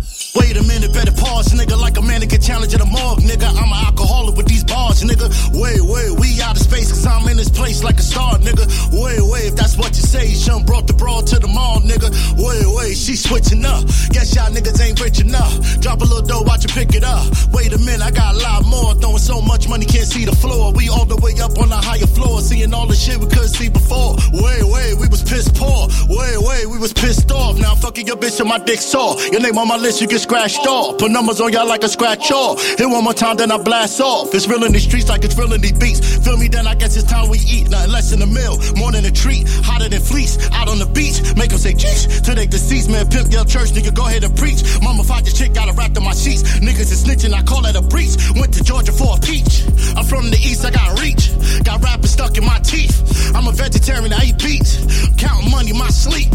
A 0.64 0.66
minute, 0.66 0.94
better 0.94 1.12
pause, 1.12 1.52
nigga, 1.52 1.80
like 1.80 1.98
a 1.98 2.02
mannequin 2.02 2.40
challenge 2.40 2.74
at 2.74 2.80
a 2.80 2.86
morgue, 2.86 3.20
nigga. 3.20 3.50
I'm 3.52 3.68
an 3.68 3.86
alcoholic 3.86 4.36
with 4.38 4.48
these 4.48 4.64
bars, 4.64 5.04
nigga. 5.04 5.28
Wait, 5.52 5.82
wait, 5.82 6.12
we 6.20 6.40
out 6.42 6.56
of 6.56 6.62
space, 6.64 6.90
cause 6.90 7.06
I'm 7.06 7.28
in 7.28 7.36
this 7.36 7.50
place 7.50 7.84
like 7.84 7.98
a 7.98 8.02
star, 8.02 8.38
nigga. 8.40 8.64
Wait, 8.94 9.20
wait, 9.20 9.52
if 9.52 9.56
that's 9.56 9.78
what 9.78 9.90
you 9.90 10.04
say, 10.04 10.28
Shun 10.34 10.64
brought 10.64 10.88
the 10.88 10.94
broad 10.94 11.28
to 11.28 11.40
the 11.40 11.48
mall, 11.48 11.82
nigga. 11.82 12.08
Wait, 12.40 12.64
wait, 12.78 12.96
she 12.96 13.16
switching 13.16 13.66
up. 13.66 13.84
Guess 14.16 14.36
y'all 14.36 14.52
niggas 14.52 14.80
ain't 14.80 15.00
rich 15.02 15.20
enough. 15.20 15.52
Drop 15.82 16.00
a 16.00 16.06
little 16.06 16.22
dough, 16.22 16.44
watch 16.44 16.64
you 16.64 16.72
pick 16.72 16.96
it 16.96 17.04
up. 17.04 17.28
Wait 17.52 17.74
a 17.74 17.80
minute, 17.80 18.02
I 18.02 18.12
got 18.12 18.36
a 18.36 18.38
lot 18.38 18.64
more. 18.66 18.96
Throwing 18.96 19.18
so 19.18 19.42
much 19.42 19.68
money, 19.68 19.86
can't 19.86 20.08
see 20.08 20.24
the 20.24 20.36
floor. 20.36 20.72
We 20.72 20.88
all 20.88 21.06
the 21.06 21.18
way 21.18 21.36
up 21.44 21.60
on 21.60 21.70
the 21.70 21.82
higher 21.82 22.08
floor, 22.08 22.40
seeing 22.40 22.74
all 22.74 22.88
the 22.88 22.96
shit 22.96 23.20
we 23.20 23.28
couldn't 23.28 23.52
see 23.52 23.68
before. 23.68 24.16
Wait, 24.32 24.64
wait, 24.64 24.96
we 24.96 25.08
was 25.10 25.24
pissed 25.24 25.56
poor. 25.56 25.90
Wait, 26.08 26.38
wait, 26.40 26.66
we 26.72 26.78
was 26.78 26.94
pissed 26.94 27.32
off. 27.32 27.60
Now 27.60 27.72
I'm 27.72 27.78
fucking 27.78 28.08
your 28.08 28.16
bitch 28.16 28.40
and 28.40 28.48
my 28.48 28.60
dick 28.60 28.80
sore. 28.80 29.20
Your 29.32 29.42
name 29.42 29.58
on 29.58 29.68
my 29.68 29.78
list, 29.78 30.00
you 30.00 30.08
get 30.08 30.22
scratched 30.22 30.53
off. 30.60 30.98
Put 30.98 31.12
numbers 31.12 31.42
on 31.42 31.52
y'all 31.52 31.68
like 31.68 31.84
a 31.84 31.90
scratch 31.90 32.32
off. 32.32 32.62
Hit 32.78 32.88
one 32.88 33.04
more 33.04 33.14
time, 33.14 33.38
then 33.38 33.52
I 33.52 33.58
blast 33.58 34.00
off. 34.00 34.34
It's 34.34 34.48
real 34.48 34.64
in 34.64 34.72
these 34.72 34.84
streets 34.84 35.10
like 35.10 35.24
it's 35.24 35.38
real 35.38 35.52
in 35.54 35.62
these 35.62 35.74
beats. 35.74 36.18
Feel 36.24 36.38
me, 36.38 36.48
then 36.48 36.68
I 36.68 36.76
guess 36.76 36.96
it's 36.96 37.10
time 37.10 37.30
we 37.30 37.40
eat. 37.40 37.70
Nothing 37.70 37.92
less 37.92 38.12
than 38.12 38.22
a 38.22 38.28
meal, 38.28 38.58
more 38.76 38.92
than 38.92 39.06
a 39.06 39.12
treat. 39.12 39.48
Hotter 39.64 39.90
than 39.90 40.02
fleece, 40.02 40.38
out 40.52 40.70
on 40.70 40.80
the 40.80 40.86
beach. 40.86 41.22
Make 41.36 41.50
them 41.50 41.60
say, 41.60 41.74
jeez, 41.74 42.24
till 42.24 42.36
they 42.36 42.48
deceased, 42.48 42.90
man. 42.90 43.08
Pimp 43.10 43.32
your 43.32 43.46
church, 43.46 43.72
nigga, 43.72 43.94
go 43.94 44.06
ahead 44.08 44.24
and 44.24 44.36
preach. 44.38 44.64
Mama 44.82 45.04
fight 45.04 45.26
the 45.26 45.32
chick, 45.32 45.54
got 45.54 45.70
a 45.70 45.74
wrapped 45.74 45.98
in 45.98 46.04
my 46.04 46.14
sheets. 46.14 46.44
Niggas 46.60 46.92
is 46.92 47.04
snitching, 47.04 47.34
I 47.34 47.44
call 47.44 47.62
that 47.64 47.76
a 47.76 47.82
breach. 47.82 48.16
Went 48.36 48.54
to 48.56 48.64
Georgia 48.64 48.92
for 48.92 49.18
a 49.18 49.20
peach. 49.20 49.66
I'm 49.98 50.06
from 50.06 50.30
the 50.30 50.38
east, 50.38 50.66
I 50.66 50.72
got 50.72 51.00
reach. 51.00 51.32
Got 51.64 51.84
rappers 51.84 52.12
stuck 52.12 52.38
in 52.38 52.46
my 52.46 52.60
teeth. 52.60 52.94
I'm 53.36 53.48
a 53.48 53.52
vegetarian, 53.52 54.14
I 54.14 54.26
eat 54.26 54.38
beets. 54.38 54.78
Counting 55.18 55.52
money, 55.52 55.74
my 55.74 55.90
sleep. 55.90 56.32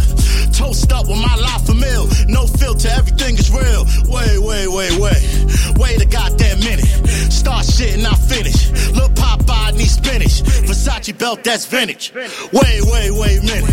Toast 0.52 0.90
up 0.92 1.06
with 1.06 1.20
my 1.20 1.36
life 1.36 1.66
for 1.66 1.74
meal. 1.74 2.08
No 2.28 2.46
filter, 2.46 2.88
everything 2.88 3.36
is 3.36 3.50
real. 3.50 3.84
Wait, 4.08 4.38
wait, 4.38 4.68
wait, 4.68 4.98
wait. 4.98 5.48
Wait 5.76 6.02
a 6.02 6.06
goddamn 6.06 6.58
minute. 6.60 6.86
Start 7.30 7.64
shit 7.64 7.96
and 7.96 8.06
I 8.06 8.14
finish. 8.14 8.70
Look 8.92 9.12
Popeye 9.12 9.76
need 9.76 9.88
spinach. 9.88 10.42
Versace 10.66 11.16
belt, 11.16 11.44
that's 11.44 11.66
vintage. 11.66 12.12
Wait, 12.14 12.82
wait, 12.84 13.10
wait 13.12 13.38
a 13.38 13.42
minute. 13.42 13.70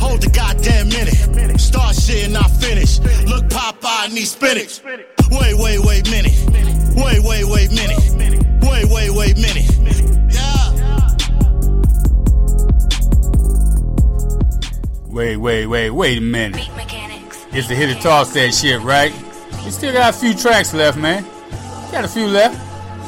Hold 0.00 0.22
the 0.22 0.30
goddamn 0.32 0.88
minute. 0.88 1.60
Start 1.60 1.96
shit 1.96 2.26
and 2.26 2.36
I 2.36 2.46
finish. 2.48 3.00
Look 3.26 3.48
Popeye 3.48 4.12
need 4.12 4.26
spinach. 4.26 4.80
Wait, 5.30 5.54
wait, 5.56 5.78
wait 5.80 6.06
a 6.06 6.10
minute. 6.10 6.32
Wait, 6.96 7.22
wait, 7.22 7.44
wait 7.44 7.70
a 7.70 7.74
minute. 7.74 7.98
Wait, 8.62 8.88
wait, 8.88 9.10
wait 9.10 9.36
a 9.36 9.40
minute. 9.40 9.66
Wait, 15.08 15.36
wait, 15.36 15.66
wait, 15.66 15.90
wait 15.90 16.18
a 16.18 16.20
minute. 16.20 16.68
It's 17.52 17.66
the 17.66 17.74
hit 17.74 17.96
or 17.96 18.00
toss 18.00 18.32
that 18.34 18.54
shit, 18.54 18.80
right? 18.80 19.12
We 19.64 19.70
still 19.70 19.92
got 19.92 20.14
a 20.14 20.16
few 20.16 20.34
tracks 20.34 20.74
left, 20.74 20.98
man. 20.98 21.24
Got 21.92 22.04
a 22.04 22.08
few 22.08 22.26
left. 22.26 22.58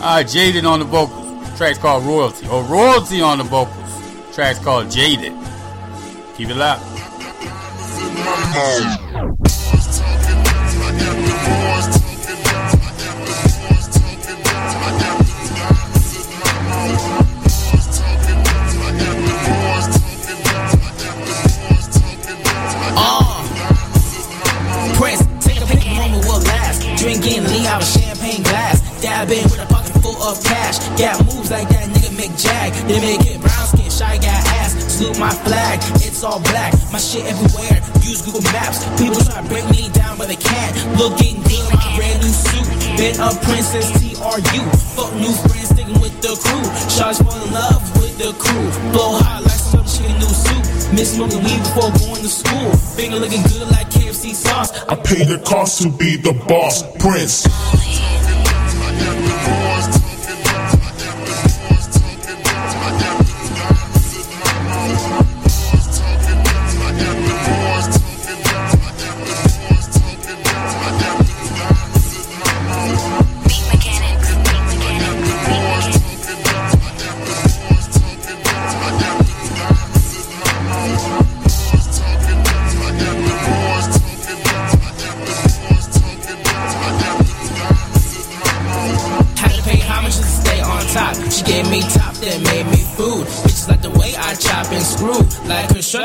Uh, 0.03 0.23
Jaded 0.23 0.65
on 0.65 0.81
the 0.81 0.85
vocals. 0.85 1.57
Track's 1.57 1.79
called 1.79 2.05
Royalty. 2.05 2.49
Or 2.49 2.63
Royalty 2.65 3.21
on 3.21 3.39
the 3.39 3.45
vocals. 3.45 4.35
Track's 4.35 4.59
called 4.59 4.91
Jaded. 4.91 5.33
Keep 6.37 6.51
it 6.51 6.57
locked. 6.57 6.83
They 32.89 32.99
make 33.01 33.23
it 33.27 33.41
brown 33.41 33.67
skin, 33.67 33.91
shy 33.91 34.17
got 34.19 34.43
ass. 34.59 34.75
Salute 34.91 35.19
my 35.19 35.31
flag, 35.31 35.79
it's 36.03 36.25
all 36.25 36.41
black. 36.41 36.75
My 36.93 36.99
shit 36.99 37.25
everywhere. 37.27 37.79
Use 38.03 38.23
Google 38.23 38.43
Maps. 38.51 38.83
People 38.99 39.23
try 39.23 39.41
to 39.41 39.49
break 39.49 39.65
me 39.71 39.89
down, 39.91 40.19
but 40.19 40.27
they 40.27 40.37
can't. 40.37 40.75
Looking 40.99 41.39
good 41.47 41.63
in 41.63 41.79
my 41.79 41.89
brand 41.95 42.19
new 42.23 42.35
suit. 42.35 42.67
Been 42.99 43.15
a 43.23 43.31
princess, 43.47 43.87
TRU. 43.95 44.63
Fuck 44.99 45.15
new 45.15 45.33
friends, 45.47 45.71
sticking 45.71 45.99
with 46.03 46.15
the 46.21 46.35
crew. 46.35 46.67
Shots 46.91 47.23
fall 47.23 47.39
in 47.39 47.53
love 47.55 47.83
with 48.03 48.19
the 48.19 48.35
crew. 48.35 48.67
Blow 48.91 49.15
hot 49.23 49.43
like 49.43 49.63
some 49.63 49.87
chicken 49.87 50.19
new 50.19 50.27
soup. 50.27 50.63
Miss 50.93 51.15
smoking 51.15 51.43
weed 51.45 51.63
before 51.63 51.91
going 52.03 52.21
to 52.21 52.29
school. 52.29 52.71
Finger 52.99 53.17
looking 53.17 53.43
good 53.45 53.71
like 53.71 53.89
KFC 53.91 54.35
sauce. 54.35 54.75
I 54.89 54.97
pay 54.97 55.25
the 55.25 55.39
cost 55.47 55.83
to 55.83 55.91
be 55.91 56.17
the 56.17 56.35
boss, 56.47 56.83
Prince. 56.99 57.47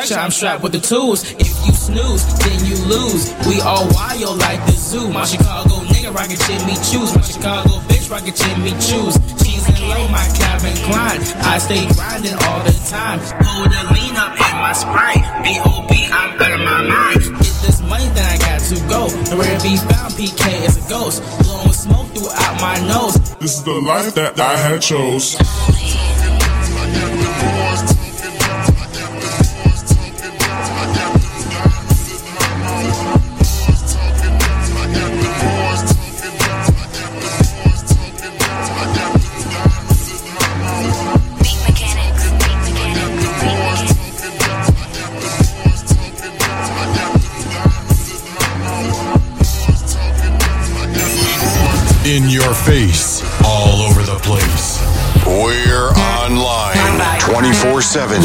Like 0.07 0.15
construction, 0.15 0.23
I'm 0.23 0.31
strapped 0.31 0.63
with 0.63 0.71
the 0.71 0.79
tools. 0.79 1.23
If 1.35 1.51
you 1.67 1.73
snooze, 1.75 2.23
then 2.39 2.63
you 2.63 2.79
lose. 2.87 3.27
We 3.43 3.59
all 3.59 3.83
wild 3.91 4.39
like 4.39 4.63
the 4.65 4.71
zoo. 4.71 5.09
My 5.09 5.25
Chicago 5.25 5.83
nigga 5.91 6.15
rockin' 6.15 6.39
Jimmy 6.47 6.79
Choos. 6.79 7.11
My 7.13 7.21
Chicago 7.21 7.83
bitch 7.91 8.09
rockin' 8.09 8.33
Jimmy 8.33 8.71
Choos. 8.79 9.19
Cheese 9.43 9.67
and 9.67 9.79
low, 9.83 10.07
my 10.07 10.23
cabin 10.39 10.71
grind. 10.87 11.27
I 11.43 11.57
stay 11.59 11.83
grinding 11.91 12.39
all 12.47 12.63
the 12.63 12.71
time. 12.87 13.19
Pull 13.19 13.67
the 13.67 13.83
lean 13.91 14.15
up 14.15 14.31
in 14.31 14.55
my 14.63 14.71
sprite. 14.71 15.43
B.O.B. 15.43 16.07
I'm 16.07 16.39
out 16.39 16.51
of 16.55 16.61
my 16.63 16.81
mind. 16.87 17.19
Get 17.43 17.55
this 17.67 17.81
money, 17.81 18.07
then 18.15 18.23
I 18.31 18.37
got 18.39 18.63
to 18.63 18.75
go. 18.87 19.11
Nowhere 19.27 19.59
to 19.59 19.63
be 19.63 19.75
found, 19.75 20.13
PK 20.15 20.63
is 20.63 20.77
a 20.79 20.87
ghost. 20.87 21.19
Blowing 21.43 21.73
smoke 21.73 22.07
throughout 22.15 22.55
my 22.61 22.79
nose. 22.87 23.19
This 23.43 23.59
is 23.59 23.63
the 23.63 23.75
life 23.75 24.15
that 24.15 24.39
I 24.39 24.55
had 24.55 24.81
chose. 24.81 25.35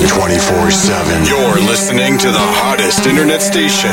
24 0.09 0.71
7. 0.71 1.27
You're 1.27 1.61
listening 1.67 2.19
to 2.19 2.27
the 2.29 2.39
hottest 2.39 3.07
internet 3.07 3.43
station. 3.43 3.91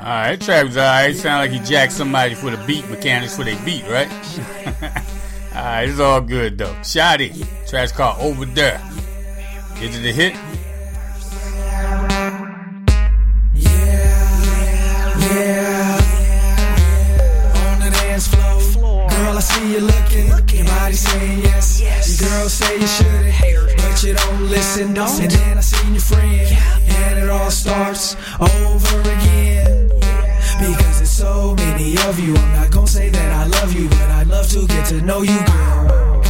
Alright, 0.00 0.40
track 0.40 0.64
was 0.66 0.76
alright. 0.76 1.16
Sound 1.16 1.38
like 1.40 1.50
he 1.50 1.58
jacked 1.66 1.92
somebody 1.92 2.34
for 2.34 2.50
the 2.50 2.62
beat 2.66 2.88
mechanics 2.90 3.36
for 3.36 3.44
their 3.44 3.58
beat, 3.64 3.86
right? 3.88 4.10
alright, 5.54 5.88
it's 5.88 6.00
all 6.00 6.20
good 6.20 6.58
though. 6.58 6.74
Shotty. 6.82 7.46
trash 7.68 7.92
called 7.92 8.20
Over 8.20 8.44
There. 8.44 8.80
Is 9.80 9.96
it 9.96 10.04
a 10.04 10.12
hit? 10.12 10.34
Yeah, 11.74 12.08
yeah, 13.54 14.38
yeah, 15.18 15.98
yeah. 17.16 17.72
On 17.72 17.80
the 17.80 17.90
dance 17.90 18.26
floor. 18.28 19.08
Girl, 19.08 19.36
I 19.36 19.40
see 19.40 19.72
you 19.72 19.80
looking. 19.80 20.28
Your 20.28 20.66
body 20.66 20.94
saying 20.94 21.38
yes. 21.40 21.80
Your 21.80 22.28
girl 22.28 22.48
say 22.48 22.80
you 22.80 22.86
shouldn't, 22.86 23.32
but 24.02 24.08
you 24.08 24.14
don't 24.14 24.50
listen. 24.50 24.94
Don't. 24.94 25.20
And 25.20 25.30
then 25.30 25.58
I 25.58 25.60
seen 25.60 25.92
your 25.92 26.00
friend, 26.00 26.48
and 26.88 27.18
it 27.18 27.28
all 27.30 27.50
starts 27.50 28.16
over 28.40 29.00
again. 29.00 29.88
Because 30.58 30.98
there's 30.98 31.10
so 31.10 31.54
many 31.56 31.96
of 32.08 32.18
you. 32.18 32.34
I'm 32.34 32.52
not 32.52 32.70
gonna 32.70 32.86
say 32.86 33.10
that 33.10 33.32
I 33.32 33.46
love 33.46 33.72
you, 33.72 33.88
but 33.88 34.10
I'd 34.10 34.26
love 34.28 34.48
to 34.50 34.66
get 34.66 34.86
to 34.86 35.00
know 35.02 35.22
you, 35.22 35.38
girl. 35.46 36.22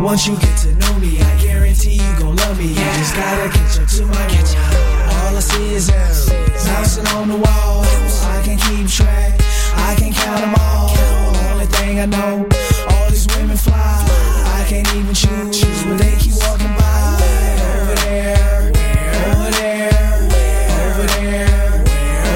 Once 0.00 0.26
you 0.26 0.36
get 0.36 0.56
to 0.58 0.74
know 0.76 0.94
me, 0.98 1.20
I 1.20 1.40
guarantee 1.40 1.94
you 1.94 2.18
gon' 2.18 2.36
love 2.36 2.58
me. 2.58 2.68
You 2.68 2.88
just 3.00 3.14
gotta 3.14 3.48
catch 3.50 3.78
up 3.80 3.88
to 3.88 4.06
my 4.06 4.26
world. 4.32 4.56
All 5.20 5.36
I 5.36 5.40
see 5.40 5.74
is 5.74 5.90
arrows 5.90 6.30
bouncing 6.66 7.06
on 7.08 7.28
the 7.28 7.36
wall. 7.36 7.84
I 8.36 8.42
can 8.44 8.58
keep 8.58 8.88
track, 8.88 9.40
I 9.88 9.94
can 9.96 10.12
count 10.12 10.40
them 10.40 10.54
all. 10.58 10.90
Only 11.52 11.66
thing 11.66 12.00
I 12.00 12.06
know, 12.06 12.48
all 12.90 13.10
these 13.10 13.26
women 13.36 13.56
fly. 13.56 14.43
I 14.64 14.66
can't 14.66 14.94
even 14.96 15.14
choose, 15.14 15.84
but 15.84 15.98
they 15.98 16.16
keep 16.16 16.32
walking 16.40 16.74
by. 16.74 17.20
Over 17.76 17.94
there, 18.00 18.72
over 19.28 19.50
there, 19.50 19.92
over 20.80 21.04
there, 21.04 21.84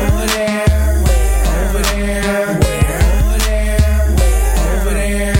over 0.05 0.26
there, 0.28 0.68
over 1.64 1.80
there, 1.88 2.20
over 2.28 2.68
there, 2.68 3.72
over 4.60 4.92
there. 4.92 5.32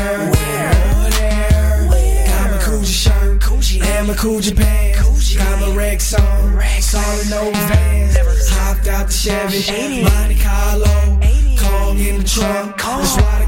over 0.97 1.11
there. 1.11 2.27
Got 2.27 2.51
my 2.53 2.57
Coogi 2.57 2.89
shirt 2.89 3.85
and 3.85 4.09
my 4.09 4.15
Coogi 4.15 4.57
pants. 4.57 5.37
Got 5.37 5.61
my 5.61 5.77
Rex 5.77 6.15
on, 6.15 6.59
solid 6.81 7.29
no 7.29 7.51
vans. 7.69 8.17
Hopped 8.49 8.87
out 8.89 9.09
the 9.09 9.13
Chevy, 9.13 10.05
Monte 10.05 10.41
Carlo. 10.41 11.21
Kong 11.59 11.99
in 11.99 12.21
the 12.21 12.25
trunk, 12.25 12.79
that's 12.79 13.17
why. 13.19 13.48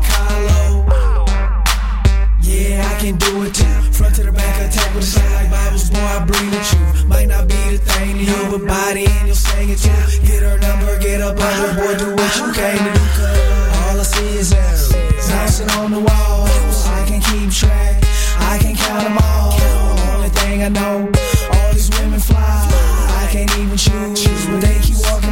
Yeah, 2.60 2.84
I 2.84 3.00
can 3.00 3.16
do 3.16 3.42
it 3.44 3.54
too. 3.54 3.64
Front 3.96 4.16
to 4.16 4.22
the 4.22 4.32
back, 4.32 4.60
attack 4.60 4.94
with 4.94 5.04
sound 5.04 5.32
like 5.32 5.50
Bibles. 5.50 5.88
Boy, 5.88 5.96
I 5.96 6.24
breathe 6.28 6.52
with 6.52 6.72
you. 6.76 7.08
Might 7.08 7.28
not 7.28 7.48
be 7.48 7.56
the 7.72 7.78
thing 7.78 8.18
to 8.18 8.24
you, 8.24 8.40
but 8.52 8.68
body 8.68 9.06
and 9.08 9.26
you'll 9.26 9.34
sing 9.34 9.70
it 9.70 9.78
too. 9.78 9.88
Get 10.28 10.42
her 10.42 10.58
number, 10.58 10.98
get 11.00 11.22
up 11.22 11.40
on 11.40 11.52
her, 11.56 11.72
boy, 11.72 11.96
do 11.96 12.12
what 12.12 12.36
you 12.36 12.52
came 12.52 12.84
to 12.84 12.92
do. 12.92 13.24
All 13.88 13.96
I 13.96 14.04
see 14.04 14.36
is 14.36 14.52
arrows 14.52 14.92
bouncing 15.24 15.70
on 15.80 15.90
the 15.90 16.00
wall. 16.00 16.44
I 16.92 17.00
can 17.08 17.24
keep 17.24 17.48
track, 17.50 18.04
I 18.52 18.58
can 18.60 18.76
count 18.76 19.08
them 19.08 19.16
all. 19.16 19.56
Only 20.12 20.28
thing 20.28 20.62
I 20.62 20.68
know, 20.68 21.08
all 21.56 21.72
these 21.72 21.88
women 21.96 22.20
fly. 22.20 22.44
I 22.44 23.26
can't 23.32 23.50
even 23.56 23.78
choose, 23.78 24.44
but 24.46 24.60
they 24.60 24.76
keep 24.84 25.00
walking 25.08 25.29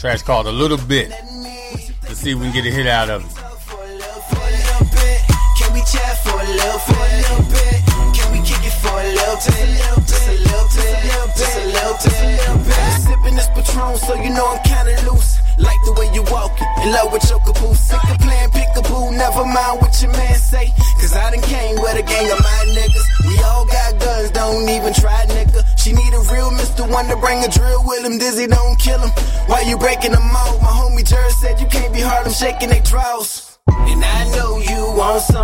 Track's 0.00 0.22
called 0.22 0.46
a 0.46 0.50
little 0.50 0.78
bit. 0.78 1.10
Let's 1.10 2.16
see 2.20 2.30
if 2.30 2.38
we 2.38 2.44
can 2.44 2.54
get 2.54 2.64
a 2.64 2.70
hit 2.70 2.86
out 2.86 3.10
of 3.10 3.22
it. 3.22 3.39
You 29.70 29.78
breaking 29.78 30.10
them 30.10 30.22
out? 30.34 30.60
My 30.60 30.66
homie 30.66 31.08
Jerry 31.08 31.30
said 31.30 31.60
you 31.60 31.66
can't 31.68 31.94
be 31.94 32.00
hard, 32.00 32.26
I'm 32.26 32.32
shaking 32.32 32.70
they 32.70 32.80
drawers. 32.80 33.58
And 33.68 34.04
I 34.04 34.24
know 34.34 34.58
you 34.58 34.80
want 34.98 35.22
somebody, 35.22 35.39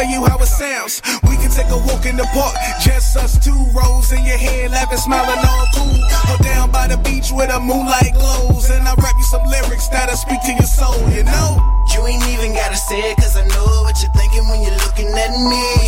tell 0.00 0.10
you 0.10 0.24
how 0.26 0.38
it 0.38 0.46
sounds. 0.46 1.02
We 1.28 1.36
can 1.36 1.50
take 1.50 1.68
a 1.68 1.76
walk 1.76 2.06
in 2.06 2.16
the 2.16 2.24
park, 2.32 2.54
just 2.80 3.16
us 3.16 3.36
two. 3.44 3.56
Rose 3.76 4.12
in 4.12 4.24
your 4.24 4.38
hair, 4.38 4.68
laughing, 4.68 4.98
smiling, 4.98 5.38
all 5.44 5.66
cool. 5.74 6.00
Or 6.32 6.38
down 6.42 6.70
by 6.70 6.88
the 6.88 6.96
beach 6.98 7.32
where 7.32 7.46
the 7.46 7.60
moonlight 7.60 8.14
glows. 8.14 8.70
And 8.70 8.86
I 8.88 8.94
rap 8.94 9.14
you 9.16 9.24
some 9.24 9.44
lyrics 9.44 9.88
that'll 9.88 10.16
speak 10.16 10.40
to 10.42 10.52
your 10.52 10.70
soul, 10.78 10.96
you 11.10 11.24
know? 11.24 11.48
You 11.92 12.06
ain't 12.06 12.26
even 12.28 12.54
gotta 12.54 12.76
say 12.76 13.12
it, 13.12 13.16
cause 13.16 13.36
I 13.36 13.44
know 13.44 13.66
what 13.84 14.00
you're 14.00 14.12
thinking 14.12 14.48
when 14.48 14.62
you're 14.62 14.80
looking 14.86 15.10
at 15.12 15.32
me. 15.36 15.79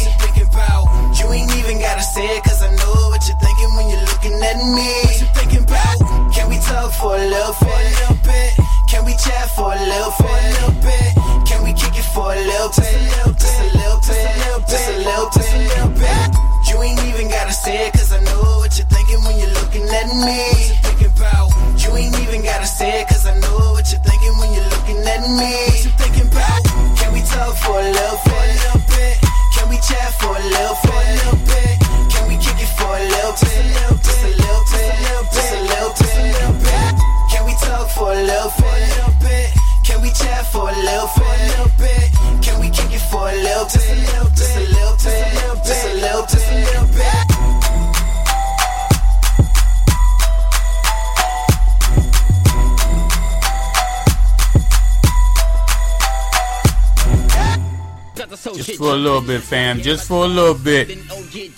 Little 59.22 59.40
bit, 59.40 59.46
fam. 59.46 59.80
Just 59.80 60.08
for 60.08 60.24
a 60.24 60.28
little 60.28 60.54
bit. 60.54 60.98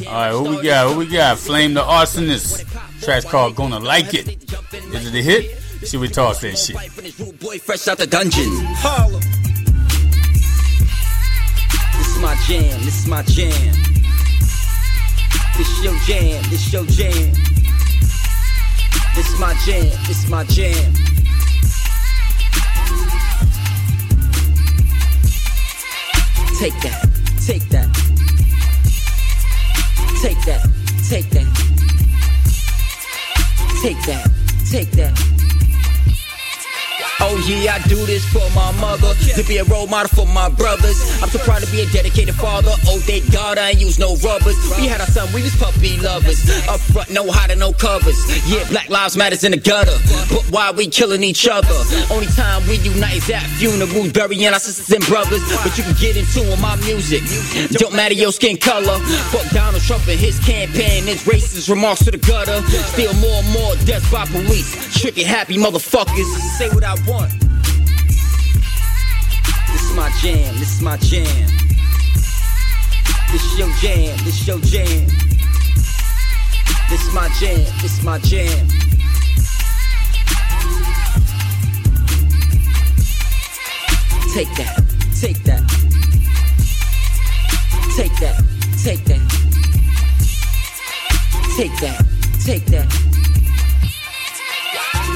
Alright, 0.07 0.33
who 0.33 0.57
we 0.57 0.63
got? 0.63 0.93
Who 0.93 0.99
we 0.99 1.07
got? 1.07 1.39
Flame 1.39 1.75
the 1.75 1.83
Arsonist. 1.83 2.65
Track's 3.03 3.25
called 3.25 3.57
Gonna 3.57 3.79
Like 3.79 4.15
It. 4.15 4.53
Is 4.73 5.07
it 5.07 5.15
a 5.15 5.23
hit? 5.23 5.59
See 5.87 5.97
we 5.97 6.09
toss 6.09 6.41
that 6.41 6.59
shit. 6.59 6.77
Boy, 7.41 7.59
fresh 7.59 7.89
out 7.89 7.99
the 7.99 8.07
dungeon. 8.07 8.51
This 11.97 12.09
is 12.09 12.19
my 12.21 12.35
jam. 12.47 12.85
This 12.85 13.01
is 13.01 13.07
my 13.07 13.23
jam. 13.23 13.75
This 15.57 15.85
your 15.85 15.97
jam. 16.01 16.43
This 16.51 16.73
your 16.73 16.85
jam. 16.85 17.33
This 19.15 19.29
is 19.31 19.41
my 19.41 19.55
jam. 19.65 19.91
This 20.07 20.25
is 20.25 20.31
my 20.31 20.45
jam. 20.45 20.95
Take 26.59 26.81
that. 26.83 27.14
Take 27.47 27.69
that. 27.69 27.87
Take 30.23 30.41
that. 30.47 30.67
Take 31.09 31.29
that. 31.31 31.47
Take 33.83 34.01
that. 34.07 34.31
Take 34.71 34.91
that. 34.93 35.13
Oh 37.21 37.37
yeah, 37.47 37.75
I 37.75 37.79
do 37.87 37.97
this 38.07 38.25
for 38.33 38.49
my 38.55 38.73
mother, 38.81 39.14
to 39.33 39.43
be 39.45 39.59
a 39.59 39.65
role 39.65 39.87
model 39.87 40.09
for 40.09 40.27
my 40.27 40.49
brothers. 40.49 41.01
I'm 41.23 41.29
so 41.29 41.39
proud 41.39 41.63
to 41.63 41.71
be 41.73 41.81
a 41.81 41.87
dedicated 41.87 42.35
father. 42.35 42.71
Oh, 42.87 42.99
thank 43.01 43.31
God 43.33 43.59
I 43.59 43.71
ain't 43.71 43.81
use 43.81 43.99
no 43.99 44.17
rubbers. 44.17 44.57
We 44.77 44.87
had 44.87 45.01
our 45.01 45.07
son, 45.07 45.33
we 45.33 45.43
was 45.43 45.55
puppy 45.57 45.97
lovers. 45.99 46.45
Up 46.69 46.81
front, 46.81 47.11
no 47.11 47.31
hiding, 47.31 47.59
no 47.59 47.73
covers. 47.73 48.19
Yeah, 48.49 48.69
Black 48.69 48.89
Lives 48.91 49.17
Matters 49.17 49.45
in 49.45 49.53
the 49.53 49.59
gutter, 49.59 49.97
but 50.31 50.45
why 50.51 50.71
we 50.71 50.89
killing 50.89 51.23
each 51.23 51.49
other? 51.49 51.75
Only 52.11 52.27
time 52.27 52.67
we 52.69 52.77
unite 52.79 53.17
is 53.17 53.31
at 53.31 53.47
funerals, 53.59 54.13
burying 54.13 54.53
our 54.53 54.59
sisters 54.59 54.91
and 54.95 55.05
brothers. 55.07 55.43
But 55.63 55.77
you 55.79 55.85
can 55.85 55.95
get 56.01 56.17
into 56.17 56.53
on 56.53 56.61
my 56.61 56.77
music. 56.85 57.23
Don't 57.79 57.95
matter 57.95 58.15
your 58.15 58.33
skin 58.33 58.57
color. 58.57 58.99
Fuck 59.33 59.51
Donald 59.51 59.83
Trump 59.83 60.07
and 60.09 60.19
his 60.19 60.39
campaign, 60.41 61.05
his 61.05 61.23
racist 61.25 61.69
remarks 61.71 62.05
to 62.05 62.11
the 62.11 62.19
gutter. 62.19 62.61
Still 62.93 63.15
more 63.15 63.43
and 63.43 63.51
more 63.53 63.75
deaths 63.87 64.11
by 64.11 64.27
police. 64.27 65.01
Tricky, 65.01 65.23
happy 65.23 65.57
motherfuckers. 65.57 66.27
Say 66.59 66.69
what 66.71 66.85
I 66.85 66.95
want. 67.07 67.33
Is 69.95 70.01
my 70.01 70.11
jam, 70.21 70.59
this 70.59 70.75
is 70.75 70.83
my 70.83 70.97
jam. 70.97 71.25
This 73.31 73.45
is 73.45 73.59
your 73.61 73.69
jam, 73.79 74.17
this 74.25 74.41
is 74.41 74.49
your 74.49 74.59
jam. 74.59 75.07
This 76.91 77.07
is 77.07 77.15
my 77.15 77.29
jam, 77.39 77.59
this 77.81 77.99
is 77.99 78.03
my 78.03 78.19
jam. 78.19 78.67
Take 84.33 84.53
that, 84.57 84.83
take 85.21 85.45
that. 85.45 85.63
Take 87.95 88.17
that, 88.19 88.43
take 88.83 89.05
that. 89.05 89.23
Take 91.57 91.77
that, 91.79 92.05
take 92.45 92.67
that. 92.67 93.14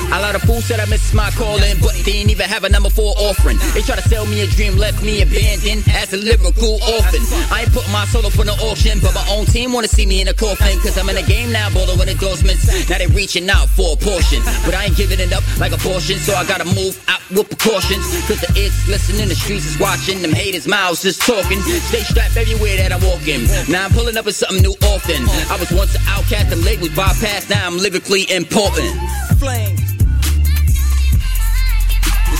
A 0.09 0.21
lot 0.21 0.35
of 0.35 0.43
fools 0.43 0.65
said 0.65 0.81
I 0.81 0.87
missed 0.87 1.13
my 1.13 1.31
calling, 1.37 1.77
but 1.83 1.93
they 2.01 2.17
didn't 2.17 2.31
even 2.31 2.49
have 2.49 2.65
a 2.65 2.69
number 2.69 2.89
four 2.89 3.13
offering. 3.19 3.59
They 3.75 3.83
try 3.83 3.97
to 3.97 4.09
sell 4.09 4.25
me 4.25 4.41
a 4.41 4.47
dream, 4.47 4.77
left 4.77 5.03
me 5.05 5.21
abandoned 5.21 5.85
as 5.93 6.13
a 6.13 6.17
lyrical 6.17 6.81
orphan. 6.81 7.21
I 7.53 7.69
ain't 7.69 7.73
putting 7.73 7.93
my 7.93 8.07
solo 8.07 8.31
for 8.31 8.45
the 8.45 8.57
auction, 8.73 9.01
but 9.01 9.15
my 9.15 9.27
own 9.29 9.45
team 9.45 9.73
wanna 9.73 9.89
see 9.89 10.07
me 10.07 10.23
in 10.23 10.29
a 10.29 10.35
coffin. 10.35 10.81
Cause 10.81 10.97
I'm 10.97 11.09
in 11.11 11.17
the 11.17 11.23
game 11.23 11.53
now, 11.53 11.69
bowling 11.71 11.99
with 11.99 12.09
endorsements. 12.09 12.65
Now 12.89 12.97
they 12.99 13.07
reaching 13.09 13.49
out 13.51 13.69
for 13.69 13.93
a 13.93 13.97
portion, 13.97 14.41
but 14.65 14.75
I 14.75 14.87
ain't 14.87 14.97
giving 14.97 15.21
it 15.21 15.33
up 15.33 15.45
like 15.61 15.73
a 15.73 15.79
portion, 15.79 16.17
so 16.17 16.33
I 16.35 16.45
gotta 16.47 16.65
move 16.65 16.97
out 17.09 17.21
with 17.29 17.53
precautions. 17.53 18.09
Cause 18.25 18.41
the 18.41 18.49
it's 18.57 18.89
listening, 18.89 19.29
the 19.29 19.37
streets 19.37 19.67
is 19.67 19.79
watching, 19.79 20.23
them 20.23 20.33
haters' 20.33 20.67
mouths 20.67 21.05
is 21.05 21.19
talking. 21.19 21.61
Stay 21.61 22.01
strapped 22.01 22.37
everywhere 22.37 22.79
that 22.79 22.93
I'm 22.97 23.05
walking. 23.05 23.45
Now 23.69 23.85
I'm 23.85 23.93
pulling 23.93 24.17
up 24.17 24.25
with 24.25 24.37
something 24.37 24.63
new 24.63 24.75
often. 24.89 25.21
I 25.53 25.61
was 25.61 25.71
once 25.71 25.95
an 25.95 26.03
outcast, 26.09 26.49
them 26.49 26.63
labels 26.63 26.97
bypassed, 26.97 27.51
now 27.51 27.67
I'm 27.67 27.77
lyrically 27.77 28.25
important. 28.33 28.89
Flame. 29.37 29.77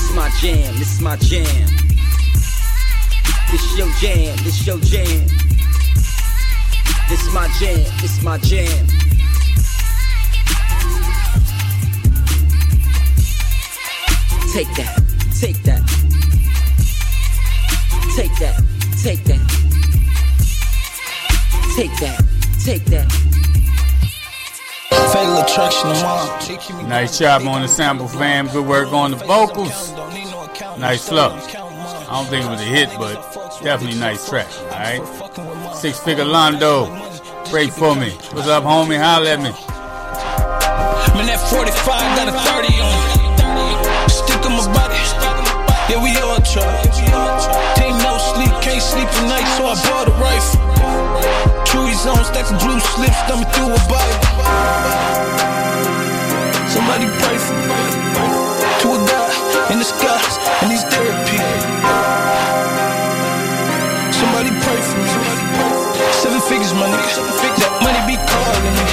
This 0.09 0.17
my 0.17 0.29
jam, 0.39 0.75
this 0.79 0.93
is 0.93 1.01
my 1.01 1.15
jam. 1.17 1.67
This 3.51 3.77
your 3.77 3.87
jam, 3.99 4.37
this 4.43 4.65
your 4.65 4.79
jam. 4.79 5.27
This 7.07 7.21
is 7.21 7.31
my 7.31 7.47
jam, 7.59 7.83
this 8.01 8.17
is 8.17 8.23
my 8.23 8.39
jam. 8.39 8.87
Take 14.51 14.73
that, 14.77 14.99
take 15.39 15.61
that. 15.61 15.85
Take 18.15 18.35
that, 18.39 18.63
take 19.03 19.23
that. 19.25 19.39
Take 21.75 21.95
that, 21.99 22.25
take 22.65 22.85
that. 22.85 23.38
Fatal 24.89 25.37
attraction. 25.37 25.89
Nice 26.87 27.17
job 27.19 27.43
on 27.43 27.61
the 27.61 27.67
sample, 27.67 28.07
fam. 28.07 28.47
Good 28.47 28.65
work 28.65 28.91
on 28.91 29.11
the 29.11 29.17
vocals. 29.17 29.93
Nice 30.77 31.07
flow. 31.07 31.29
I 31.29 32.11
don't 32.11 32.25
think 32.27 32.45
it 32.45 32.49
was 32.49 32.61
a 32.61 32.65
hit, 32.65 32.89
but 32.97 33.15
definitely 33.61 33.99
nice 33.99 34.27
track. 34.27 34.47
All 34.59 34.69
right. 34.69 35.75
Six 35.75 35.99
figure 35.99 36.25
Londo. 36.25 36.87
Pray 37.49 37.67
for 37.67 37.95
me. 37.95 38.11
What's 38.33 38.47
up, 38.47 38.63
homie? 38.63 38.99
Holla 38.99 39.29
at 39.29 39.39
me. 39.39 39.51
Man, 41.15 41.25
that 41.27 41.39
45 41.49 41.75
got 42.17 42.27
a 42.27 42.31
30 42.31 42.81
on 42.81 44.05
it. 44.05 44.11
Stick 44.11 44.45
on 44.45 44.53
my 44.53 44.73
body. 44.73 44.95
Yeah, 45.89 46.01
we 46.03 46.15
all 46.21 46.37
try. 46.41 46.65
Ain't 47.81 47.97
no 48.03 48.17
sleep, 48.17 48.53
can't 48.61 48.81
sleep 48.81 49.07
at 49.07 49.27
night, 49.27 49.47
so 49.57 49.65
I 49.65 49.75
bought 49.89 50.07
a 50.07 50.11
rifle. 50.21 50.78
Chewy's 51.99 52.17
on, 52.17 52.23
stack 52.23 52.47
of 52.51 52.59
blue 52.63 52.79
slips, 52.79 53.19
thumbing 53.27 53.47
through 53.51 53.75
a 53.75 53.79
Bible. 53.91 54.23
Somebody 56.71 57.11
pray 57.19 57.37
for 57.37 57.55
me. 57.59 57.75
To 58.79 58.87
a 58.95 58.99
God 59.03 59.31
in 59.71 59.79
the 59.79 59.83
skies, 59.83 60.39
and 60.63 60.71
he's 60.71 60.83
therapy. 60.87 61.39
Somebody 64.15 64.51
pray 64.63 64.79
for 64.79 64.99
me. 65.03 65.11
Seven 66.23 66.39
figures, 66.47 66.73
my 66.73 66.87
nigga. 66.87 67.19
That 67.59 67.73
money 67.83 67.99
be 68.07 68.15
calling 68.15 68.75
me. 68.79 68.85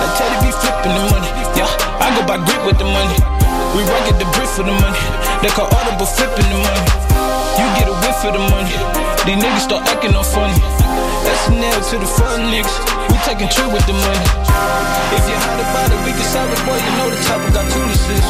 That 0.00 0.10
Teddy 0.16 0.36
be 0.40 0.50
flipping 0.56 0.94
the 0.96 1.04
money. 1.12 1.28
Yeah, 1.52 1.68
I 2.00 2.16
go 2.16 2.24
by 2.24 2.40
grip 2.40 2.64
with 2.64 2.78
the 2.78 2.88
money. 2.88 3.18
We 3.76 3.84
rugged 3.84 4.16
the 4.16 4.28
brick 4.32 4.48
for 4.48 4.64
the 4.64 4.72
money. 4.72 5.00
They 5.44 5.52
call 5.52 5.68
audible 5.68 6.06
flipping 6.06 6.48
the 6.48 6.58
money. 6.64 6.84
You 7.60 7.66
get 7.76 7.92
a 7.92 7.96
whiff 8.00 8.16
for 8.24 8.32
the 8.32 8.40
money. 8.40 9.07
These 9.28 9.44
niggas 9.44 9.68
start 9.68 9.84
acting 9.92 10.16
all 10.16 10.24
funny. 10.24 10.56
That's 11.20 11.52
nail 11.52 11.76
to 11.76 11.96
the 12.00 12.08
fun 12.16 12.48
niggas. 12.48 12.72
We 13.12 13.20
taking 13.28 13.44
trip 13.52 13.68
with 13.68 13.84
the 13.84 13.92
money. 13.92 14.24
If 15.12 15.20
you 15.28 15.36
hot 15.44 15.60
about 15.60 15.92
it, 15.92 16.00
we 16.00 16.16
can 16.16 16.24
solve 16.24 16.48
it, 16.48 16.56
boy. 16.64 16.80
You 16.80 16.92
know 16.96 17.12
the 17.12 17.20
top 17.28 17.44
got 17.52 17.68
cool 17.68 17.84
assist. 17.92 18.24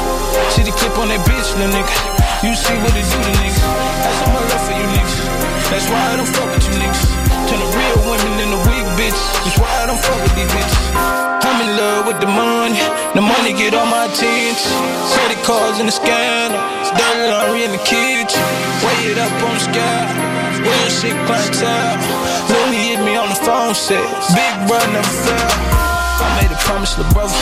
See 0.58 0.66
the 0.66 0.74
clip 0.74 0.98
on 0.98 1.06
that 1.14 1.22
bitch, 1.22 1.54
little 1.54 1.70
nigga. 1.70 1.94
You 2.42 2.50
see 2.50 2.74
what 2.82 2.90
it 2.98 3.06
do 3.14 3.14
to 3.14 3.34
niggas. 3.38 3.62
That's 3.62 4.18
so 4.18 4.26
much 4.34 4.46
love 4.50 4.64
for 4.66 4.74
you 4.74 4.86
niggas. 4.90 5.16
That's 5.70 5.86
why 5.86 6.02
I 6.02 6.18
don't 6.18 6.26
fuck 6.34 6.50
with 6.50 6.66
you 6.66 6.74
niggas. 6.82 7.02
Turn 7.46 7.62
the 7.62 7.70
real 7.78 7.98
women 8.02 8.34
into 8.42 8.58
weak 8.66 8.77
bitches. 8.98 9.26
That's 9.46 9.58
why 9.62 9.70
I 9.70 9.86
don't 9.86 10.02
fuck 10.02 10.18
with 10.18 10.34
these 10.34 10.50
bitches. 10.50 10.84
I'm 11.46 11.58
in 11.62 11.70
love 11.78 12.10
with 12.10 12.18
the 12.18 12.26
money. 12.26 12.82
The 13.14 13.22
money 13.22 13.54
get 13.54 13.72
all 13.72 13.86
my 13.86 14.10
attention. 14.10 14.74
Credit 15.14 15.40
cards 15.46 15.78
in 15.78 15.86
the 15.86 15.94
scanner. 15.94 16.58
Dirty 16.98 17.30
laundry 17.30 17.62
in 17.62 17.72
the 17.72 17.82
kitchen. 17.86 18.42
Weigh 18.82 19.14
it 19.14 19.18
up 19.22 19.32
on 19.46 19.54
the 19.54 19.62
scale. 19.62 20.06
Real 20.66 20.90
shit 20.90 21.16
clientele. 21.30 21.96
Louis 22.50 22.82
hit 22.90 23.00
me 23.06 23.14
on 23.14 23.30
the 23.30 23.40
phone, 23.46 23.74
said, 23.74 24.02
Big 24.34 24.54
brother 24.66 24.90
never 24.90 25.14
fell. 25.22 25.87
I 26.18 26.28
made 26.42 26.50
a 26.50 26.58
promise, 26.66 26.98
little 26.98 27.12
brother, 27.14 27.34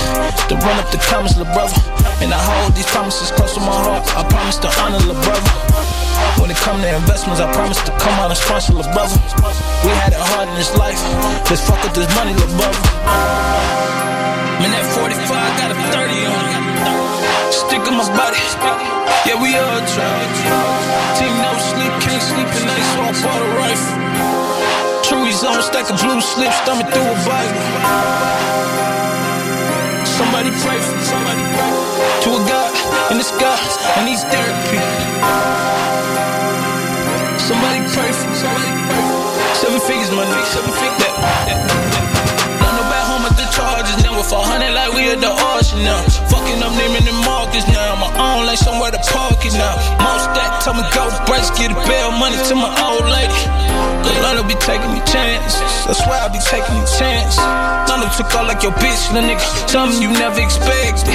to 0.48 0.54
run 0.60 0.76
up 0.76 0.88
the 0.92 1.00
comments, 1.08 1.36
little 1.36 1.52
brother. 1.52 1.76
And 2.20 2.32
I 2.32 2.40
hold 2.40 2.76
these 2.76 2.88
promises 2.88 3.32
close 3.32 3.54
to 3.56 3.60
my 3.60 3.72
heart. 3.72 4.04
I 4.16 4.22
promise 4.28 4.56
to 4.64 4.68
honor, 4.80 5.00
little 5.00 5.20
brother. 5.24 5.50
When 6.40 6.50
it 6.50 6.56
come 6.60 6.80
to 6.80 6.88
investments, 6.88 7.40
I 7.40 7.48
promise 7.52 7.80
to 7.88 7.92
come 7.96 8.16
out 8.20 8.32
and 8.32 8.38
sponsor, 8.38 8.72
little 8.72 8.92
brother. 8.92 9.16
We 9.84 9.92
had 9.96 10.12
it 10.12 10.20
hard 10.20 10.48
in 10.48 10.56
this 10.56 10.72
life. 10.76 11.00
Let's 11.48 11.64
fuck 11.64 11.80
with 11.84 11.96
this 11.96 12.08
money, 12.16 12.32
little 12.36 12.56
brother. 12.56 12.80
Man, 14.60 14.72
that 14.72 14.86
45 14.92 15.24
got 15.60 15.72
a 15.72 15.76
30 15.92 16.32
on 16.32 16.44
it. 16.48 17.52
Stick 17.52 17.84
on 17.88 17.96
my 17.96 18.08
body. 18.16 18.40
Yeah, 19.28 19.40
we 19.40 19.56
all 19.56 19.80
try. 19.92 20.16
Team 21.16 21.34
no 21.40 21.52
sleep, 21.58 21.92
can't 22.04 22.22
sleep 22.22 22.48
at 22.48 22.64
night, 22.64 22.84
so 22.92 23.00
I 23.00 23.12
bought 23.24 23.42
a 23.42 23.48
rifle. 23.56 24.45
Chewy's 25.06 25.44
on, 25.44 25.62
stack 25.62 25.88
of 25.88 26.02
blue 26.02 26.20
slips, 26.20 26.58
thumbing 26.66 26.90
through 26.90 27.06
a 27.06 27.14
Bible. 27.22 27.62
Somebody 30.02 30.50
pray 30.66 30.82
for. 30.82 30.98
Somebody 31.06 31.42
pray 31.54 31.70
to 32.26 32.28
a 32.34 32.40
God 32.50 32.74
in 33.12 33.18
the 33.18 33.22
sky, 33.22 33.54
and 34.02 34.08
he's 34.10 34.26
therapy. 34.26 34.82
Somebody 37.38 37.86
pray 37.94 38.10
for. 38.18 38.34
Somebody 38.34 38.70
pray 38.90 39.02
for. 39.06 39.54
Seven 39.62 39.80
figures, 39.86 40.10
my 40.10 40.26
nigga. 40.26 40.44
Seven 40.50 40.72
figures. 40.74 40.98
That, 40.98 41.14
that, 41.46 41.70
that. 41.70 42.06
Charges 43.56 44.04
now. 44.04 44.12
With 44.18 44.28
400 44.28 44.74
like 44.74 44.92
we 44.92 45.08
at 45.08 45.20
the 45.20 45.32
auction 45.32 45.80
now. 45.80 46.02
Fucking 46.28 46.60
up 46.60 46.76
naming 46.76 47.08
the 47.08 47.16
markets 47.24 47.64
now. 47.72 47.96
My 47.96 48.10
own 48.20 48.44
like 48.44 48.58
somewhere 48.58 48.90
to 48.90 48.98
park 48.98 49.40
it 49.46 49.54
now. 49.56 49.80
Most 50.02 50.28
that 50.36 50.60
tell 50.60 50.74
me 50.74 50.84
go 50.92 51.08
breaks, 51.24 51.48
get 51.56 51.72
a 51.72 51.78
bail 51.88 52.12
money 52.12 52.36
to 52.36 52.54
my 52.54 52.68
old 52.84 53.08
lady. 53.08 53.65
Cause 54.26 54.34
London 54.34 54.50
be 54.50 54.58
taking 54.58 54.90
me 54.90 54.98
chances. 55.06 55.54
That's 55.86 56.02
why 56.02 56.18
I 56.18 56.26
be 56.26 56.42
taking 56.42 56.74
me 56.74 56.82
chance. 56.98 57.38
London 57.86 58.10
took 58.18 58.26
all 58.34 58.42
like 58.42 58.58
your 58.58 58.74
bitch, 58.74 59.06
little 59.14 59.22
nigga. 59.22 59.38
Something 59.70 60.02
you 60.02 60.10
never 60.18 60.42
expected. 60.42 61.14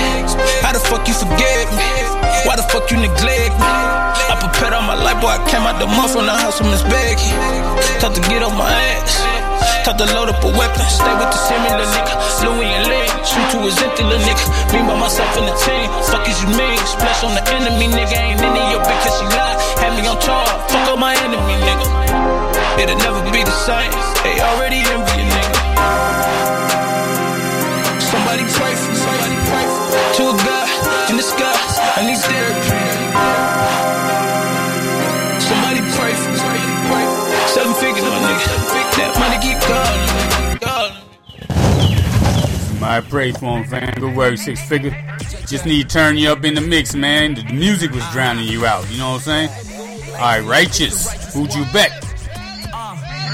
How 0.64 0.72
the 0.72 0.80
fuck 0.80 1.04
you 1.12 1.16
forget 1.20 1.68
me? 1.76 1.84
Why 2.48 2.56
the 2.56 2.64
fuck 2.72 2.88
you 2.88 2.96
neglect 3.04 3.52
me? 3.60 3.68
I 3.68 4.40
prepared 4.40 4.72
all 4.72 4.88
my 4.88 4.96
life, 4.96 5.20
boy. 5.20 5.28
I 5.28 5.44
came 5.52 5.68
out 5.68 5.76
the 5.84 5.92
mud 5.92 6.08
from 6.08 6.24
the 6.24 6.32
house 6.32 6.64
of 6.64 6.72
Miss 6.72 6.88
Becky. 6.88 7.28
Thought 8.00 8.16
to 8.16 8.24
get 8.32 8.48
off 8.48 8.56
my 8.56 8.72
ass. 8.72 9.20
Thought 9.84 10.00
to 10.00 10.08
load 10.16 10.32
up 10.32 10.40
a 10.40 10.52
weapon. 10.56 10.88
Stay 10.88 11.12
with 11.12 11.36
the 11.36 11.40
similar 11.52 11.84
nigga. 11.84 12.16
Louis 12.48 12.72
and 12.80 12.88
Leg. 12.88 13.12
Shoot 13.28 13.44
to 13.52 13.60
his 13.68 13.76
empty 13.84 14.08
little 14.08 14.24
nigga. 14.24 14.46
Me 14.72 14.88
by 14.88 14.96
myself 14.96 15.36
in 15.36 15.52
the 15.52 15.56
team. 15.68 15.92
Fuck 16.08 16.24
is 16.32 16.40
you 16.40 16.48
mean? 16.56 16.80
Splash 16.88 17.28
on 17.28 17.36
the 17.36 17.44
enemy, 17.60 17.92
nigga. 17.92 18.16
Ain't 18.16 18.40
into 18.40 18.64
your 18.72 18.80
bitch 18.80 19.04
cause 19.04 19.20
she 19.20 19.28
lied. 19.36 19.60
Had 19.84 20.00
me 20.00 20.08
on 20.08 20.16
charge. 20.24 20.48
Fuck 20.72 20.96
up 20.96 20.96
my 20.96 21.12
enemy, 21.28 21.60
nigga. 21.60 22.31
It'll 22.80 22.98
never 22.98 23.22
be 23.32 23.44
the 23.44 23.52
same. 23.52 23.92
They 24.24 24.40
already 24.40 24.80
envy 24.86 25.12
you, 25.18 25.28
nigga. 25.28 25.58
Somebody 28.00 28.44
pray 28.54 28.74
for. 28.76 28.94
Somebody 28.96 29.36
pray 29.50 29.66
for. 29.66 29.88
To 30.16 30.24
a 30.30 30.36
God 30.46 30.68
in 31.10 31.18
the 31.18 31.24
sky. 31.24 31.56
I 31.98 32.06
need 32.06 32.20
therapy. 32.20 32.80
Somebody 35.42 35.82
pray 35.98 36.14
for 36.14 36.32
me. 36.32 36.62
Seven 37.48 37.74
figures, 37.76 38.04
my 38.04 38.20
nigga. 38.20 38.48
That 38.98 39.12
money 39.20 39.38
keep 39.42 39.60
calling. 39.60 40.12
My 42.80 43.00
praise 43.00 43.38
for 43.38 43.58
him, 43.58 43.64
fam. 43.66 43.94
Good 44.00 44.16
work, 44.16 44.38
six 44.38 44.62
figure. 44.68 44.96
Just 45.46 45.66
need 45.66 45.84
to 45.84 45.88
turn 45.88 46.18
you 46.18 46.30
up 46.32 46.44
in 46.44 46.56
the 46.56 46.62
mix, 46.62 46.96
man. 46.96 47.36
The 47.36 47.44
music 47.54 47.92
was 47.92 48.04
drowning 48.12 48.48
you 48.48 48.66
out. 48.66 48.90
You 48.90 48.98
know 48.98 49.12
what 49.12 49.28
I'm 49.28 49.50
saying? 49.50 50.14
All 50.14 50.20
right, 50.20 50.44
righteous. 50.44 51.34
Who'd 51.34 51.54
you 51.54 51.66
bet? 51.74 51.92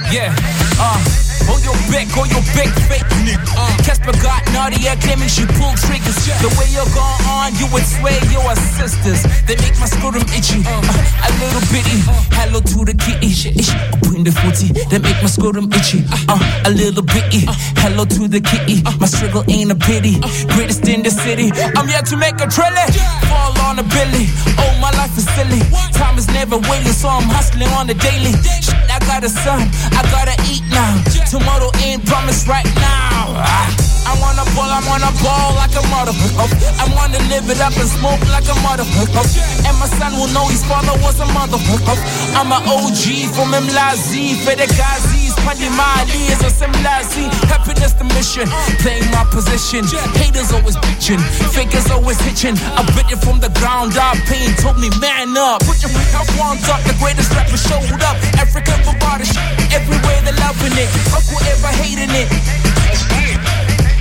Yeah, 0.09 0.33
uh, 0.79 1.26
on 1.45 1.59
your 1.61 1.77
back, 1.93 2.09
on 2.17 2.27
your 2.29 2.43
back, 2.57 2.71
fake 2.89 3.05
nigga. 3.25 3.45
Uh, 3.53 3.73
Casper 3.85 4.15
got 4.23 4.41
naughty, 4.53 4.87
I 4.89 4.95
came 4.97 5.21
and 5.21 5.31
she 5.31 5.45
pulled 5.57 5.77
triggers. 5.77 6.17
The 6.41 6.49
way 6.57 6.67
you're 6.73 6.89
going 6.93 7.21
on, 7.29 7.53
you 7.55 7.67
would 7.73 7.85
swear 7.85 8.17
you're 8.33 8.55
sisters. 8.77 9.21
They 9.45 9.55
make 9.57 9.77
my 9.79 9.87
scrotum 9.87 10.23
itchy. 10.33 10.61
Uh, 10.65 10.81
a 10.81 11.29
little 11.41 11.63
bitty, 11.73 11.99
hello 12.37 12.59
to 12.61 12.79
the 12.85 12.95
kitty. 12.95 13.27
Ish, 13.27 13.73
When 14.07 14.23
the 14.23 14.31
footy 14.31 14.71
that 14.89 15.01
make 15.01 15.19
my 15.21 15.29
scrotum 15.29 15.71
itchy. 15.73 16.03
Uh, 16.29 16.39
a 16.65 16.71
little 16.71 17.03
bitty. 17.03 17.45
Hello 17.81 18.05
to 18.05 18.27
the 18.27 18.41
kitty. 18.41 18.83
My 18.99 19.07
struggle 19.07 19.43
ain't 19.49 19.71
a 19.71 19.75
pity. 19.75 20.19
Greatest 20.55 20.87
in 20.87 21.03
the 21.03 21.11
city. 21.11 21.51
I'm 21.75 21.87
here 21.87 22.01
to 22.01 22.15
make 22.17 22.39
a 22.39 22.47
trilly. 22.47 22.85
Fall 23.29 23.53
on 23.67 23.79
a 23.79 23.83
billy. 23.83 24.29
Oh, 24.57 24.71
my 24.81 24.91
life 24.97 25.15
is 25.17 25.27
silly. 25.35 25.61
Time 25.93 26.17
is 26.17 26.27
never 26.29 26.57
waiting, 26.69 26.93
so 26.93 27.09
I'm 27.09 27.27
hustling 27.29 27.69
on 27.79 27.87
the 27.87 27.95
daily. 27.95 28.33
Shit, 28.61 28.77
I 28.89 28.99
got 29.05 29.23
a 29.23 29.29
son. 29.29 29.67
I 29.93 30.01
gotta 30.11 30.35
eat 30.51 30.63
now. 30.69 30.91
Tomorrow 31.29 31.69
ain't 31.83 32.05
promised 32.05 32.47
right 32.47 32.65
now. 32.75 33.77
I 34.07 34.15
wanna 34.23 34.47
ball, 34.55 34.71
I 34.71 34.79
wanna 34.87 35.11
ball 35.19 35.51
like 35.59 35.75
a 35.75 35.83
motherfucker. 35.91 36.39
Oh, 36.39 36.47
I 36.79 36.87
wanna 36.95 37.19
live 37.27 37.51
it 37.51 37.59
up 37.59 37.75
and 37.75 37.91
smoke 37.91 38.23
like 38.31 38.47
a 38.47 38.55
motherfucker. 38.63 39.19
Oh, 39.19 39.67
and 39.67 39.75
my 39.75 39.91
son 39.99 40.15
will 40.15 40.31
know 40.31 40.47
his 40.47 40.63
father 40.63 40.95
was 41.03 41.19
a 41.19 41.27
motherfucker. 41.35 41.91
Oh, 41.91 42.39
I'm 42.39 42.47
an 42.55 42.63
OG 42.63 43.27
from 43.35 43.51
Mlazi, 43.51 44.39
Fedekazi, 44.47 45.35
Spandi 45.35 45.67
Mali 45.75 46.31
is 46.31 46.39
a 46.39 46.47
Simlazi. 46.47 47.27
Happiness 47.51 47.91
the 47.99 48.07
mission, 48.15 48.47
playing 48.79 49.11
my 49.11 49.27
position. 49.27 49.83
Haters 50.15 50.55
always 50.55 50.79
bitching, 50.79 51.19
fakers 51.51 51.91
always 51.91 52.19
hitching. 52.23 52.55
I 52.79 52.87
bit 52.95 53.11
it 53.11 53.19
from 53.19 53.43
the 53.43 53.51
ground 53.59 53.99
up. 53.99 54.15
Pain 54.31 54.55
told 54.63 54.79
me, 54.79 54.87
man 55.03 55.35
up. 55.35 55.59
Put 55.67 55.83
your 55.83 55.91
up 56.15 56.31
on 56.39 56.55
top, 56.63 56.79
the 56.87 56.95
greatest 57.03 57.35
rapper 57.35 57.59
showed 57.59 57.99
up. 58.07 58.15
African 58.39 58.79
Bavada 58.87 59.27
shit, 59.27 59.75
everywhere 59.75 60.23
they 60.23 60.31
loving 60.39 60.79
it. 60.79 60.87
Fuck 61.17 61.33
whoever 61.33 61.73
hating 61.81 62.13
it. 62.13 62.29
That's 62.29 63.01
right. 63.09 63.41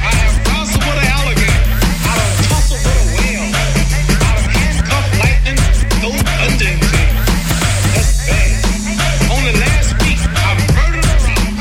I 0.04 0.12
have 0.20 0.36
wrestled 0.52 0.84
with 0.84 1.00
an 1.00 1.08
alligator. 1.16 1.64
I 2.04 2.12
done 2.12 2.36
tussled 2.44 2.84
with 2.84 2.92
a 2.92 3.08
whale. 3.16 3.48
I 3.56 3.72
done 4.36 4.52
handcuffed 4.52 5.16
lightning. 5.24 5.56
No 6.04 6.12
hunting 6.12 6.76
thing. 6.76 7.12
That's 7.96 8.20
bad. 8.20 9.32
Only 9.32 9.56
last 9.64 9.96
week, 10.04 10.20
I 10.28 10.60
murdered 10.76 11.08
a 11.08 11.16
rock. 11.24 11.56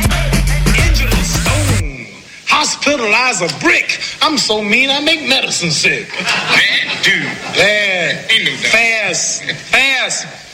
Injured 0.76 1.16
a 1.16 1.24
stone. 1.24 2.12
Hospitalized 2.52 3.40
a 3.40 3.52
brick. 3.64 4.04
I'm 4.22 4.38
so 4.38 4.62
mean, 4.62 4.90
I 4.90 5.00
make 5.00 5.24
medicine 5.24 5.72
sick. 5.72 6.12
Man, 6.52 7.00
dude. 7.00 7.32
Bad. 7.56 8.30
He 8.30 8.44
knew 8.44 8.58
that. 8.60 8.76
Fast. 8.76 9.44
Fast. 9.72 10.45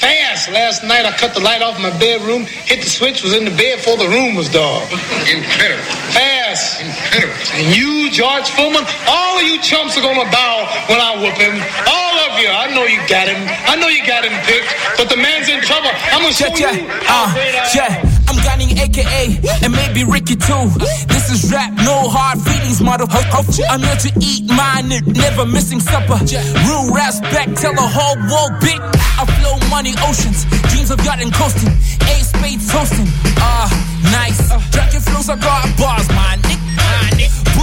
Fast. 0.00 0.48
Last 0.50 0.82
night 0.82 1.04
I 1.04 1.12
cut 1.12 1.34
the 1.34 1.40
light 1.40 1.60
off 1.62 1.78
my 1.78 1.92
bedroom, 1.98 2.46
hit 2.46 2.80
the 2.80 2.88
switch, 2.88 3.22
was 3.22 3.34
in 3.34 3.44
the 3.44 3.52
bed 3.52 3.76
before 3.78 3.96
the 3.96 4.08
room 4.08 4.34
was 4.34 4.48
dark. 4.48 4.88
Incredible. 5.28 5.84
Fast. 6.16 6.80
Incredible. 6.80 7.36
And 7.52 7.76
you, 7.76 8.10
George 8.10 8.48
Foreman, 8.50 8.84
all 9.06 9.38
of 9.38 9.44
you 9.44 9.60
chumps 9.60 9.96
are 9.98 10.02
gonna 10.02 10.28
bow 10.32 10.64
when 10.88 10.98
I 10.98 11.20
whoop 11.20 11.36
him. 11.36 11.60
All 11.84 12.16
of 12.26 12.40
you. 12.40 12.48
I 12.48 12.72
know 12.72 12.84
you 12.88 12.98
got 13.06 13.28
him. 13.28 13.38
I 13.68 13.76
know 13.76 13.88
you 13.88 14.00
got 14.06 14.24
him 14.24 14.32
picked, 14.48 14.72
but 14.96 15.08
the 15.10 15.16
man's 15.16 15.48
in 15.48 15.60
trouble. 15.60 15.90
I'm 16.10 16.22
gonna 16.22 16.32
show 16.32 16.48
yeah, 16.56 16.72
you 16.72 16.86
yeah, 16.88 17.04
how 17.04 17.28
uh, 17.28 17.34
great 17.34 17.54
I 17.54 17.68
am. 17.68 18.02
yeah. 18.02 18.09
I'm 18.30 18.38
Gunning, 18.44 18.78
aka, 18.78 19.26
and 19.64 19.74
maybe 19.74 20.04
Ricky 20.04 20.36
too. 20.36 20.70
This 21.10 21.34
is 21.34 21.50
rap, 21.50 21.74
no 21.82 22.06
hard 22.06 22.38
feelings, 22.38 22.78
motherfucker. 22.78 23.42
I'm 23.68 23.82
here 23.82 23.98
to 24.06 24.10
eat 24.22 24.46
mine, 24.46 24.86
never 25.18 25.44
missing 25.44 25.80
supper. 25.80 26.14
Real 26.62 26.94
respect, 26.94 27.58
tell 27.58 27.74
the 27.74 27.82
whole 27.82 28.14
world, 28.30 28.54
big. 28.62 28.78
I 29.18 29.26
flow 29.34 29.58
money 29.66 29.98
oceans, 30.06 30.46
dreams 30.70 30.92
of 30.92 31.02
yacht 31.02 31.18
coasting. 31.34 31.74
A 32.06 32.14
spades 32.22 32.70
toasting, 32.70 33.10
ah, 33.42 33.66
nice. 34.14 34.38
Dragon 34.70 35.00
flows, 35.00 35.28
I 35.28 35.34
got 35.34 35.66
bars, 35.76 36.06
my 36.14 36.38
nick. 36.46 36.69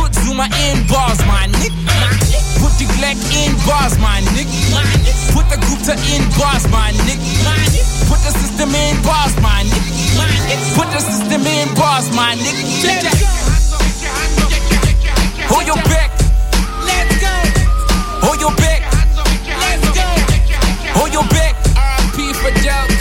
Put 0.08 0.16
Zuma 0.24 0.48
in 0.64 0.88
bars, 0.88 1.20
my 1.28 1.48
nick. 1.60 1.76
Put 2.64 2.72
the 2.80 2.88
Glock 2.96 3.20
in 3.36 3.52
bars, 3.68 4.00
my 4.00 4.22
nick. 4.32 4.48
Put 5.36 5.50
the 5.52 5.60
Gupta 5.68 6.00
in 6.16 6.24
bars, 6.40 6.64
my 6.72 6.92
nick. 7.04 7.20
Put 8.08 8.24
the 8.24 8.32
system 8.40 8.74
in 8.74 8.96
bars, 9.04 9.36
my 9.42 9.64
nick. 9.64 9.84
Put 10.80 10.88
the 10.96 11.02
system 11.02 11.46
in 11.46 11.76
bars, 11.76 12.10
my 12.16 12.36
nick. 12.36 12.56
Hold 15.52 15.68
your 15.68 15.76
back. 15.92 16.16
Let's 16.88 17.20
go. 17.20 17.36
Hold 18.24 18.40
your 18.40 18.56
back. 18.56 18.88
Let's 19.60 19.92
go. 19.92 20.08
Hold 20.96 21.12
your 21.12 21.28
back. 21.28 21.56
R.I.P. 21.76 22.32
Fidel 22.32 22.88
Castro. 22.88 22.97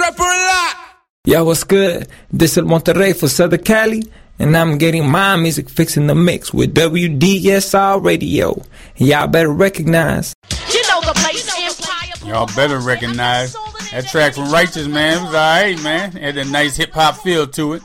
Up. 0.00 0.16
Greatest 0.16 0.18
rapper 0.18 0.22
alive. 0.22 0.76
Yo, 1.24 1.44
what's 1.44 1.64
good? 1.64 2.08
This 2.30 2.56
is 2.56 2.64
Monterrey 2.64 3.14
for 3.18 3.28
Southern 3.28 3.62
Cali, 3.62 4.04
and 4.38 4.56
I'm 4.56 4.78
getting 4.78 5.08
my 5.08 5.36
music 5.36 5.68
fixed 5.68 5.96
in 5.96 6.06
the 6.06 6.14
mix 6.14 6.52
with 6.54 6.74
WDSR 6.74 8.02
Radio. 8.02 8.62
Y'all 8.96 9.26
better 9.26 9.50
recognize. 9.50 10.34
You 10.72 10.82
know 10.88 11.00
the 11.00 11.12
place 11.14 11.48
Empire. 11.58 12.28
Y'all 12.28 12.46
better 12.54 12.78
recognize 12.78 13.54
that 13.90 14.06
track 14.08 14.34
from 14.34 14.50
Righteous, 14.50 14.86
man. 14.86 15.18
It 15.18 15.22
was 15.22 15.34
alright, 15.34 15.82
man. 15.82 16.16
It 16.16 16.22
had 16.22 16.38
a 16.38 16.44
nice 16.44 16.76
hip 16.76 16.92
hop 16.92 17.16
feel 17.16 17.46
to 17.48 17.74
it. 17.74 17.82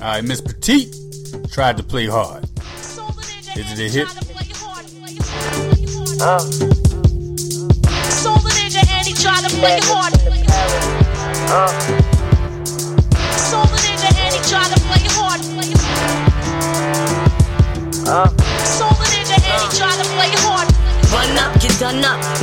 Alright, 0.00 0.24
Miss 0.24 0.40
Petite 0.40 0.94
tried 1.52 1.76
to 1.76 1.82
play 1.82 2.06
hard. 2.06 2.44
Is 3.56 3.72
it 3.72 3.78
a 3.78 3.88
hit? 3.88 4.08
Sold 8.10 8.42
the 8.42 8.50
nigga 8.50 8.88
and 8.90 9.06
he 9.06 9.14
tried 9.14 9.48
to 9.48 9.56
play 9.56 9.78
hard. 9.82 11.03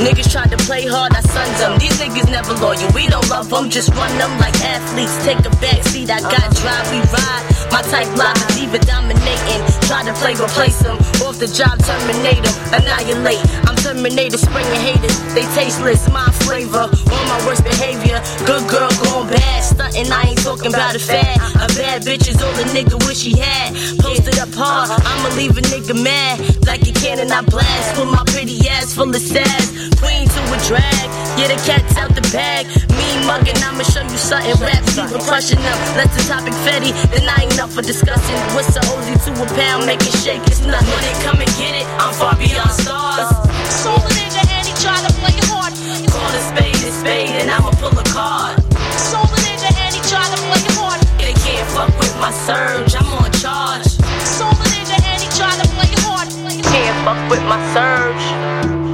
Niggas 0.02 0.32
tried 0.32 0.50
to 0.50 0.58
play 0.66 0.82
hard, 0.82 1.14
I 1.14 1.20
sons 1.20 1.58
them. 1.62 1.78
These 1.78 1.94
niggas 2.02 2.26
never 2.26 2.54
loyal, 2.58 2.90
we 2.90 3.06
don't 3.06 3.22
love 3.30 3.48
them. 3.48 3.70
Just 3.70 3.94
run 3.94 4.10
them 4.18 4.34
like 4.42 4.54
athletes. 4.66 5.14
Take 5.22 5.38
a 5.46 5.52
back 5.62 5.84
seat, 5.86 6.10
I 6.10 6.18
got 6.18 6.50
drive, 6.58 6.90
we 6.90 6.98
ride. 7.14 7.44
My 7.70 7.86
type 7.86 8.10
live 8.18 8.34
is 8.34 8.50
diva 8.58 8.82
dominating. 8.82 9.62
Try 9.86 10.02
to 10.02 10.12
play, 10.18 10.34
replace 10.34 10.82
them. 10.82 10.98
Off 11.22 11.38
the 11.38 11.46
job, 11.46 11.78
terminate 11.86 12.42
them. 12.42 12.56
Annihilate. 12.74 13.38
I'm 13.68 13.76
Terminator, 13.76 14.38
springing 14.38 14.82
haters. 14.82 15.14
They 15.34 15.46
tasteless, 15.54 16.10
flavor. 16.52 16.84
On 16.84 17.24
my 17.32 17.40
worst 17.48 17.64
behavior. 17.64 18.20
Good 18.44 18.68
girl 18.68 18.92
going 19.00 19.28
bad. 19.32 19.64
Stunting, 19.64 20.12
I 20.12 20.36
ain't 20.36 20.42
talking 20.44 20.68
about 20.68 20.94
a 20.94 20.98
fad. 20.98 21.40
A 21.56 21.68
bad 21.80 22.04
bitch 22.04 22.28
is 22.28 22.36
all 22.44 22.52
the 22.60 22.68
nigga 22.76 23.00
wish 23.08 23.24
he 23.24 23.32
had. 23.40 23.72
Posted 24.04 24.38
up 24.38 24.52
hard, 24.52 24.92
I'ma 24.92 25.32
leave 25.40 25.56
a 25.56 25.64
nigga 25.72 25.96
mad. 25.96 26.36
Like 26.68 26.84
a 26.84 26.92
cannon, 26.92 27.32
I 27.32 27.40
blast. 27.40 27.96
With 27.96 28.12
my 28.12 28.22
pretty 28.28 28.68
ass 28.68 28.92
full 28.92 29.08
of 29.08 29.22
sass. 29.32 29.72
Queen 29.96 30.28
to 30.28 30.40
a 30.52 30.58
drag. 30.68 31.08
Yeah, 31.40 31.48
the 31.48 31.58
cat's 31.64 31.96
out 31.96 32.12
the 32.12 32.24
bag. 32.36 32.68
Mean 33.00 33.24
mugging, 33.24 33.56
I'ma 33.64 33.84
show 33.88 34.04
you 34.04 34.20
something. 34.20 34.52
Rap 34.60 34.84
people 34.92 35.24
crushing 35.24 35.62
them. 35.64 35.78
Let 35.96 36.12
the 36.12 36.20
topic 36.28 36.52
fetty. 36.68 36.92
Then 37.16 37.32
I 37.32 37.48
ain't 37.48 37.58
up 37.64 37.70
for 37.70 37.80
discussing. 37.80 38.36
What's 38.52 38.76
a 38.76 38.84
Ozy 38.92 39.16
to 39.24 39.30
a 39.40 39.46
pound? 39.56 39.86
Make 39.86 40.04
it 40.04 40.16
shake, 40.20 40.44
it's 40.52 40.60
nothing. 40.60 40.92
When 40.92 41.04
it 41.08 41.16
come 41.24 41.40
and 41.40 41.52
get 41.56 41.80
it, 41.80 41.86
I'm 41.96 42.12
far 42.12 42.36
beyond 42.36 42.76
stars. 42.76 43.51
Sold 43.80 44.04
nigga 44.12 44.44
and 44.52 44.66
he 44.68 44.74
tried 44.82 45.02
to 45.08 45.12
play 45.20 45.36
hard. 45.48 45.72
Call 46.12 46.28
a 46.28 46.40
spade 46.52 46.76
a 46.84 46.92
spade, 46.92 47.34
and 47.40 47.50
I'ma 47.50 47.70
pull 47.80 47.96
a 47.96 48.04
card. 48.12 48.60
Sold 48.94 49.32
nigga 49.42 49.70
and 49.84 49.94
he 49.96 50.02
tried 50.04 50.30
to 50.34 50.38
play 50.48 50.64
hard. 50.76 51.00
They 51.18 51.32
can't 51.32 51.66
fuck 51.72 51.90
with 51.98 52.14
my 52.20 52.30
surge, 52.30 52.94
I'm 52.94 53.08
on 53.16 53.32
charge. 53.40 53.88
Sold 54.22 54.60
nigga 54.70 54.98
and 55.00 55.20
he 55.24 55.28
tried 55.38 55.58
to 55.62 55.66
play 55.72 55.90
hard. 56.04 56.28
Can't 56.68 56.98
fuck 57.04 57.20
with 57.30 57.42
my 57.48 57.58
surge. 57.72 58.24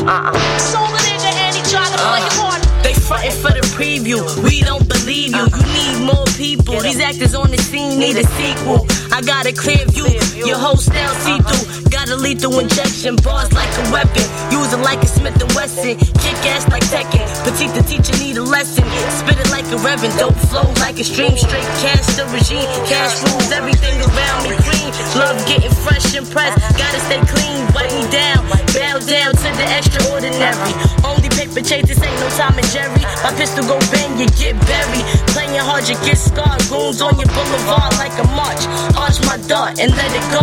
Uh-uh. 0.07 0.33
Sold 0.59 0.91
the 0.95 1.01
nigga 1.05 1.33
and 1.37 1.57
he 1.57 1.63
tried 1.69 1.91
to 1.93 1.99
play 1.99 2.23
uh-uh. 2.25 2.41
hard. 2.41 2.63
They 2.83 2.95
frontin' 2.95 3.33
for 3.33 3.53
the 3.53 3.65
preview. 3.77 4.23
We 4.43 4.63
don't 4.63 4.89
believe 4.89 5.31
you. 5.35 5.43
Uh-uh. 5.43 5.59
You 5.59 5.67
need 5.75 6.07
more 6.07 6.25
people. 6.37 6.58
These 6.69 7.01
actors 7.01 7.35
on 7.35 7.51
the 7.51 7.57
scene 7.57 7.99
need 7.99 8.17
a 8.21 8.29
sequel. 8.37 8.85
I 9.09 9.25
got 9.25 9.49
a 9.49 9.53
clear 9.57 9.89
view. 9.89 10.05
Your 10.45 10.61
whole 10.61 10.77
style 10.77 11.17
see 11.25 11.41
through. 11.41 11.89
Got 11.89 12.13
a 12.13 12.17
lethal 12.17 12.61
injection. 12.61 13.17
Bars 13.25 13.49
like 13.57 13.73
a 13.81 13.85
weapon. 13.89 14.21
Use 14.53 14.77
it 14.77 14.83
like 14.85 15.01
a 15.01 15.09
Smith 15.09 15.41
and 15.41 15.49
Wesson. 15.57 15.97
Kick 16.21 16.37
ass 16.45 16.69
like 16.69 16.85
Tekken. 16.93 17.25
Petite 17.41 17.73
the 17.73 17.81
teacher 17.89 18.13
need 18.21 18.37
a 18.37 18.45
lesson. 18.45 18.85
Spit 19.17 19.41
it 19.41 19.49
like 19.49 19.65
a 19.73 19.81
reverend. 19.81 20.13
Dope 20.21 20.37
flow 20.53 20.69
like 20.85 21.01
a 21.01 21.05
stream. 21.05 21.41
Straight 21.41 21.65
cash 21.81 22.05
the 22.21 22.29
regime. 22.37 22.69
Cash 22.85 23.17
rules 23.25 23.49
everything 23.49 23.97
around 24.05 24.45
me. 24.45 24.53
Clean. 24.61 24.93
Love 25.17 25.41
getting 25.49 25.73
fresh 25.73 26.13
and 26.13 26.29
pressed. 26.29 26.61
Gotta 26.77 27.01
stay 27.09 27.25
clean. 27.33 27.65
Wipe 27.73 27.89
me 27.97 28.05
down. 28.13 28.45
Bow 28.77 29.01
down 29.09 29.33
to 29.33 29.49
the 29.57 29.67
extraordinary. 29.73 30.77
Only 31.01 31.33
paper 31.33 31.65
chase. 31.65 31.89
This 31.89 31.97
ain't 32.05 32.21
no 32.21 32.29
Tom 32.37 32.61
and 32.61 32.69
Jerry. 32.69 33.01
My 33.25 33.33
pistol 33.41 33.65
go 33.65 33.81
bang, 33.89 34.21
you 34.21 34.29
get 34.37 34.53
buried. 34.69 35.05
Playing 35.33 35.57
hard, 35.65 35.89
you 35.89 35.97
get 36.05 36.21
scarred. 36.21 36.58
Goons 36.67 37.01
on 37.01 37.15
your 37.19 37.31
boulevard 37.31 37.95
like 38.03 38.15
a 38.19 38.27
march. 38.35 38.67
Arch 38.99 39.23
my 39.25 39.39
dart 39.47 39.79
and 39.79 39.95
let 39.95 40.11
it 40.11 40.27
go. 40.35 40.43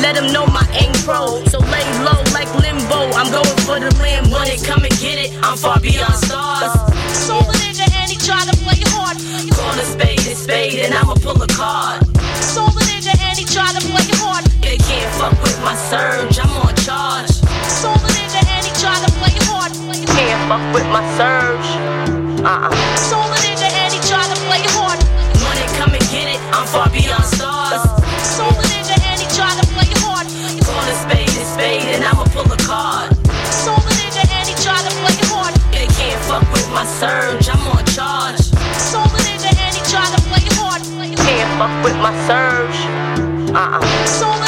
Let 0.00 0.14
them 0.14 0.32
know 0.32 0.46
my 0.46 0.66
aim 0.78 0.94
pro. 1.02 1.42
So 1.50 1.58
lay 1.58 1.86
low 2.06 2.20
like 2.32 2.50
limbo. 2.62 3.10
I'm 3.18 3.30
going 3.34 3.58
for 3.66 3.78
the 3.82 3.90
limb. 3.98 4.30
When 4.30 4.46
it 4.46 4.62
come 4.62 4.84
and 4.84 4.96
get 4.98 5.18
it, 5.18 5.34
I'm 5.42 5.56
far 5.56 5.80
beyond 5.80 6.14
stars. 6.14 6.72
Sold 7.12 7.44
a 7.44 7.56
nigga 7.64 7.86
and 8.00 8.10
he 8.10 8.16
tried 8.16 8.46
to 8.48 8.56
play 8.62 8.80
hard. 8.94 9.18
Call 9.52 9.74
a 9.74 9.84
spade 9.84 10.20
a 10.26 10.34
spade, 10.34 10.78
and 10.84 10.94
I'ma 10.94 11.14
pull 11.14 11.40
a 11.42 11.46
card. 11.48 12.06
Sold 12.40 12.76
a 12.76 12.82
nigga 12.86 13.14
and 13.18 13.38
he 13.38 13.44
tried 13.44 13.74
to 13.74 13.82
play 13.88 14.06
hard. 14.22 14.44
They 14.62 14.78
can't 14.78 15.12
fuck 15.18 15.34
with 15.42 15.58
my 15.62 15.74
surge, 15.74 16.38
I'm 16.38 16.50
on 16.62 16.74
charge. 16.86 17.30
Sold 17.68 18.00
a 18.00 18.10
nigga 18.16 18.40
and 18.54 18.64
he 18.66 18.72
tried 18.80 19.02
to 19.06 19.10
play 19.18 19.34
hard. 19.48 19.72
Can't 20.16 20.42
fuck 20.48 20.64
with 20.74 20.86
my 20.94 21.02
surge. 21.18 21.68
Uh 22.44 22.68
uh. 22.68 22.96
Sold 22.96 23.32
a 23.32 23.38
nigga 23.44 23.68
and 23.82 23.92
he 23.92 24.00
tried 24.08 24.30
to 24.34 24.38
play 24.46 24.62
hard. 24.76 24.85
I'm 26.66 26.72
far 26.72 26.90
beyond 26.90 27.22
stars. 27.22 27.82
Sold 28.26 28.50
a 28.50 28.66
nigga 28.74 28.98
and 29.06 29.20
he 29.22 29.26
tried 29.38 29.54
to 29.62 29.66
play 29.70 29.86
hard. 30.02 30.26
Call 30.66 30.82
a 30.82 30.94
spade 30.98 31.28
a 31.28 31.44
spade, 31.46 31.94
and 31.94 32.02
I'ma 32.02 32.24
pull 32.34 32.50
a 32.50 32.56
card. 32.56 33.14
Sold 33.46 33.78
a 33.78 33.92
nigga 33.94 34.26
and 34.34 34.48
he 34.48 34.54
tried 34.58 34.82
to 34.82 34.90
play 34.98 35.14
hard. 35.30 35.54
They 35.70 35.86
can't 35.86 36.20
fuck 36.26 36.42
with 36.50 36.68
my 36.70 36.84
surge, 36.84 37.48
I'm 37.48 37.62
on 37.70 37.84
charge. 37.94 38.42
Sold 38.82 39.06
a 39.06 39.20
nigga 39.30 39.54
and 39.62 39.76
he 39.78 39.82
tried 39.86 40.10
to 40.10 40.20
play 40.26 40.42
hard. 40.58 40.82
Can't 41.14 41.50
fuck 41.54 41.84
with 41.84 41.96
my 42.02 42.10
surge. 42.26 43.54
Uh 43.54 43.78
uh. 43.78 44.45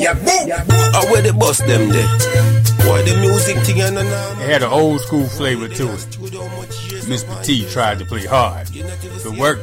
Yo, 0.00 0.12
yo, 0.46 0.56
uh, 0.56 1.06
where 1.06 1.22
the 1.22 1.32
bus 1.32 1.58
them 1.58 1.88
there? 1.88 2.08
Boy, 2.84 3.02
the 3.02 3.16
music 3.20 3.56
thing 3.58 3.80
and 3.80 3.96
and 3.96 4.08
It 4.40 4.50
had 4.50 4.62
an 4.62 4.70
old 4.70 5.00
school 5.00 5.26
flavor 5.26 5.68
to 5.68 5.84
it. 5.92 5.98
Mr. 7.08 7.44
T 7.44 7.66
tried 7.70 7.98
to 8.00 8.04
play 8.04 8.26
hard. 8.26 8.72
Good 8.72 9.38
work. 9.38 9.60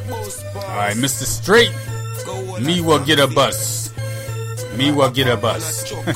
Alright, 0.56 0.96
Mr. 0.96 1.24
Straight. 1.24 1.72
Me 2.60 2.80
will 2.80 3.04
get 3.04 3.18
a 3.18 3.26
bus. 3.26 3.92
Me 4.76 4.90
will 4.90 5.10
get 5.10 5.28
a 5.28 5.36
bus. 5.36 5.92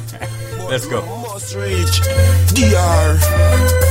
Let's 0.68 0.86
go. 0.86 1.25
Reach 1.54 2.02
DR. 2.50 3.14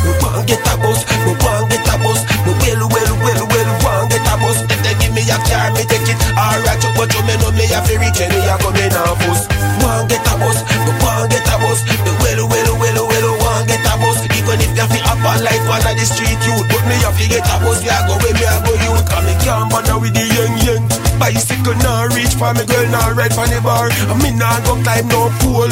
We 0.03 0.11
want 0.19 0.43
get 0.43 0.59
a 0.59 0.73
bus, 0.75 0.99
we 1.23 1.31
want 1.39 1.71
get 1.71 1.87
a 1.87 1.95
bus, 2.03 2.19
we 2.43 2.51
want 2.51 4.11
get 4.11 4.27
a 4.27 4.35
bus. 4.35 4.59
If 4.67 4.79
they 4.83 4.95
give 4.99 5.13
me 5.15 5.23
a 5.23 5.37
car, 5.39 5.71
me 5.71 5.87
take 5.87 6.03
it. 6.03 6.19
Alright, 6.35 6.83
you 6.83 6.91
but 6.99 7.07
you 7.15 7.23
me 7.23 7.35
know 7.39 7.51
me 7.55 7.63
a 7.71 7.79
fi 7.79 7.95
reach 7.95 8.19
and 8.19 8.33
me 8.35 8.43
a 8.43 8.55
come 8.59 8.75
in 8.75 8.91
a 8.91 9.03
bus. 9.23 9.47
Want 9.79 10.09
get 10.11 10.25
a 10.27 10.33
bus, 10.35 10.59
we 10.67 10.91
want 10.99 11.31
get 11.31 11.47
a 11.47 11.55
bus, 11.61 11.79
we 11.87 12.11
well, 12.19 12.41
well, 12.51 12.71
well, 12.75 12.99
well, 13.07 13.27
want 13.39 13.67
get 13.71 13.87
a 13.87 13.93
bus. 14.03 14.19
Even 14.35 14.59
if 14.59 14.71
you 14.75 14.87
fi 14.91 14.99
up 15.07 15.23
like 15.39 15.63
one 15.71 15.85
of 15.85 15.95
the 15.95 16.05
street 16.05 16.39
youth, 16.43 16.65
but 16.67 16.83
me 16.91 16.97
a 17.07 17.09
fi 17.15 17.25
get 17.31 17.47
a 17.47 17.55
bus, 17.63 17.79
me 17.79 17.87
a 17.87 17.97
go 18.03 18.19
where 18.19 18.35
me 18.35 18.43
a 18.43 18.55
go 18.67 18.73
youth. 18.83 19.05
Cause 19.07 19.23
me 19.23 19.33
can't 19.39 19.71
bother 19.71 19.95
with 19.95 20.11
the 20.11 20.25
young 20.27 20.55
young. 20.59 20.74
Bicycle 21.19 21.75
not 21.79 22.11
reach 22.13 22.35
for 22.35 22.51
me 22.53 22.63
girl 22.67 22.85
not 22.91 23.15
ride 23.15 23.33
for 23.33 23.47
the 23.47 23.59
bar. 23.63 23.87
And 23.89 24.19
me 24.21 24.31
nah 24.35 24.59
go 24.67 24.75
climb 24.83 25.07
no 25.07 25.31
pole. 25.41 25.71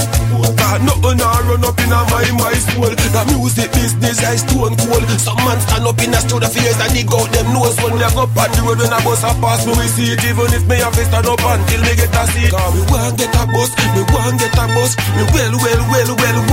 Cause 0.55 0.81
nothing 0.83 1.17
nah 1.19 1.39
run 1.45 1.63
up 1.63 1.77
in 1.79 1.91
a 1.91 1.99
my 2.09 2.25
my 2.39 2.55
soul. 2.55 2.89
The 2.89 3.21
music 3.35 3.69
business 3.75 4.23
I 4.23 4.39
stone 4.39 4.75
cold. 4.79 5.03
Some 5.19 5.39
man 5.43 5.59
stand 5.59 5.85
up 5.85 5.99
in 5.99 6.15
a 6.15 6.19
studio 6.23 6.47
fears 6.47 6.79
and 6.79 6.93
dig 6.95 7.11
out 7.11 7.27
them 7.35 7.51
nose. 7.51 7.75
When 7.83 7.99
they 7.99 8.09
go 8.15 8.23
on 8.23 8.49
the 8.55 8.59
road 8.63 8.79
when 8.79 8.93
a 8.93 8.99
bus 9.03 9.23
a 9.27 9.31
pass 9.43 9.65
me 9.67 9.73
we 9.75 9.87
see 9.91 10.15
it. 10.15 10.23
Even 10.23 10.49
if 10.55 10.63
me 10.65 10.79
have 10.79 10.95
to 10.95 11.03
stand 11.03 11.27
up 11.27 11.43
until 11.43 11.81
me 11.83 11.93
get 11.99 12.15
a 12.15 12.23
seat. 12.31 12.51
Cause 12.51 12.71
we 12.73 12.81
want 12.87 13.19
get 13.19 13.35
a 13.35 13.43
bus, 13.51 13.71
me 13.93 14.01
want 14.15 14.39
get 14.39 14.55
a 14.55 14.65
bus. 14.71 14.95
Me 15.19 15.23
well 15.35 15.53
well 15.59 15.81
well 15.91 16.11
well 16.15 16.39
want 16.47 16.52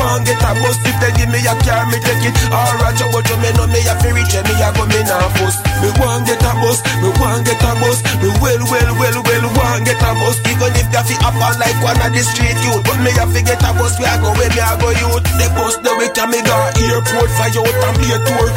get 0.50 0.58
a 0.58 0.62
bus. 0.62 0.76
If 0.82 0.96
they 0.98 1.12
give 1.14 1.30
me 1.30 1.38
a 1.46 1.54
car 1.62 1.86
me 1.86 1.98
take 2.02 2.26
it. 2.26 2.34
Alright, 2.50 2.98
you 2.98 3.08
but 3.12 3.26
you 3.28 3.36
me 3.38 3.50
know 3.54 3.66
me 3.70 3.80
a 3.86 3.94
fi 3.98 4.10
reach 4.10 4.34
me 4.34 4.54
a 4.58 4.68
go 4.74 4.84
me 4.86 5.00
nah 5.06 5.28
fuss. 5.38 5.56
Me 5.82 5.88
want 5.98 6.26
get 6.26 6.42
a 6.42 6.50
bus, 6.58 6.82
me 7.00 7.08
want 7.18 7.46
get 7.46 7.62
a 7.62 7.70
bus. 7.78 7.98
Me 8.18 8.28
well 8.42 8.62
well 8.66 8.90
well 8.98 9.18
well 9.22 9.46
want 9.54 9.86
get 9.86 10.02
a 10.02 10.10
bus. 10.18 10.36
Even 10.50 10.74
if 10.74 10.88
they 10.90 11.02
fi 11.06 11.14
up 11.22 11.36
on 11.38 11.54
like 11.58 11.78
one 11.82 12.00
of 12.00 12.10
the 12.10 12.22
street 12.22 12.58
youth, 12.66 12.82
but 12.84 12.98
me 13.00 13.10
a 13.14 13.24
fi 13.30 13.40
get 13.42 13.62
a 13.62 13.70
bus. 13.78 13.94
We 13.98 14.06
a 14.06 14.14
go 14.18 14.34
where 14.34 14.50
me 14.50 14.60
a 14.60 14.70
go 14.78 14.90
youth. 14.90 15.24
The 15.38 15.46
bus 15.54 15.78
the 15.78 15.90
way 15.98 16.10
can 16.10 16.30
me 16.30 16.40
go 16.42 16.56
airport 16.82 17.30
fly 17.38 17.50
out 17.54 17.70
and 17.70 17.94
play 17.98 18.10
a 18.10 18.18
tour. 18.26 18.48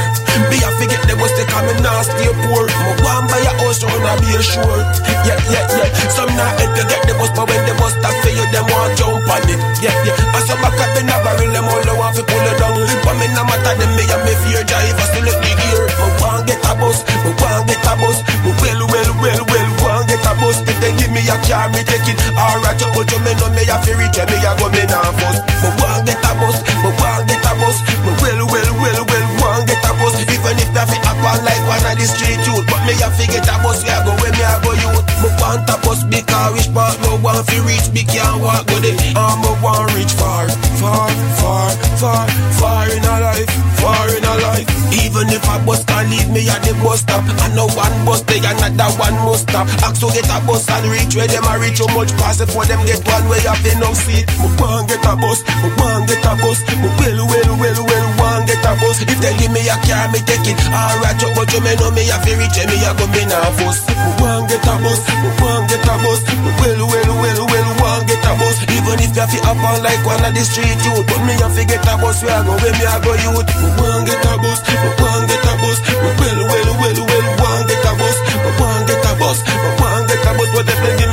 Me 0.50 0.58
a 0.58 0.70
fi 0.82 0.86
get 0.90 1.04
the 1.06 1.14
bus 1.16 1.32
they 1.38 1.46
come 1.46 1.70
in 1.70 1.78
now 1.86 2.02
stay 2.02 2.32
poor. 2.50 2.66
Me 2.66 2.92
want 3.06 3.30
buy 3.30 3.44
a 3.46 3.52
house 3.62 3.84
round 3.86 4.08
a 4.08 4.14
be 4.18 4.34
sure. 4.42 4.82
Yeah 5.28 5.38
yeah 5.52 5.66
yeah. 5.78 5.90
Some 6.10 6.32
not 6.34 6.58
help 6.58 6.74
get 6.74 6.90
the 7.06 7.14
bus, 7.16 7.30
but 7.38 7.46
when 7.48 7.62
the 7.70 7.74
bus 7.78 7.94
stop 7.96 8.14
for 8.22 8.32
you, 8.34 8.46
them 8.52 8.66
want 8.74 8.98
jump 8.98 9.30
on 9.30 9.46
it. 9.46 9.60
Yeah 9.80 9.96
yeah. 10.04 10.36
And 10.36 10.44
some 10.46 10.60
back 10.60 10.76
up 10.82 10.98
in 10.98 11.10
a 11.10 11.16
barrel, 11.22 11.52
them 11.54 11.70
all 11.70 11.83
they 11.86 11.96
want 11.96 12.16
fi 12.16 12.24
pull 12.24 12.44
it 12.44 12.56
down. 12.60 12.80
But 13.04 13.16
me 13.20 13.28
no 13.36 13.44
matter 13.46 13.76
them, 13.78 13.92
me 13.96 14.04
a 14.08 14.18
me 14.24 14.34
fear 14.44 14.64
driver 14.64 15.06
still 15.08 15.26
let 15.28 15.38
me 15.44 15.52
gear. 15.54 15.84
Me 15.88 16.08
want 16.20 16.48
get 16.48 16.64
a 16.64 16.74
bus, 16.76 17.04
me 17.24 17.32
want 17.40 17.68
get 17.70 17.84
a 17.84 17.94
bus. 18.00 18.18
Me 18.44 18.52
well 18.60 18.82
well 18.90 19.12
well 19.22 19.42
well 19.48 19.70
want 19.84 20.08
get 20.10 20.24
a 20.26 20.32
bus. 20.40 20.58
If 20.68 20.78
they 20.82 20.94
give 21.00 21.12
me 21.12 21.22
a 21.28 21.38
car, 21.48 21.70
me 21.72 21.82
take 21.84 22.08
it. 22.08 22.18
Alright, 22.34 22.80
you 22.82 22.90
but 22.96 23.08
you 23.12 23.20
me 23.24 23.32
know 23.40 23.50
me 23.54 23.64
a 23.68 23.76
fi 23.84 23.94
reach, 23.96 24.18
me 24.18 24.38
a 24.44 24.52
go 24.58 24.68
me 24.72 24.84
nah 24.90 25.12
fuss. 25.20 25.38
Me 25.62 25.70
want 25.80 26.08
get 26.08 26.24
a 26.24 26.32
bus, 26.40 26.58
me 26.84 26.90
want 27.00 27.24
get 27.30 27.46
a 27.46 27.52
bus. 27.60 27.78
Me 28.04 28.12
well 28.22 28.42
well 28.48 28.72
well 28.82 29.02
well 29.06 29.13
the 31.98 32.06
street 32.08 32.42
youth, 32.48 32.66
but 32.68 32.82
me 32.86 32.94
a 32.98 33.08
fi 33.14 33.26
get 33.28 33.48
a 33.48 33.56
bus, 33.62 33.84
we 33.84 33.90
a 33.90 33.98
go 34.06 34.14
where 34.22 34.34
me 34.34 34.44
a 34.44 34.56
go 34.62 34.72
youth. 34.74 35.04
Me 35.22 35.30
want 35.40 35.70
a 35.70 35.76
bus 35.82 36.04
because 36.04 36.52
which 36.54 36.70
part 36.74 36.98
me 37.02 37.10
want 37.22 37.46
fi 37.48 37.58
reach, 37.66 37.88
me 37.94 38.04
can't 38.04 38.42
walk 38.42 38.66
go 38.68 38.78
there. 38.80 38.96
And 38.96 39.38
me 39.42 39.52
want 39.62 39.92
reach 39.94 40.14
far, 40.18 40.50
far, 40.80 41.10
far, 41.40 41.70
far, 42.00 42.26
far 42.58 42.86
in 42.90 43.04
a 43.04 43.16
life, 43.22 43.50
far 43.80 44.08
in 44.10 44.24
a 44.24 44.34
life. 44.42 44.68
Even 45.02 45.26
if 45.34 45.42
a 45.50 45.58
bus 45.66 45.82
can 45.86 46.06
leave 46.10 46.30
me 46.30 46.46
at 46.50 46.62
the 46.62 46.74
bus 46.82 47.02
stop, 47.02 47.26
I 47.42 47.50
know 47.58 47.68
one 47.74 47.94
bus 48.06 48.22
there, 48.30 48.42
another 48.42 48.90
one 49.02 49.16
must 49.26 49.50
stop. 49.50 49.66
Ask 49.82 50.02
to 50.02 50.08
get 50.14 50.30
a 50.30 50.38
bus 50.46 50.70
and 50.70 50.86
reach 50.90 51.14
where 51.18 51.28
them 51.28 51.46
a 51.46 51.58
reach, 51.58 51.82
how 51.82 51.90
much 51.98 52.14
pass 52.22 52.42
it 52.42 52.50
for 52.50 52.66
them 52.66 52.82
get 52.86 53.02
one 53.06 53.26
way 53.30 53.42
up 53.50 53.62
in 53.66 53.78
no 53.82 53.94
seat. 53.94 54.26
Me 54.42 54.48
want 54.62 54.90
get 54.90 55.04
a 55.06 55.14
bus, 55.18 55.42
me 55.62 55.70
want 55.78 56.06
get 56.10 56.26
a 56.26 56.34
bus, 56.38 56.62
me 56.78 56.90
well, 57.02 57.20
well, 57.26 57.52
well, 57.58 57.80
well, 57.86 58.08
want 58.22 58.46
get 58.46 58.62
a 58.66 58.72
bus. 58.82 59.02
If 59.02 59.20
they 59.22 59.34
give 59.38 59.52
me 59.52 59.66
a 59.66 59.76
car, 59.86 60.10
me 60.14 60.20
take 60.26 60.46
it. 60.46 60.58
Alright, 60.70 61.18
but 61.34 61.50
you 61.54 61.62
me 61.62 61.74
know 61.84 61.92
me 61.92 62.08
a 62.08 62.16
fi 62.24 62.32
reach, 62.40 62.60
me 62.64 62.80
a 62.80 62.92
go 62.96 63.06
me 63.12 63.28
nah 63.28 63.52
fuss. 63.60 63.84
Me 63.84 64.12
want 64.24 64.48
get 64.48 64.64
a 64.64 64.74
bus, 64.80 65.00
me 65.20 65.30
want 65.44 65.68
get 65.68 65.84
a 65.84 65.94
bus, 66.00 66.20
me 66.24 66.52
well, 66.60 66.82
well, 66.88 67.12
well, 67.20 67.40
well, 67.52 67.70
want 67.84 68.08
get 68.08 68.24
a 68.24 68.32
bus. 68.40 68.58
Even 68.72 68.98
if 69.04 69.12
you 69.12 69.28
fi 69.28 69.38
up 69.44 69.60
on 69.60 69.84
like 69.84 70.04
one 70.08 70.24
of 70.24 70.32
the 70.32 70.44
street 70.48 70.80
youth, 70.88 71.04
but 71.04 71.22
me 71.28 71.36
a 71.36 71.48
fi 71.52 71.64
get 71.68 71.84
a 71.84 71.94
bus, 72.00 72.24
we 72.24 72.32
a 72.32 72.40
go 72.48 72.56
where 72.56 72.76
me 72.80 72.86
a 72.88 72.96
go 73.04 73.12
youth. 73.20 73.48
Me 73.60 73.68
want 73.76 74.08
get 74.08 74.24
a 74.24 74.34
bus, 74.40 74.60
me 74.64 74.90
want 75.04 75.28
get 75.28 75.44
a 75.44 75.54
bus, 75.60 75.80
me 75.84 76.10
well, 76.20 76.40
well, 76.48 76.70
well, 76.80 77.00
well, 77.04 77.28
want 77.44 77.68
get 77.68 77.84
a 77.84 77.92
bus, 78.00 78.18
me 78.24 78.52
want 78.60 78.84
get 78.88 79.04
a 79.04 79.12
bus, 79.20 79.40
me 79.44 79.70
want 79.84 80.08
get 80.08 80.24
a 80.24 80.32
bus. 80.40 80.50
But 80.54 80.70
if 80.72 80.80
they 80.80 80.94
give 81.04 81.13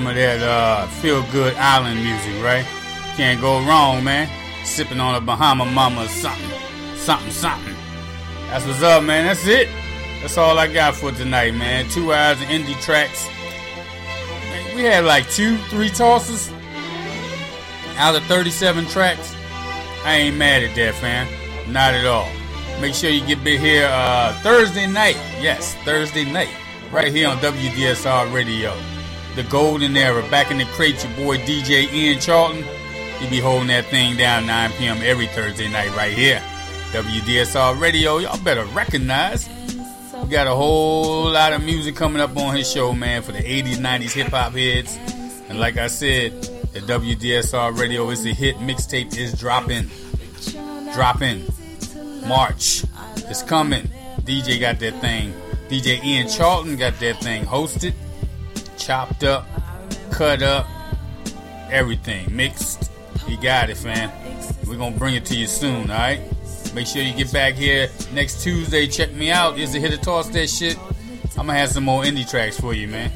some 0.00 0.06
of 0.06 0.14
that 0.14 0.40
uh, 0.40 0.86
feel 0.86 1.22
good 1.30 1.54
island 1.56 2.02
music, 2.02 2.42
right? 2.42 2.64
Can't 3.16 3.38
go 3.38 3.62
wrong, 3.66 4.02
man. 4.02 4.30
Sipping 4.64 4.98
on 4.98 5.14
a 5.14 5.20
Bahama 5.20 5.66
Mama 5.66 6.04
or 6.04 6.08
something. 6.08 6.50
Something, 6.96 7.30
something. 7.30 7.74
That's 8.48 8.64
what's 8.64 8.80
up, 8.82 9.04
man. 9.04 9.26
That's 9.26 9.46
it. 9.46 9.68
That's 10.22 10.38
all 10.38 10.58
I 10.58 10.72
got 10.72 10.96
for 10.96 11.12
tonight, 11.12 11.54
man. 11.54 11.86
Two 11.90 12.14
hours 12.14 12.40
of 12.40 12.48
indie 12.48 12.80
tracks. 12.80 13.28
Man, 13.28 14.74
we 14.74 14.84
had 14.84 15.04
like 15.04 15.28
two, 15.28 15.58
three 15.68 15.90
tosses 15.90 16.50
out 17.98 18.16
of 18.16 18.22
37 18.22 18.86
tracks. 18.86 19.34
I 20.06 20.14
ain't 20.14 20.38
mad 20.38 20.62
at 20.62 20.74
that, 20.76 20.94
fam. 20.94 21.28
Not 21.70 21.92
at 21.92 22.06
all. 22.06 22.30
Make 22.80 22.94
sure 22.94 23.10
you 23.10 23.26
get 23.26 23.44
bit 23.44 23.60
here 23.60 23.86
uh, 23.92 24.32
Thursday 24.40 24.86
night. 24.86 25.16
Yes, 25.42 25.74
Thursday 25.84 26.24
night. 26.24 26.48
Right 26.90 27.12
here 27.12 27.28
on 27.28 27.36
WDSR 27.36 28.32
Radio. 28.32 28.74
The 29.36 29.44
Golden 29.44 29.96
Era. 29.96 30.22
Back 30.30 30.50
in 30.50 30.58
the 30.58 30.64
crate, 30.66 31.04
your 31.04 31.12
boy 31.16 31.38
DJ 31.38 31.92
Ian 31.92 32.20
Charlton. 32.20 32.64
He 33.18 33.28
be 33.28 33.38
holding 33.38 33.68
that 33.68 33.86
thing 33.86 34.16
down 34.16 34.46
9 34.46 34.70
p.m. 34.72 34.98
every 35.02 35.26
Thursday 35.26 35.68
night 35.68 35.94
right 35.96 36.12
here. 36.12 36.42
WDSR 36.92 37.78
Radio. 37.80 38.18
Y'all 38.18 38.42
better 38.42 38.64
recognize. 38.66 39.48
We 40.22 40.28
got 40.28 40.46
a 40.46 40.54
whole 40.54 41.30
lot 41.30 41.52
of 41.52 41.62
music 41.62 41.96
coming 41.96 42.20
up 42.20 42.36
on 42.36 42.56
his 42.56 42.70
show, 42.70 42.92
man, 42.92 43.22
for 43.22 43.32
the 43.32 43.38
80s, 43.38 43.76
90s 43.76 44.12
hip 44.12 44.28
hop 44.28 44.52
hits. 44.52 44.96
And 45.48 45.60
like 45.60 45.76
I 45.76 45.86
said, 45.86 46.32
the 46.72 46.80
WDSR 46.80 47.78
radio 47.78 48.10
is 48.10 48.22
the 48.22 48.32
hit 48.32 48.56
mixtape 48.56 49.16
is 49.16 49.38
dropping. 49.38 49.90
Dropping. 50.92 51.44
March. 52.26 52.84
It's 53.28 53.42
coming. 53.42 53.84
DJ 54.22 54.60
got 54.60 54.78
that 54.80 55.00
thing. 55.00 55.32
DJ 55.68 56.02
Ian 56.04 56.28
Charlton 56.28 56.76
got 56.76 56.98
that 57.00 57.20
thing 57.20 57.44
hosted, 57.44 57.94
chopped 58.90 59.22
up, 59.22 59.46
cut 60.10 60.42
up, 60.42 60.66
everything 61.70 62.26
mixed. 62.34 62.90
You 63.28 63.40
got 63.40 63.70
it, 63.70 63.76
fam. 63.76 64.10
We're 64.66 64.78
gonna 64.78 64.96
bring 64.96 65.14
it 65.14 65.24
to 65.26 65.36
you 65.36 65.46
soon, 65.46 65.92
alright? 65.92 66.20
Make 66.74 66.88
sure 66.88 67.00
you 67.00 67.14
get 67.14 67.32
back 67.32 67.54
here 67.54 67.88
next 68.12 68.42
Tuesday. 68.42 68.88
Check 68.88 69.12
me 69.12 69.30
out. 69.30 69.60
Is 69.60 69.76
it 69.76 69.80
hit 69.80 69.92
or 69.92 69.96
toss 69.98 70.28
that 70.30 70.50
shit? 70.50 70.76
I'm 71.38 71.46
gonna 71.46 71.54
have 71.54 71.68
some 71.68 71.84
more 71.84 72.02
indie 72.02 72.28
tracks 72.28 72.58
for 72.58 72.74
you, 72.74 72.88
man. 72.88 73.12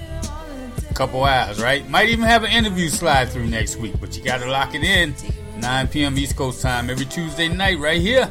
Couple 0.94 1.24
hours, 1.24 1.60
right? 1.60 1.88
Might 1.90 2.08
even 2.08 2.24
have 2.24 2.44
an 2.44 2.52
interview 2.52 2.88
slide 2.88 3.30
through 3.30 3.48
next 3.48 3.74
week, 3.74 3.94
but 4.00 4.16
you 4.16 4.22
gotta 4.22 4.48
lock 4.48 4.76
it 4.76 4.84
in. 4.84 5.12
9 5.58 5.88
p.m. 5.88 6.16
East 6.16 6.36
Coast 6.36 6.62
time 6.62 6.88
every 6.88 7.06
Tuesday 7.06 7.48
night, 7.48 7.80
right 7.80 8.00
here. 8.00 8.26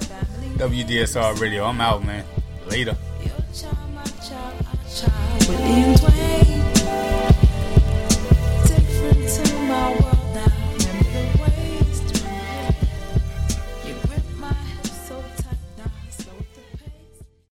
WDSR 0.56 1.41
Radio. 1.41 1.65
I'm 1.65 1.82
out, 1.82 2.06
man. 2.06 2.24
Later. 2.68 2.95
William 5.02 5.95
Wayne, 6.03 6.61
different 8.68 9.28
to 9.28 9.53
my 9.68 9.90
world. 9.99 10.23